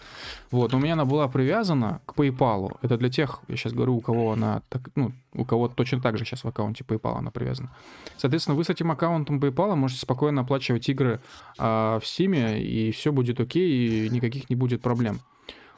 Вот, 0.50 0.72
но 0.72 0.78
у 0.78 0.80
меня 0.80 0.94
она 0.94 1.04
была 1.04 1.28
привязана 1.28 2.00
к 2.04 2.14
PayPal. 2.14 2.76
Это 2.82 2.98
для 2.98 3.08
тех, 3.08 3.40
я 3.48 3.56
сейчас 3.56 3.72
говорю, 3.72 3.96
у 3.96 4.00
кого 4.00 4.32
она, 4.32 4.62
так, 4.68 4.90
ну, 4.94 5.12
у 5.34 5.44
кого 5.44 5.68
точно 5.68 6.00
так 6.00 6.18
же 6.18 6.24
сейчас 6.24 6.44
в 6.44 6.48
аккаунте 6.48 6.84
PayPal 6.84 7.18
она 7.18 7.30
привязана. 7.30 7.70
Соответственно, 8.16 8.56
вы 8.56 8.64
с 8.64 8.70
этим 8.70 8.90
аккаунтом 8.90 9.38
PayPal 9.38 9.74
можете 9.74 10.00
спокойно 10.00 10.42
оплачивать 10.42 10.88
игры 10.88 11.20
а, 11.58 12.00
в 12.00 12.02
Steam, 12.02 12.58
и 12.58 12.90
все 12.90 13.12
будет 13.12 13.40
окей, 13.40 14.06
и 14.06 14.10
никаких 14.10 14.50
не 14.50 14.56
будет 14.56 14.82
проблем. 14.82 15.20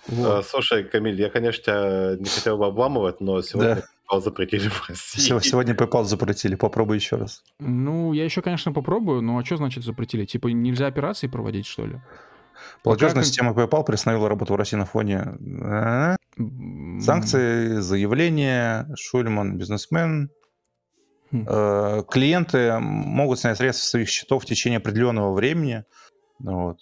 Вот. 0.08 0.26
А, 0.26 0.42
слушай, 0.42 0.82
Камиль, 0.84 1.20
я, 1.20 1.28
конечно, 1.28 1.62
тебя 1.62 2.16
не 2.18 2.28
хотел 2.28 2.56
бы 2.56 2.66
обламывать, 2.66 3.20
но 3.20 3.42
сегодня 3.42 3.76
да. 3.76 3.82
PayPal 4.10 4.20
запретили 4.20 4.68
в 4.68 4.88
России. 4.88 5.38
Сегодня 5.40 5.74
PayPal 5.74 6.04
запретили, 6.04 6.54
попробуй 6.54 6.96
еще 6.96 7.16
раз. 7.16 7.42
Ну, 7.58 8.12
я 8.12 8.24
еще, 8.24 8.42
конечно, 8.42 8.72
попробую, 8.72 9.22
но 9.22 9.38
а 9.38 9.44
что 9.44 9.56
значит 9.56 9.84
запретили? 9.84 10.24
Типа 10.24 10.48
нельзя 10.48 10.86
операции 10.86 11.28
проводить, 11.28 11.66
что 11.66 11.86
ли? 11.86 12.00
Платежная 12.82 13.22
Пока... 13.22 13.24
система 13.24 13.52
PayPal 13.52 13.84
приостановила 13.84 14.28
работу 14.28 14.52
в 14.52 14.56
России 14.56 14.76
на 14.76 14.84
фоне 14.84 15.38
а? 15.62 16.16
санкций, 17.00 17.80
заявления, 17.80 18.86
Шульман, 18.96 19.56
бизнесмен. 19.56 20.30
Хм. 21.32 21.46
Э, 21.48 22.02
клиенты 22.10 22.78
могут 22.80 23.38
снять 23.38 23.56
средства 23.56 23.84
с 23.84 23.90
своих 23.90 24.08
счетов 24.08 24.42
в 24.42 24.46
течение 24.46 24.78
определенного 24.78 25.32
времени. 25.32 25.84
Вот. 26.38 26.78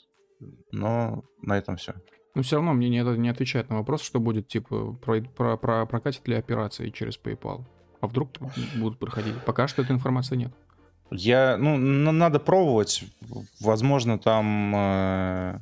Но 0.72 1.24
на 1.42 1.58
этом 1.58 1.76
все. 1.76 1.94
Но 2.38 2.42
все 2.44 2.54
равно 2.54 2.72
мне 2.72 2.88
не, 2.88 3.02
не 3.18 3.28
отвечает 3.30 3.68
на 3.68 3.78
вопрос, 3.78 4.00
что 4.00 4.20
будет, 4.20 4.46
типа, 4.46 4.92
про, 5.04 5.22
про, 5.22 5.56
про 5.56 5.86
прокатит 5.86 6.28
ли 6.28 6.36
операции 6.36 6.90
через 6.90 7.18
PayPal. 7.18 7.64
А 8.00 8.06
вдруг 8.06 8.28
будут 8.76 9.00
проходить? 9.00 9.34
Пока 9.44 9.66
что 9.66 9.82
этой 9.82 9.90
информации 9.90 10.36
нет. 10.36 10.52
Я, 11.10 11.56
ну, 11.56 11.76
надо 11.76 12.38
пробовать. 12.38 13.02
Возможно, 13.58 14.20
там 14.20 14.72
э, 14.72 15.58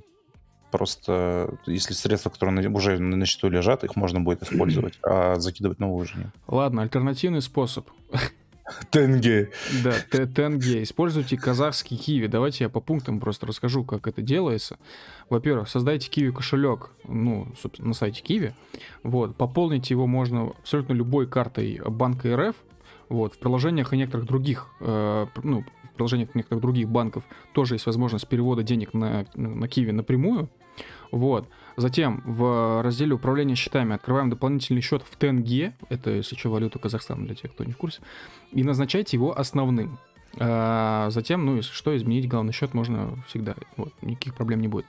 просто, 0.71 1.57
если 1.65 1.95
средства, 1.95 2.29
которые 2.29 2.69
уже 2.69 2.99
на 2.99 3.25
счету 3.25 3.49
лежат, 3.49 3.83
их 3.83 3.97
можно 3.97 4.21
будет 4.21 4.43
использовать, 4.43 4.99
а 5.03 5.37
закидывать 5.37 5.79
новые 5.79 6.03
уже 6.03 6.19
нет. 6.19 6.31
Ладно, 6.47 6.83
альтернативный 6.83 7.41
способ. 7.41 7.89
Тенге. 8.91 9.51
Да, 9.85 9.93
тенге. 10.27 10.83
Используйте 10.83 11.37
казахский 11.37 11.97
киви. 11.97 12.27
Давайте 12.27 12.65
я 12.65 12.71
по 12.71 12.81
пунктам 12.81 13.21
просто 13.21 13.47
расскажу, 13.47 13.85
как 13.85 14.09
это 14.09 14.23
делается. 14.23 14.79
Во-первых, 15.31 15.69
создайте 15.69 16.11
киви 16.11 16.31
кошелек, 16.33 16.91
ну, 17.05 17.49
собственно, 17.61 17.89
на 17.89 17.95
сайте 17.95 18.23
киви. 18.23 18.55
Вот, 19.03 19.37
пополнить 19.37 19.91
его 19.91 20.07
можно 20.07 20.51
абсолютно 20.59 20.95
любой 20.95 21.29
картой 21.29 21.81
банка 21.87 22.37
РФ. 22.37 22.57
Вот, 23.09 23.35
в 23.35 23.39
приложениях 23.39 23.93
и 23.93 23.97
некоторых 23.97 24.27
других, 24.27 24.67
э, 24.81 25.27
ну, 25.45 25.65
в 25.85 25.95
приложениях 25.95 26.35
некоторых 26.35 26.61
других 26.61 26.89
банков 26.89 27.23
тоже 27.53 27.77
есть 27.77 27.87
возможность 27.87 28.27
перевода 28.27 28.65
денег 28.65 28.95
на, 28.95 29.27
на 29.35 29.69
киви 29.69 29.93
напрямую. 29.93 30.51
Вот. 31.13 31.49
Затем 31.77 32.23
в 32.25 32.83
разделе 32.83 33.15
управления 33.15 33.55
счетами 33.55 33.95
открываем 33.95 34.31
дополнительный 34.31 34.81
счет 34.81 35.03
в 35.03 35.17
тенге, 35.17 35.75
это, 35.91 36.11
если 36.11 36.35
что, 36.35 36.51
валюта 36.51 36.79
Казахстана 36.79 37.27
для 37.27 37.35
тех, 37.35 37.53
кто 37.53 37.65
не 37.65 37.73
в 37.73 37.77
курсе, 37.77 38.01
и 38.53 38.65
назначайте 38.65 39.17
его 39.17 39.39
основным. 39.39 39.99
А, 40.39 41.09
затем, 41.11 41.45
ну, 41.45 41.57
если 41.57 41.73
что, 41.73 41.97
изменить 41.97 42.29
главный 42.29 42.53
счет 42.53 42.73
можно 42.73 43.23
всегда, 43.29 43.55
вот, 43.77 43.93
никаких 44.01 44.35
проблем 44.35 44.61
не 44.61 44.69
будет. 44.69 44.87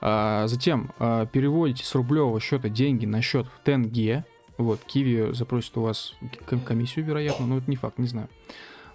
А, 0.00 0.46
затем 0.48 0.92
а, 0.98 1.26
переводите 1.26 1.84
с 1.84 1.94
рублевого 1.94 2.40
счета 2.40 2.68
деньги 2.68 3.06
на 3.06 3.22
счет 3.22 3.46
в 3.46 3.64
тенге, 3.64 4.24
вот, 4.58 4.80
Киви 4.84 5.32
запросит 5.32 5.76
у 5.76 5.82
вас 5.82 6.14
ком- 6.46 6.60
комиссию, 6.60 7.04
вероятно, 7.04 7.46
но 7.46 7.58
это 7.58 7.70
не 7.70 7.76
факт, 7.76 7.98
не 7.98 8.06
знаю. 8.06 8.28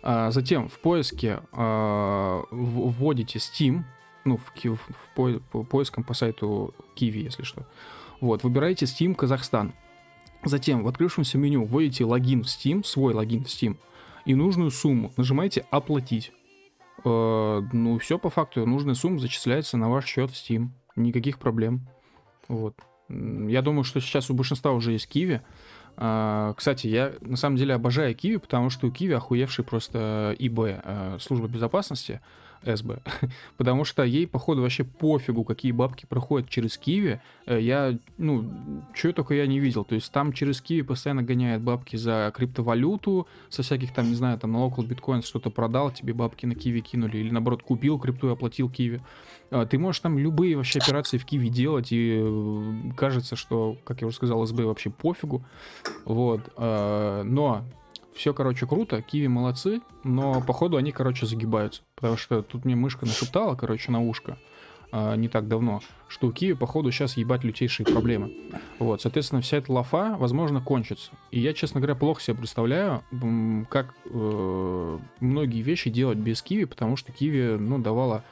А, 0.03 0.31
затем 0.31 0.67
в 0.67 0.79
поиске 0.79 1.39
а, 1.51 2.43
вводите 2.51 3.39
Steam, 3.39 3.83
ну, 4.25 4.37
в, 4.37 4.51
ки- 4.53 4.69
в 4.69 4.79
по- 5.15 5.39
по 5.51 5.63
поискам 5.63 6.03
по 6.03 6.13
сайту 6.13 6.73
Киви, 6.95 7.19
если 7.23 7.43
что. 7.43 7.65
Вот, 8.19 8.43
выбираете 8.43 8.85
Steam 8.85 9.15
Казахстан. 9.15 9.73
Затем 10.43 10.83
в 10.83 10.87
открывшемся 10.87 11.37
меню 11.37 11.63
вводите 11.65 12.05
логин 12.05 12.43
в 12.43 12.47
Steam, 12.47 12.83
свой 12.83 13.13
логин 13.13 13.43
в 13.43 13.47
Steam, 13.47 13.77
и 14.25 14.35
нужную 14.35 14.71
сумму. 14.71 15.11
Нажимаете 15.17 15.65
«Оплатить». 15.71 16.31
Э, 17.03 17.61
ну, 17.73 17.97
все 17.99 18.19
по 18.19 18.29
факту. 18.29 18.65
Нужная 18.65 18.95
сумма 18.95 19.19
зачисляется 19.19 19.77
на 19.77 19.89
ваш 19.89 20.05
счет 20.05 20.29
в 20.31 20.33
Steam. 20.33 20.69
Никаких 20.95 21.39
проблем. 21.39 21.87
Вот. 22.47 22.75
Я 23.09 23.61
думаю, 23.61 23.83
что 23.83 23.99
сейчас 23.99 24.29
у 24.29 24.33
большинства 24.33 24.71
уже 24.71 24.93
есть 24.93 25.07
Киви. 25.07 25.41
А, 25.97 26.53
Кстати, 26.53 26.87
я 26.87 27.13
на 27.21 27.37
самом 27.37 27.57
деле 27.57 27.73
обожаю 27.73 28.15
Киви, 28.15 28.37
потому 28.37 28.69
что 28.69 28.87
у 28.87 28.91
Киви 28.91 29.13
охуевший 29.13 29.65
просто 29.65 30.35
ИБ, 30.39 30.59
э, 30.59 31.17
служба 31.19 31.47
безопасности, 31.47 32.21
СБ. 32.63 32.99
Потому 33.57 33.85
что 33.85 34.03
ей, 34.03 34.27
походу, 34.27 34.61
вообще 34.61 34.83
пофигу, 34.83 35.43
какие 35.43 35.71
бабки 35.71 36.05
проходят 36.05 36.49
через 36.49 36.77
Киви. 36.77 37.21
Э, 37.45 37.59
Я, 37.59 37.97
ну, 38.17 38.45
чего 38.93 39.13
только 39.13 39.33
я 39.33 39.47
не 39.47 39.59
видел. 39.59 39.83
То 39.83 39.95
есть 39.95 40.11
там 40.11 40.33
через 40.33 40.61
Киви 40.61 40.81
постоянно 40.81 41.23
гоняют 41.23 41.63
бабки 41.63 41.95
за 41.95 42.31
криптовалюту, 42.35 43.27
со 43.49 43.63
всяких 43.63 43.93
там, 43.93 44.09
не 44.09 44.15
знаю, 44.15 44.37
там 44.37 44.51
на 44.51 44.57
Local 44.57 44.87
Bitcoin 44.87 45.25
что-то 45.25 45.49
продал, 45.49 45.91
тебе 45.91 46.13
бабки 46.13 46.45
на 46.45 46.55
Киви 46.55 46.81
кинули, 46.81 47.17
или 47.17 47.31
наоборот 47.31 47.63
купил 47.63 47.99
крипту 47.99 48.29
и 48.29 48.33
оплатил 48.33 48.69
Киви. 48.69 49.01
А, 49.49 49.65
Ты 49.65 49.77
можешь 49.77 50.01
там 50.01 50.17
любые 50.17 50.55
вообще 50.55 50.79
операции 50.79 51.17
в 51.17 51.25
Киви 51.25 51.49
делать, 51.49 51.91
и 51.91 52.19
э, 52.21 52.91
кажется, 52.95 53.35
что, 53.35 53.77
как 53.83 54.01
я 54.01 54.07
уже 54.07 54.15
сказал, 54.15 54.45
СБ 54.45 54.65
вообще 54.65 54.89
пофигу. 54.89 55.43
Вот. 56.05 56.41
Но 56.57 57.63
все, 58.21 58.35
короче, 58.35 58.67
круто, 58.67 59.01
Киви 59.01 59.25
молодцы, 59.25 59.81
но 60.03 60.41
походу 60.41 60.77
они, 60.77 60.91
короче, 60.91 61.25
загибаются. 61.25 61.81
Потому 61.95 62.17
что 62.17 62.43
тут 62.43 62.65
мне 62.65 62.75
мышка 62.75 63.07
нашептала, 63.07 63.55
короче, 63.55 63.91
на 63.91 63.99
ушко 63.99 64.37
а, 64.91 65.15
не 65.15 65.27
так 65.27 65.47
давно, 65.47 65.81
что 66.07 66.27
у 66.27 66.31
Киви, 66.31 66.53
походу, 66.53 66.91
сейчас 66.91 67.17
ебать 67.17 67.43
лютейшие 67.43 67.83
проблемы. 67.83 68.31
Вот, 68.77 69.01
соответственно, 69.01 69.41
вся 69.41 69.57
эта 69.57 69.71
лафа, 69.73 70.17
возможно, 70.19 70.61
кончится. 70.61 71.09
И 71.31 71.39
я, 71.39 71.53
честно 71.53 71.79
говоря, 71.79 71.95
плохо 71.95 72.21
себе 72.21 72.37
представляю, 72.37 73.01
как 73.71 73.95
э, 74.05 74.99
многие 75.19 75.63
вещи 75.63 75.89
делать 75.89 76.19
без 76.19 76.43
Киви, 76.43 76.65
потому 76.65 76.97
что 76.97 77.11
Киви, 77.11 77.57
ну, 77.57 77.79
давала 77.79 78.23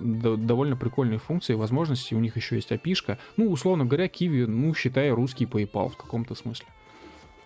довольно 0.00 0.76
прикольные 0.76 1.18
функции, 1.18 1.52
возможности, 1.52 2.14
у 2.14 2.20
них 2.20 2.36
еще 2.36 2.56
есть 2.56 2.72
опишка. 2.72 3.18
Ну, 3.36 3.50
условно 3.50 3.84
говоря, 3.84 4.08
Киви, 4.08 4.46
ну, 4.46 4.72
считай, 4.72 5.10
русский 5.10 5.44
PayPal 5.44 5.90
в 5.90 5.98
каком-то 5.98 6.34
смысле. 6.34 6.68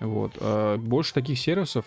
Вот. 0.00 0.32
А 0.40 0.76
больше 0.78 1.14
таких 1.14 1.38
сервисов, 1.38 1.84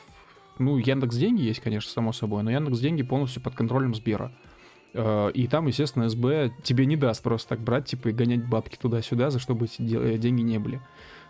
ну, 0.59 0.77
Яндекс 0.77 1.15
Деньги 1.15 1.41
есть, 1.41 1.59
конечно, 1.59 1.91
само 1.91 2.13
собой, 2.13 2.43
но 2.43 2.51
Яндекс 2.51 2.79
Деньги 2.79 3.03
полностью 3.03 3.41
под 3.41 3.55
контролем 3.55 3.93
Сбера. 3.95 4.31
Э, 4.93 5.31
И 5.33 5.47
там, 5.47 5.67
естественно, 5.67 6.07
СБ 6.07 6.51
тебе 6.63 6.85
не 6.85 6.95
даст 6.95 7.23
просто 7.23 7.49
так 7.49 7.59
брать, 7.59 7.85
типа, 7.85 8.09
и 8.09 8.11
гонять 8.13 8.45
бабки 8.45 8.77
туда-сюда, 8.77 9.29
за 9.31 9.39
что 9.39 9.55
бы 9.55 9.65
эти 9.65 9.81
э, 9.81 10.17
деньги 10.17 10.41
не 10.41 10.59
были. 10.59 10.79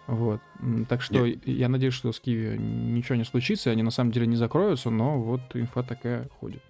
Вот. 0.06 0.42
Так 0.90 1.02
что 1.02 1.26
я 1.26 1.70
надеюсь, 1.70 1.94
что 1.94 2.12
с 2.12 2.20
Киви 2.20 2.58
ничего 2.58 3.16
не 3.16 3.24
случится, 3.24 3.72
они 3.72 3.84
на 3.84 3.92
самом 3.92 4.12
деле 4.12 4.28
не 4.28 4.36
закроются, 4.36 4.90
но 4.90 5.18
вот 5.18 5.42
инфа 5.54 5.82
такая 5.82 6.28
ходит. 6.42 6.62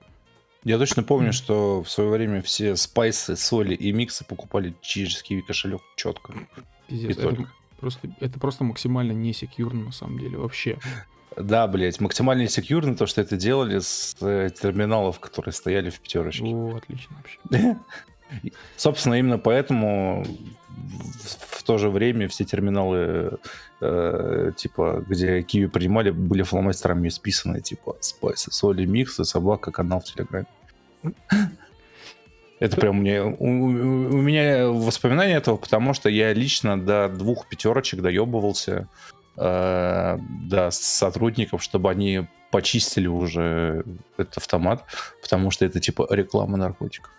Я 0.64 0.78
точно 0.78 1.04
помню, 1.04 1.34
что 1.34 1.82
в 1.84 1.90
свое 1.90 2.10
время 2.10 2.42
все 2.42 2.76
спайсы, 2.76 3.36
соли 3.36 3.74
и 3.74 3.92
миксы 3.92 4.24
покупали 4.24 4.76
через 4.82 5.22
киви 5.22 5.42
кошелек 5.42 5.82
четко. 5.96 6.34
Пиздец. 6.88 7.10
И 7.10 7.12
Это 7.14 7.22
только. 7.22 7.52
Просто, 7.84 8.10
это 8.22 8.40
просто 8.40 8.64
максимально 8.64 9.12
не 9.12 9.34
секьюрно, 9.34 9.86
на 9.86 9.92
самом 9.92 10.18
деле, 10.18 10.38
вообще. 10.38 10.78
Да, 11.36 11.68
блять, 11.68 12.00
максимально 12.00 12.48
секьюрно 12.48 12.96
то, 12.96 13.06
что 13.08 13.20
это 13.20 13.36
делали 13.36 13.80
с 13.80 14.16
э, 14.22 14.50
терминалов, 14.62 15.20
которые 15.20 15.52
стояли 15.52 15.90
в 15.90 16.00
пятерочке. 16.00 16.46
О, 16.46 16.78
отлично 16.78 17.18
вообще. 17.18 17.78
Собственно, 18.78 19.16
именно 19.16 19.38
поэтому 19.38 20.24
в, 20.24 21.60
в 21.60 21.64
то 21.64 21.78
же 21.78 21.90
время 21.90 22.30
все 22.30 22.46
терминалы, 22.46 23.38
э, 23.82 24.52
типа, 24.56 25.04
где 25.10 25.42
Киви 25.42 25.66
принимали, 25.66 26.12
были 26.12 26.44
фломастерами 26.44 27.10
исписаны, 27.10 27.60
типа, 27.60 27.98
спайсы, 28.00 28.50
соли, 28.52 28.86
миксы, 28.86 29.26
собака, 29.26 29.72
канал 29.72 30.00
в 30.00 30.06
Телеграме. 30.06 30.48
Это 32.64 32.78
прям 32.78 33.00
мне... 33.00 33.22
У, 33.22 33.46
у- 33.46 34.22
меня 34.22 34.70
воспоминания 34.70 35.36
этого, 35.36 35.58
потому 35.58 35.94
что 35.94 36.08
я 36.08 36.32
лично 36.34 36.80
до 36.80 37.10
двух 37.10 37.48
пятерочек 37.48 38.00
доебывался 38.00 38.88
э, 39.36 40.18
до 40.48 40.72
сотрудников, 40.72 41.62
чтобы 41.62 41.92
они 41.92 42.26
почистили 42.52 43.08
уже 43.08 43.84
этот 44.16 44.38
автомат, 44.38 44.86
потому 45.22 45.52
что 45.52 45.66
это 45.66 45.82
типа 45.82 46.08
реклама 46.10 46.56
наркотиков. 46.56 47.12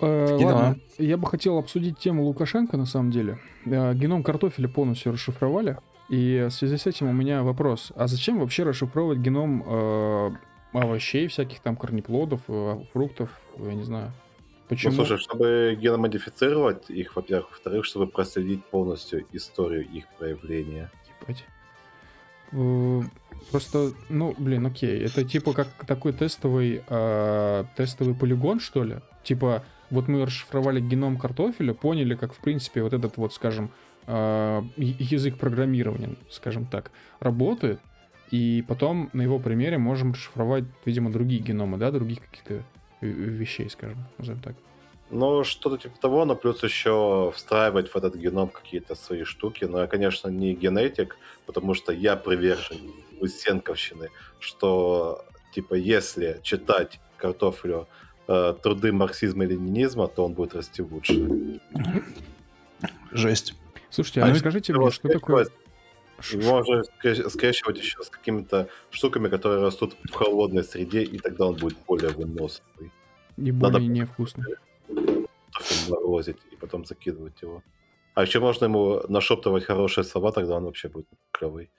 Э, 0.00 0.38
ладно, 0.40 0.78
я 0.96 1.18
бы 1.18 1.26
хотел 1.26 1.58
обсудить 1.58 1.98
тему 1.98 2.24
Лукашенко, 2.24 2.78
на 2.78 2.86
самом 2.86 3.10
деле. 3.10 3.38
Э, 3.66 3.92
Геном 3.92 4.22
картофеля 4.22 4.68
полностью 4.68 5.12
расшифровали. 5.12 5.76
И 6.08 6.46
в 6.48 6.50
связи 6.50 6.78
с 6.78 6.86
этим 6.86 7.10
у 7.10 7.12
меня 7.12 7.42
вопрос. 7.42 7.92
А 7.94 8.06
зачем 8.06 8.38
вообще 8.38 8.62
расшифровывать 8.62 9.18
геном 9.18 9.62
э, 9.66 10.30
овощей, 10.72 11.26
всяких 11.28 11.60
там 11.60 11.76
корнеплодов, 11.76 12.40
э, 12.48 12.84
фруктов, 12.92 13.30
я 13.58 13.74
не 13.74 13.82
знаю. 13.84 14.12
Почему? 14.68 14.92
Ну, 14.92 15.04
слушай, 15.04 15.18
чтобы 15.18 15.76
геномодифицировать 15.80 16.88
их, 16.88 17.16
во-первых, 17.16 17.50
во-вторых, 17.50 17.84
чтобы 17.84 18.06
проследить 18.06 18.64
полностью 18.64 19.26
историю 19.32 19.86
их 19.86 20.04
проявления. 20.18 20.90
Ебать. 21.20 21.44
Э, 22.52 23.02
Просто, 23.50 23.92
ну, 24.08 24.34
блин, 24.38 24.66
окей. 24.66 25.00
Это 25.04 25.24
типа 25.24 25.52
как 25.52 25.68
такой 25.86 26.12
тестовый, 26.12 26.82
э, 26.86 27.64
тестовый 27.76 28.14
полигон, 28.14 28.60
что 28.60 28.84
ли? 28.84 28.96
Типа, 29.24 29.64
вот 29.90 30.08
мы 30.08 30.24
расшифровали 30.24 30.80
геном 30.80 31.18
картофеля, 31.18 31.74
поняли, 31.74 32.14
как, 32.14 32.32
в 32.32 32.38
принципе, 32.38 32.82
вот 32.82 32.92
этот 32.92 33.16
вот, 33.16 33.34
скажем, 33.34 33.70
э, 34.06 34.62
язык 34.76 35.38
программирования, 35.38 36.16
скажем 36.30 36.66
так, 36.66 36.90
работает, 37.20 37.80
и 38.32 38.64
потом 38.66 39.10
на 39.12 39.20
его 39.20 39.38
примере 39.38 39.76
можем 39.76 40.12
расшифровать, 40.12 40.64
видимо, 40.86 41.12
другие 41.12 41.42
геномы, 41.42 41.76
да, 41.76 41.90
других 41.90 42.20
каких-то 42.20 42.54
э, 43.02 43.06
вещей, 43.06 43.68
скажем, 43.68 43.98
назовем 44.16 44.40
так. 44.40 44.54
Ну, 45.10 45.44
что-то 45.44 45.76
типа 45.76 46.00
того, 46.00 46.24
но 46.24 46.34
плюс 46.34 46.62
еще 46.62 47.30
встраивать 47.36 47.90
в 47.90 47.96
этот 47.96 48.16
геном 48.16 48.48
какие-то 48.48 48.94
свои 48.94 49.24
штуки. 49.24 49.66
Но 49.66 49.82
я, 49.82 49.86
конечно, 49.86 50.28
не 50.28 50.54
генетик, 50.54 51.18
потому 51.44 51.74
что 51.74 51.92
я 51.92 52.16
привержен 52.16 52.78
Лысенковщины, 53.20 54.08
что, 54.38 55.26
типа, 55.54 55.74
если 55.74 56.40
читать 56.42 57.00
картофелю 57.18 57.86
э, 58.28 58.54
труды 58.62 58.92
марксизма 58.92 59.44
и 59.44 59.48
ленинизма, 59.48 60.08
то 60.08 60.24
он 60.24 60.32
будет 60.32 60.54
расти 60.54 60.80
лучше. 60.80 61.60
Жесть. 63.10 63.54
Слушайте, 63.90 64.22
А 64.22 64.24
а 64.24 64.28
ну, 64.28 64.34
расскажите 64.34 64.72
Его 64.72 64.84
мне, 64.84 64.90
что 64.90 65.08
такое... 65.10 65.46
Можно 66.34 66.82
скре- 66.82 67.28
скрещивать 67.28 67.78
еще 67.78 68.02
с 68.02 68.08
какими-то 68.10 68.68
штуками, 68.90 69.28
которые 69.28 69.62
растут 69.62 69.96
в 70.04 70.12
холодной 70.14 70.64
среде, 70.64 71.02
и 71.02 71.18
тогда 71.18 71.46
он 71.46 71.56
будет 71.56 71.76
более 71.86 72.10
выносливый. 72.10 72.90
И 73.36 73.52
надо- 73.52 73.72
более 73.74 73.88
невкусно. 73.88 74.44
Картофель 74.86 75.90
морозить 75.90 76.38
и 76.52 76.56
потом 76.56 76.84
закидывать 76.84 77.42
его. 77.42 77.62
А 78.14 78.22
еще 78.22 78.40
можно 78.40 78.66
ему 78.66 79.02
нашептывать 79.08 79.64
хорошие 79.64 80.04
слова, 80.04 80.32
тогда 80.32 80.56
он 80.56 80.64
вообще 80.64 80.88
будет 80.88 81.06
клевый. 81.30 81.70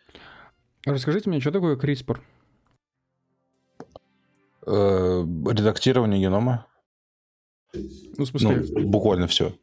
Расскажите 0.86 1.30
мне, 1.30 1.40
что 1.40 1.52
такое 1.52 1.76
CRISPR? 1.78 2.18
Э, 4.66 5.24
редактирование 5.52 6.22
генома. 6.22 6.66
Ну, 7.74 8.26
в 8.26 8.28
смысле, 8.28 8.64
Ну, 8.70 8.88
буквально 8.88 9.28
все. 9.28 9.54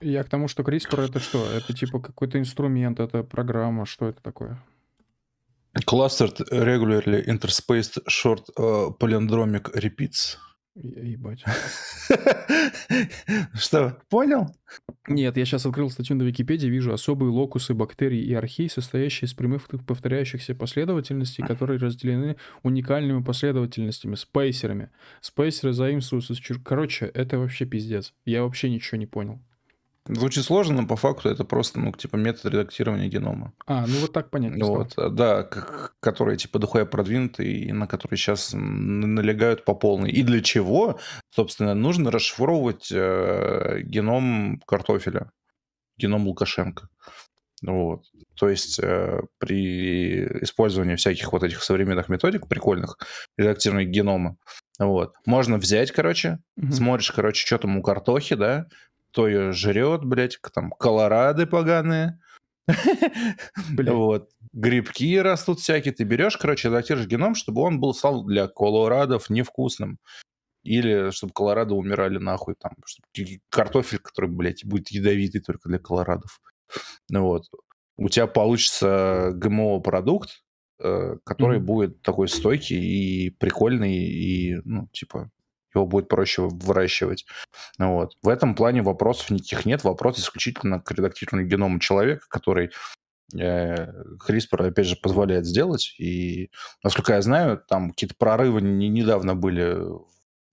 я 0.00 0.22
к 0.24 0.28
тому, 0.28 0.48
что 0.48 0.62
CRISPR 0.62 1.08
это 1.08 1.20
что? 1.20 1.46
Это 1.50 1.72
типа 1.72 2.00
какой-то 2.00 2.38
инструмент, 2.38 3.00
это 3.00 3.22
программа, 3.22 3.86
что 3.86 4.08
это 4.08 4.22
такое? 4.22 4.62
Clustered 5.84 6.48
regularly 6.50 7.24
interspaced 7.26 7.98
short 8.08 8.44
uh, 8.58 8.90
palindromic 8.98 9.74
repeats. 9.74 10.38
Ебать. 10.76 11.42
Что, 13.54 13.98
понял? 14.10 14.54
Нет, 15.08 15.36
я 15.38 15.44
сейчас 15.46 15.64
открыл 15.64 15.88
статью 15.88 16.16
на 16.16 16.22
Википедии, 16.22 16.66
вижу 16.66 16.92
особые 16.92 17.30
локусы 17.30 17.72
бактерий 17.72 18.20
и 18.20 18.34
архей, 18.34 18.68
состоящие 18.68 19.26
из 19.26 19.32
прямых 19.32 19.68
повторяющихся 19.86 20.54
последовательностей, 20.54 21.46
которые 21.46 21.78
разделены 21.78 22.36
уникальными 22.62 23.22
последовательностями, 23.22 24.16
спейсерами. 24.16 24.90
Спейсеры 25.22 25.72
заимствуются... 25.72 26.34
Короче, 26.62 27.06
это 27.06 27.38
вообще 27.38 27.64
пиздец. 27.64 28.12
Я 28.26 28.42
вообще 28.42 28.68
ничего 28.68 28.98
не 28.98 29.06
понял. 29.06 29.40
Звучит 30.08 30.44
сложно, 30.44 30.82
но 30.82 30.86
по 30.86 30.96
факту 30.96 31.28
это 31.28 31.44
просто, 31.44 31.80
ну, 31.80 31.92
типа, 31.92 32.16
метод 32.16 32.46
редактирования 32.46 33.08
генома. 33.08 33.52
А, 33.66 33.86
ну 33.86 34.00
вот 34.00 34.12
так 34.12 34.30
понятно. 34.30 34.64
Вот, 34.64 34.92
стало. 34.92 35.10
да, 35.10 35.42
которые, 36.00 36.36
типа, 36.36 36.58
дохуя 36.58 36.84
продвинуты, 36.84 37.44
и 37.44 37.72
на 37.72 37.86
которые 37.86 38.18
сейчас 38.18 38.50
налегают 38.52 39.64
по 39.64 39.74
полной. 39.74 40.10
И 40.10 40.22
для 40.22 40.40
чего, 40.40 40.98
собственно, 41.30 41.74
нужно 41.74 42.10
расшифровывать 42.10 42.90
э, 42.92 43.80
геном 43.82 44.60
картофеля, 44.66 45.30
геном 45.96 46.26
Лукашенко. 46.26 46.88
Вот. 47.62 48.04
То 48.36 48.48
есть 48.48 48.78
э, 48.78 49.22
при 49.38 50.24
использовании 50.42 50.96
всяких 50.96 51.32
вот 51.32 51.42
этих 51.42 51.62
современных 51.62 52.08
методик, 52.08 52.48
прикольных, 52.48 52.98
редактирования 53.36 53.86
генома, 53.86 54.36
вот, 54.78 55.14
можно 55.24 55.56
взять, 55.56 55.90
короче, 55.90 56.38
угу. 56.56 56.70
смотришь, 56.72 57.10
короче, 57.10 57.46
что 57.46 57.58
там 57.58 57.78
у 57.78 57.82
картохи, 57.82 58.34
да, 58.34 58.66
кто 59.16 59.28
ее 59.28 59.52
жрет, 59.52 60.04
блядь, 60.04 60.38
там, 60.52 60.70
колорады 60.72 61.46
поганые. 61.46 62.20
Вот. 63.78 64.28
Грибки 64.52 65.18
растут 65.18 65.60
всякие. 65.60 65.94
Ты 65.94 66.04
берешь, 66.04 66.36
короче, 66.36 66.68
редактируешь 66.68 67.06
геном, 67.06 67.34
чтобы 67.34 67.62
он 67.62 67.80
был 67.80 67.94
стал 67.94 68.24
для 68.24 68.46
колорадов 68.46 69.30
невкусным. 69.30 69.98
Или 70.64 71.10
чтобы 71.12 71.32
колорадо 71.32 71.74
умирали 71.74 72.18
нахуй. 72.18 72.56
Там, 72.60 72.72
чтобы 72.84 73.40
картофель, 73.48 74.00
который, 74.00 74.28
блядь, 74.28 74.66
будет 74.66 74.88
ядовитый 74.88 75.40
только 75.40 75.70
для 75.70 75.78
колорадов. 75.78 76.38
Вот. 77.10 77.44
У 77.96 78.10
тебя 78.10 78.26
получится 78.26 79.30
ГМО-продукт, 79.32 80.42
э, 80.82 81.16
который 81.24 81.58
mm-hmm. 81.58 81.62
будет 81.62 82.02
такой 82.02 82.28
стойкий 82.28 82.76
и 82.76 83.30
прикольный, 83.30 83.96
и, 83.96 84.56
ну, 84.64 84.88
типа, 84.92 85.30
его 85.76 85.86
будет 85.86 86.08
проще 86.08 86.42
выращивать. 86.42 87.26
Вот. 87.78 88.16
В 88.22 88.28
этом 88.28 88.54
плане 88.54 88.82
вопросов 88.82 89.30
никаких 89.30 89.66
нет. 89.66 89.84
Вопрос 89.84 90.18
исключительно 90.18 90.80
к 90.80 90.90
редактированию 90.90 91.48
генома 91.48 91.80
человека, 91.80 92.26
который 92.28 92.70
э, 93.34 93.92
CRISPR, 94.26 94.68
опять 94.68 94.86
же, 94.86 94.96
позволяет 94.96 95.46
сделать. 95.46 95.94
И, 95.98 96.50
насколько 96.82 97.14
я 97.14 97.22
знаю, 97.22 97.62
там 97.68 97.90
какие-то 97.90 98.14
прорывы 98.18 98.62
не, 98.62 98.88
недавно 98.88 99.34
были 99.34 99.74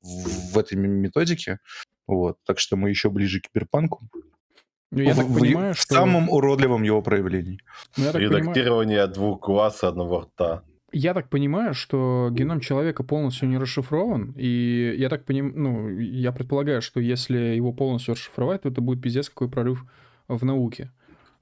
в, 0.02 0.54
в 0.54 0.58
этой 0.58 0.76
методике. 0.76 1.60
Вот. 2.08 2.38
Так 2.46 2.60
что 2.60 2.76
мы 2.76 2.90
еще 2.90 3.10
ближе 3.10 3.40
к 3.40 3.48
киберпанку. 3.48 4.08
Ну, 4.92 5.02
я 5.02 5.14
в, 5.14 5.18
так 5.18 5.28
понимаю, 5.28 5.74
в 5.74 5.80
что... 5.80 5.96
самом 5.96 6.30
уродливом 6.30 6.84
его 6.84 7.02
проявлении. 7.02 7.60
Ну, 7.98 8.12
Редактирование 8.12 9.00
понимаю... 9.00 9.14
двух 9.14 9.40
глаз 9.40 9.82
и 9.84 9.88
одного 9.88 10.22
рта. 10.22 10.64
Я 10.96 11.16
так 11.16 11.30
понимаю, 11.30 11.74
что 11.74 12.30
геном 12.32 12.60
человека 12.60 13.04
полностью 13.04 13.50
не 13.50 13.58
расшифрован, 13.58 14.34
и 14.38 14.94
я 14.96 15.10
так 15.10 15.26
понимаю, 15.26 15.54
ну, 15.58 15.90
я 15.90 16.32
предполагаю, 16.32 16.84
что 16.84 17.00
если 17.00 17.56
его 17.56 17.74
полностью 17.74 18.14
расшифровать, 18.14 18.62
то 18.62 18.70
это 18.70 18.80
будет 18.80 19.02
пиздец 19.02 19.28
какой 19.28 19.50
прорыв 19.50 19.86
в 20.28 20.46
науке. 20.46 20.92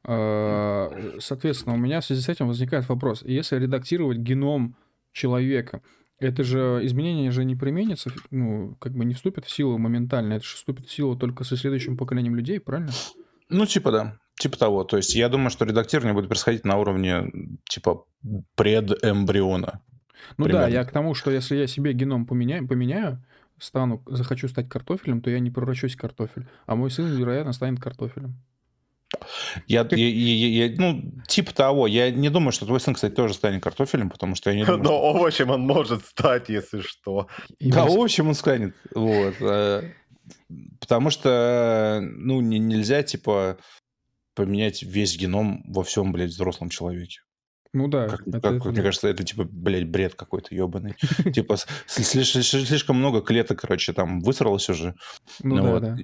А, 0.05 0.89
соответственно, 1.19 1.75
у 1.75 1.77
меня 1.77 1.99
в 1.99 2.05
связи 2.05 2.21
с 2.21 2.29
этим 2.29 2.47
возникает 2.47 2.87
вопрос. 2.87 3.23
Если 3.23 3.57
редактировать 3.57 4.19
геном 4.19 4.77
человека, 5.11 5.81
это 6.19 6.45
же 6.45 6.79
изменение 6.83 7.29
же 7.31 7.43
не 7.43 7.57
применится, 7.57 8.09
ну, 8.29 8.77
как 8.79 8.93
бы 8.93 9.03
не 9.03 9.13
вступит 9.15 9.43
в 9.43 9.51
силу 9.51 9.77
моментально, 9.77 10.33
это 10.35 10.45
же 10.45 10.55
вступит 10.55 10.87
в 10.87 10.91
силу 10.93 11.17
только 11.17 11.43
со 11.43 11.57
следующим 11.57 11.97
поколением 11.97 12.35
людей, 12.35 12.61
правильно? 12.61 12.91
Ну, 13.49 13.65
типа 13.65 13.91
да. 13.91 14.20
Типа 14.39 14.57
того. 14.57 14.83
То 14.83 14.97
есть 14.97 15.15
я 15.15 15.29
думаю, 15.29 15.49
что 15.49 15.65
редактирование 15.65 16.13
будет 16.13 16.27
происходить 16.27 16.65
на 16.65 16.77
уровне 16.77 17.31
типа 17.69 18.05
предэмбриона. 18.55 19.81
Ну 20.37 20.45
примерно. 20.45 20.67
да, 20.67 20.73
я 20.73 20.83
к 20.83 20.91
тому, 20.91 21.13
что 21.13 21.31
если 21.31 21.55
я 21.55 21.67
себе 21.67 21.93
геном 21.93 22.25
поменяю, 22.25 22.67
поменяю, 22.67 23.23
стану, 23.59 24.01
захочу 24.07 24.47
стать 24.47 24.69
картофелем, 24.69 25.21
то 25.21 25.29
я 25.29 25.39
не 25.39 25.51
превращусь 25.51 25.95
в 25.95 25.99
картофель. 25.99 26.47
А 26.65 26.75
мой 26.75 26.89
сын, 26.91 27.05
вероятно, 27.15 27.53
станет 27.53 27.79
картофелем. 27.79 28.35
Я, 29.67 29.87
я, 29.91 30.07
я, 30.07 30.65
я, 30.65 30.75
ну, 30.77 31.11
типа 31.27 31.53
того. 31.53 31.85
Я 31.85 32.11
не 32.11 32.29
думаю, 32.29 32.51
что 32.53 32.65
твой 32.65 32.79
сын, 32.79 32.93
кстати, 32.93 33.13
тоже 33.13 33.33
станет 33.33 33.61
картофелем, 33.61 34.09
потому 34.09 34.35
что 34.35 34.49
я 34.49 34.55
не 34.55 34.63
думаю... 34.63 34.79
Но 34.79 34.85
что... 34.85 35.01
овощем 35.01 35.49
он 35.49 35.61
может 35.61 36.05
стать, 36.05 36.49
если 36.49 36.81
что. 36.81 37.27
Да, 37.59 37.85
овощем 37.85 38.29
он 38.29 38.35
станет. 38.35 38.73
Вот. 38.95 39.35
Э, 39.41 39.91
потому 40.79 41.09
что, 41.09 41.99
ну, 42.01 42.39
нельзя, 42.41 43.03
типа, 43.03 43.57
поменять 44.35 44.83
весь 44.83 45.17
геном 45.17 45.63
во 45.67 45.83
всем, 45.83 46.11
блядь, 46.11 46.31
взрослом 46.31 46.69
человеке. 46.69 47.21
Ну 47.73 47.87
да. 47.87 48.07
Как, 48.07 48.27
это, 48.27 48.41
как, 48.41 48.53
это, 48.55 48.67
мне 48.69 48.77
да. 48.77 48.83
кажется, 48.83 49.07
это 49.07 49.23
типа, 49.23 49.45
блядь, 49.45 49.87
бред 49.87 50.15
какой-то 50.15 50.53
ебаный. 50.53 50.95
Типа 51.33 51.55
слишком 51.87 52.97
много 52.97 53.21
клеток, 53.21 53.61
короче, 53.61 53.93
там 53.93 54.19
высралось 54.19 54.69
уже. 54.69 54.95
Ну 55.41 55.55
да, 55.55 55.79
да. 55.79 55.97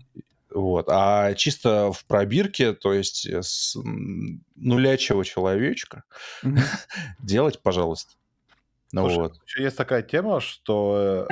Вот. 0.50 0.86
А 0.90 1.34
чисто 1.34 1.92
в 1.92 2.06
пробирке, 2.06 2.74
то 2.74 2.94
есть 2.94 3.28
с 3.30 3.76
нулячего 4.56 5.26
человечка, 5.26 6.04
делать, 7.20 7.62
пожалуйста. 7.62 8.14
Ну 8.94 9.10
вот. 9.10 9.34
Еще 9.46 9.64
есть 9.64 9.76
такая 9.76 10.02
тема, 10.02 10.40
что 10.40 11.28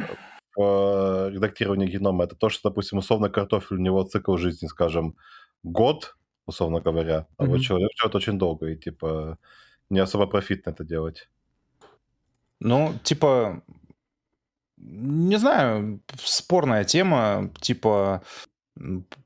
в 0.58 1.30
редактировании 1.32 1.88
генома 1.88 2.26
это 2.26 2.36
то, 2.36 2.50
что, 2.50 2.70
допустим, 2.70 2.98
условно 2.98 3.30
картофель, 3.30 3.78
у 3.78 3.82
него 3.82 4.04
цикл 4.04 4.36
жизни, 4.38 4.68
скажем, 4.68 5.16
год, 5.64 6.16
условно 6.46 6.80
говоря. 6.80 7.28
А 7.38 7.46
вот 7.46 7.62
человек 7.62 7.92
живет 7.96 8.16
очень 8.16 8.38
долго, 8.38 8.68
и 8.68 8.78
типа 8.78 9.38
не 9.90 10.00
особо 10.00 10.28
профитно 10.28 10.72
это 10.72 10.84
делать. 10.84 11.30
Ну, 12.60 12.94
типа, 13.04 13.64
не 14.78 15.38
знаю, 15.38 16.02
спорная 16.18 16.84
тема, 16.84 17.52
типа, 17.62 18.24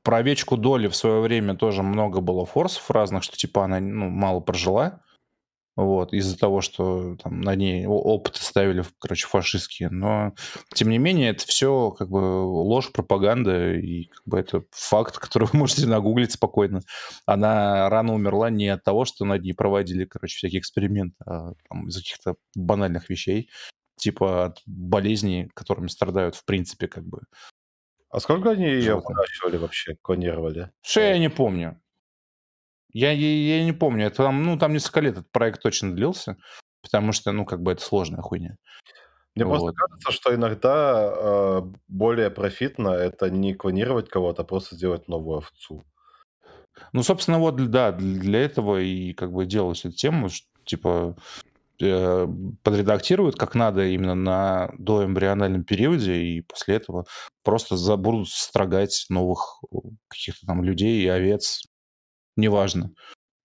про 0.02 0.18
овечку 0.18 0.56
Доли 0.56 0.88
в 0.88 0.96
свое 0.96 1.20
время 1.20 1.56
тоже 1.56 1.82
много 1.82 2.20
было 2.20 2.46
форсов 2.46 2.90
разных, 2.90 3.22
что 3.22 3.36
типа 3.36 3.64
она 3.64 3.80
ну, 3.80 4.08
мало 4.08 4.40
прожила. 4.40 5.00
Вот, 5.80 6.12
из-за 6.12 6.38
того, 6.38 6.60
что 6.60 7.16
там 7.16 7.40
на 7.40 7.54
ней 7.54 7.86
опыты 7.86 8.42
ставили, 8.42 8.84
короче, 8.98 9.26
фашистские. 9.26 9.88
Но, 9.88 10.34
тем 10.74 10.90
не 10.90 10.98
менее, 10.98 11.30
это 11.30 11.46
все 11.46 11.90
как 11.92 12.10
бы 12.10 12.18
ложь, 12.18 12.92
пропаганда, 12.92 13.72
и 13.76 14.04
как 14.04 14.22
бы 14.26 14.38
это 14.38 14.62
факт, 14.72 15.16
который 15.18 15.48
вы 15.50 15.58
можете 15.58 15.86
нагуглить 15.86 16.32
спокойно. 16.32 16.82
Она 17.24 17.88
рано 17.88 18.12
умерла 18.12 18.50
не 18.50 18.68
от 18.68 18.84
того, 18.84 19.06
что 19.06 19.24
над 19.24 19.42
ней 19.42 19.54
проводили, 19.54 20.04
короче, 20.04 20.36
всякие 20.36 20.60
эксперименты, 20.60 21.16
а 21.24 21.52
там, 21.70 21.88
из 21.88 21.96
каких-то 21.96 22.34
банальных 22.54 23.08
вещей, 23.08 23.48
типа 23.96 24.46
от 24.46 24.58
болезней, 24.66 25.48
которыми 25.54 25.88
страдают, 25.88 26.34
в 26.34 26.44
принципе, 26.44 26.88
как 26.88 27.06
бы. 27.06 27.22
А 28.10 28.20
сколько 28.20 28.50
они 28.50 28.66
ее 28.66 28.96
выращивали 28.96 29.56
вообще, 29.56 29.96
клонировали? 30.02 30.72
Что 30.82 31.00
я 31.00 31.16
не 31.16 31.30
помню. 31.30 31.80
Я, 32.92 33.12
я, 33.12 33.58
я 33.58 33.64
не 33.64 33.72
помню, 33.72 34.06
это 34.06 34.24
там, 34.24 34.42
ну, 34.42 34.58
там 34.58 34.72
несколько 34.72 35.00
лет 35.00 35.12
этот 35.14 35.30
проект 35.30 35.62
точно 35.62 35.94
длился, 35.94 36.36
потому 36.82 37.12
что, 37.12 37.32
ну, 37.32 37.44
как 37.44 37.62
бы 37.62 37.72
это 37.72 37.82
сложная 37.82 38.22
хуйня. 38.22 38.56
Мне 39.36 39.44
вот. 39.44 39.60
просто 39.60 39.72
кажется, 39.72 40.12
что 40.12 40.34
иногда 40.34 41.12
э, 41.12 41.62
более 41.88 42.30
профитно 42.30 42.88
это 42.88 43.30
не 43.30 43.54
клонировать 43.54 44.08
кого-то, 44.08 44.42
а 44.42 44.44
просто 44.44 44.74
сделать 44.74 45.08
новую 45.08 45.38
овцу. 45.38 45.84
Ну, 46.92 47.02
собственно, 47.02 47.38
вот, 47.38 47.56
да, 47.70 47.92
для 47.92 48.40
этого 48.40 48.80
и 48.80 49.12
как 49.12 49.32
бы 49.32 49.46
делалась 49.46 49.84
эта 49.84 49.94
тема, 49.94 50.28
что, 50.28 50.46
типа, 50.64 51.16
э, 51.80 52.26
подредактируют 52.62 53.36
как 53.36 53.54
надо 53.54 53.86
именно 53.86 54.14
на 54.14 54.72
доэмбриональном 54.78 55.64
периоде, 55.64 56.16
и 56.16 56.40
после 56.42 56.76
этого 56.76 57.06
просто 57.44 57.76
будут 57.96 58.28
строгать 58.28 59.06
новых 59.08 59.62
э, 59.72 59.76
каких-то 60.08 60.46
там 60.46 60.64
людей 60.64 61.02
и 61.02 61.08
овец, 61.08 61.62
неважно, 62.36 62.92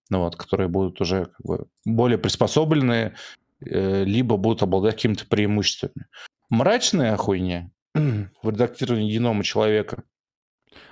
ну 0.10 0.20
вот, 0.20 0.36
которые 0.36 0.68
будут 0.68 1.02
уже 1.02 1.26
как 1.26 1.46
бы 1.46 1.68
более 1.86 2.18
приспособлены, 2.18 3.16
э, 3.60 4.04
либо 4.04 4.38
будут 4.38 4.64
обладать 4.64 4.96
какими-то 4.96 5.26
преимуществами. 5.26 6.08
Мрачная 6.50 7.16
хуйня 7.18 7.72
в 7.94 8.50
редактировании 8.50 9.12
генома 9.12 9.44
человека 9.44 10.04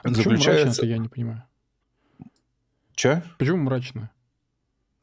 а 0.03 0.09
заключается... 0.09 0.85
я 0.85 0.97
не 0.97 1.09
понимаю. 1.09 1.43
Че? 2.95 3.23
Почему 3.37 3.57
мрачная? 3.57 4.11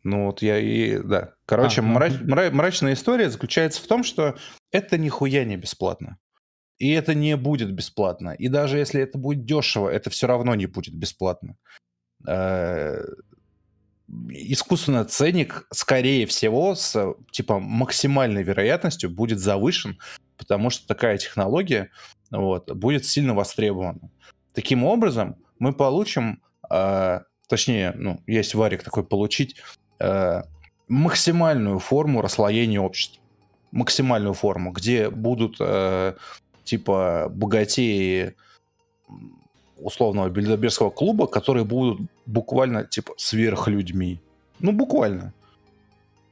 Ну 0.02 0.26
вот 0.26 0.42
я 0.42 0.58
и... 0.58 0.98
Да. 1.02 1.34
Короче, 1.44 1.80
а, 1.80 1.84
мрач... 1.84 2.14
ну... 2.20 2.50
мрачная 2.52 2.94
история 2.94 3.28
заключается 3.30 3.82
в 3.82 3.86
том, 3.86 4.04
что 4.04 4.36
это 4.70 4.96
нихуя 4.96 5.44
не 5.44 5.56
бесплатно. 5.56 6.18
И 6.78 6.90
это 6.90 7.14
не 7.14 7.36
будет 7.36 7.72
бесплатно. 7.72 8.30
И 8.30 8.48
даже 8.48 8.78
если 8.78 9.02
это 9.02 9.18
будет 9.18 9.44
дешево, 9.44 9.88
это 9.88 10.08
все 10.08 10.26
равно 10.26 10.54
не 10.54 10.66
будет 10.66 10.94
бесплатно. 10.94 11.56
Э, 12.26 13.04
искусственный 14.28 15.04
ценник, 15.04 15.66
скорее 15.72 16.26
всего, 16.26 16.74
с 16.74 17.14
типа 17.30 17.58
максимальной 17.58 18.42
вероятностью 18.42 19.10
будет 19.10 19.38
завышен, 19.38 19.98
потому 20.36 20.70
что 20.70 20.86
такая 20.86 21.18
технология 21.18 21.90
вот, 22.30 22.70
будет 22.72 23.04
сильно 23.06 23.34
востребована. 23.34 24.10
Таким 24.52 24.84
образом, 24.84 25.36
мы 25.58 25.72
получим, 25.72 26.42
э, 26.70 27.20
точнее, 27.48 27.92
ну, 27.96 28.22
есть 28.26 28.54
варик 28.54 28.82
такой 28.82 29.04
получить, 29.04 29.56
э, 30.00 30.42
максимальную 30.88 31.78
форму 31.78 32.20
расслоения 32.20 32.80
общества. 32.80 33.22
Максимальную 33.70 34.34
форму, 34.34 34.72
где 34.72 35.08
будут 35.08 35.56
э, 35.60 36.14
типа 36.64 37.28
богатеи 37.30 38.34
условного 39.82 40.28
бильдербергского 40.28 40.90
клуба, 40.90 41.26
которые 41.26 41.64
будут 41.64 42.00
буквально 42.26 42.84
типа 42.84 43.14
сверхлюдьми. 43.16 44.20
Ну, 44.60 44.72
буквально. 44.72 45.32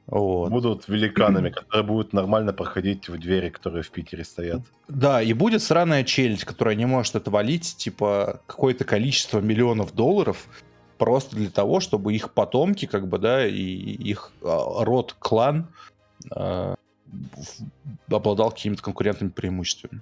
Вот. 0.07 0.49
Будут 0.49 0.87
великанами, 0.87 1.49
которые 1.51 1.83
будут 1.83 2.13
нормально 2.13 2.51
проходить 2.51 3.09
в 3.09 3.19
двери, 3.19 3.49
которые 3.49 3.83
в 3.83 3.91
Питере 3.91 4.23
стоят. 4.23 4.61
Да, 4.87 5.21
и 5.21 5.33
будет 5.33 5.61
сраная 5.61 6.03
челюсть, 6.03 6.45
которая 6.45 6.75
не 6.75 6.85
может 6.85 7.15
отвалить, 7.15 7.75
типа, 7.77 8.41
какое-то 8.47 8.85
количество 8.85 9.39
миллионов 9.39 9.93
долларов 9.93 10.47
просто 10.97 11.35
для 11.35 11.49
того, 11.49 11.79
чтобы 11.79 12.13
их 12.13 12.33
потомки, 12.33 12.85
как 12.85 13.07
бы, 13.07 13.19
да, 13.19 13.47
и 13.47 13.53
их 13.53 14.31
а, 14.43 14.83
род, 14.83 15.15
клан 15.19 15.67
э, 16.35 16.75
обладал 18.09 18.51
какими-то 18.51 18.81
конкурентными 18.81 19.29
преимуществами. 19.29 20.01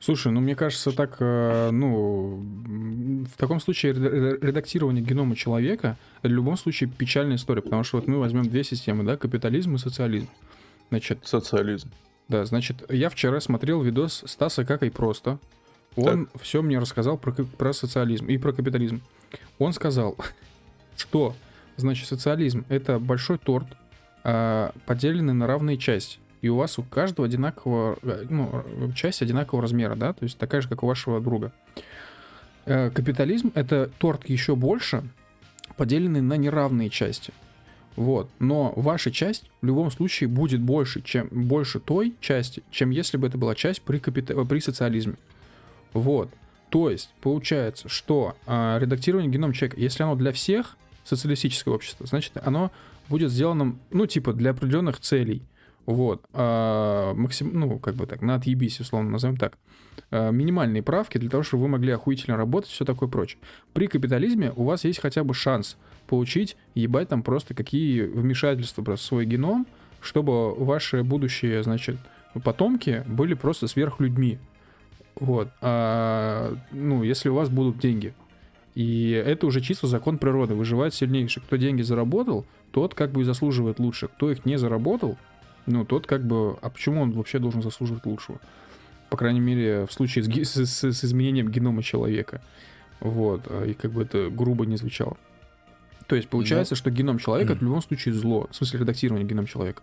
Слушай, 0.00 0.30
ну 0.30 0.40
мне 0.40 0.54
кажется, 0.54 0.92
так, 0.92 1.16
э, 1.18 1.70
ну, 1.72 2.40
в 3.32 3.36
таком 3.36 3.58
случае 3.58 3.92
редактирование 3.92 5.02
генома 5.02 5.34
человека 5.34 5.96
в 6.22 6.28
любом 6.28 6.56
случае 6.56 6.88
печальная 6.88 7.36
история, 7.36 7.62
потому 7.62 7.82
что 7.82 7.96
вот 7.98 8.06
мы 8.06 8.18
возьмем 8.18 8.44
две 8.44 8.62
системы, 8.62 9.02
да, 9.02 9.16
капитализм 9.16 9.74
и 9.74 9.78
социализм. 9.78 10.28
Значит, 10.90 11.18
социализм. 11.24 11.90
Да, 12.28 12.44
значит, 12.44 12.84
я 12.90 13.10
вчера 13.10 13.40
смотрел 13.40 13.82
видос 13.82 14.22
Стаса 14.26 14.64
как 14.64 14.82
и 14.82 14.90
просто. 14.90 15.38
Он 15.96 16.26
так. 16.26 16.42
все 16.42 16.62
мне 16.62 16.78
рассказал 16.78 17.18
про, 17.18 17.32
про 17.32 17.72
социализм 17.72 18.26
и 18.26 18.38
про 18.38 18.52
капитализм. 18.52 19.00
Он 19.58 19.72
сказал, 19.72 20.16
что, 20.96 21.34
значит, 21.76 22.06
социализм 22.06 22.64
это 22.68 23.00
большой 23.00 23.38
торт, 23.38 23.66
а, 24.22 24.72
поделенный 24.86 25.34
на 25.34 25.46
равные 25.48 25.76
части 25.76 26.20
и 26.40 26.48
у 26.48 26.56
вас 26.56 26.78
у 26.78 26.82
каждого 26.82 27.26
одинакового, 27.26 27.98
э, 28.02 28.26
ну, 28.28 28.92
часть 28.94 29.22
одинакового 29.22 29.62
размера, 29.62 29.94
да, 29.94 30.12
то 30.12 30.24
есть 30.24 30.38
такая 30.38 30.60
же, 30.60 30.68
как 30.68 30.82
у 30.82 30.86
вашего 30.86 31.20
друга. 31.20 31.52
Э, 32.66 32.90
капитализм— 32.90 33.50
это 33.54 33.90
торт 33.98 34.28
еще 34.28 34.54
больше, 34.54 35.02
поделенный 35.76 36.20
на 36.20 36.34
неравные 36.34 36.90
части. 36.90 37.32
Вот. 37.96 38.30
Но 38.38 38.72
ваша 38.76 39.10
часть 39.10 39.50
в 39.60 39.66
любом 39.66 39.90
случае 39.90 40.28
будет 40.28 40.60
больше, 40.60 41.02
чем 41.02 41.28
больше 41.32 41.80
той 41.80 42.14
части, 42.20 42.62
чем 42.70 42.90
если 42.90 43.16
бы 43.16 43.26
это 43.26 43.38
была 43.38 43.54
часть 43.54 43.82
при, 43.82 43.98
капита... 43.98 44.44
при 44.44 44.60
социализме. 44.60 45.14
Вот. 45.92 46.30
То 46.68 46.90
есть 46.90 47.10
получается, 47.20 47.88
что 47.88 48.36
э, 48.46 48.78
редактирование 48.80 49.30
геном 49.30 49.52
человека, 49.52 49.80
если 49.80 50.02
оно 50.02 50.14
для 50.14 50.32
всех 50.32 50.76
социалистического 51.04 51.74
общества, 51.74 52.06
значит 52.06 52.32
оно 52.36 52.70
будет 53.08 53.30
сделано, 53.30 53.76
ну 53.90 54.06
типа 54.06 54.32
для 54.32 54.50
определенных 54.50 55.00
целей. 55.00 55.42
Вот. 55.88 56.22
А, 56.34 57.14
максим, 57.14 57.58
ну, 57.58 57.78
как 57.78 57.94
бы 57.94 58.06
так, 58.06 58.20
на 58.20 58.34
отъебись, 58.34 58.78
условно 58.78 59.08
назовем 59.08 59.38
так. 59.38 59.56
А, 60.10 60.30
минимальные 60.30 60.82
правки 60.82 61.16
для 61.16 61.30
того, 61.30 61.42
чтобы 61.42 61.62
вы 61.62 61.70
могли 61.70 61.92
охуительно 61.92 62.36
работать, 62.36 62.68
все 62.68 62.84
такое 62.84 63.08
прочее. 63.08 63.40
При 63.72 63.86
капитализме 63.86 64.52
у 64.54 64.64
вас 64.64 64.84
есть 64.84 65.00
хотя 65.00 65.24
бы 65.24 65.32
шанс 65.32 65.78
получить, 66.06 66.58
ебать 66.74 67.08
там 67.08 67.22
просто 67.22 67.54
какие 67.54 68.02
вмешательства 68.02 68.82
просто 68.82 69.06
в 69.06 69.08
свой 69.08 69.24
геном, 69.24 69.66
чтобы 70.02 70.54
ваши 70.54 71.02
будущие, 71.02 71.62
значит, 71.62 71.96
потомки 72.44 73.02
были 73.06 73.32
просто 73.32 73.66
сверхлюдьми. 73.66 74.38
Вот. 75.18 75.48
А, 75.62 76.54
ну, 76.70 77.02
если 77.02 77.30
у 77.30 77.34
вас 77.34 77.48
будут 77.48 77.78
деньги. 77.78 78.12
И 78.74 79.10
это 79.10 79.46
уже 79.46 79.62
чисто 79.62 79.86
закон 79.86 80.18
природы. 80.18 80.54
Выживает 80.54 80.92
сильнейший. 80.92 81.42
Кто 81.42 81.56
деньги 81.56 81.80
заработал, 81.80 82.44
тот 82.72 82.94
как 82.94 83.10
бы 83.10 83.22
и 83.22 83.24
заслуживает 83.24 83.78
лучше. 83.78 84.08
Кто 84.08 84.30
их 84.30 84.44
не 84.44 84.58
заработал, 84.58 85.16
ну, 85.68 85.84
тот 85.84 86.06
как 86.06 86.24
бы... 86.24 86.56
А 86.62 86.70
почему 86.70 87.02
он 87.02 87.12
вообще 87.12 87.38
должен 87.38 87.62
заслуживать 87.62 88.06
лучшего? 88.06 88.38
По 89.10 89.16
крайней 89.16 89.40
мере, 89.40 89.86
в 89.86 89.92
случае 89.92 90.24
с, 90.24 90.56
с, 90.56 90.82
с 90.82 91.04
изменением 91.04 91.48
генома 91.50 91.82
человека. 91.82 92.40
Вот. 93.00 93.42
А, 93.46 93.64
и 93.64 93.74
как 93.74 93.92
бы 93.92 94.02
это 94.02 94.30
грубо 94.30 94.66
не 94.66 94.76
звучало. 94.76 95.16
То 96.06 96.16
есть 96.16 96.28
получается, 96.28 96.74
да. 96.74 96.78
что 96.78 96.90
геном 96.90 97.18
человека 97.18 97.52
mm. 97.52 97.58
в 97.58 97.62
любом 97.62 97.82
случае 97.82 98.14
зло. 98.14 98.48
В 98.50 98.56
смысле 98.56 98.80
редактирование 98.80 99.28
геном 99.28 99.46
человека. 99.46 99.82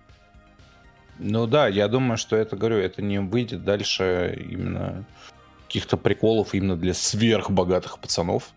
Ну 1.20 1.48
да, 1.48 1.68
я 1.68 1.88
думаю, 1.88 2.18
что 2.18 2.36
это, 2.36 2.58
говорю, 2.58 2.78
это 2.78 3.02
не 3.02 3.22
выйдет 3.22 3.64
дальше 3.64 4.36
именно 4.50 5.06
каких-то 5.68 5.98
приколов 5.98 6.54
именно 6.54 6.76
для 6.76 6.94
сверхбогатых 6.94 8.00
пацанов. 8.00 8.52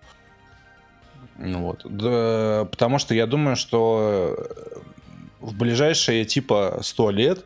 Ну 1.37 1.63
вот. 1.63 1.83
Да, 1.85 2.67
потому 2.71 2.99
что 2.99 3.15
я 3.15 3.27
думаю, 3.27 3.55
что 3.57 4.37
в 5.41 5.57
ближайшие 5.57 6.25
типа 6.25 6.81
100 6.83 7.11
лет, 7.11 7.45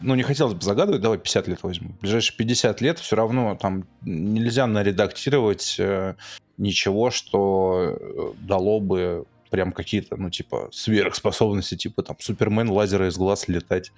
ну, 0.00 0.14
не 0.14 0.22
хотелось 0.22 0.54
бы 0.54 0.62
загадывать, 0.62 1.00
давай 1.00 1.18
50 1.18 1.48
лет 1.48 1.62
возьму. 1.62 1.90
В 1.90 2.00
ближайшие 2.00 2.36
50 2.36 2.80
лет 2.80 2.98
все 2.98 3.16
равно 3.16 3.54
там 3.54 3.84
нельзя 4.02 4.66
наредактировать 4.66 5.76
э, 5.78 6.16
ничего, 6.56 7.10
что 7.10 7.96
э, 7.98 8.32
дало 8.40 8.80
бы 8.80 9.26
прям 9.50 9.72
какие-то, 9.72 10.16
ну, 10.16 10.30
типа, 10.30 10.70
сверхспособности, 10.72 11.76
типа, 11.76 12.02
там, 12.02 12.16
Супермен, 12.18 12.68
лазеры 12.70 13.08
из 13.08 13.16
глаз 13.16 13.48
летать, 13.48 13.92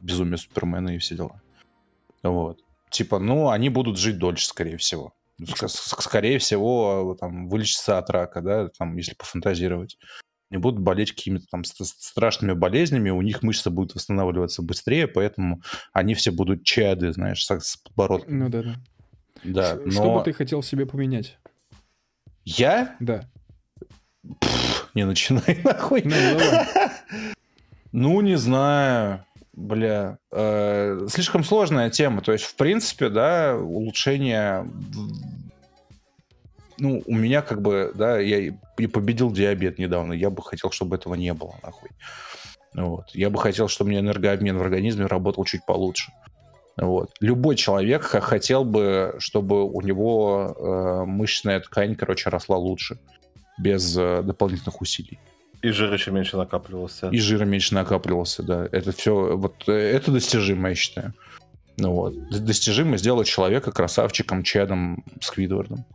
безумие 0.00 0.38
Супермена 0.38 0.94
и 0.94 0.98
все 0.98 1.16
дела. 1.16 1.40
Вот. 2.22 2.60
Типа, 2.90 3.18
ну, 3.18 3.48
они 3.48 3.68
будут 3.68 3.98
жить 3.98 4.18
дольше, 4.18 4.46
скорее 4.46 4.76
всего. 4.76 5.12
Скорее 5.66 6.38
всего, 6.38 7.16
там, 7.18 7.48
вылечиться 7.48 7.98
от 7.98 8.10
рака, 8.10 8.40
да, 8.40 8.68
там, 8.68 8.96
если 8.96 9.14
пофантазировать 9.14 9.98
не 10.50 10.58
будут 10.58 10.80
болеть 10.80 11.12
какими-то 11.12 11.46
там 11.50 11.64
страшными 11.64 12.52
болезнями, 12.52 13.10
у 13.10 13.22
них 13.22 13.42
мышцы 13.42 13.70
будут 13.70 13.94
восстанавливаться 13.94 14.62
быстрее, 14.62 15.08
поэтому 15.08 15.62
они 15.92 16.14
все 16.14 16.30
будут 16.30 16.64
чады, 16.64 17.12
знаешь, 17.12 17.44
с, 17.44 17.76
подбородком. 17.76 18.38
Ну 18.38 18.48
да, 18.48 18.62
да. 18.62 18.74
Да, 19.44 19.76
но... 19.84 19.90
Что 19.90 20.14
бы 20.18 20.24
ты 20.24 20.32
хотел 20.32 20.62
себе 20.62 20.86
поменять? 20.86 21.38
Я? 22.44 22.96
Да. 23.00 23.28
Пфф, 24.40 24.90
не 24.94 25.04
начинай 25.04 25.60
нахуй. 25.64 26.02
Ну, 26.04 26.38
ну 27.92 28.20
не 28.20 28.36
знаю. 28.36 29.24
Бля, 29.52 30.18
э, 30.32 31.06
слишком 31.08 31.42
сложная 31.42 31.88
тема. 31.88 32.20
То 32.20 32.32
есть, 32.32 32.44
в 32.44 32.56
принципе, 32.56 33.08
да, 33.08 33.56
улучшение 33.56 34.70
ну, 36.78 37.02
у 37.06 37.14
меня 37.14 37.42
как 37.42 37.62
бы, 37.62 37.92
да, 37.94 38.18
я 38.18 38.38
и 38.38 38.86
победил 38.86 39.30
диабет 39.30 39.78
недавно, 39.78 40.12
я 40.12 40.30
бы 40.30 40.42
хотел, 40.42 40.70
чтобы 40.70 40.96
этого 40.96 41.14
не 41.14 41.32
было, 41.32 41.54
нахуй. 41.62 41.90
Вот. 42.74 43.10
Я 43.14 43.30
бы 43.30 43.38
хотел, 43.38 43.68
чтобы 43.68 43.88
у 43.88 43.90
меня 43.92 44.00
энергообмен 44.00 44.58
в 44.58 44.62
организме 44.62 45.06
работал 45.06 45.44
чуть 45.44 45.64
получше. 45.64 46.12
Вот. 46.76 47.10
Любой 47.20 47.56
человек 47.56 48.02
хотел 48.02 48.64
бы, 48.64 49.14
чтобы 49.18 49.64
у 49.64 49.80
него 49.80 50.54
э, 50.56 51.04
мышечная 51.06 51.60
ткань, 51.60 51.96
короче, 51.96 52.28
росла 52.28 52.58
лучше, 52.58 52.98
без 53.58 53.96
э, 53.96 54.22
дополнительных 54.22 54.82
усилий. 54.82 55.18
И 55.62 55.70
жир 55.70 55.92
еще 55.92 56.10
меньше 56.10 56.36
накапливался. 56.36 57.08
И 57.08 57.18
жира 57.18 57.46
меньше 57.46 57.74
накапливался, 57.74 58.42
да. 58.42 58.68
Это 58.72 58.92
все, 58.92 59.36
вот 59.36 59.66
э, 59.68 59.72
это 59.72 60.12
достижимо, 60.12 60.68
я 60.68 60.74
считаю. 60.74 61.14
Ну 61.78 61.92
вот. 61.92 62.14
Достижимо 62.30 62.98
сделать 62.98 63.26
человека 63.26 63.72
красавчиком, 63.72 64.42
чадом, 64.42 65.02
Сквидвардом. 65.20 65.86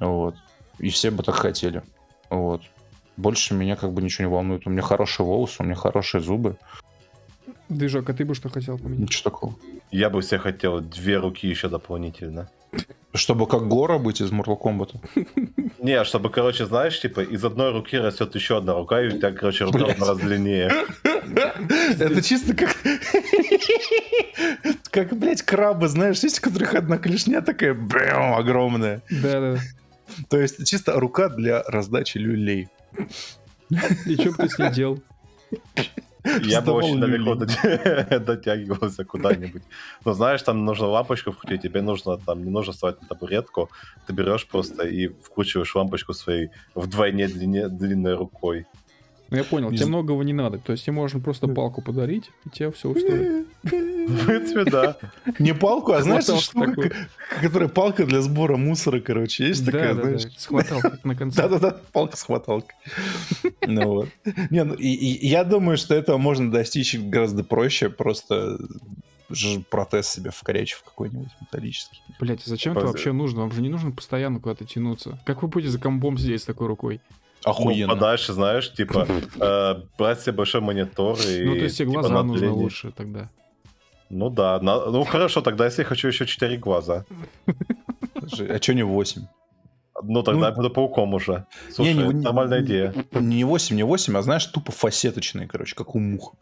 Вот. 0.00 0.34
И 0.78 0.90
все 0.90 1.10
бы 1.10 1.22
так 1.22 1.36
хотели. 1.36 1.82
Вот. 2.30 2.62
Больше 3.16 3.54
меня 3.54 3.76
как 3.76 3.92
бы 3.92 4.02
ничего 4.02 4.28
не 4.28 4.32
волнует. 4.32 4.66
У 4.66 4.70
меня 4.70 4.82
хорошие 4.82 5.26
волосы, 5.26 5.56
у 5.60 5.64
меня 5.64 5.74
хорошие 5.74 6.20
зубы. 6.20 6.56
Движок, 7.68 8.08
а 8.10 8.14
ты 8.14 8.24
бы 8.24 8.34
что 8.34 8.48
хотел 8.48 8.78
поменять? 8.78 9.00
Ничего 9.00 9.30
такого. 9.30 9.54
Я 9.90 10.10
бы 10.10 10.20
все 10.20 10.38
хотел 10.38 10.80
две 10.80 11.18
руки 11.18 11.48
еще 11.48 11.68
дополнительно. 11.68 12.48
Чтобы 13.14 13.46
как 13.46 13.66
Гора 13.68 13.98
быть 13.98 14.20
из 14.20 14.30
Mortal 14.30 14.60
Kombat. 14.60 14.96
Не, 15.78 16.04
чтобы, 16.04 16.30
короче, 16.30 16.66
знаешь, 16.66 17.00
типа, 17.00 17.20
из 17.20 17.42
одной 17.44 17.72
руки 17.72 17.96
растет 17.96 18.34
еще 18.34 18.58
одна 18.58 18.74
рука, 18.74 19.00
и 19.00 19.08
у 19.08 19.10
тебя, 19.12 19.32
короче, 19.32 19.64
рука 19.64 19.94
в 19.96 20.02
раз 20.02 20.18
длиннее. 20.18 20.70
Это 21.98 22.22
чисто 22.22 22.54
как... 22.54 22.76
Как, 24.90 25.16
блядь, 25.16 25.42
крабы, 25.42 25.88
знаешь, 25.88 26.20
есть 26.20 26.38
у 26.40 26.42
которых 26.42 26.74
одна 26.74 26.98
клешня 26.98 27.40
такая, 27.40 27.74
бэм, 27.74 28.34
огромная. 28.34 29.02
Да-да. 29.10 29.58
То 30.28 30.38
есть 30.38 30.66
чисто 30.66 30.98
рука 30.98 31.28
для 31.28 31.62
раздачи 31.62 32.18
люлей. 32.18 32.68
И 34.06 34.14
что 34.14 34.30
бы 34.30 34.36
ты 34.36 34.48
с 34.48 34.58
ней 34.58 34.72
делал? 34.72 35.02
Я 36.42 36.60
бы 36.60 36.72
очень 36.72 37.00
далеко 37.00 37.34
дотягивался 38.18 39.04
куда-нибудь. 39.04 39.62
Но 40.04 40.12
знаешь, 40.12 40.42
там 40.42 40.64
нужно 40.64 40.86
лампочку 40.86 41.30
вкрутить, 41.30 41.62
тебе 41.62 41.82
нужно 41.82 42.18
там 42.18 42.42
не 42.44 42.50
нужно 42.50 42.72
вставать 42.72 43.00
на 43.02 43.08
табуретку, 43.08 43.70
ты 44.06 44.12
берешь 44.12 44.46
просто 44.46 44.86
и 44.86 45.08
вкручиваешь 45.08 45.74
лампочку 45.74 46.14
своей 46.14 46.50
вдвойне 46.74 47.28
длине, 47.28 47.68
длинной 47.68 48.14
рукой. 48.14 48.66
Ну, 49.30 49.36
я 49.36 49.44
понял, 49.44 49.70
Не 49.70 49.78
тебе 49.78 49.88
многого 49.88 50.22
не 50.22 50.32
надо. 50.32 50.58
То 50.58 50.72
есть 50.72 50.84
тебе 50.84 50.94
можно 50.94 51.20
просто 51.20 51.48
палку 51.48 51.82
подарить, 51.82 52.30
и 52.44 52.50
тебе 52.50 52.70
все 52.70 52.90
устроит. 52.90 53.46
В 53.62 54.26
принципе, 54.26 54.64
да. 54.64 54.96
Не 55.40 55.52
палку, 55.52 55.92
а 55.92 56.02
знаешь, 56.02 56.24
штука, 56.24 56.92
которая 57.40 57.68
палка 57.68 58.06
для 58.06 58.20
сбора 58.20 58.56
мусора, 58.56 59.00
короче, 59.00 59.48
есть 59.48 59.66
такая, 59.66 59.94
знаешь? 59.94 60.24
да. 60.24 60.30
Схватал 60.36 60.80
как 60.80 61.04
на 61.04 61.16
конце. 61.16 61.42
Да-да-да, 61.42 61.80
палка 61.92 62.16
с 62.16 62.22
хваталкой. 62.22 62.76
Ну 63.66 63.88
вот. 63.88 64.08
Не, 64.50 64.62
ну 64.62 64.76
я 64.78 65.42
думаю, 65.42 65.76
что 65.76 65.94
этого 65.94 66.18
можно 66.18 66.50
достичь 66.52 66.96
гораздо 66.96 67.42
проще, 67.42 67.88
просто 67.90 68.58
ж- 69.28 69.60
протез 69.68 70.08
себе 70.08 70.30
вкорячив 70.30 70.84
какой-нибудь 70.84 71.30
металлический. 71.40 72.00
Блять, 72.20 72.42
зачем 72.44 72.74
Типа, 72.74 72.78
это 72.84 72.88
вообще 72.88 73.12
нужно? 73.12 73.40
Вам 73.40 73.52
же 73.52 73.60
не 73.60 73.68
нужно 73.68 73.90
постоянно 73.90 74.38
куда-то 74.38 74.64
тянуться. 74.64 75.18
Как 75.26 75.42
вы 75.42 75.48
будете 75.48 75.70
за 75.72 75.80
комбом 75.80 76.16
сидеть 76.16 76.42
с 76.42 76.44
такой 76.44 76.68
рукой? 76.68 77.00
Ну, 77.46 77.52
Охуенно. 77.52 77.94
подальше, 77.94 78.32
знаешь, 78.32 78.72
типа, 78.72 79.06
э, 79.40 79.74
брать 79.96 80.20
себе 80.20 80.32
большой 80.32 80.60
монитор 80.60 81.16
и... 81.20 81.44
Ну, 81.44 81.54
то 81.54 81.62
есть 81.64 81.76
тебе 81.78 81.88
типа, 81.90 82.00
глаза 82.00 82.14
на 82.14 82.22
нужно 82.24 82.40
длине. 82.48 82.62
лучше 82.62 82.90
тогда. 82.90 83.30
Ну 84.10 84.30
да, 84.30 84.58
на- 84.60 84.86
ну 84.90 85.04
хорошо, 85.04 85.40
тогда 85.42 85.64
если 85.66 85.82
я 85.82 85.86
хочу 85.88 86.08
еще 86.08 86.26
4 86.26 86.56
глаза. 86.56 87.04
А 87.46 88.58
что 88.60 88.74
не 88.74 88.82
8? 88.82 89.22
Ну 90.02 90.22
тогда 90.22 90.40
Ну, 90.40 90.46
я 90.46 90.52
буду 90.52 90.70
пауком 90.70 91.14
уже. 91.14 91.46
Слушай, 91.70 91.94
не- 91.94 92.00
это 92.02 92.12
не- 92.12 92.22
нормальная 92.24 92.62
идея. 92.62 92.94
Не 93.12 93.44
8, 93.44 93.76
не 93.76 93.84
8, 93.84 94.16
а 94.18 94.22
знаешь, 94.22 94.44
тупо 94.46 94.72
фасеточные, 94.72 95.46
короче, 95.46 95.74
как 95.74 95.94
у 95.94 95.98
мух. 96.00 96.34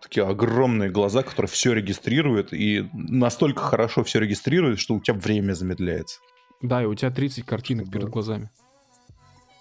Такие 0.00 0.24
огромные 0.26 0.90
глаза, 0.90 1.22
которые 1.22 1.48
все 1.50 1.72
регистрируют, 1.72 2.52
и 2.52 2.88
настолько 2.92 3.62
хорошо 3.62 4.04
все 4.04 4.20
регистрируют, 4.20 4.78
что 4.78 4.94
у 4.94 5.00
тебя 5.00 5.18
время 5.18 5.54
замедляется. 5.54 6.20
Да, 6.62 6.82
и 6.82 6.86
у 6.86 6.94
тебя 6.94 7.10
30 7.10 7.44
картинок 7.44 7.90
перед 7.90 8.08
глазами. 8.08 8.50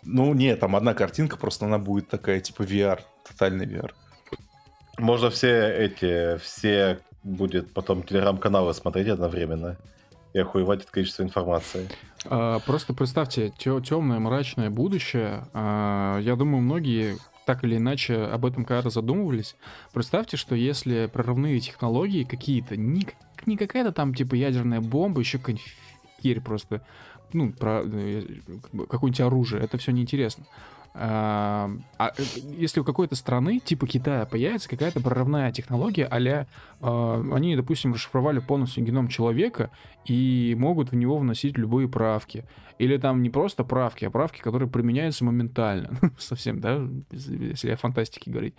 Ну, 0.06 0.34
нет, 0.34 0.60
там 0.60 0.76
одна 0.76 0.94
картинка, 0.94 1.38
просто 1.38 1.66
она 1.66 1.78
будет 1.80 2.10
такая, 2.10 2.40
типа 2.40 2.64
VR, 2.64 3.00
тотальный 3.28 3.66
VR. 3.66 3.92
Можно 4.98 5.30
все 5.30 5.70
эти, 5.76 6.38
все 6.38 7.00
будет 7.24 7.74
потом 7.74 8.04
телеграм-каналы 8.04 8.74
смотреть 8.74 9.08
одновременно 9.08 9.78
и 10.34 10.40
охуевать 10.40 10.84
от 10.84 10.92
количества 10.92 11.24
информации. 11.24 11.88
А, 12.26 12.60
Просто 12.60 12.94
представьте, 12.94 13.54
темное, 13.58 14.20
мрачное 14.20 14.70
будущее. 14.70 15.48
А, 15.54 16.20
Я 16.20 16.36
думаю, 16.36 16.62
многие 16.62 17.18
так 17.46 17.64
или 17.64 17.78
иначе 17.78 18.16
об 18.16 18.46
этом 18.46 18.66
когда-то 18.66 18.90
задумывались. 18.90 19.56
Представьте, 19.94 20.38
что 20.38 20.56
если 20.56 21.10
прорывные 21.12 21.60
технологии 21.60 22.24
какие-то, 22.24 22.78
не, 22.78 23.06
не 23.46 23.58
какая-то 23.58 23.92
там 23.92 24.14
типа 24.14 24.36
ядерная 24.36 24.80
бомба, 24.80 25.20
еще 25.20 25.40
какая-нибудь 25.40 25.66
херь 26.22 26.42
просто, 26.42 26.82
ну, 27.34 27.52
про, 27.52 27.82
э, 27.84 28.24
какое-нибудь 28.90 29.22
оружие, 29.22 29.64
это 29.64 29.78
все 29.78 29.92
неинтересно. 29.92 30.46
А, 30.96 31.72
а, 31.98 32.12
э, 32.18 32.24
если 32.58 32.80
у 32.80 32.84
какой-то 32.84 33.16
страны, 33.16 33.60
типа 33.60 33.88
Китая, 33.88 34.26
появится 34.26 34.70
какая-то 34.70 35.02
прорывная 35.02 35.52
технология, 35.52 36.06
а 36.06 36.46
они, 37.36 37.56
допустим, 37.56 37.94
расшифровали 37.94 38.40
полностью 38.40 38.84
геном 38.84 39.08
человека 39.08 39.72
и 40.06 40.56
могут 40.58 40.92
в 40.92 40.96
него 40.96 41.18
вносить 41.18 41.58
любые 41.58 41.88
правки. 41.90 42.46
Или 42.78 42.98
там 42.98 43.24
не 43.24 43.30
просто 43.30 43.64
правки, 43.64 44.06
а 44.06 44.12
правки, 44.12 44.42
которые 44.42 44.70
применяются 44.70 45.24
моментально. 45.24 45.92
Совсем, 46.20 46.60
да, 46.60 46.88
если 47.12 47.72
о 47.72 47.78
фантастике 47.78 48.30
говорить. 48.30 48.54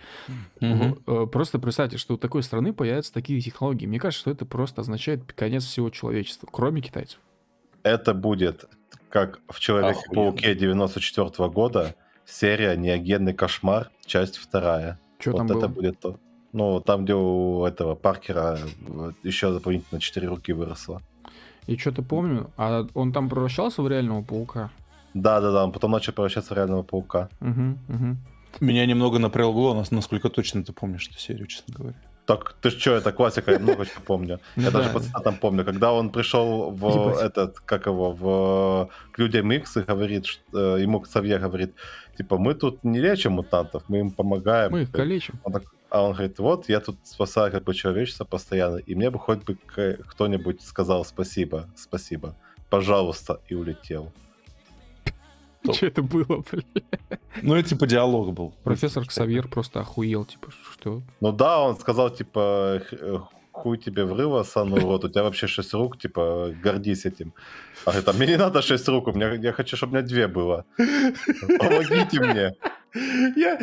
Э, 0.60 1.26
Просто 1.30 1.58
представьте, 1.58 1.98
что 1.98 2.14
у 2.14 2.16
такой 2.16 2.42
страны 2.42 2.72
появятся 2.72 3.12
такие 3.12 3.40
технологии. 3.40 3.86
Мне 3.86 4.00
кажется, 4.00 4.22
что 4.22 4.30
это 4.30 4.44
просто 4.44 4.80
означает 4.80 5.32
конец 5.32 5.64
всего 5.64 5.90
человечества, 5.90 6.48
кроме 6.50 6.80
китайцев. 6.80 7.20
Это 7.84 8.14
будет, 8.14 8.64
как 9.10 9.40
в 9.48 9.60
Человеке-пауке 9.60 10.54
94 10.54 11.48
года, 11.50 11.94
серия 12.24 12.76
«Неогенный 12.76 13.34
кошмар», 13.34 13.90
часть 14.06 14.38
вторая. 14.38 14.98
Что 15.18 15.32
вот 15.32 15.38
там 15.38 15.46
это 15.46 15.54
было? 15.54 15.68
будет 15.68 16.00
то. 16.00 16.18
Ну, 16.52 16.80
там, 16.80 17.04
где 17.04 17.14
у 17.14 17.64
этого 17.64 17.94
Паркера 17.94 18.58
еще 19.22 19.52
дополнительно 19.52 20.00
4 20.00 20.26
руки 20.28 20.52
выросло. 20.52 21.02
И 21.66 21.76
что-то 21.76 22.02
помню. 22.02 22.50
А 22.56 22.86
он 22.94 23.12
там 23.12 23.28
превращался 23.28 23.82
в 23.82 23.88
реального 23.88 24.22
паука? 24.22 24.70
Да-да-да, 25.12 25.64
он 25.64 25.72
потом 25.72 25.90
начал 25.90 26.12
превращаться 26.12 26.54
в 26.54 26.56
реального 26.56 26.82
паука. 26.82 27.28
Угу, 27.40 27.78
угу. 27.88 28.16
Меня 28.60 28.86
немного 28.86 29.18
напрягло, 29.18 29.74
нас- 29.74 29.90
насколько 29.90 30.30
точно 30.30 30.64
ты 30.64 30.72
помнишь 30.72 31.08
эту 31.08 31.18
серию, 31.18 31.46
честно 31.46 31.74
говоря. 31.74 31.96
Так, 32.26 32.54
ты 32.62 32.70
что, 32.70 32.90
это 32.92 33.12
классика, 33.12 33.52
я 33.52 33.58
много 33.58 33.84
чего 33.84 34.00
помню. 34.06 34.40
Я 34.56 34.70
да. 34.70 34.78
даже 34.78 34.90
по 34.90 35.00
цитатам 35.00 35.36
помню, 35.36 35.64
когда 35.64 35.92
он 35.92 36.10
пришел 36.10 36.70
в 36.70 37.18
этот, 37.18 37.60
как 37.60 37.86
его, 37.86 38.12
в 38.12 38.88
к 39.12 39.18
людям 39.18 39.52
Икс 39.52 39.76
и 39.76 39.80
говорит, 39.80 40.24
э, 40.54 40.78
ему 40.80 41.00
Ксавье 41.00 41.38
говорит, 41.38 41.74
типа, 42.16 42.38
мы 42.38 42.54
тут 42.54 42.82
не 42.84 43.00
лечим 43.00 43.32
мутантов, 43.32 43.82
мы 43.88 43.98
им 43.98 44.10
помогаем. 44.10 44.72
Мы 44.72 44.82
их 44.82 44.90
калечим. 44.90 45.34
А 45.90 46.02
он 46.02 46.12
говорит, 46.12 46.38
вот, 46.38 46.68
я 46.68 46.80
тут 46.80 46.96
спасаю 47.04 47.52
как 47.52 47.64
бы 47.64 47.74
человечество 47.74 48.24
постоянно, 48.24 48.78
и 48.78 48.94
мне 48.94 49.10
бы 49.10 49.18
хоть 49.18 49.44
бы 49.44 49.56
кто-нибудь 50.08 50.62
сказал 50.62 51.04
спасибо, 51.04 51.68
спасибо, 51.76 52.34
пожалуйста, 52.70 53.40
и 53.48 53.54
улетел. 53.54 54.12
Что 55.72 55.86
это 55.86 56.02
было, 56.02 56.44
блин? 56.50 56.64
Ну, 57.42 57.54
это 57.54 57.68
типа 57.70 57.86
диалог 57.86 58.32
был. 58.32 58.54
Профессор 58.64 59.06
Ксавьер 59.06 59.48
просто 59.48 59.80
охуел, 59.80 60.24
типа, 60.24 60.48
что? 60.72 61.02
Ну 61.20 61.32
да, 61.32 61.60
он 61.60 61.76
сказал, 61.78 62.10
типа, 62.10 62.82
«Х- 62.90 62.96
э, 63.00 63.18
хуй 63.52 63.78
тебе 63.78 64.04
врыва, 64.04 64.42
санный 64.42 64.82
урод, 64.82 65.04
у 65.04 65.08
тебя 65.08 65.22
вообще 65.22 65.46
шесть 65.46 65.72
рук, 65.74 65.98
типа, 65.98 66.52
гордись 66.62 67.06
этим. 67.06 67.32
А 67.84 67.90
говорит, 67.90 68.08
а 68.08 68.12
мне 68.12 68.26
не 68.26 68.36
надо 68.36 68.62
шесть 68.62 68.88
рук, 68.88 69.08
у 69.08 69.12
меня, 69.12 69.32
я 69.34 69.52
хочу, 69.52 69.76
чтобы 69.76 69.92
у 69.92 69.96
меня 69.96 70.06
две 70.06 70.26
было. 70.28 70.64
Помогите 71.58 72.20
мне. 72.20 72.54
Я, 73.36 73.58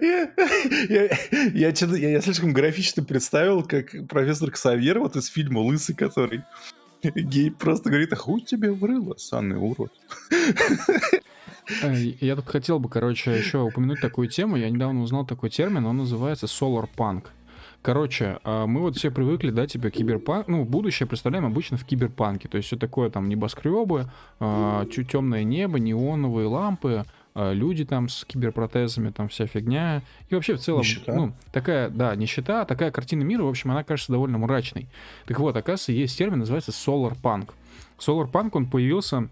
я, 0.00 0.30
я, 0.88 1.10
я, 1.52 1.72
я- 1.72 2.10
я 2.10 2.20
слишком 2.20 2.52
графично 2.52 3.02
представил, 3.04 3.62
как 3.64 3.90
профессор 4.08 4.50
Ксавьер 4.50 4.98
вот 5.00 5.16
из 5.16 5.26
фильма 5.26 5.58
«Лысый», 5.60 5.94
который 5.96 6.42
гей 7.02 7.50
просто 7.50 7.90
говорит, 7.90 8.12
а 8.12 8.16
хуй 8.16 8.40
тебе 8.40 8.70
врыло, 8.72 9.14
санный 9.16 9.56
урод. 9.56 9.92
Э, 11.82 11.94
Я 12.20 12.36
тут 12.36 12.46
хотел 12.48 12.78
бы, 12.78 12.88
короче, 12.88 13.36
еще 13.36 13.58
упомянуть 13.60 14.00
такую 14.00 14.28
тему. 14.28 14.56
Я 14.56 14.70
недавно 14.70 15.02
узнал 15.02 15.26
такой 15.26 15.50
термин, 15.50 15.86
он 15.86 15.98
называется 15.98 16.46
Solar 16.46 16.88
Punk. 16.96 17.26
Короче, 17.80 18.38
а, 18.42 18.66
мы 18.66 18.80
вот 18.80 18.96
все 18.96 19.10
привыкли, 19.12 19.50
да, 19.50 19.66
типа 19.66 19.90
киберпанк, 19.90 20.48
ну, 20.48 20.64
будущее 20.64 21.06
представляем 21.06 21.46
обычно 21.46 21.76
в 21.76 21.84
киберпанке, 21.84 22.48
то 22.48 22.56
есть 22.56 22.66
все 22.66 22.76
такое 22.76 23.08
там 23.08 23.28
небоскребы, 23.28 24.06
а, 24.40 24.84
чуть 24.86 25.10
темное 25.12 25.44
небо, 25.44 25.78
неоновые 25.78 26.48
лампы, 26.48 27.04
а, 27.36 27.52
люди 27.52 27.84
там 27.84 28.08
с 28.08 28.24
киберпротезами, 28.24 29.10
там 29.10 29.28
вся 29.28 29.46
фигня, 29.46 30.02
и 30.28 30.34
вообще 30.34 30.54
в 30.56 30.60
целом, 30.60 30.80
Нищета. 30.80 31.14
ну, 31.14 31.32
такая, 31.52 31.88
да, 31.88 32.16
нищета, 32.16 32.64
такая 32.64 32.90
картина 32.90 33.22
мира, 33.22 33.44
в 33.44 33.48
общем, 33.48 33.70
она 33.70 33.84
кажется 33.84 34.10
довольно 34.10 34.38
мрачной. 34.38 34.88
Так 35.26 35.38
вот, 35.38 35.56
оказывается, 35.56 35.92
есть 35.92 36.18
термин, 36.18 36.40
называется 36.40 36.72
Solar 36.72 37.16
Punk. 37.22 37.50
Solar 37.98 38.28
Punk, 38.28 38.50
он 38.54 38.66
появился 38.66 39.28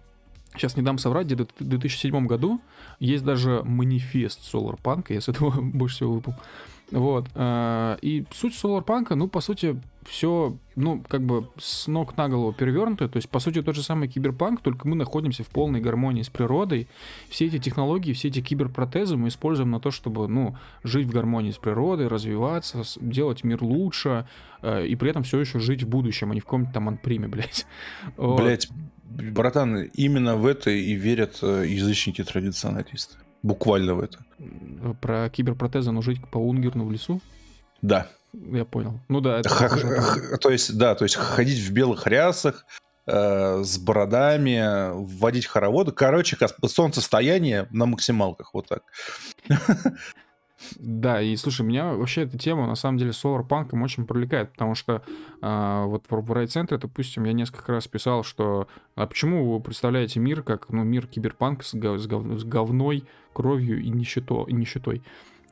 Сейчас 0.54 0.76
не 0.76 0.82
дам 0.82 0.98
соврать, 0.98 1.26
где-то 1.26 1.46
в 1.58 1.64
2007 1.64 2.26
году 2.26 2.60
есть 2.98 3.24
даже 3.24 3.62
манифест 3.64 4.40
Solar 4.52 4.78
Punk, 4.82 5.06
я 5.12 5.20
с 5.20 5.28
этого 5.28 5.50
больше 5.60 5.96
всего 5.96 6.14
выпал. 6.14 6.34
Вот. 6.90 7.26
э, 7.34 7.96
И 8.00 8.24
суть 8.32 8.54
Solar 8.54 8.84
Punk, 8.84 9.14
ну, 9.14 9.28
по 9.28 9.40
сути, 9.40 9.80
все, 10.04 10.56
ну, 10.76 11.02
как 11.08 11.22
бы 11.22 11.48
с 11.58 11.88
ног 11.88 12.16
на 12.16 12.28
голову 12.28 12.52
перевернуто. 12.52 13.08
То 13.08 13.16
есть, 13.16 13.28
по 13.28 13.40
сути, 13.40 13.60
тот 13.60 13.74
же 13.74 13.82
самый 13.82 14.08
киберпанк, 14.08 14.60
только 14.60 14.86
мы 14.86 14.94
находимся 14.94 15.42
в 15.42 15.48
полной 15.48 15.80
гармонии 15.80 16.22
с 16.22 16.28
природой. 16.28 16.86
Все 17.28 17.46
эти 17.46 17.58
технологии, 17.58 18.12
все 18.12 18.28
эти 18.28 18.40
киберпротезы 18.40 19.16
мы 19.16 19.28
используем 19.28 19.70
на 19.70 19.80
то, 19.80 19.90
чтобы, 19.90 20.28
ну, 20.28 20.56
жить 20.84 21.08
в 21.08 21.12
гармонии 21.12 21.50
с 21.50 21.58
природой, 21.58 22.06
развиваться, 22.06 22.82
делать 23.00 23.42
мир 23.42 23.62
лучше, 23.62 24.28
э, 24.62 24.86
и 24.86 24.94
при 24.94 25.10
этом 25.10 25.24
все 25.24 25.40
еще 25.40 25.58
жить 25.58 25.82
в 25.82 25.88
будущем, 25.88 26.30
а 26.30 26.34
не 26.34 26.40
в 26.40 26.44
каком-то 26.44 26.72
там 26.72 26.88
анприме, 26.88 27.26
блядь. 27.28 27.66
Вот. 28.16 28.40
Блять, 28.40 28.68
братан, 29.08 29.82
именно 29.94 30.36
в 30.36 30.46
это 30.46 30.70
и 30.70 30.92
верят 30.94 31.38
э, 31.42 31.64
язычники-традиционалисты. 31.66 33.16
Буквально 33.42 33.94
в 33.94 34.00
это. 34.00 34.18
Про 35.00 35.28
киберпротезы, 35.30 35.92
ну, 35.92 36.02
жить 36.02 36.20
по 36.30 36.38
Унгерну 36.38 36.84
в 36.86 36.92
лесу? 36.92 37.20
Да. 37.82 38.08
Я 38.32 38.64
понял. 38.64 39.00
Ну 39.08 39.20
да, 39.20 39.38
это 39.38 39.48
Х- 39.48 39.68
х- 39.68 40.36
То 40.38 40.50
есть, 40.50 40.76
да, 40.76 40.94
то 40.94 41.04
есть 41.04 41.14
ходить 41.16 41.58
в 41.60 41.72
белых 41.72 42.06
рясах, 42.06 42.66
э, 43.06 43.62
с 43.62 43.78
бородами, 43.78 44.90
вводить 44.94 45.46
хороводы. 45.46 45.92
Короче, 45.92 46.36
солнцестояние 46.66 47.66
на 47.70 47.86
максималках, 47.86 48.52
вот 48.52 48.68
так. 48.68 48.82
Да, 50.76 51.20
и 51.20 51.36
слушай, 51.36 51.64
меня 51.64 51.94
вообще 51.94 52.22
эта 52.22 52.38
тема, 52.38 52.66
на 52.66 52.74
самом 52.74 52.98
деле, 52.98 53.12
соларпанком 53.12 53.82
очень 53.82 54.06
привлекает, 54.06 54.52
потому 54.52 54.74
что 54.74 55.02
а, 55.40 55.84
вот 55.86 56.04
в, 56.08 56.20
в 56.20 56.32
райцентре, 56.32 56.78
допустим, 56.78 57.24
я 57.24 57.32
несколько 57.32 57.72
раз 57.72 57.86
писал, 57.88 58.22
что 58.22 58.68
а 58.94 59.06
почему 59.06 59.52
вы 59.52 59.60
представляете 59.60 60.20
мир 60.20 60.42
как 60.42 60.68
ну, 60.70 60.84
мир 60.84 61.06
киберпанк 61.06 61.64
с, 61.64 61.74
гов- 61.74 62.00
с 62.00 62.06
гов- 62.06 62.38
с 62.38 62.44
говной, 62.44 63.04
кровью 63.32 63.80
и, 63.80 63.88
нището, 63.88 64.44
и 64.48 64.52
нищетой? 64.52 65.02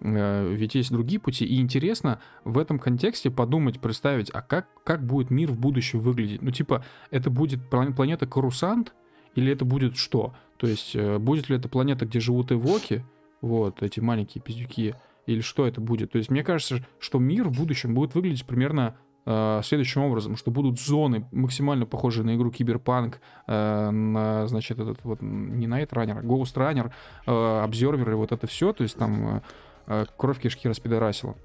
Э, 0.01 0.53
ведь 0.53 0.75
есть 0.75 0.91
другие 0.91 1.21
пути, 1.21 1.45
и 1.45 1.61
интересно 1.61 2.21
в 2.45 2.59
этом 2.59 2.79
контексте 2.79 3.31
подумать, 3.31 3.81
представить, 3.81 4.31
а 4.33 4.43
как, 4.43 4.67
как 4.85 5.05
будет 5.05 5.31
мир 5.31 5.51
в 5.51 5.59
будущем 5.59 6.01
выглядеть? 6.01 6.43
Ну, 6.43 6.51
типа, 6.51 6.85
это 7.11 7.31
будет 7.31 7.69
планета 7.71 8.27
Карусант, 8.27 8.93
или 9.35 9.53
это 9.53 9.65
будет 9.65 9.97
что? 9.97 10.35
То 10.57 10.67
есть, 10.67 10.95
э, 10.95 11.19
будет 11.19 11.49
ли 11.49 11.57
это 11.57 11.69
планета, 11.69 12.07
где 12.07 12.21
живут 12.21 12.53
эвоки, 12.53 13.05
вот, 13.45 13.83
эти 13.83 14.01
маленькие 14.01 14.43
пиздюки, 14.43 14.95
или 15.27 15.41
что 15.41 15.67
это 15.67 15.81
будет? 15.81 16.13
То 16.13 16.19
есть, 16.19 16.31
мне 16.31 16.43
кажется, 16.43 16.85
что 16.99 17.19
мир 17.19 17.49
в 17.49 17.57
будущем 17.57 17.95
будет 17.95 18.15
выглядеть 18.15 18.47
примерно 18.47 18.97
э, 19.27 19.61
следующим 19.65 20.03
образом, 20.03 20.37
что 20.37 20.51
будут 20.51 20.81
зоны 20.81 21.27
максимально 21.33 21.87
похожие 21.87 22.25
на 22.25 22.35
игру 22.35 22.51
Киберпанк, 22.51 23.21
э, 23.47 23.91
на, 23.91 24.47
значит, 24.47 24.79
этот 24.79 25.03
вот, 25.05 25.23
не 25.23 25.67
Night 25.67 25.91
Runner, 25.91 26.19
а 26.19 26.23
Ghost 26.23 26.55
Runner, 26.57 26.91
э, 27.27 27.31
Observer 27.31 28.11
и 28.11 28.15
вот 28.15 28.33
это 28.33 28.47
все, 28.47 28.73
то 28.73 28.83
есть 28.83 28.97
там 28.97 29.43
э, 29.87 30.05
кровь 30.17 30.41
кишки 30.41 30.69
распидорасила. 30.69 31.37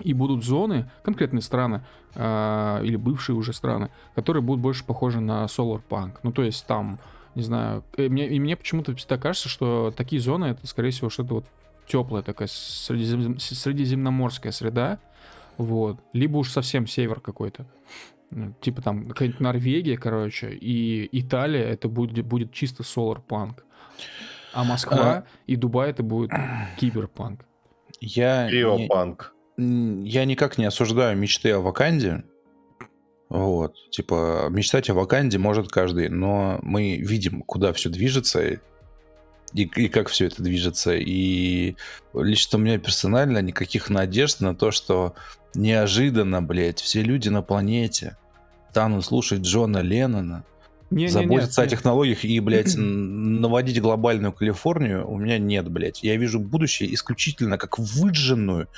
И 0.00 0.14
будут 0.14 0.44
зоны, 0.44 0.88
конкретные 1.02 1.42
страны, 1.42 1.84
э, 2.14 2.80
или 2.84 2.96
бывшие 2.96 3.34
уже 3.34 3.52
страны, 3.52 3.90
которые 4.14 4.42
будут 4.42 4.60
больше 4.60 4.84
похожи 4.84 5.20
на 5.20 5.44
Solar 5.46 5.82
Punk. 5.88 6.18
Ну, 6.22 6.30
то 6.30 6.42
есть 6.42 6.66
там, 6.66 7.00
не 7.38 7.44
знаю, 7.44 7.84
и 7.96 8.08
мне, 8.08 8.28
и 8.28 8.40
мне 8.40 8.56
почему-то 8.56 8.94
всегда 8.96 9.16
кажется, 9.16 9.48
что 9.48 9.94
такие 9.96 10.20
зоны, 10.20 10.46
это, 10.46 10.66
скорее 10.66 10.90
всего, 10.90 11.08
что-то 11.08 11.34
вот 11.34 11.46
теплая 11.86 12.24
такая 12.24 12.48
средизем... 12.48 13.38
средиземноморская 13.38 14.50
среда, 14.50 14.98
вот, 15.56 16.00
либо 16.12 16.38
уж 16.38 16.50
совсем 16.50 16.88
север 16.88 17.20
какой-то. 17.20 17.64
Типа 18.60 18.82
там 18.82 19.06
какая-нибудь 19.06 19.40
Норвегия, 19.40 19.96
короче, 19.96 20.50
и 20.50 21.08
Италия 21.12 21.62
это 21.62 21.88
будет, 21.88 22.26
будет 22.26 22.52
чисто 22.52 22.82
солар-панк. 22.82 23.64
А 24.52 24.64
Москва 24.64 25.12
а... 25.12 25.24
и 25.46 25.54
Дубай 25.54 25.90
это 25.90 26.02
будет 26.02 26.32
киберпанк. 26.76 27.44
Я 28.00 28.48
Криопанк. 28.48 29.32
Не, 29.56 30.08
я 30.08 30.24
никак 30.24 30.58
не 30.58 30.64
осуждаю 30.64 31.16
мечты 31.16 31.52
о 31.52 31.60
Ваканде. 31.60 32.24
Вот, 33.28 33.74
типа, 33.90 34.48
мечтать 34.50 34.88
о 34.88 34.94
Ваканде 34.94 35.38
может 35.38 35.68
каждый, 35.68 36.08
но 36.08 36.58
мы 36.62 36.96
видим, 36.96 37.42
куда 37.42 37.72
все 37.74 37.90
движется, 37.90 38.42
и, 38.42 38.58
и 39.52 39.88
как 39.88 40.08
все 40.08 40.26
это 40.26 40.42
движется. 40.42 40.94
И 40.94 41.76
лично 42.14 42.58
у 42.58 42.62
меня 42.62 42.78
персонально 42.78 43.42
никаких 43.42 43.90
надежд 43.90 44.40
на 44.40 44.54
то, 44.54 44.70
что 44.70 45.14
неожиданно, 45.54 46.42
блядь, 46.42 46.80
все 46.80 47.02
люди 47.02 47.28
на 47.28 47.42
планете 47.42 48.16
станут 48.70 49.04
слушать 49.04 49.40
Джона 49.40 49.78
Леннона, 49.78 50.44
не, 50.90 51.08
заботиться 51.08 51.60
не, 51.60 51.66
не, 51.66 51.66
о 51.66 51.70
технологиях 51.70 52.24
и, 52.24 52.40
блядь, 52.40 52.74
наводить 52.76 53.80
глобальную 53.80 54.32
Калифорнию, 54.32 55.06
у 55.06 55.18
меня 55.18 55.38
нет, 55.38 55.68
блядь. 55.68 56.02
Я 56.02 56.16
вижу 56.16 56.40
будущее 56.40 56.94
исключительно 56.94 57.58
как 57.58 57.78
выжженную, 57.78 58.68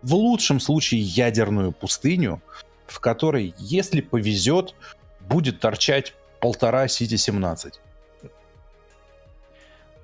в 0.00 0.14
лучшем 0.14 0.60
случае 0.60 1.00
ядерную 1.00 1.72
пустыню, 1.72 2.40
в 2.90 3.00
которой, 3.00 3.54
если 3.58 4.00
повезет, 4.00 4.74
будет 5.28 5.60
торчать 5.60 6.14
полтора 6.40 6.88
Сити-17. 6.88 7.74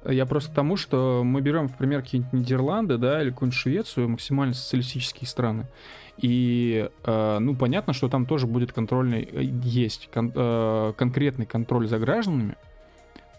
Я 0.07 0.27
просто 0.27 0.51
к 0.51 0.55
тому, 0.55 0.77
что 0.77 1.23
мы 1.25 1.41
берем, 1.41 1.69
в 1.69 1.77
пример, 1.77 2.03
какие-нибудь 2.03 2.33
Нидерланды, 2.35 2.99
да, 2.99 3.23
или 3.23 3.31
какую-нибудь 3.31 3.59
Швецию, 3.59 4.09
максимально 4.11 4.53
социалистические 4.53 5.27
страны. 5.27 5.67
И, 6.19 6.91
э, 7.05 7.39
ну, 7.41 7.57
понятно, 7.57 7.93
что 7.95 8.09
там 8.09 8.27
тоже 8.27 8.47
будет 8.47 8.73
контрольный, 8.73 9.23
э, 9.23 9.43
есть 9.43 10.11
кон, 10.13 10.31
э, 10.35 10.93
конкретный 10.97 11.47
контроль 11.47 11.89
за 11.89 11.99
гражданами, 11.99 12.57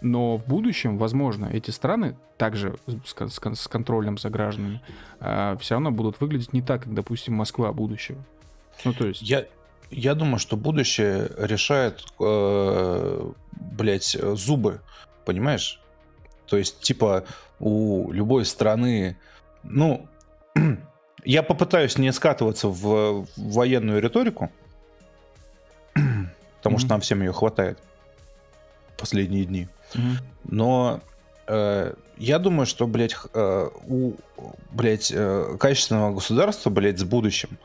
но 0.02 0.38
в 0.38 0.46
будущем, 0.46 0.98
возможно, 0.98 1.46
эти 1.46 1.72
страны 1.72 2.18
также 2.38 2.76
с, 3.06 3.14
с, 3.14 3.56
с 3.56 3.68
контролем 3.68 4.18
за 4.18 4.30
гражданами 4.30 4.82
э, 5.20 5.56
все 5.60 5.76
равно 5.76 5.92
будут 5.92 6.20
выглядеть 6.20 6.52
не 6.52 6.62
так, 6.62 6.84
как, 6.84 6.94
допустим, 6.94 7.36
Москва 7.36 7.72
будущего. 7.72 8.24
Ну, 8.84 8.94
то 8.94 9.08
есть... 9.08 9.22
Я, 9.22 9.46
я 9.92 10.16
думаю, 10.16 10.40
что 10.40 10.58
будущее 10.58 11.30
решает, 11.38 12.04
э, 12.20 13.32
блядь, 13.52 14.18
зубы, 14.22 14.82
понимаешь? 15.26 15.80
То 16.48 16.58
есть, 16.58 16.80
типа, 16.82 17.26
у 17.60 18.12
любой 18.12 18.46
страны, 18.46 19.18
ну, 19.64 20.08
Я 21.26 21.42
попытаюсь 21.42 21.98
не 21.98 22.14
скатываться 22.14 22.68
в, 22.68 23.26
в 23.26 23.28
военную 23.36 24.00
риторику, 24.00 24.52
потому 25.94 26.78
mm-hmm. 26.78 26.80
что 26.80 26.90
нам 26.90 27.02
всем 27.02 27.22
ее 27.22 27.34
хватает 27.34 27.80
последние 28.96 29.46
дни. 29.46 29.68
Mm-hmm. 29.94 30.18
Но 30.44 31.02
э, 31.48 31.94
я 32.18 32.40
думаю, 32.40 32.68
что, 32.68 32.86
блядь, 32.86 33.16
э, 33.34 33.70
у, 33.88 34.14
блядь, 34.72 35.12
э, 35.14 35.58
качественного 35.60 36.14
государства, 36.14 36.70
блядь, 36.70 37.00
с 37.00 37.04
будущим 37.04 37.58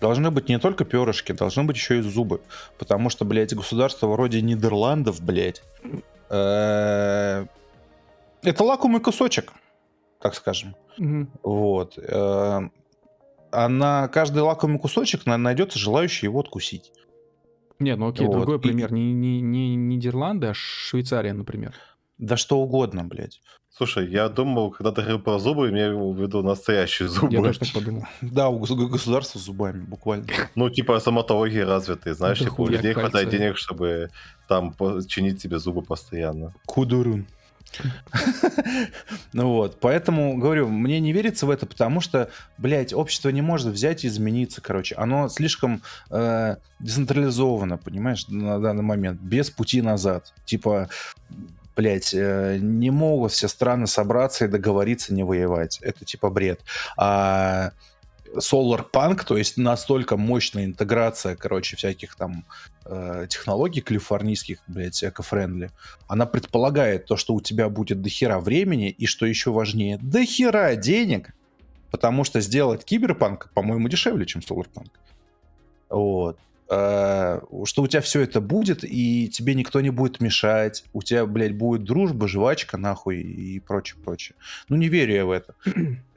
должны 0.00 0.30
быть 0.30 0.48
не 0.48 0.58
только 0.58 0.84
перышки, 0.84 1.32
должны 1.32 1.64
быть 1.64 1.76
еще 1.76 1.98
и 1.98 2.02
зубы. 2.02 2.40
Потому 2.78 3.10
что, 3.10 3.24
блядь, 3.24 3.54
государство 3.54 4.06
вроде 4.06 4.42
Нидерландов, 4.42 5.20
блядь, 5.22 5.62
э, 6.30 7.46
это 8.42 8.64
лакомый 8.64 9.00
кусочек, 9.00 9.52
так 10.20 10.34
скажем. 10.34 10.76
Вот. 11.42 11.98
Э, 11.98 12.68
а 13.52 13.68
на 13.68 14.08
каждый 14.08 14.42
лакомый 14.42 14.78
кусочек 14.78 15.26
найдется 15.26 15.78
желающий 15.78 16.26
его 16.26 16.40
откусить. 16.40 16.92
Не, 17.78 17.94
ну 17.96 18.08
окей, 18.08 18.26
вот. 18.26 18.36
другой 18.36 18.60
пример. 18.60 18.92
Не, 18.92 19.12
не, 19.12 19.40
не 19.40 19.76
Нидерланды, 19.76 20.48
а 20.48 20.54
Швейцария, 20.54 21.32
например. 21.32 21.74
Да 22.18 22.36
что 22.36 22.58
угодно, 22.58 23.04
блядь. 23.04 23.40
Слушай, 23.76 24.08
я 24.10 24.30
думал, 24.30 24.70
когда 24.70 24.90
ты 24.90 25.02
говорил 25.02 25.20
про 25.20 25.38
зубы, 25.38 25.68
имел 25.68 26.10
в 26.10 26.18
виду 26.18 26.42
настоящие 26.42 27.08
зубы. 27.08 27.30
Я 27.30 27.42
тоже 27.42 27.58
так 27.58 27.72
подумал. 27.74 28.06
Да, 28.22 28.48
у 28.48 28.58
государства 28.58 29.38
с 29.38 29.42
зубами, 29.42 29.82
буквально. 29.82 30.26
Ну, 30.54 30.70
типа 30.70 30.98
стоматологии 30.98 31.58
развитые, 31.58 32.14
знаешь, 32.14 32.38
типа 32.38 32.62
у 32.62 32.68
людей 32.68 32.94
хватает 32.94 33.28
денег, 33.28 33.58
чтобы 33.58 34.08
там 34.48 34.74
чинить 35.06 35.42
себе 35.42 35.58
зубы 35.58 35.82
постоянно. 35.82 36.54
Кудурун. 36.64 37.26
Ну 39.34 39.48
вот, 39.48 39.78
поэтому, 39.80 40.38
говорю, 40.38 40.68
мне 40.68 40.98
не 40.98 41.12
верится 41.12 41.44
в 41.44 41.50
это, 41.50 41.66
потому 41.66 42.00
что, 42.00 42.30
блядь, 42.56 42.94
общество 42.94 43.28
не 43.28 43.42
может 43.42 43.66
взять 43.66 44.04
и 44.04 44.08
измениться, 44.08 44.62
короче. 44.62 44.94
Оно 44.94 45.28
слишком 45.28 45.82
э, 46.10 46.56
децентрализовано, 46.78 47.76
понимаешь, 47.76 48.26
на 48.28 48.58
данный 48.58 48.84
момент, 48.84 49.20
без 49.20 49.50
пути 49.50 49.82
назад. 49.82 50.32
Типа, 50.46 50.88
блядь, 51.76 52.14
э, 52.14 52.58
не 52.60 52.90
могут 52.90 53.32
все 53.32 53.48
страны 53.48 53.86
собраться 53.86 54.46
и 54.46 54.48
договориться 54.48 55.14
не 55.14 55.22
воевать. 55.22 55.78
Это 55.82 56.04
типа 56.04 56.30
бред. 56.30 56.60
А 56.96 57.72
Solar 58.34 58.84
Punk, 58.90 59.24
то 59.24 59.36
есть 59.36 59.56
настолько 59.56 60.16
мощная 60.16 60.64
интеграция, 60.64 61.36
короче, 61.36 61.76
всяких 61.76 62.16
там 62.16 62.44
э, 62.84 63.26
технологий 63.28 63.80
калифорнийских, 63.80 64.58
блядь, 64.66 65.02
эко-френдли, 65.04 65.70
она 66.08 66.26
предполагает 66.26 67.06
то, 67.06 67.16
что 67.16 67.34
у 67.34 67.40
тебя 67.40 67.68
будет 67.68 68.02
дохера 68.02 68.38
времени 68.38 68.90
и, 68.90 69.06
что 69.06 69.26
еще 69.26 69.50
важнее, 69.50 69.98
дохера 69.98 70.74
денег, 70.76 71.34
потому 71.90 72.24
что 72.24 72.40
сделать 72.40 72.84
киберпанк, 72.84 73.50
по-моему, 73.54 73.88
дешевле, 73.88 74.26
чем 74.26 74.40
Solar 74.40 74.66
Punk. 74.74 74.90
Вот. 75.88 76.38
Э, 76.68 77.40
что 77.64 77.82
у 77.82 77.86
тебя 77.86 78.00
все 78.00 78.22
это 78.22 78.40
будет, 78.40 78.82
и 78.82 79.28
тебе 79.28 79.54
никто 79.54 79.80
не 79.80 79.90
будет 79.90 80.20
мешать, 80.20 80.84
у 80.92 81.02
тебя, 81.02 81.24
блядь, 81.26 81.56
будет 81.56 81.84
дружба, 81.84 82.26
жвачка, 82.26 82.76
нахуй, 82.76 83.20
и 83.20 83.60
прочее, 83.60 84.00
прочее. 84.02 84.36
Ну, 84.68 84.76
не 84.76 84.88
верю 84.88 85.14
я 85.14 85.26
в 85.26 85.30
это 85.30 85.54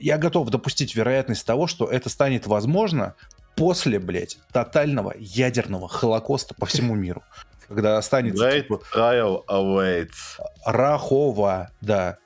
я 0.00 0.18
готов 0.18 0.50
допустить 0.50 0.94
вероятность 0.94 1.46
того, 1.46 1.66
что 1.66 1.86
это 1.86 2.08
станет 2.08 2.46
возможно 2.46 3.14
после, 3.56 3.98
блядь, 3.98 4.38
тотального 4.52 5.14
ядерного 5.16 5.88
холокоста 5.88 6.54
по 6.54 6.66
всему 6.66 6.94
миру. 6.96 7.22
Когда 7.68 7.96
останется... 7.96 8.44
Great 8.44 8.62
типа, 8.62 8.80
trial 8.94 9.44
awaits. 9.46 10.40
Рахова, 10.66 11.70
да. 11.80 12.18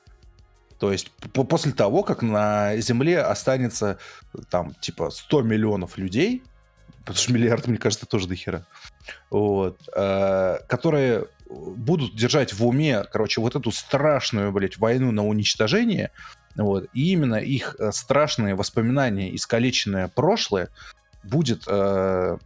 То 0.79 0.91
есть 0.91 1.11
после 1.33 1.71
того, 1.71 2.03
как 2.03 2.21
на 2.21 2.75
Земле 2.77 3.21
останется 3.21 3.99
там 4.49 4.73
типа 4.75 5.09
100 5.09 5.41
миллионов 5.41 5.97
людей, 5.97 6.43
потому 6.99 7.17
что 7.17 7.33
миллиард, 7.33 7.67
мне 7.67 7.77
кажется, 7.77 8.05
тоже 8.05 8.27
до 8.27 8.35
хера, 8.35 8.65
вот, 9.29 9.77
э, 9.95 10.57
которые 10.67 11.25
будут 11.49 12.15
держать 12.15 12.53
в 12.53 12.65
уме, 12.65 13.03
короче, 13.11 13.41
вот 13.41 13.55
эту 13.55 13.71
страшную, 13.71 14.51
блядь, 14.51 14.77
войну 14.77 15.11
на 15.11 15.25
уничтожение, 15.25 16.11
вот. 16.55 16.87
И 16.93 17.11
именно 17.11 17.35
их 17.35 17.75
э, 17.79 17.91
страшные 17.91 18.55
воспоминания, 18.55 19.33
искалеченное 19.35 20.07
прошлое 20.07 20.69
будет 21.23 21.63
э, 21.67 22.37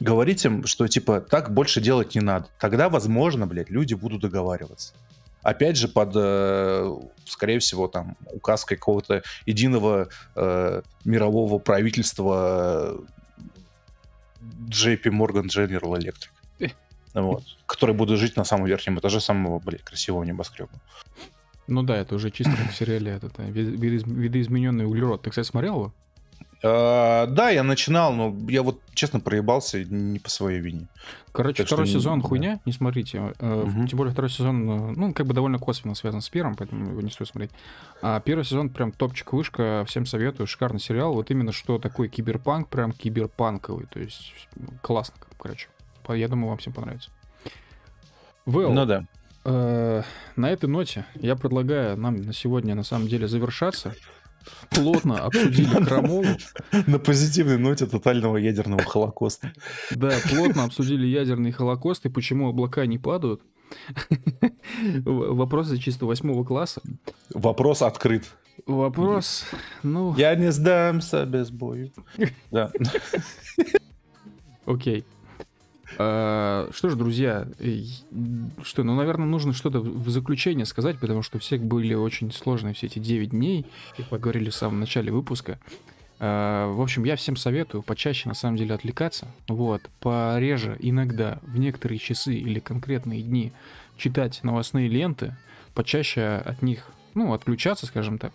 говорить 0.00 0.44
им, 0.44 0.66
что 0.66 0.86
типа 0.88 1.20
так 1.20 1.52
больше 1.52 1.80
делать 1.80 2.14
не 2.14 2.20
надо. 2.20 2.48
Тогда, 2.58 2.88
возможно, 2.88 3.46
блядь, 3.46 3.70
люди 3.70 3.94
будут 3.94 4.22
договариваться. 4.22 4.94
Опять 5.42 5.76
же, 5.76 5.88
под, 5.88 6.12
э, 6.14 6.96
скорее 7.26 7.58
всего, 7.58 7.86
там, 7.86 8.16
указкой 8.32 8.76
какого-то 8.76 9.22
единого 9.44 10.08
э, 10.34 10.82
мирового 11.04 11.58
правительства 11.58 12.96
JP 14.68 15.02
Morgan 15.10 15.46
General 15.46 15.96
Electric. 15.98 16.30
Вот, 17.14 17.44
который 17.66 17.94
будет 17.94 18.18
жить 18.18 18.36
на 18.36 18.44
самом 18.44 18.66
верхнем 18.66 18.98
этаже 18.98 19.20
самого, 19.20 19.60
блядь, 19.60 19.82
красивого 19.82 20.24
небоскреба. 20.24 20.70
Ну 21.68 21.82
да, 21.84 21.96
это 21.96 22.16
уже 22.16 22.30
чисто 22.30 22.56
как 22.56 22.72
в 22.72 22.76
сериале 22.76 23.12
этот, 23.12 23.38
вид- 23.38 23.78
видоиз- 23.78 24.12
видоизмененный 24.12 24.84
углерод. 24.84 25.22
Ты, 25.22 25.30
кстати, 25.30 25.46
смотрел 25.46 25.74
его? 25.76 25.94
А, 26.66 27.26
да, 27.26 27.50
я 27.50 27.62
начинал, 27.62 28.14
но 28.14 28.34
я 28.48 28.62
вот 28.62 28.80
честно 28.94 29.20
проебался 29.20 29.84
не 29.84 30.18
по 30.18 30.30
своей 30.30 30.60
вине. 30.60 30.86
Короче, 31.32 31.58
Так 31.58 31.66
второй 31.66 31.86
не- 31.86 31.92
сезон 31.92 32.20
да. 32.22 32.28
хуйня, 32.28 32.60
не 32.64 32.72
смотрите. 32.72 33.34
Э, 33.38 33.64
Мгм. 33.66 33.86
Тем 33.86 33.98
более 33.98 34.12
второй 34.12 34.30
сезон, 34.30 34.70
э, 34.70 34.92
ну, 34.96 35.12
как 35.12 35.26
бы 35.26 35.34
довольно 35.34 35.58
косвенно 35.58 35.94
связан 35.94 36.22
с 36.22 36.28
первым, 36.30 36.54
поэтому 36.54 36.90
его 36.92 37.00
не 37.02 37.10
стоит 37.10 37.28
смотреть. 37.28 37.50
А 38.00 38.18
первый 38.20 38.44
сезон 38.44 38.70
прям 38.70 38.92
топчик 38.92 39.32
вышка, 39.34 39.84
всем 39.86 40.06
советую, 40.06 40.46
шикарный 40.46 40.80
сериал. 40.80 41.12
Вот 41.14 41.30
именно 41.30 41.52
что 41.52 41.78
такой 41.78 42.08
киберпанк, 42.08 42.68
прям 42.68 42.92
киберпанковый, 42.92 43.86
то 43.90 44.00
есть 44.00 44.32
классно, 44.80 45.16
короче. 45.38 45.68
Я 46.08 46.28
думаю, 46.28 46.48
вам 46.48 46.58
всем 46.58 46.72
понравится. 46.72 47.10
Вэл, 48.46 48.72
Ну 48.72 48.86
да. 48.86 49.04
э, 49.44 50.02
на 50.36 50.50
этой 50.50 50.66
ноте 50.68 51.04
я 51.14 51.34
предлагаю 51.36 51.96
нам 51.96 52.16
на 52.16 52.32
сегодня 52.32 52.74
на 52.74 52.84
самом 52.84 53.08
деле 53.08 53.26
завершаться. 53.28 53.94
Плотно 54.70 55.24
обсудили 55.24 55.84
крамолу. 55.84 56.26
На 56.86 56.98
позитивной 56.98 57.58
ноте 57.58 57.86
тотального 57.86 58.36
ядерного 58.36 58.82
холокоста. 58.82 59.52
Да, 59.90 60.12
плотно 60.28 60.64
обсудили 60.64 61.06
ядерный 61.06 61.52
холокост 61.52 62.06
и 62.06 62.08
почему 62.08 62.48
облака 62.48 62.86
не 62.86 62.98
падают. 62.98 63.42
Вопросы 65.04 65.78
чисто 65.78 66.06
восьмого 66.06 66.44
класса. 66.44 66.82
Вопрос 67.32 67.82
открыт. 67.82 68.24
Вопрос, 68.66 69.44
ну, 69.82 70.14
Я 70.16 70.34
не 70.36 70.52
сдамся 70.52 71.26
без 71.26 71.50
бою. 71.50 71.92
Да. 72.50 72.70
окей. 74.64 75.04
А, 75.98 76.68
Что 76.72 76.88
ж, 76.90 76.94
друзья, 76.94 77.46
э, 77.58 77.82
что, 78.62 78.82
ну, 78.82 78.94
наверное, 78.94 79.26
нужно 79.26 79.52
что-то 79.52 79.80
в 79.80 80.08
заключение 80.10 80.66
сказать, 80.66 80.98
потому 80.98 81.22
что 81.22 81.38
все 81.38 81.58
были 81.58 81.94
очень 81.94 82.32
сложные 82.32 82.74
все 82.74 82.86
эти 82.86 82.98
9 82.98 83.30
дней, 83.30 83.66
как 83.96 84.10
мы 84.10 84.18
говорили 84.18 84.50
в 84.50 84.54
самом 84.54 84.80
начале 84.80 85.12
выпуска. 85.12 85.58
А, 86.20 86.72
В 86.72 86.80
общем, 86.80 87.04
я 87.04 87.16
всем 87.16 87.36
советую 87.36 87.82
почаще, 87.82 88.28
на 88.28 88.34
самом 88.34 88.56
деле, 88.56 88.74
отвлекаться. 88.74 89.26
Вот, 89.48 89.82
пореже 90.00 90.76
иногда, 90.80 91.38
в 91.42 91.58
некоторые 91.58 91.98
часы 91.98 92.34
или 92.34 92.60
конкретные 92.60 93.22
дни 93.22 93.52
читать 93.96 94.40
новостные 94.42 94.88
ленты, 94.88 95.36
почаще 95.74 96.42
от 96.44 96.62
них, 96.62 96.86
ну, 97.14 97.32
отключаться, 97.32 97.86
скажем 97.86 98.18
так. 98.18 98.32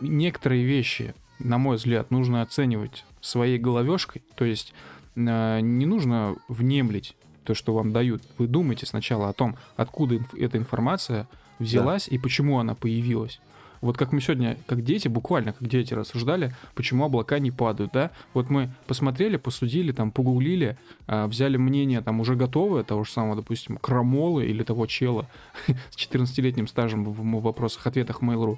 Некоторые 0.00 0.64
вещи, 0.64 1.14
на 1.38 1.58
мой 1.58 1.76
взгляд, 1.76 2.10
нужно 2.10 2.42
оценивать 2.42 3.04
своей 3.20 3.58
головешкой, 3.58 4.22
то 4.34 4.44
есть 4.44 4.74
не 5.14 5.86
нужно 5.86 6.36
внемлить 6.48 7.16
то, 7.44 7.54
что 7.54 7.74
вам 7.74 7.92
дают. 7.92 8.22
Вы 8.38 8.46
думайте 8.46 8.86
сначала 8.86 9.28
о 9.28 9.32
том, 9.32 9.56
откуда 9.76 10.16
инф- 10.16 10.38
эта 10.38 10.58
информация 10.58 11.28
взялась 11.58 12.08
и 12.08 12.18
почему 12.18 12.58
она 12.58 12.74
появилась. 12.74 13.40
Вот 13.80 13.96
как 13.98 14.12
мы 14.12 14.20
сегодня, 14.20 14.56
как 14.68 14.84
дети, 14.84 15.08
буквально 15.08 15.52
как 15.52 15.66
дети 15.68 15.92
рассуждали, 15.92 16.54
почему 16.76 17.04
облака 17.04 17.40
не 17.40 17.50
падают, 17.50 17.90
да? 17.92 18.12
Вот 18.32 18.48
мы 18.48 18.70
посмотрели, 18.86 19.36
посудили, 19.36 19.90
там, 19.90 20.12
погуглили, 20.12 20.78
а, 21.08 21.26
взяли 21.26 21.56
мнение 21.56 22.00
там 22.00 22.20
уже 22.20 22.36
готовое, 22.36 22.84
того 22.84 23.02
же 23.02 23.10
самого, 23.10 23.34
допустим, 23.34 23.78
Крамолы 23.78 24.46
или 24.46 24.62
того 24.62 24.86
чела 24.86 25.26
с 25.66 25.96
14-летним 25.96 26.68
стажем 26.68 27.04
в 27.04 27.40
вопросах-ответах 27.42 28.22
Mail.ru. 28.22 28.56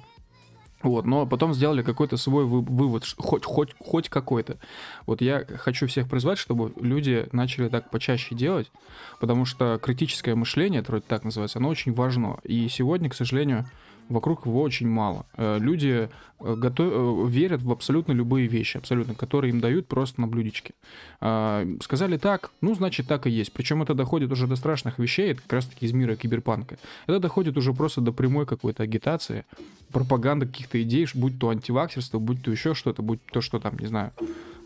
Вот, 0.83 1.05
но 1.05 1.25
потом 1.25 1.53
сделали 1.53 1.81
какой-то 1.81 2.17
свой 2.17 2.45
вы- 2.45 2.61
вывод, 2.61 3.03
хоть, 3.17 3.43
хоть, 3.45 3.75
хоть 3.79 4.09
какой-то. 4.09 4.57
Вот 5.05 5.21
я 5.21 5.43
хочу 5.45 5.87
всех 5.87 6.07
призвать, 6.07 6.37
чтобы 6.37 6.73
люди 6.79 7.27
начали 7.31 7.69
так 7.69 7.89
почаще 7.89 8.35
делать, 8.35 8.71
потому 9.19 9.45
что 9.45 9.79
критическое 9.81 10.35
мышление, 10.35 10.81
это 10.81 10.91
вроде 10.91 11.05
так 11.07 11.23
называется, 11.23 11.59
оно 11.59 11.69
очень 11.69 11.93
важно. 11.93 12.39
И 12.43 12.67
сегодня, 12.69 13.09
к 13.09 13.15
сожалению, 13.15 13.65
вокруг 14.09 14.45
его 14.45 14.61
очень 14.61 14.87
мало. 14.87 15.25
Э, 15.37 15.57
Люди 15.59 16.09
э, 16.39 16.55
готов- 16.55 17.27
э, 17.27 17.29
верят 17.29 17.61
в 17.61 17.71
абсолютно 17.71 18.11
любые 18.11 18.47
вещи, 18.47 18.77
абсолютно, 18.77 19.15
которые 19.15 19.51
им 19.51 19.59
дают 19.61 19.87
просто 19.87 20.21
на 20.21 20.27
блюдечке. 20.27 20.73
А, 21.21 21.65
Сказали 21.81 22.17
так, 22.17 22.51
ну, 22.61 22.75
значит, 22.75 23.07
так 23.07 23.25
и 23.27 23.29
есть. 23.31 23.51
Причем 23.53 23.81
это 23.81 23.93
доходит 23.93 24.31
уже 24.31 24.47
до 24.47 24.55
страшных 24.55 24.99
вещей, 24.99 25.31
это 25.31 25.41
как 25.41 25.53
раз-таки 25.53 25.85
из 25.85 25.91
мира 25.93 26.15
киберпанка. 26.15 26.77
Это 27.07 27.19
доходит 27.19 27.57
уже 27.57 27.73
просто 27.73 28.01
до 28.01 28.11
прямой 28.11 28.45
какой-то 28.45 28.83
агитации, 28.83 29.43
пропаганды 29.91 30.45
каких-то 30.45 30.81
идей, 30.81 31.07
будь 31.13 31.39
то 31.39 31.49
антиваксерство, 31.49 32.19
будь 32.19 32.43
то 32.43 32.51
еще 32.51 32.73
что-то, 32.75 33.01
будь 33.01 33.25
то, 33.25 33.41
что 33.41 33.59
там, 33.59 33.77
не 33.79 33.87
знаю, 33.87 34.11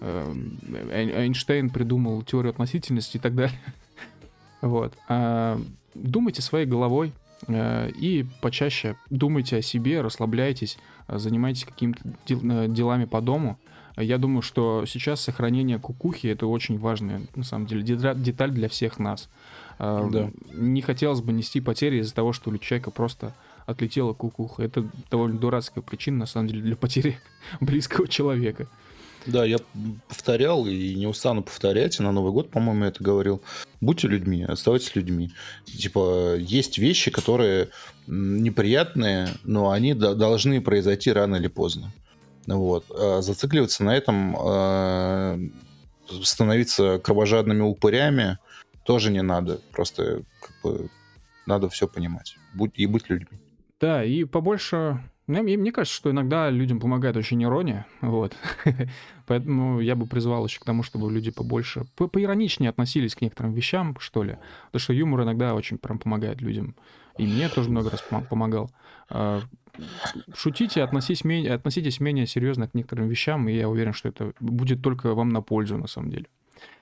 эм, 0.02 0.58
Эйн- 0.92 1.16
Эйнштейн 1.16 1.70
придумал 1.70 2.22
теорию 2.24 2.50
относительности 2.52 3.18
и 3.18 3.20
так 3.20 3.36
далее. 3.36 3.58
Вот. 4.62 4.94
А, 5.08 5.58
Думайте 5.96 6.42
своей 6.42 6.66
головой 6.66 7.14
и 7.48 8.26
почаще 8.42 8.96
думайте 9.10 9.58
о 9.58 9.62
себе, 9.62 10.02
расслабляйтесь, 10.02 10.78
э, 11.08 11.18
занимайтесь 11.18 11.66
какими-то 11.66 12.02
дел- 12.26 12.42
э, 12.44 12.68
делами 12.68 13.06
по 13.06 13.22
дому. 13.22 13.58
Я 13.98 14.18
думаю, 14.18 14.42
что 14.42 14.86
сейчас 14.86 15.20
сохранение 15.22 15.78
кукухи 15.80 16.28
это 16.28 16.48
очень 16.48 16.78
важная, 16.78 17.22
на 17.36 17.44
самом 17.44 17.66
деле, 17.66 17.82
деталь 17.84 18.52
для 18.52 18.68
всех 18.70 19.00
нас. 19.00 19.30
Э, 19.80 20.08
Да. 20.12 20.32
Не 20.54 20.82
хотелось 20.82 21.22
бы 21.22 21.32
нести 21.34 21.62
потери 21.62 22.00
из-за 22.00 22.14
того, 22.14 22.34
что 22.34 22.50
у 22.50 22.58
человека 22.58 22.92
просто 22.92 23.34
отлетела 23.66 24.14
кукуха. 24.14 24.64
Это 24.64 24.86
довольно 25.12 25.38
дурацкая 25.40 25.82
причина, 25.84 26.18
на 26.20 26.26
самом 26.26 26.48
деле, 26.48 26.62
для 26.62 26.76
потери 26.76 27.18
близкого 27.62 28.08
человека. 28.08 28.68
Да, 29.26 29.46
я 29.46 29.58
повторял 30.08 30.66
и 30.66 30.96
не 30.96 31.08
устану 31.08 31.44
повторять. 31.44 32.00
и 32.00 32.04
На 32.04 32.12
Новый 32.12 32.32
год, 32.32 32.50
по-моему, 32.50 32.86
это 32.86 33.04
говорил. 33.04 33.42
Будьте 33.82 34.08
людьми, 34.08 34.44
оставайтесь 34.44 34.96
людьми. 34.96 35.32
Типа, 35.66 36.36
есть 36.38 36.78
вещи, 36.78 37.12
которые 37.12 37.70
неприятные, 38.08 39.30
но 39.44 39.72
они 39.72 39.94
до- 39.94 40.16
должны 40.16 40.62
произойти 40.62 41.12
рано 41.12 41.36
или 41.36 41.48
поздно. 41.48 41.92
Вот. 42.48 42.86
А 42.90 43.22
зацикливаться 43.22 43.84
на 43.84 43.96
этом, 43.96 44.36
а, 44.40 45.40
становиться 46.24 47.00
кровожадными 47.00 47.62
упырями 47.62 48.38
тоже 48.84 49.12
не 49.12 49.22
надо. 49.22 49.60
Просто 49.72 50.24
как 50.42 50.56
бы, 50.64 50.90
надо 51.46 51.70
все 51.70 51.88
понимать. 51.88 52.36
Будь, 52.54 52.72
и 52.76 52.86
быть 52.88 53.10
людьми. 53.10 53.38
Да, 53.80 54.04
и 54.04 54.24
побольше... 54.24 55.00
Мне, 55.30 55.58
мне- 55.58 55.72
кажется, 55.72 55.96
что 55.96 56.10
иногда 56.10 56.50
людям 56.50 56.80
помогает 56.80 57.16
очень 57.16 57.44
ирония, 57.44 57.86
вот. 58.02 58.36
Поэтому 59.28 59.80
я 59.80 59.96
бы 59.96 60.08
призвал 60.08 60.46
еще 60.46 60.60
к 60.60 60.66
тому, 60.66 60.82
чтобы 60.82 61.12
люди 61.12 61.30
побольше, 61.30 61.86
по- 61.96 62.08
поироничнее 62.08 62.72
относились 62.72 63.14
к 63.14 63.22
некоторым 63.22 63.54
вещам, 63.54 63.96
что 64.00 64.24
ли. 64.24 64.38
Потому 64.72 64.80
что 64.82 64.94
юмор 64.94 65.22
иногда 65.22 65.54
очень 65.54 65.78
прям 65.78 66.00
помогает 66.00 66.42
людям. 66.42 66.74
И 67.20 67.28
мне 67.28 67.48
тоже 67.50 67.70
много 67.70 67.92
раз 67.92 68.04
помо- 68.10 68.26
помогал. 68.28 68.72
А, 69.10 69.42
Шутите, 70.34 70.82
относитесь 70.82 71.24
менее, 71.24 71.54
относитесь 71.54 72.00
менее 72.00 72.26
серьезно 72.26 72.68
к 72.68 72.74
некоторым 72.74 73.08
вещам, 73.08 73.48
и 73.48 73.54
я 73.54 73.70
уверен, 73.70 73.94
что 73.94 74.10
это 74.10 74.34
будет 74.40 74.82
только 74.82 75.14
вам 75.14 75.30
на 75.30 75.42
пользу, 75.42 75.78
на 75.78 75.88
самом 75.88 76.10
деле. 76.10 76.26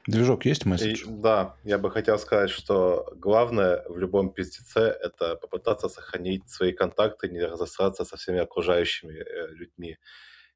Движок, 0.07 0.45
есть 0.45 0.65
И, 0.65 0.69
месседж? 0.69 1.03
да, 1.07 1.55
я 1.63 1.77
бы 1.77 1.91
хотел 1.91 2.17
сказать, 2.17 2.49
что 2.49 3.11
главное 3.15 3.83
в 3.89 3.97
любом 3.97 4.29
пиздеце— 4.31 4.79
это 5.01 5.35
попытаться 5.35 5.89
сохранить 5.89 6.49
свои 6.49 6.71
контакты, 6.71 7.27
не 7.29 7.41
разосраться 7.41 8.05
со 8.05 8.15
всеми 8.15 8.39
окружающими 8.39 9.13
э, 9.13 9.47
людьми. 9.53 9.97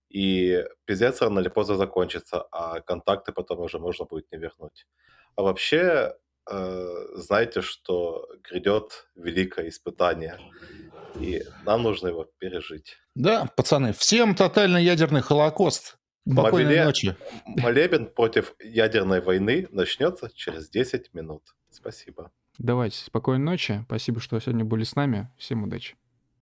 И 0.09 0.63
пиздец 0.85 1.21
рано 1.21 1.39
или 1.39 1.49
поздно 1.49 1.75
закончится, 1.75 2.41
а 2.51 2.79
контакты 2.81 3.31
потом 3.33 3.59
уже 3.59 3.79
можно 3.79 4.05
будет 4.05 4.31
не 4.31 4.37
вернуть. 4.37 4.87
А 5.35 5.41
вообще, 5.41 6.15
э, 6.49 7.05
знайте, 7.15 7.61
что 7.61 8.27
грядет 8.43 9.07
великое 9.15 9.67
испытание, 9.69 10.37
и 11.19 11.43
нам 11.65 11.83
нужно 11.83 12.07
его 12.07 12.25
пережить. 12.39 12.97
Да, 13.15 13.47
пацаны, 13.57 13.91
всем 13.93 14.35
тотальный 14.35 14.83
ядерный 14.83 15.21
холокост. 15.21 15.97
Спокойной 16.29 16.75
Мобиле- 16.75 16.85
ночи. 16.85 17.15
Молебен 17.45 18.07
против 18.07 18.53
ядерной 18.63 19.21
войны 19.21 19.67
начнется 19.71 20.29
через 20.33 20.69
10 20.69 21.13
минут. 21.13 21.43
Спасибо. 21.69 22.31
Давайте, 22.57 22.97
спокойной 22.97 23.43
ночи. 23.43 23.83
Спасибо, 23.87 24.19
что 24.19 24.39
сегодня 24.39 24.65
были 24.65 24.83
с 24.83 24.95
нами. 24.95 25.29
Всем 25.37 25.63
удачи. 25.63 25.95